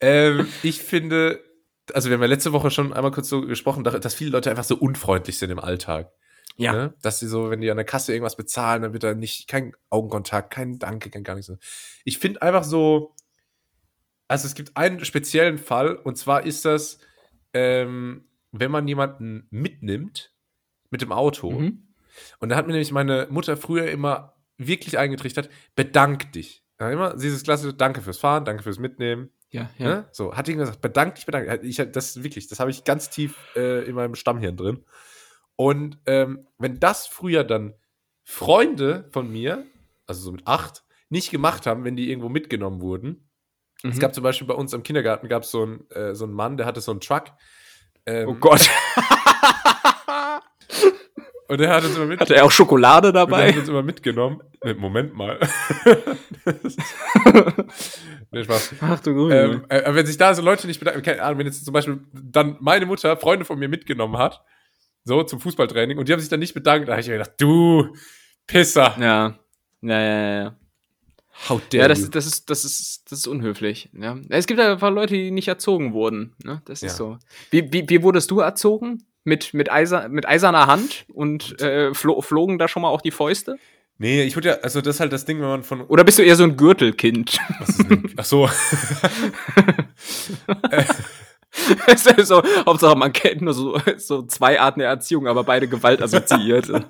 Ähm, 0.03 0.49
ich 0.65 0.83
finde, 0.83 1.43
also 1.95 2.11
wir 2.11 2.15
haben 2.15 2.23
ja 2.23 2.29
letzte 2.29 2.53
Woche 2.53 2.73
schon 2.73 2.93
einmal 2.93 3.13
kurz 3.13 3.29
so 3.29 3.43
gesprochen, 3.43 3.85
dass 3.85 3.99
dass 4.01 4.15
viele 4.15 4.31
Leute 4.31 4.51
einfach 4.51 4.65
so 4.65 4.77
unfreundlich 4.77 5.39
sind 5.39 5.51
im 5.51 5.61
Alltag. 5.61 6.11
Ja. 6.57 6.73
Ne? 6.73 6.95
Dass 7.03 7.21
sie 7.21 7.29
so, 7.29 7.51
wenn 7.51 7.61
die 7.61 7.71
an 7.71 7.77
der 7.77 7.87
Kasse 7.87 8.13
irgendwas 8.13 8.37
bezahlen, 8.37 8.83
dann 8.83 8.93
wird 8.93 9.05
da 9.05 9.15
nicht, 9.15 9.49
kein 9.49 9.75
Augenkontakt, 9.91 10.53
kein 10.53 10.79
Danke, 10.79 11.09
kein 11.09 11.23
gar 11.23 11.37
nichts. 11.37 11.53
Ich 12.05 12.19
finde 12.19 12.43
einfach 12.43 12.65
so, 12.65 13.15
also 14.29 14.47
es 14.47 14.55
gibt 14.55 14.77
einen 14.77 15.05
speziellen 15.05 15.59
Fall, 15.59 15.95
und 15.95 16.19
zwar 16.19 16.45
ist 16.45 16.65
das, 16.65 16.99
ähm, 17.55 18.29
wenn 18.53 18.71
man 18.71 18.87
jemanden 18.87 19.47
mitnimmt 19.51 20.33
mit 20.91 21.03
dem 21.03 21.13
Auto, 21.13 21.51
Mhm. 21.51 21.89
und 22.39 22.49
da 22.51 22.57
hat 22.57 22.67
mir 22.67 22.73
nämlich 22.73 22.93
meine 22.93 23.27
Mutter 23.31 23.57
früher 23.57 23.91
immer 23.91 24.35
wirklich 24.59 24.99
eingetrichtert, 24.99 25.51
bedank 25.75 26.33
dich. 26.33 26.63
Ja, 26.79 26.91
immer 26.91 27.17
dieses 27.17 27.43
klassische 27.43 27.75
Danke 27.75 28.03
fürs 28.03 28.19
Fahren, 28.19 28.45
danke 28.45 28.63
fürs 28.63 28.79
Mitnehmen. 28.79 29.31
Ja, 29.51 29.71
ja. 29.79 29.87
Ne? 29.89 30.09
So, 30.13 30.35
hat 30.35 30.49
ihn 30.49 30.59
gesagt, 30.59 30.81
bedank 30.81 31.15
dich, 31.15 31.27
bedank 31.27 31.61
dich. 31.63 31.79
Ich, 31.79 31.93
das 31.93 32.23
wirklich, 32.23 32.49
das 32.49 32.59
habe 32.61 32.71
ich 32.71 32.85
ganz 32.85 33.11
tief 33.11 33.37
äh, 33.55 33.85
in 33.85 33.95
meinem 33.95 34.15
Stammhirn 34.15 34.57
drin. 34.57 34.85
Und 35.57 35.99
ähm, 36.07 36.47
wenn 36.59 36.81
das 36.81 37.07
früher 37.07 37.45
dann 37.45 37.75
Freunde 38.25 39.09
von 39.11 39.31
mir, 39.31 39.67
also 40.07 40.23
so 40.23 40.33
mit 40.33 40.47
acht, 40.47 40.85
nicht 41.09 41.31
gemacht 41.31 41.67
haben, 41.67 41.85
wenn 41.85 41.97
die 41.97 42.11
irgendwo 42.11 42.29
mitgenommen 42.29 42.81
wurden. 42.81 43.29
Mhm. 43.83 43.91
Es 43.91 43.99
gab 43.99 44.15
zum 44.15 44.23
Beispiel 44.25 44.47
bei 44.47 44.55
uns 44.55 44.73
am 44.73 44.83
Kindergarten 44.83 45.29
gab 45.29 45.45
so 45.45 45.63
einen, 45.63 45.91
äh, 45.91 46.15
so 46.15 46.25
einen 46.25 46.33
Mann, 46.33 46.57
der 46.57 46.67
hatte 46.67 46.81
so 46.81 46.91
einen 46.91 47.01
Truck. 47.01 47.25
Ähm, 48.07 48.29
oh 48.29 48.35
Gott. 48.35 48.69
Und 51.49 51.61
der 51.61 51.71
hat 51.71 51.85
uns 51.85 51.97
immer 51.97 52.07
mit, 52.07 52.19
Hatte 52.19 52.35
er 52.35 52.47
auch 52.47 52.51
Schokolade 52.51 53.13
dabei? 53.13 53.49
hat 53.51 53.59
uns 53.59 53.69
immer 53.69 53.83
mitgenommen. 53.83 54.43
Nee, 54.65 54.73
Moment 54.73 55.15
mal. 55.15 55.39
nee, 58.31 58.43
Spaß. 58.43 58.77
Ach 58.81 59.01
du 59.01 59.13
Grüne. 59.15 59.35
Ähm, 59.35 59.65
äh, 59.69 59.95
wenn 59.95 60.07
sich 60.07 60.17
da 60.17 60.35
so 60.35 60.41
Leute 60.41 60.67
nicht 60.67 60.79
bedanken, 60.79 61.03
keine 61.03 61.23
Ahnung, 61.23 61.41
wenn 61.41 61.47
jetzt 61.47 61.63
zum 61.63 61.75
Beispiel 61.75 62.01
dann 62.13 62.57
meine 62.61 62.87
Mutter 62.87 63.19
Freunde 63.19 63.45
von 63.45 63.59
mir 63.59 63.69
mitgenommen 63.69 64.17
hat, 64.17 64.43
so 65.05 65.23
zum 65.25 65.41
Fußballtraining, 65.41 65.99
und 65.99 66.09
die 66.09 66.15
haben 66.15 66.21
sich 66.21 66.31
dann 66.31 66.41
nicht 66.41 66.55
bedankt, 66.55 66.89
da 66.89 66.93
habe 66.93 67.03
ich 67.03 67.09
mir 67.09 67.19
gedacht, 67.19 67.35
du 67.39 67.95
Pisser, 68.47 68.97
ja. 68.99 69.39
Ja, 69.83 70.01
ja, 70.01 70.21
ja, 70.21 70.43
ja. 70.43 70.57
How 71.49 71.61
dare 71.71 71.83
Ja, 71.83 71.89
das, 71.89 72.11
das, 72.11 72.27
ist, 72.27 72.51
das, 72.51 72.65
ist, 72.65 73.11
das 73.11 73.21
ist 73.21 73.27
unhöflich. 73.27 73.89
Ja. 73.99 74.17
Es 74.29 74.47
gibt 74.47 74.61
einfach 74.61 74.91
Leute, 74.91 75.15
die 75.15 75.31
nicht 75.31 75.49
erzogen 75.49 75.93
wurden. 75.93 76.35
Ne? 76.45 76.63
Das 76.65 76.83
ist 76.83 76.93
Ja. 76.93 76.97
so. 76.97 77.19
Wie, 77.51 77.73
wie, 77.73 77.89
wie 77.89 78.03
wurdest 78.03 78.31
du 78.31 78.41
erzogen? 78.41 79.05
Mit, 79.25 79.55
mit, 79.55 79.71
Eiser, 79.71 80.09
mit 80.09 80.27
eiserner 80.27 80.67
Hand 80.67 81.05
und 81.13 81.61
äh, 81.61 81.95
flo 81.95 82.21
flogen 82.23 82.59
da 82.59 82.67
schon 82.67 82.83
mal 82.83 82.89
auch 82.89 83.01
die 83.03 83.13
Fäuste? 83.13 83.57
Nee, 83.99 84.25
ich 84.25 84.35
würde 84.35 84.49
ja, 84.49 84.55
also 84.63 84.81
das 84.81 84.97
ist 84.97 85.01
halt 85.01 85.13
das 85.13 85.25
Ding, 85.27 85.41
wenn 85.41 85.47
man 85.47 85.63
von. 85.63 85.83
Oder 85.83 86.03
bist 86.03 86.19
du 86.19 86.25
eher 86.25 86.35
so 86.35 86.43
ein 86.43 86.57
Gürtelkind? 86.57 87.39
Was 87.61 87.69
ist 87.69 87.89
denn, 87.89 88.13
ach 88.17 88.25
so. 88.25 88.49
Es 91.87 92.07
ist 92.17 92.27
so, 92.27 92.43
Hauptsache, 92.67 92.97
man 92.97 93.13
kennt 93.13 93.43
nur 93.43 93.55
so, 93.55 93.79
so 93.99 94.23
zwei 94.23 94.61
Arten 94.61 94.81
der 94.81 94.89
Erziehung, 94.89 95.29
aber 95.29 95.45
beide 95.45 95.69
Gewalt 95.69 96.03
assoziiert. 96.03 96.69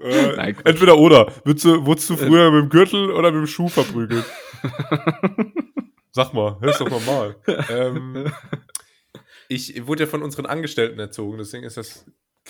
Äh, 0.00 0.36
Nein, 0.36 0.56
entweder 0.64 0.98
oder. 0.98 1.32
Wurdest 1.44 1.64
du, 1.64 1.86
wurdest 1.86 2.10
du 2.10 2.16
früher 2.16 2.50
mit 2.50 2.62
dem 2.64 2.68
Gürtel 2.68 3.10
oder 3.10 3.30
mit 3.30 3.40
dem 3.42 3.46
Schuh 3.46 3.68
verprügelt? 3.68 4.24
Sag 6.12 6.32
mal, 6.32 6.58
hör's 6.60 6.78
doch 6.78 6.90
normal. 6.90 7.36
ähm, 7.70 8.30
ich 9.48 9.86
wurde 9.86 10.04
ja 10.04 10.08
von 10.08 10.22
unseren 10.22 10.46
Angestellten 10.46 10.98
erzogen, 11.00 11.38
deswegen 11.38 11.64
ist 11.64 11.76
das, 11.76 12.06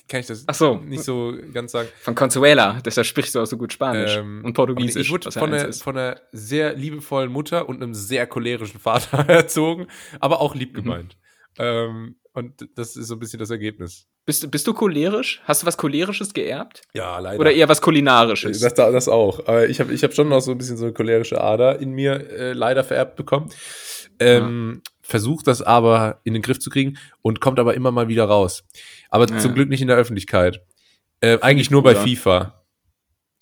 kann 0.09 0.21
ich 0.21 0.27
das 0.27 0.45
so. 0.53 0.77
nicht 0.77 1.03
so 1.03 1.35
ganz 1.53 1.73
sagen. 1.73 1.89
Von 2.01 2.15
Consuela, 2.15 2.81
deshalb 2.85 3.07
sprichst 3.07 3.35
du 3.35 3.41
auch 3.41 3.47
so 3.47 3.57
gut 3.57 3.73
Spanisch 3.73 4.17
Ähm, 4.17 4.43
und 4.45 4.53
Portugiesisch. 4.55 5.07
Ich 5.07 5.11
wurde 5.13 5.27
was 5.27 5.35
ja 5.37 5.41
von 5.41 5.55
einer, 5.55 5.67
ist. 5.69 5.83
von 5.83 5.97
einer 5.97 6.21
sehr 6.33 6.75
liebevollen 6.75 7.33
Mutter 7.33 7.69
und 7.69 7.83
einem 7.83 7.95
sehr 7.95 8.27
cholerischen 8.27 8.81
Vater 8.81 9.19
erzogen, 9.29 9.87
aber 10.21 10.41
auch 10.41 10.55
Mhm. 10.55 10.61
lieb 10.61 10.75
gemeint. 10.75 11.17
Ähm, 11.59 12.17
und 12.33 12.69
das 12.77 12.97
ist 12.97 13.07
so 13.09 13.15
ein 13.15 13.21
bisschen 13.21 13.39
das 13.39 13.51
Ergebnis. 13.51 14.09
Bist, 14.27 14.43
du- 14.43 14.49
bist 14.49 14.67
du 14.67 14.73
cholerisch? 14.73 15.43
Hast 15.45 15.63
du 15.63 15.67
was 15.67 15.77
Cholerisches 15.77 16.33
geerbt? 16.33 16.83
Ja, 16.95 17.19
leider. 17.19 17.39
Oder 17.41 17.53
eher 17.53 17.69
was 17.69 17.83
Kulinarisches? 17.83 18.59
das, 18.61 18.73
das 18.75 19.09
auch. 19.09 19.41
Aber 19.41 19.69
ich 19.69 19.81
habe 19.81 19.93
ich 19.93 20.03
hab 20.03 20.15
schon 20.15 20.29
noch 20.31 20.41
so 20.41 20.53
ein 20.53 20.59
bisschen 20.59 20.79
so 20.79 20.85
eine 20.87 20.95
cholerische 20.95 21.41
Ader 21.43 21.79
in 21.79 21.91
mir 21.93 22.31
äh, 22.31 22.53
leider 22.55 22.85
vererbt 22.85 23.17
bekommen. 23.17 23.51
Ähm, 24.19 24.83
Versucht 25.03 25.47
das 25.47 25.61
aber 25.61 26.21
in 26.25 26.33
den 26.33 26.41
Griff 26.43 26.59
zu 26.59 26.71
kriegen 26.71 26.97
und 27.21 27.41
kommt 27.43 27.59
aber 27.59 27.75
immer 27.75 27.91
mal 27.91 28.09
wieder 28.09 28.25
raus. 28.25 28.65
Aber 29.11 29.29
Ja. 29.29 29.39
zum 29.39 29.53
Glück 29.55 29.69
nicht 29.69 29.83
in 29.83 29.89
der 29.89 29.99
Öffentlichkeit. 29.99 30.63
Äh, 31.21 31.39
eigentlich 31.43 31.71
nur 31.71 31.83
bei? 31.83 31.95
FIFA. 31.95 32.65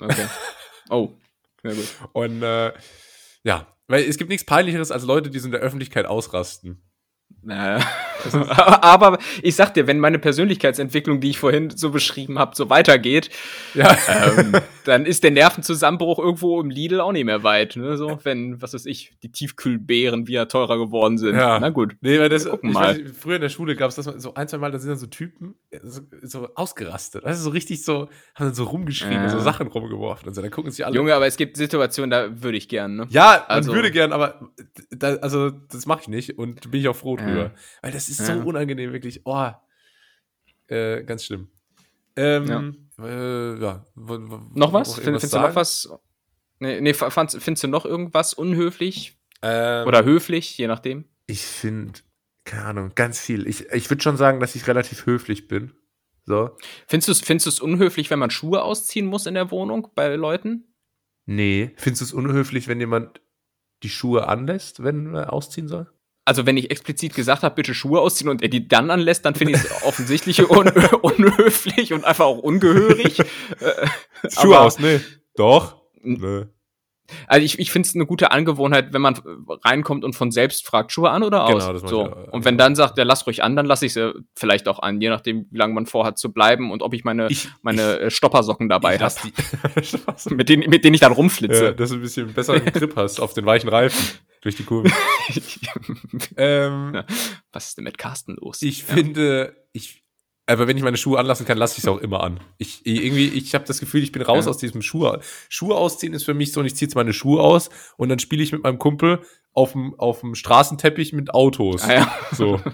Okay. 0.01 0.27
Oh, 0.91 1.11
sehr 1.63 1.75
gut. 1.75 1.87
Und 2.13 2.43
äh, 2.43 2.73
ja, 3.45 3.69
weil 3.87 4.03
es 4.03 4.19
gibt 4.19 4.31
nichts 4.31 4.45
Peinlicheres 4.45 4.91
als 4.91 5.05
Leute, 5.05 5.31
die 5.31 5.39
so 5.39 5.47
in 5.47 5.53
der 5.53 5.61
Öffentlichkeit 5.61 6.07
ausrasten. 6.07 6.83
Naja. 7.43 7.81
Aber 8.83 9.19
ich 9.43 9.57
sag 9.57 9.75
dir, 9.75 9.87
wenn 9.87 9.99
meine 9.99 10.19
Persönlichkeitsentwicklung, 10.19 11.21
die 11.21 11.31
ich 11.31 11.39
vorhin 11.39 11.71
so 11.71 11.91
beschrieben 11.91 12.39
habe, 12.39 12.55
so 12.55 12.71
weitergeht, 12.71 13.31
Ja. 13.75 13.97
ähm, 14.37 14.53
dann 14.85 15.07
ist 15.07 15.25
der 15.25 15.31
Nervenzusammenbruch 15.31 16.19
irgendwo 16.19 16.61
im 16.61 16.71
Lidl 16.71 17.01
auch 17.01 17.13
nicht 17.13 17.25
mehr 17.25 17.43
weit. 17.43 17.77
Ne? 17.77 17.97
So, 17.97 18.19
wenn, 18.23 18.61
was 18.63 18.75
weiß 18.75 18.87
ich, 18.87 19.13
die 19.23 19.31
Tiefkühlbeeren 19.33 20.27
wieder 20.27 20.49
teurer 20.49 20.79
geworden 20.79 21.19
sind. 21.19 21.35
Ja. 21.37 21.59
Na 21.61 21.71
gut. 21.71 21.97
Nee, 22.01 22.19
weil 22.21 22.29
das, 22.29 22.49
gucken 22.49 22.73
mal. 22.73 22.97
weiß 23.01 23.13
früher 23.19 23.37
in 23.37 23.43
der 23.43 23.49
Schule 23.49 23.77
gab 23.77 23.89
es 23.91 23.97
das 23.97 24.07
mal 24.07 24.19
so 24.21 24.35
ein, 24.35 24.49
zwei 24.49 24.59
Mal, 24.59 24.71
da 24.71 24.79
sind 24.79 24.91
dann 24.91 24.99
so 24.99 25.07
Typen 25.07 25.55
so, 25.83 26.03
so 26.23 26.49
ausgerastet. 26.55 27.25
Du, 27.27 27.35
so 27.35 27.51
richtig 27.51 27.85
so, 27.85 28.09
haben 28.35 28.47
dann 28.47 28.55
so 28.55 28.65
rumgeschrien 28.65 29.13
Ja. 29.15 29.29
so 29.29 29.39
Sachen 29.41 29.67
rumgeworfen 29.69 30.29
und 30.29 30.35
so. 30.35 30.43
Dann 30.43 30.51
gucken 30.51 30.71
sich 30.71 30.85
alle. 30.87 30.95
Junge, 30.97 31.15
aber 31.15 31.27
es 31.27 31.37
gibt 31.37 31.57
Situationen, 31.57 32.11
da 32.11 32.43
würde 32.43 32.59
ich 32.59 32.69
gern, 32.69 32.97
ne? 32.97 33.07
ja, 33.11 33.45
man 33.49 33.57
Also- 33.59 33.73
würde 33.75 33.91
gern, 33.91 34.13
aber 34.13 34.51
da, 34.91 35.15
also 35.17 35.51
das 35.51 35.87
mache 35.87 36.03
ich 36.03 36.09
nicht 36.09 36.39
und 36.39 36.71
bin 36.71 36.81
ich 36.81 36.89
auch 36.89 36.97
froh 36.97 37.17
Ja. 37.23 37.29
drüber. 37.29 37.55
Weil 37.83 37.93
das 37.93 38.09
ist 38.09 38.21
Ja. 38.21 38.27
so 38.27 38.41
unangenehm, 38.41 38.93
wirklich. 38.93 39.23
Oh, 39.25 39.51
äh, 40.69 41.03
ganz 41.05 41.25
schlimm. 41.25 41.49
Ähm, 42.17 42.47
ja. 42.99 43.07
Äh, 43.07 43.61
ja. 43.61 43.85
Noch 43.95 44.73
was? 44.73 44.95
Find, 44.95 45.05
findest 45.05 45.33
du 45.33 45.37
noch 45.37 45.43
sagen? 45.45 45.57
was? 45.57 45.91
Nee, 46.59 46.81
nee 46.81 46.95
fandst, 46.95 47.41
findest 47.43 47.65
du 47.65 47.69
noch 47.69 47.85
irgendwas 47.85 48.35
unhöflich? 48.35 49.19
Ähm, 49.43 49.87
Oder 49.87 50.05
höflich, 50.05 50.57
je 50.59 50.69
nachdem? 50.69 51.07
Ich 51.27 51.43
finde, 51.43 52.01
keine 52.45 52.65
Ahnung, 52.67 52.93
ganz 52.95 53.19
viel. 53.21 53.47
Ich, 53.47 53.69
ich 53.71 53.91
würde 53.91 54.03
schon 54.03 54.17
sagen, 54.17 54.39
dass 54.41 54.55
ich 54.55 54.67
relativ 54.67 55.07
höflich 55.07 55.49
bin. 55.49 55.73
So. 56.25 56.57
Findest 56.87 57.09
du 57.09 57.13
es 57.13 57.21
findest 57.21 57.47
du's 57.47 57.61
unhöflich, 57.61 58.11
wenn 58.11 58.21
man 58.21 58.31
Schuhe 58.31 58.63
ausziehen 58.63 59.07
muss 59.07 59.27
in 59.27 59.35
der 59.35 59.51
Wohnung 59.51 59.89
bei 59.95 60.15
Leuten? 60.15 60.73
Nee. 61.27 61.73
Findest 61.77 62.01
du 62.03 62.05
es 62.05 62.13
unhöflich, 62.13 62.69
wenn 62.69 62.79
jemand 62.79 63.21
die 63.83 63.89
Schuhe 63.89 64.29
anlässt, 64.29 64.85
wenn 64.85 65.15
er 65.15 65.33
ausziehen 65.33 65.67
soll? 65.67 65.92
Also, 66.25 66.47
wenn 66.47 66.57
ich 66.57 66.71
explizit 66.71 67.15
gesagt 67.15 67.43
habe, 67.43 67.55
bitte 67.55 67.75
Schuhe 67.75 68.01
ausziehen 68.01 68.31
und 68.31 68.43
er 68.43 68.49
die 68.49 68.69
dann 68.69 68.91
anlässt, 68.91 69.25
dann 69.25 69.35
finde 69.35 69.55
ich 69.55 69.59
es 69.59 69.83
offensichtlich 69.85 70.49
un 70.49 70.69
unhöflich 71.03 71.93
und 71.93 72.05
einfach 72.05 72.27
auch 72.27 72.39
ungehörig. 72.39 73.19
Äh, 73.61 74.31
Schuhe 74.31 74.59
aus, 74.59 74.79
nee. 74.79 75.01
Doch. 75.37 75.77
Nö. 76.03 76.47
Also 77.27 77.45
ich, 77.45 77.59
ich 77.59 77.71
finde 77.71 77.89
es 77.89 77.95
eine 77.95 78.07
gute 78.07 78.31
Angewohnheit, 78.31 78.93
wenn 78.93 79.03
man 79.03 79.19
reinkommt 79.65 80.05
und 80.05 80.15
von 80.15 80.31
selbst 80.31 80.67
fragt, 80.67 80.93
Schuhe 80.93 81.11
an 81.11 81.23
oder 81.23 81.45
aus. 81.45 81.65
Genau, 81.65 81.73
das 81.73 81.83
so. 81.83 82.07
Ich, 82.07 82.33
und 82.33 82.45
wenn 82.45 82.57
dann 82.57 82.75
sagt, 82.75 82.99
der 82.99 83.05
lass 83.05 83.27
ruhig 83.27 83.43
an, 83.43 83.57
dann 83.57 83.67
lasse 83.67 83.87
ich 83.87 83.93
sie 83.93 84.13
vielleicht 84.35 84.69
auch 84.69 84.79
an, 84.79 85.01
je 85.01 85.09
nachdem, 85.09 85.47
wie 85.51 85.59
lange 85.59 85.75
man 85.75 85.87
vorhat 85.87 86.19
zu 86.19 86.33
bleiben 86.33 86.71
und 86.71 86.83
ob 86.83 86.95
ich 86.95 87.05
meine, 87.05 87.29
ich, 87.29 87.49
meine 87.63 87.97
ich, 87.97 88.01
äh, 88.01 88.11
Stoppersocken 88.11 88.69
dabei 88.69 88.99
habe. 88.99 89.15
mit, 90.31 90.49
denen, 90.49 90.71
mit 90.71 90.85
denen 90.85 90.95
ich 90.95 91.01
dann 91.01 91.13
rumflitze. 91.13 91.65
Ja, 91.67 91.73
dass 91.73 91.91
du 91.91 91.97
ein 91.97 92.03
bisschen 92.03 92.33
besseren 92.33 92.65
Grip 92.65 92.97
hast 92.97 93.21
auf 93.21 93.35
den 93.35 93.45
weichen 93.45 93.69
Reifen 93.69 94.19
durch 94.43 94.57
die 94.57 94.65
Kurve. 94.65 94.91
ähm, 96.37 97.03
Was 97.53 97.69
ist 97.69 97.79
denn 97.79 97.85
mit 97.85 97.97
Carsten 97.97 98.37
los? 98.37 98.61
Ich 98.61 98.81
ja. 98.81 98.95
finde, 98.95 99.57
ich, 99.73 100.05
aber 100.47 100.67
wenn 100.67 100.77
ich 100.77 100.83
meine 100.83 100.97
Schuhe 100.99 101.19
anlassen 101.19 101.47
kann, 101.47 101.57
lasse 101.57 101.79
ich 101.79 101.85
es 101.85 101.89
auch 101.89 101.99
immer 101.99 102.23
an. 102.23 102.41
Ich 102.59 102.85
irgendwie, 102.85 103.29
ich 103.29 103.55
habe 103.55 103.65
das 103.65 103.81
Gefühl, 103.81 104.03
ich 104.03 104.13
bin 104.13 104.21
raus 104.21 104.45
ja. 104.45 104.51
aus 104.51 104.59
diesem 104.59 104.83
Schuhe. 104.83 105.21
Schuhe 105.49 105.77
ausziehen 105.77 106.13
ist 106.13 106.25
für 106.25 106.35
mich 106.35 106.53
so, 106.53 106.61
und 106.61 106.67
ich 106.67 106.77
ziehe 106.77 106.89
jetzt 106.89 106.97
meine 106.97 107.13
Schuhe 107.13 107.41
aus 107.41 107.71
und 107.97 108.09
dann 108.09 108.19
spiele 108.19 108.43
ich 108.43 108.53
mit 108.53 108.63
meinem 108.63 108.79
Kumpel 108.79 109.25
auf 109.53 109.73
dem 109.73 109.99
auf 109.99 110.21
dem 110.21 110.35
Straßenteppich 110.35 111.13
mit 111.13 111.33
Autos. 111.33 111.85
Ah, 111.85 111.95
ja. 111.95 112.19
So. 112.33 112.61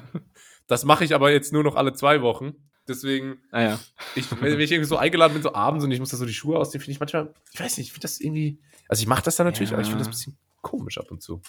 Das 0.71 0.85
mache 0.85 1.03
ich 1.03 1.15
aber 1.15 1.33
jetzt 1.33 1.51
nur 1.51 1.65
noch 1.65 1.77
alle 1.77 1.95
zwei 1.95 2.21
Wochen. 2.21 2.53
Deswegen, 2.87 3.39
ah, 3.53 3.63
ja. 3.63 3.81
ich, 4.15 4.27
wenn 4.39 4.61
ich 4.61 4.71
irgendwie 4.71 4.87
so 4.87 4.99
eingeladen 4.99 5.33
bin, 5.33 5.43
so 5.43 5.55
abends 5.55 5.83
und 5.83 5.91
ich 5.91 5.99
muss 5.99 6.11
da 6.11 6.19
so 6.19 6.27
die 6.27 6.35
Schuhe 6.35 6.59
ausziehen, 6.59 6.83
finde 6.83 6.93
ich 6.93 7.01
manchmal, 7.01 7.33
ich 7.53 7.59
weiß 7.59 7.79
nicht, 7.79 7.87
ich 7.87 7.93
finde 7.93 8.03
das 8.03 8.21
irgendwie, 8.21 8.61
also 8.87 9.01
ich 9.01 9.07
mache 9.07 9.23
das 9.23 9.37
dann 9.37 9.47
natürlich, 9.47 9.71
ja. 9.71 9.77
aber 9.77 9.83
ich 9.83 9.89
finde 9.89 10.01
das 10.05 10.09
ein 10.09 10.11
bisschen 10.11 10.39
komisch 10.63 10.99
ab 10.99 11.11
und 11.11 11.23
zu. 11.23 11.41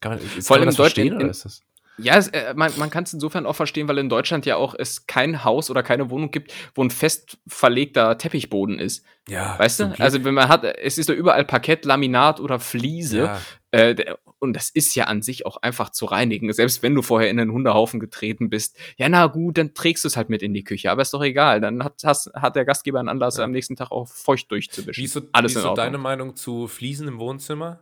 Kann 0.00 0.12
man, 0.12 0.20
Vor 0.20 0.56
allem 0.56 0.62
man 0.62 0.68
das 0.68 0.76
verstehen, 0.76 1.14
oder 1.14 1.30
ist 1.30 1.44
das? 1.44 1.62
Ja, 1.98 2.16
es, 2.16 2.28
äh, 2.28 2.54
man, 2.54 2.72
man 2.78 2.90
kann 2.90 3.04
es 3.04 3.12
insofern 3.12 3.44
auch 3.44 3.56
verstehen, 3.56 3.88
weil 3.88 3.98
in 3.98 4.08
Deutschland 4.08 4.46
ja 4.46 4.56
auch 4.56 4.74
es 4.78 5.06
kein 5.06 5.44
Haus 5.44 5.68
oder 5.68 5.82
keine 5.82 6.10
Wohnung 6.10 6.30
gibt, 6.30 6.52
wo 6.74 6.82
ein 6.82 6.90
fest 6.90 7.38
verlegter 7.46 8.16
Teppichboden 8.16 8.78
ist. 8.78 9.04
Ja. 9.28 9.58
Weißt 9.58 9.80
du? 9.80 9.94
Also 9.98 10.24
wenn 10.24 10.34
man 10.34 10.48
hat, 10.48 10.64
es 10.64 10.96
ist 10.96 11.08
da 11.08 11.12
überall 11.12 11.44
Parkett, 11.44 11.84
Laminat 11.84 12.38
oder 12.38 12.60
Fliese. 12.60 13.18
Ja. 13.18 13.40
Äh, 13.72 14.14
und 14.38 14.54
das 14.54 14.70
ist 14.70 14.94
ja 14.94 15.04
an 15.04 15.20
sich 15.22 15.44
auch 15.44 15.56
einfach 15.56 15.90
zu 15.90 16.06
reinigen. 16.06 16.52
Selbst 16.52 16.84
wenn 16.84 16.94
du 16.94 17.02
vorher 17.02 17.28
in 17.28 17.40
einen 17.40 17.50
Hundehaufen 17.50 17.98
getreten 17.98 18.48
bist. 18.48 18.76
Ja, 18.96 19.08
na 19.08 19.26
gut, 19.26 19.58
dann 19.58 19.74
trägst 19.74 20.04
du 20.04 20.08
es 20.08 20.16
halt 20.16 20.30
mit 20.30 20.42
in 20.42 20.54
die 20.54 20.62
Küche. 20.62 20.92
Aber 20.92 21.02
ist 21.02 21.12
doch 21.12 21.22
egal. 21.22 21.60
Dann 21.60 21.82
hat, 21.82 22.02
hast, 22.04 22.32
hat 22.34 22.54
der 22.54 22.64
Gastgeber 22.64 23.00
einen 23.00 23.08
Anlass, 23.08 23.38
ja. 23.38 23.44
am 23.44 23.50
nächsten 23.50 23.74
Tag 23.74 23.90
auch 23.90 24.06
feucht 24.06 24.52
durchzuwischen. 24.52 25.00
Wie 25.00 25.06
ist 25.06 25.14
so, 25.14 25.22
Alles 25.32 25.54
wie 25.54 25.58
ist 25.58 25.64
so 25.64 25.74
deine 25.74 25.98
Meinung 25.98 26.36
zu 26.36 26.68
Fliesen 26.68 27.08
im 27.08 27.18
Wohnzimmer? 27.18 27.80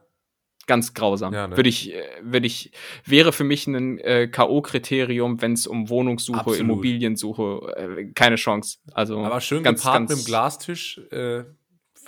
Ganz 0.66 0.94
grausam. 0.94 1.32
Ja, 1.32 1.46
ne? 1.46 1.56
Würde 1.56 1.68
ich, 1.68 1.94
äh, 1.94 2.02
würde 2.22 2.46
ich, 2.46 2.72
wäre 3.04 3.32
für 3.32 3.44
mich 3.44 3.66
ein 3.66 3.98
äh, 3.98 4.28
K.O.-Kriterium, 4.28 5.40
wenn 5.40 5.52
es 5.52 5.66
um 5.66 5.88
Wohnungssuche, 5.88 6.38
Absolut. 6.38 6.60
Immobiliensuche, 6.60 7.74
äh, 7.76 8.04
keine 8.12 8.36
Chance. 8.36 8.78
Also 8.92 9.18
aber 9.20 9.40
schön 9.40 9.62
ganz, 9.62 9.80
gepaart 9.80 9.98
ganz, 9.98 10.10
mit 10.10 10.18
dem 10.18 10.24
Glastisch 10.24 10.98
äh, 11.10 11.44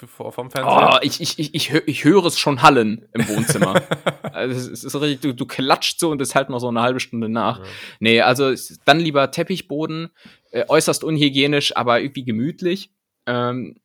für, 0.07 0.33
vom 0.33 0.51
Fernseher. 0.51 0.91
Oh, 0.95 0.99
ich, 1.03 1.21
ich, 1.21 1.39
ich, 1.39 1.55
ich, 1.55 1.73
hör, 1.73 1.83
ich 1.87 2.05
höre 2.05 2.25
es 2.27 2.39
schon 2.39 2.63
hallen 2.63 3.09
im 3.13 3.29
Wohnzimmer. 3.29 3.83
also 4.23 4.73
es 4.73 4.85
ist 4.85 4.95
richtig, 4.95 5.21
du, 5.21 5.35
du 5.35 5.47
klatscht 5.47 5.99
so 5.99 6.11
und 6.11 6.21
es 6.21 6.35
halt 6.35 6.51
noch 6.51 6.61
so 6.61 6.69
eine 6.69 6.83
halbe 6.83 7.01
Stunde 7.01 7.29
nach. 7.29 7.59
Ja. 7.59 7.65
Nee, 8.01 8.21
also 8.21 8.53
dann 8.85 9.01
lieber 9.01 9.31
Teppichboden, 9.31 10.11
äh, 10.51 10.65
äußerst 10.69 11.03
unhygienisch, 11.05 11.77
aber 11.77 12.01
irgendwie 12.01 12.25
gemütlich. 12.25 12.91
Ähm, 13.27 13.81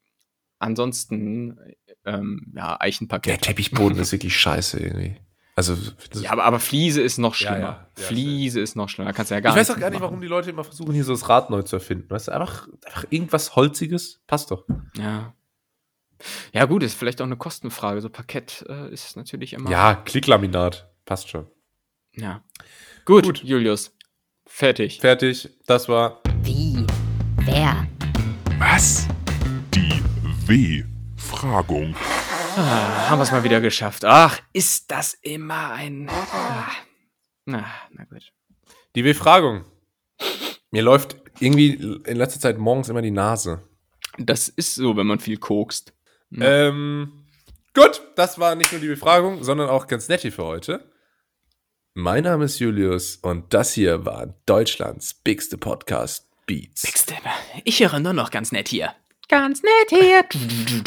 ansonsten 0.60 1.60
ähm, 2.06 2.54
ja, 2.56 2.80
Eichenparkett. 2.80 3.34
Der 3.34 3.42
Teppichboden 3.42 3.98
ist 3.98 4.12
wirklich 4.12 4.36
scheiße 4.38 4.80
irgendwie. 4.80 5.18
Also, 5.56 5.78
ja, 6.16 6.32
aber, 6.32 6.46
aber 6.46 6.60
Fliese 6.60 7.02
ist 7.02 7.20
noch 7.20 7.36
schlimmer. 7.36 7.60
Ja, 7.60 7.90
ja. 7.98 8.04
Fliese 8.08 8.60
ist 8.60 8.76
noch 8.76 8.90
schlimmer. 8.90 9.14
Kannst 9.14 9.30
ja 9.30 9.40
gar 9.40 9.54
ich 9.54 9.60
weiß 9.60 9.70
auch 9.70 9.80
gar 9.80 9.92
nicht, 9.92 10.02
warum 10.02 10.20
die 10.20 10.28
Leute 10.28 10.50
immer 10.50 10.64
versuchen, 10.64 10.94
hier 10.94 11.04
so 11.04 11.14
das 11.14 11.30
Rad 11.30 11.52
neu 11.52 11.62
zu 11.62 11.76
erfinden. 11.76 12.10
Weißt 12.10 12.28
du, 12.28 12.32
einfach, 12.32 12.68
einfach 12.86 13.06
irgendwas 13.12 13.56
Holziges 13.56 14.22
passt 14.26 14.50
doch. 14.50 14.66
Ja. 14.98 15.34
Ja, 16.54 16.66
gut, 16.66 16.82
ist 16.82 16.96
vielleicht 16.96 17.22
auch 17.22 17.26
eine 17.26 17.38
Kostenfrage. 17.38 18.02
So 18.02 18.10
Parkett 18.10 18.66
äh, 18.68 18.92
ist 18.92 19.16
natürlich 19.16 19.54
immer. 19.54 19.70
Ja, 19.70 19.96
Klicklaminat. 19.96 20.90
Passt 21.06 21.30
schon. 21.30 21.48
Ja. 22.16 22.44
Gut, 23.06 23.24
gut, 23.24 23.44
Julius. 23.44 23.96
Fertig. 24.48 25.02
Fertig. 25.02 25.50
Das 25.68 25.88
war. 25.88 26.22
Wie? 26.42 26.86
Wer? 27.46 27.88
Was? 28.58 29.08
Die 29.74 30.02
W. 30.48 30.93
Befragung. 31.44 31.94
Ah, 32.56 33.10
haben 33.10 33.20
wir 33.20 33.24
es 33.24 33.32
mal 33.34 33.44
wieder 33.44 33.60
geschafft. 33.60 34.06
Ach, 34.06 34.40
ist 34.54 34.90
das 34.90 35.14
immer 35.16 35.74
ein. 35.74 36.08
Ah, 36.10 36.72
na, 37.44 37.66
na 37.92 38.06
gut. 38.06 38.32
Die 38.96 39.02
Befragung. 39.02 39.66
Mir 40.72 40.84
läuft 40.84 41.18
irgendwie 41.42 41.74
in 42.06 42.16
letzter 42.16 42.40
Zeit 42.40 42.58
morgens 42.58 42.88
immer 42.88 43.02
die 43.02 43.12
Nase. 43.12 43.62
Das 44.18 44.48
ist 44.48 44.76
so, 44.76 44.96
wenn 44.96 45.06
man 45.06 45.20
viel 45.20 45.36
kokst. 45.36 45.94
Ja. 46.30 46.70
Ähm, 46.70 47.26
gut, 47.74 48.02
das 48.16 48.40
war 48.40 48.56
nicht 48.56 48.72
nur 48.72 48.80
die 48.80 48.88
Befragung, 48.88 49.44
sondern 49.44 49.68
auch 49.68 49.88
ganz 49.88 50.08
nett 50.08 50.22
hier 50.22 50.32
für 50.32 50.46
heute. 50.46 50.90
Mein 51.94 52.24
Name 52.24 52.46
ist 52.46 52.60
Julius 52.60 53.18
und 53.18 53.54
das 53.54 53.74
hier 53.74 54.06
war 54.06 54.34
Deutschlands 54.46 55.14
bigste 55.14 55.58
Podcast 55.58 56.26
Beats. 56.46 56.84
Bigste. 56.84 57.16
Ich 57.66 57.82
höre 57.82 58.00
nur 58.00 58.14
noch 58.14 58.32
ganz 58.32 58.54
nett 58.54 58.70
hier 58.70 58.96
ganz 59.34 59.64
nett 59.64 59.90
hier. 59.90 60.24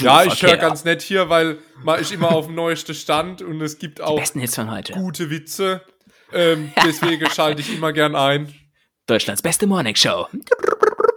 Ja, 0.01 0.25
ich 0.25 0.41
höre 0.41 0.57
ganz 0.57 0.85
nett 0.85 1.03
hier, 1.03 1.29
weil 1.29 1.59
man 1.83 1.99
ist 1.99 2.13
immer 2.13 2.31
auf 2.31 2.47
dem 2.47 2.55
neuesten 2.55 2.95
Stand 2.95 3.43
und 3.43 3.61
es 3.61 3.79
gibt 3.79 4.01
auch 4.01 4.23
gute 4.93 5.31
Witze. 5.31 5.83
Ähm, 6.33 6.73
deswegen 6.85 7.27
schalte 7.31 7.61
ich 7.61 7.75
immer 7.75 7.93
gern 7.93 8.15
ein. 8.15 8.55
Deutschlands 9.07 9.43
beste 9.43 9.67
Morning 9.67 9.97
Show. 9.97 10.29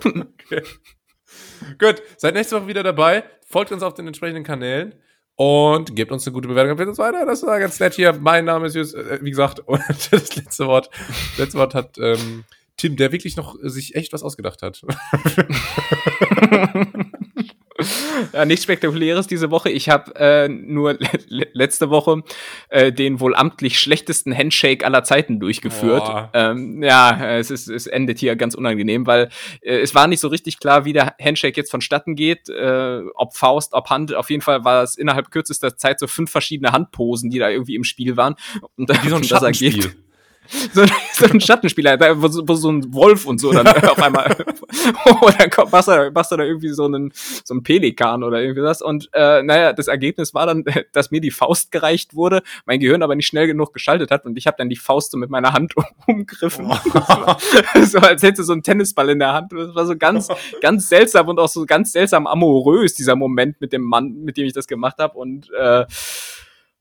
Okay. 0.04 0.64
Gut, 1.78 2.02
seid 2.18 2.34
nächste 2.34 2.56
Woche 2.56 2.68
wieder 2.68 2.82
dabei. 2.82 3.24
Folgt 3.48 3.72
uns 3.72 3.84
auf 3.84 3.94
den 3.94 4.08
entsprechenden 4.08 4.44
Kanälen 4.44 4.96
und 5.36 5.96
gebt 5.96 6.12
uns 6.12 6.26
eine 6.26 6.34
gute 6.34 6.48
Bewertung. 6.48 6.72
Empfehlt 6.72 6.90
uns 6.90 6.98
weiter. 6.98 7.28
Das 7.28 7.44
war 7.44 7.60
ganz 7.60 7.80
nett 7.80 7.94
hier. 7.94 8.14
Mein 8.14 8.46
Name 8.46 8.68
ist 8.68 8.76
Jus, 8.76 8.96
äh, 8.96 9.20
wie 9.22 9.30
gesagt, 9.30 9.60
und 9.68 9.84
das 10.12 10.36
letzte 10.36 10.66
Wort, 10.66 10.90
das 11.32 11.38
letzte 11.38 11.60
Wort 11.60 11.76
hat 11.76 12.00
ähm, 12.00 12.46
Tim, 12.80 12.96
der 12.96 13.12
wirklich 13.12 13.36
noch 13.36 13.58
sich 13.62 13.96
echt 13.96 14.14
was 14.14 14.24
ausgedacht 14.24 14.62
hat. 14.62 14.82
ja, 18.34 18.46
nichts 18.46 18.64
Spektakuläres 18.64 19.28
diese 19.28 19.52
Woche. 19.52 19.70
Ich 19.70 19.90
habe 19.90 20.16
äh, 20.16 20.48
nur 20.48 20.98
le 21.28 21.48
letzte 21.54 21.90
Woche 21.90 22.24
äh, 22.70 22.92
den 22.92 23.20
wohl 23.20 23.36
amtlich 23.36 23.80
schlechtesten 23.80 24.36
Handshake 24.36 24.86
aller 24.86 25.04
Zeiten 25.04 25.40
durchgeführt. 25.40 26.30
Ähm, 26.34 26.84
ja, 26.84 27.38
es, 27.38 27.52
ist, 27.52 27.68
es 27.68 27.88
endet 27.88 28.20
hier 28.20 28.36
ganz 28.36 28.56
unangenehm, 28.56 29.08
weil 29.08 29.30
äh, 29.62 29.80
es 29.80 29.96
war 29.96 30.08
nicht 30.08 30.20
so 30.20 30.28
richtig 30.28 30.60
klar, 30.60 30.86
wie 30.86 30.94
der 30.94 31.16
Handshake 31.22 31.58
jetzt 31.58 31.72
vonstatten 31.72 32.16
geht. 32.16 32.50
Äh, 32.50 33.02
ob 33.16 33.36
Faust, 33.36 33.74
ob 33.74 33.90
Hand. 33.90 34.14
Auf 34.14 34.30
jeden 34.30 34.42
Fall 34.42 34.64
war 34.64 34.84
es 34.84 34.96
innerhalb 34.96 35.32
kürzester 35.32 35.78
Zeit 35.78 36.00
so 36.00 36.08
fünf 36.08 36.32
verschiedene 36.32 36.72
Handposen, 36.72 37.30
die 37.30 37.40
da 37.40 37.50
irgendwie 37.50 37.76
im 37.76 37.84
Spiel 37.84 38.18
waren. 38.18 38.36
Und, 38.76 38.90
wie 39.04 39.10
so 39.10 39.16
ein 39.16 39.24
Schattenspiel. 39.24 39.94
so, 40.74 40.84
so 41.14 41.26
ein 41.26 41.40
Schattenspieler, 41.40 42.00
wo, 42.18 42.48
wo 42.48 42.54
so 42.56 42.72
ein 42.72 42.94
Wolf 42.94 43.26
und 43.26 43.40
so 43.40 43.52
dann 43.52 43.68
auf 43.90 44.02
einmal, 44.02 44.36
oder 45.22 45.50
kommt, 45.50 45.72
machst, 45.72 45.88
du, 45.88 46.12
machst 46.14 46.32
du 46.32 46.38
da 46.38 46.44
irgendwie 46.44 46.70
so 46.70 46.86
einen, 46.86 47.12
so 47.44 47.54
einen 47.54 47.64
Pelikan 47.64 48.24
oder 48.24 48.42
irgendwie 48.42 48.62
das. 48.62 48.82
Und 48.82 49.10
äh, 49.14 49.44
naja, 49.44 49.74
das 49.74 49.88
Ergebnis 49.88 50.34
war 50.34 50.48
dann, 50.48 50.64
dass 50.92 51.12
mir 51.12 51.22
die 51.22 51.32
Faust 51.32 51.72
gereicht 51.72 52.16
wurde, 52.16 52.42
mein 52.66 52.80
Gehirn 52.80 53.04
aber 53.04 53.16
nicht 53.16 53.28
schnell 53.28 53.48
genug 53.48 53.74
geschaltet 53.74 54.12
hat 54.12 54.26
und 54.26 54.38
ich 54.38 54.48
habe 54.48 54.58
dann 54.58 54.70
die 54.70 54.76
Faust 54.76 55.12
so 55.12 55.18
mit 55.18 55.30
meiner 55.30 55.54
Hand 55.54 55.74
umgriffen. 56.08 56.66
Oh. 56.70 57.36
so 57.84 58.00
als 58.00 58.24
hätte 58.24 58.44
so 58.44 58.54
ein 58.54 58.64
Tennisball 58.64 59.10
in 59.10 59.20
der 59.20 59.34
Hand. 59.34 59.52
Das 59.52 59.76
war 59.76 59.86
so 59.86 59.96
ganz, 59.96 60.30
ganz 60.62 60.90
seltsam 60.90 61.28
und 61.28 61.40
auch 61.40 61.50
so 61.50 61.66
ganz 61.66 61.92
seltsam 61.92 62.28
amorös, 62.28 62.96
dieser 62.96 63.16
Moment 63.16 63.62
mit 63.62 63.74
dem 63.74 63.84
Mann, 63.84 64.22
mit 64.24 64.38
dem 64.38 64.46
ich 64.46 64.54
das 64.54 64.68
gemacht 64.68 64.98
habe. 65.00 65.18
Und 65.18 65.50
äh, 65.52 65.86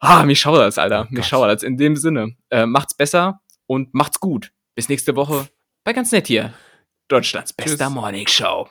Ah, 0.00 0.24
mich 0.24 0.38
schaudert's, 0.38 0.78
Alter. 0.78 1.08
Oh 1.10 1.14
mich 1.14 1.26
schaudert's. 1.26 1.64
In 1.64 1.76
dem 1.76 1.96
Sinne, 1.96 2.36
äh, 2.50 2.66
macht's 2.66 2.94
besser 2.94 3.40
und 3.68 3.94
macht's 3.94 4.18
gut. 4.18 4.52
Bis 4.74 4.88
nächste 4.88 5.14
Woche 5.14 5.48
bei 5.84 5.92
ganz 5.92 6.10
nett 6.10 6.26
hier. 6.26 6.52
Deutschlands 7.08 7.52
bester 7.52 7.86
Tschüss. 7.86 7.94
Morning 7.94 8.26
Show. 8.26 8.68